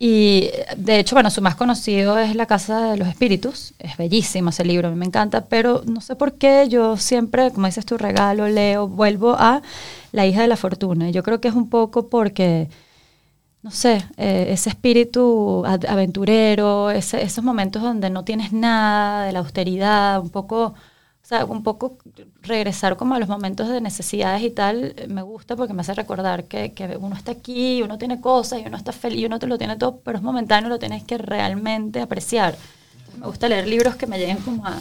Y 0.00 0.50
de 0.76 1.00
hecho, 1.00 1.16
bueno, 1.16 1.28
su 1.30 1.42
más 1.42 1.56
conocido 1.56 2.18
es 2.18 2.36
La 2.36 2.46
Casa 2.46 2.92
de 2.92 2.96
los 2.98 3.08
Espíritus. 3.08 3.74
Es 3.80 3.96
bellísimo 3.96 4.50
ese 4.50 4.64
libro, 4.64 4.88
a 4.88 4.90
mí 4.92 4.96
me 4.96 5.06
encanta, 5.06 5.46
pero 5.46 5.82
no 5.86 6.00
sé 6.00 6.14
por 6.14 6.34
qué 6.34 6.66
yo 6.68 6.96
siempre, 6.96 7.50
como 7.50 7.66
dices 7.66 7.84
tu 7.84 7.98
regalo, 7.98 8.46
leo, 8.48 8.86
vuelvo 8.88 9.32
a 9.38 9.60
La 10.12 10.24
hija 10.26 10.42
de 10.42 10.48
la 10.48 10.56
fortuna. 10.56 11.10
Yo 11.10 11.22
creo 11.24 11.40
que 11.40 11.48
es 11.48 11.54
un 11.54 11.68
poco 11.68 12.08
porque, 12.08 12.68
no 13.62 13.70
sé, 13.72 14.04
eh, 14.18 14.48
ese 14.50 14.70
espíritu 14.70 15.64
aventurero, 15.66 16.90
ese- 16.90 17.22
esos 17.22 17.44
momentos 17.44 17.82
donde 17.82 18.10
no 18.10 18.24
tienes 18.24 18.52
nada, 18.52 19.24
de 19.26 19.32
la 19.32 19.40
austeridad, 19.40 20.20
un 20.20 20.30
poco... 20.30 20.74
O 21.28 21.34
sea, 21.36 21.44
un 21.44 21.62
poco 21.62 21.98
regresar 22.40 22.96
como 22.96 23.14
a 23.14 23.18
los 23.18 23.28
momentos 23.28 23.68
de 23.68 23.82
necesidades 23.82 24.40
y 24.40 24.48
tal, 24.48 24.94
eh, 24.96 25.08
me 25.08 25.20
gusta 25.20 25.56
porque 25.56 25.74
me 25.74 25.82
hace 25.82 25.92
recordar 25.92 26.44
que, 26.44 26.72
que 26.72 26.96
uno 26.96 27.14
está 27.14 27.32
aquí, 27.32 27.82
uno 27.82 27.98
tiene 27.98 28.18
cosas 28.18 28.62
y 28.62 28.66
uno 28.66 28.78
está 28.78 28.92
feliz, 28.92 29.20
y 29.20 29.26
uno 29.26 29.38
te 29.38 29.46
lo 29.46 29.58
tiene 29.58 29.76
todo, 29.76 30.00
pero 30.00 30.16
es 30.16 30.24
momentáneo, 30.24 30.70
lo 30.70 30.78
tienes 30.78 31.04
que 31.04 31.18
realmente 31.18 32.00
apreciar. 32.00 32.56
Entonces, 32.92 33.20
me 33.20 33.26
gusta 33.26 33.46
leer 33.46 33.68
libros 33.68 33.94
que 33.96 34.06
me 34.06 34.18
lleguen 34.18 34.38
como 34.38 34.64
a, 34.64 34.80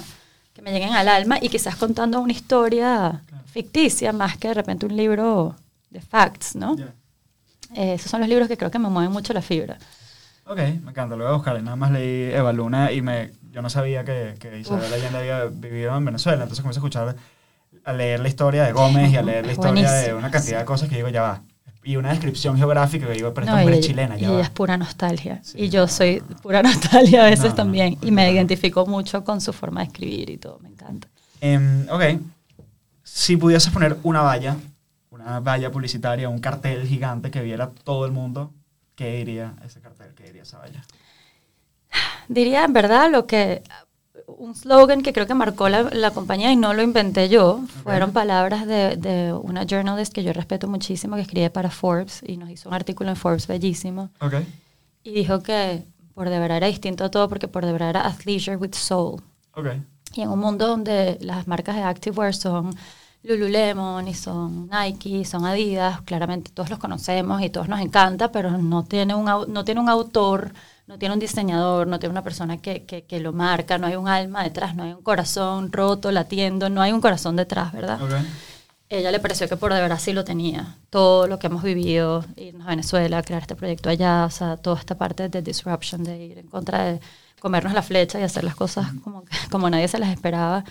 que 0.53 0.61
me 0.61 0.71
lleguen 0.71 0.93
al 0.93 1.09
alma 1.09 1.37
y 1.41 1.49
quizás 1.49 1.75
contando 1.75 2.21
una 2.21 2.31
historia 2.31 3.23
ficticia 3.47 4.13
más 4.13 4.37
que 4.37 4.47
de 4.47 4.53
repente 4.53 4.85
un 4.85 4.95
libro 4.95 5.53
de 5.89 5.99
facts, 5.99 6.55
¿no? 6.55 6.77
Ya. 6.77 6.93
Eh, 7.75 7.95
esos 7.95 8.09
son 8.09 8.21
los 8.21 8.29
libros 8.29 8.47
que 8.47 8.55
creo 8.55 8.71
que 8.71 8.79
me 8.79 8.87
mueven 8.87 9.11
mucho 9.11 9.33
la 9.33 9.41
fibra. 9.41 9.77
Ok, 10.45 10.59
me 10.59 10.91
encanta, 10.91 11.17
lo 11.17 11.25
voy 11.25 11.33
a 11.33 11.35
buscar. 11.35 11.61
Nada 11.61 11.75
más 11.75 11.91
leí 11.91 12.31
Eva 12.31 12.53
Luna 12.53 12.93
y 12.93 13.01
me, 13.01 13.33
yo 13.57 13.63
no 13.63 13.71
sabía 13.71 14.05
que, 14.05 14.35
que 14.37 14.59
Isabel 14.59 14.93
Allende 14.93 15.17
había 15.17 15.45
vivido 15.45 15.97
en 15.97 16.05
Venezuela, 16.05 16.43
entonces 16.43 16.61
comencé 16.61 16.77
a 16.77 16.81
escuchar, 16.81 17.15
a 17.85 17.91
leer 17.93 18.19
la 18.19 18.27
historia 18.27 18.63
de 18.65 18.71
Gómez 18.71 19.11
y 19.11 19.15
a 19.17 19.23
leer 19.23 19.47
la 19.47 19.53
historia 19.53 19.89
de 19.89 19.97
Buenísimo, 19.97 20.17
una 20.19 20.29
cantidad 20.29 20.59
de 20.59 20.65
cosas 20.65 20.87
que 20.89 20.97
digo, 20.97 21.09
ya 21.09 21.23
va. 21.23 21.41
Y 21.83 21.95
una 21.95 22.09
descripción 22.11 22.55
geográfica 22.55 23.07
que 23.07 23.13
digo, 23.13 23.33
pero 23.33 23.45
esta 23.45 23.55
No, 23.55 23.61
y 23.61 23.63
mujer 23.63 23.79
es 23.79 23.79
ella- 23.79 23.87
chilena, 23.87 24.17
y 24.17 24.21
ya 24.21 24.27
ella 24.27 24.35
va. 24.37 24.43
es 24.43 24.49
pura 24.51 24.77
nostalgia. 24.77 25.39
Sí, 25.43 25.57
y 25.59 25.69
yo 25.69 25.81
no. 25.81 25.87
soy 25.87 26.21
pura 26.43 26.61
nostalgia 26.69 27.23
a 27.25 27.29
veces 27.31 27.49
No, 27.49 27.55
también. 27.55 27.97
y 28.03 28.11
me 28.11 28.31
identifico 28.31 28.85
mucho 28.85 29.23
con 29.23 29.41
su 29.41 29.51
forma 29.53 29.79
de 29.79 29.87
escribir 29.87 30.29
y 30.29 30.37
todo. 30.37 30.59
Me 30.59 30.69
encanta. 30.69 31.07
Em, 31.41 31.87
ok, 31.89 32.03
si 33.03 33.37
pudieses 33.37 33.73
poner 33.73 33.97
una 34.03 34.21
valla, 34.21 34.55
una 35.09 35.39
valla 35.39 35.71
publicitaria, 35.71 36.29
un 36.29 36.37
cartel 36.37 36.85
gigante 36.87 37.31
que 37.31 37.41
viera 37.41 37.71
todo 37.83 38.05
el 38.05 38.11
mundo, 38.11 38.53
¿qué 38.95 39.15
diría 39.15 39.55
ese 39.65 39.79
cartel? 39.81 40.13
¿Qué 40.15 40.25
diría 40.25 40.43
esa 40.43 40.59
valla? 40.59 40.83
Diría 42.27 42.65
en 42.65 42.73
verdad 42.73 43.09
lo 43.11 43.25
que 43.25 43.63
un 44.27 44.53
slogan 44.55 45.01
que 45.01 45.13
creo 45.13 45.25
que 45.25 45.33
marcó 45.33 45.69
la, 45.69 45.83
la 45.83 46.11
compañía 46.11 46.51
y 46.51 46.55
no 46.55 46.73
lo 46.73 46.83
inventé 46.83 47.29
yo. 47.29 47.61
Fueron 47.83 48.11
palabras 48.11 48.67
de, 48.67 48.97
de 48.97 49.33
una 49.33 49.65
journalist 49.65 50.13
que 50.13 50.23
yo 50.23 50.33
respeto 50.33 50.67
muchísimo 50.67 51.15
que 51.15 51.21
escribe 51.23 51.49
para 51.49 51.69
Forbes 51.69 52.21
y 52.25 52.37
nos 52.37 52.49
hizo 52.49 52.69
un 52.69 52.75
artículo 52.75 53.09
en 53.09 53.15
Forbes 53.15 53.47
bellísimo. 53.47 54.09
Ok. 54.19 54.35
Y 55.03 55.11
dijo 55.11 55.41
que 55.41 55.83
por 56.13 56.29
de 56.29 56.39
verdad 56.39 56.57
era 56.57 56.67
distinto 56.67 57.05
a 57.05 57.11
todo 57.11 57.29
porque 57.29 57.47
por 57.47 57.65
de 57.65 57.71
verdad 57.71 57.91
era 57.91 58.07
athleisure 58.07 58.57
with 58.57 58.73
soul. 58.73 59.21
Ok. 59.53 59.67
Y 60.13 60.21
en 60.21 60.29
un 60.29 60.39
mundo 60.39 60.67
donde 60.67 61.17
las 61.21 61.47
marcas 61.47 61.75
de 61.75 61.83
activewear 61.83 62.33
son 62.33 62.75
Lululemon 63.23 64.07
y 64.07 64.13
son 64.13 64.69
Nike, 64.69 65.25
son 65.25 65.45
Adidas, 65.45 66.01
claramente 66.01 66.51
todos 66.51 66.69
los 66.69 66.79
conocemos 66.79 67.41
y 67.41 67.49
todos 67.49 67.67
nos 67.67 67.79
encanta, 67.81 68.31
pero 68.31 68.51
no 68.51 68.83
tiene 68.83 69.15
un, 69.15 69.25
no 69.25 69.63
tiene 69.63 69.81
un 69.81 69.89
autor, 69.89 70.53
no 70.87 70.97
tiene 70.97 71.13
un 71.13 71.19
diseñador, 71.19 71.85
no 71.85 71.99
tiene 71.99 72.11
una 72.11 72.23
persona 72.23 72.57
que, 72.57 72.85
que, 72.85 73.03
que 73.03 73.19
lo 73.19 73.33
marca, 73.33 73.77
no 73.77 73.87
hay 73.87 73.95
un 73.95 74.07
alma 74.07 74.43
detrás, 74.43 74.73
no 74.75 74.83
hay 74.83 74.93
un 74.93 75.03
corazón 75.03 75.71
roto 75.71 76.11
latiendo, 76.11 76.69
no 76.69 76.81
hay 76.81 76.93
un 76.93 77.01
corazón 77.01 77.35
detrás, 77.35 77.73
¿verdad? 77.73 77.99
Ella 78.89 79.11
le 79.11 79.19
pareció 79.19 79.49
que 79.49 79.57
por 79.57 79.73
de 79.73 79.81
verdad 79.81 79.99
sí 79.99 80.13
lo 80.13 80.23
tenía. 80.23 80.77
Todo 80.89 81.27
lo 81.27 81.39
que 81.39 81.47
hemos 81.47 81.61
vivido, 81.61 82.23
irnos 82.37 82.65
a 82.65 82.69
Venezuela, 82.69 83.21
crear 83.21 83.41
este 83.41 83.55
proyecto 83.55 83.89
allá, 83.89 84.25
o 84.25 84.29
sea, 84.29 84.55
toda 84.55 84.79
esta 84.79 84.97
parte 84.97 85.27
de 85.27 85.41
disruption, 85.41 86.05
de 86.05 86.23
ir 86.23 86.37
en 86.37 86.47
contra 86.47 86.85
de 86.85 87.01
comernos 87.41 87.73
la 87.73 87.81
flecha 87.81 88.17
y 88.19 88.23
hacer 88.23 88.45
las 88.45 88.55
cosas 88.55 88.87
como, 89.03 89.25
como 89.51 89.69
nadie 89.69 89.89
se 89.89 89.99
las 89.99 90.09
esperaba. 90.09 90.63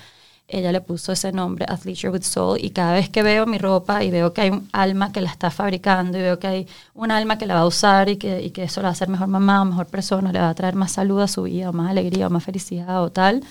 Ella 0.48 0.70
le 0.70 0.80
puso 0.80 1.12
ese 1.12 1.32
nombre, 1.32 1.66
Athleisure 1.68 2.12
with 2.12 2.22
Soul, 2.22 2.58
y 2.62 2.70
cada 2.70 2.92
vez 2.92 3.08
que 3.08 3.22
veo 3.22 3.46
mi 3.46 3.58
ropa 3.58 4.04
y 4.04 4.10
veo 4.10 4.32
que 4.32 4.42
hay 4.42 4.50
un 4.50 4.68
alma 4.72 5.10
que 5.10 5.20
la 5.20 5.30
está 5.30 5.50
fabricando 5.50 6.18
y 6.18 6.22
veo 6.22 6.38
que 6.38 6.46
hay 6.46 6.68
un 6.94 7.10
alma 7.10 7.36
que 7.36 7.46
la 7.46 7.54
va 7.54 7.60
a 7.60 7.66
usar 7.66 8.08
y 8.08 8.16
que, 8.16 8.42
y 8.42 8.50
que 8.50 8.62
eso 8.64 8.80
la 8.80 8.86
va 8.86 8.90
a 8.90 8.92
hacer 8.92 9.08
mejor 9.08 9.26
mamá 9.26 9.62
o 9.62 9.64
mejor 9.64 9.86
persona, 9.86 10.30
le 10.30 10.38
va 10.38 10.48
a 10.48 10.54
traer 10.54 10.76
más 10.76 10.92
salud 10.92 11.20
a 11.20 11.26
su 11.26 11.42
vida, 11.42 11.70
o 11.70 11.72
más 11.72 11.90
alegría, 11.90 12.28
o 12.28 12.30
más 12.30 12.44
felicidad 12.44 13.02
o 13.02 13.10
tal, 13.10 13.42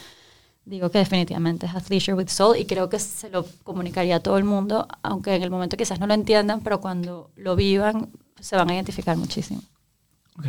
digo 0.65 0.89
que 0.89 0.97
definitivamente 0.97 1.65
es 1.67 1.75
Athleisure 1.75 2.15
with 2.15 2.29
Soul 2.29 2.57
y 2.57 2.65
creo 2.65 2.89
que 2.89 2.99
se 2.99 3.29
lo 3.29 3.45
comunicaría 3.63 4.17
a 4.17 4.19
todo 4.19 4.37
el 4.37 4.43
mundo, 4.43 4.87
aunque 5.03 5.35
en 5.35 5.43
el 5.43 5.51
momento 5.51 5.77
quizás 5.77 5.99
no 5.99 6.07
lo 6.07 6.13
entiendan, 6.13 6.61
pero 6.61 6.81
cuando 6.81 7.29
lo 7.35 7.55
vivan 7.55 8.09
se 8.39 8.55
van 8.55 8.69
a 8.69 8.73
identificar 8.73 9.15
muchísimo. 9.17 9.61
Ok, 10.37 10.45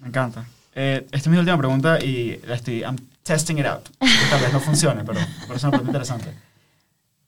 me 0.00 0.08
encanta. 0.08 0.46
Eh, 0.74 1.06
esta 1.06 1.16
es 1.16 1.28
mi 1.28 1.38
última 1.38 1.58
pregunta 1.58 1.98
y 2.02 2.38
la 2.46 2.54
estoy 2.54 2.84
testing 3.26 3.58
it 3.58 3.66
out. 3.66 3.88
Que 3.98 4.30
Tal 4.30 4.40
vez 4.40 4.52
no 4.52 4.60
funcione, 4.60 5.04
pero 5.04 5.20
me 5.20 5.46
parece 5.46 5.66
interesante. 5.66 6.32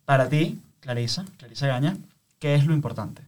Para 0.05 0.29
ti, 0.29 0.59
Clarisa, 0.81 1.25
Clarisa 1.37 1.67
Gaña, 1.67 1.97
¿qué 2.39 2.55
es 2.55 2.65
lo 2.65 2.73
importante? 2.73 3.23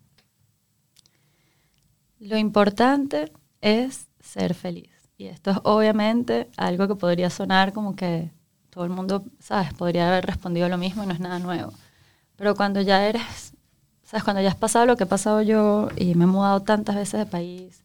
Lo 2.21 2.39
importante 2.39 3.33
es 3.61 4.07
ser 4.21 4.55
feliz. 4.55 4.91
Y 5.19 5.27
esto 5.27 5.51
es 5.51 5.59
obviamente 5.65 6.49
algo 6.57 6.89
que 6.89 6.95
podría 6.95 7.29
sonar 7.29 7.73
como 7.73 7.97
que 7.97 8.31
todo 8.71 8.85
el 8.85 8.91
mundo, 8.91 9.25
¿sabes? 9.41 9.75
Podría 9.75 10.09
haber 10.09 10.25
respondido 10.25 10.69
lo 10.69 10.79
mismo 10.79 11.03
y 11.03 11.07
no 11.07 11.13
es 11.13 11.21
nada 11.21 11.39
nuevo. 11.39 11.73
Pero 12.37 12.55
cuando 12.55 12.81
ya 12.81 13.07
eres 13.07 13.53
¿Sabes? 14.11 14.25
Cuando 14.25 14.43
ya 14.43 14.49
has 14.49 14.57
pasado 14.57 14.87
lo 14.87 14.97
que 14.97 15.05
he 15.05 15.07
pasado 15.07 15.41
yo 15.41 15.89
y 15.97 16.17
me 16.17 16.25
he 16.25 16.27
mudado 16.27 16.63
tantas 16.63 16.97
veces 16.97 17.21
de 17.21 17.27
país 17.27 17.81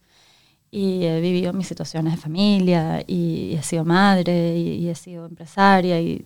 y 0.70 1.04
he 1.04 1.20
vivido 1.20 1.52
mis 1.52 1.68
situaciones 1.68 2.14
de 2.14 2.20
familia 2.20 3.02
y, 3.06 3.54
he 3.54 3.62
sido 3.62 3.84
madre 3.84 4.56
y, 4.56 4.88
he 4.88 4.94
sido 4.94 5.26
empresaria 5.26 6.00
y 6.00 6.24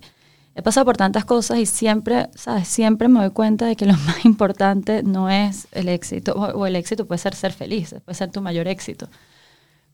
he 0.54 0.62
pasado 0.62 0.86
por 0.86 0.96
tantas 0.96 1.24
cosas 1.24 1.58
y 1.58 1.66
siempre, 1.66 2.28
¿sabes? 2.34 2.68
Siempre 2.68 3.08
me 3.08 3.20
doy 3.20 3.30
cuenta 3.30 3.66
de 3.66 3.76
que 3.76 3.86
lo 3.86 3.92
más 4.06 4.24
importante 4.24 5.02
no 5.02 5.30
es 5.30 5.68
el 5.72 5.88
éxito, 5.88 6.34
o, 6.34 6.66
el 6.66 6.76
éxito 6.76 7.06
puede 7.06 7.18
ser 7.18 7.34
ser 7.34 7.52
feliz, 7.52 7.94
puede 8.04 8.16
ser 8.16 8.30
tu 8.30 8.40
mayor 8.40 8.68
éxito. 8.68 9.08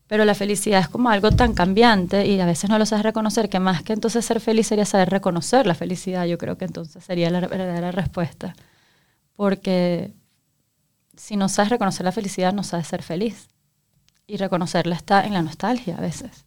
Pero 0.07 0.23
la 0.23 0.35
felicidad 0.35 0.79
es 0.79 0.87
como 0.87 1.09
algo 1.09 1.31
tan 1.31 1.53
cambiante 1.53 2.25
y 2.25 2.39
a 2.39 2.45
veces 2.45 2.69
no 2.69 2.79
lo 2.79 2.85
sabes 2.85 3.03
reconocer, 3.03 3.49
que 3.49 3.59
más 3.59 3.83
que 3.83 3.93
entonces 3.93 4.23
ser 4.25 4.39
feliz 4.39 4.67
sería 4.67 4.85
saber 4.85 5.09
reconocer 5.09 5.67
la 5.67 5.75
felicidad. 5.75 6.25
Yo 6.25 6.37
creo 6.37 6.57
que 6.57 6.63
entonces 6.63 7.03
sería 7.03 7.29
la 7.29 7.41
verdadera 7.41 7.91
respuesta. 7.91 8.55
Porque 9.35 10.13
si 11.17 11.35
no 11.35 11.49
sabes 11.49 11.71
reconocer 11.71 12.05
la 12.05 12.13
felicidad, 12.13 12.53
no 12.53 12.63
sabes 12.63 12.87
ser 12.87 13.03
feliz. 13.03 13.49
Y 14.27 14.37
reconocerla 14.37 14.95
está 14.95 15.25
en 15.25 15.33
la 15.33 15.41
nostalgia 15.41 15.97
a 15.97 16.01
veces. 16.01 16.45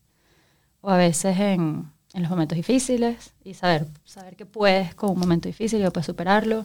O 0.83 0.91
a 0.91 0.97
veces 0.97 1.39
en, 1.39 1.91
en 2.13 2.23
los 2.23 2.31
momentos 2.31 2.57
difíciles 2.57 3.33
y 3.43 3.55
saber, 3.55 3.87
saber 4.05 4.37
que 4.37 4.47
puedes 4.47 4.95
con 4.95 5.11
un 5.11 5.19
momento 5.19 5.49
difícil 5.49 5.85
y 5.85 5.91
puedes 5.91 6.07
superarlo 6.07 6.65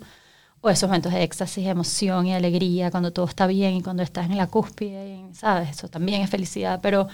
o 0.62 0.70
esos 0.70 0.90
momentos 0.90 1.14
de 1.14 1.22
éxtasis, 1.24 1.68
emoción 1.68 2.26
y 2.26 2.34
alegría, 2.34 2.90
cuando 2.90 3.14
todo 3.14 3.26
está 3.26 3.46
bien 3.46 3.76
y 3.76 3.82
cuando 3.84 4.02
estás 4.02 4.30
en 4.30 4.38
la 4.38 4.48
cúspide, 4.48 5.24
¿sabes? 5.34 5.70
Eso 5.70 5.90
también 5.90 6.22
es 6.22 6.30
felicidad, 6.30 6.80
pero 6.82 7.08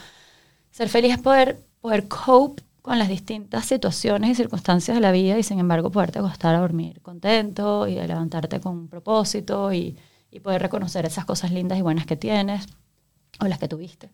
ser 0.71 0.87
feliz 0.87 1.13
es 1.15 1.19
poder, 1.19 1.61
poder 1.81 2.07
cope 2.07 2.63
con 2.81 2.97
las 2.97 3.09
distintas 3.09 3.65
situaciones 3.65 4.31
y 4.31 4.35
circunstancias 4.35 4.95
de 4.95 5.01
la 5.01 5.11
vida 5.11 5.37
y 5.37 5.43
sin 5.43 5.59
embargo 5.59 5.91
poderte 5.91 6.19
acostar 6.19 6.55
a 6.55 6.59
dormir 6.59 7.01
contento 7.01 7.87
y 7.87 7.95
levantarte 7.95 8.61
con 8.61 8.77
un 8.77 8.87
propósito 8.87 9.73
y, 9.73 9.97
y 10.31 10.39
poder 10.39 10.61
reconocer 10.61 11.05
esas 11.05 11.25
cosas 11.25 11.51
lindas 11.51 11.77
y 11.77 11.81
buenas 11.81 12.05
que 12.05 12.15
tienes 12.15 12.67
o 13.39 13.47
las 13.47 13.59
que 13.59 13.67
tuviste. 13.67 14.09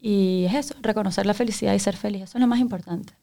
Y 0.00 0.44
es 0.46 0.54
eso, 0.54 0.74
reconocer 0.82 1.26
la 1.26 1.34
felicidad 1.34 1.74
y 1.74 1.78
ser 1.78 1.96
feliz, 1.96 2.22
eso 2.22 2.38
es 2.38 2.40
lo 2.40 2.46
más 2.46 2.60
importante. 2.60 3.14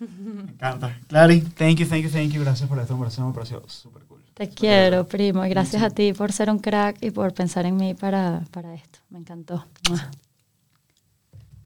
Me 0.00 0.52
encanta. 0.52 0.98
Clary, 1.08 1.40
thank 1.40 1.78
you, 1.78 1.86
thank 1.86 2.02
you, 2.02 2.10
thank 2.10 2.30
you. 2.30 2.42
Gracias 2.42 2.68
por 2.68 2.78
esta 2.78 2.92
conversación, 2.92 3.28
me 3.28 3.32
pareció 3.32 3.62
súper 3.68 4.02
cool. 4.04 4.22
Te 4.34 4.50
quiero, 4.50 5.06
primo, 5.06 5.46
y 5.46 5.48
gracias 5.48 5.82
a 5.82 5.88
ti 5.88 6.12
por 6.12 6.30
ser 6.30 6.50
un 6.50 6.58
crack 6.58 6.98
y 7.00 7.10
por 7.10 7.32
pensar 7.32 7.64
en 7.64 7.76
mí 7.76 7.94
para, 7.94 8.44
para 8.50 8.74
esto. 8.74 8.98
Me 9.08 9.18
encantó. 9.18 9.64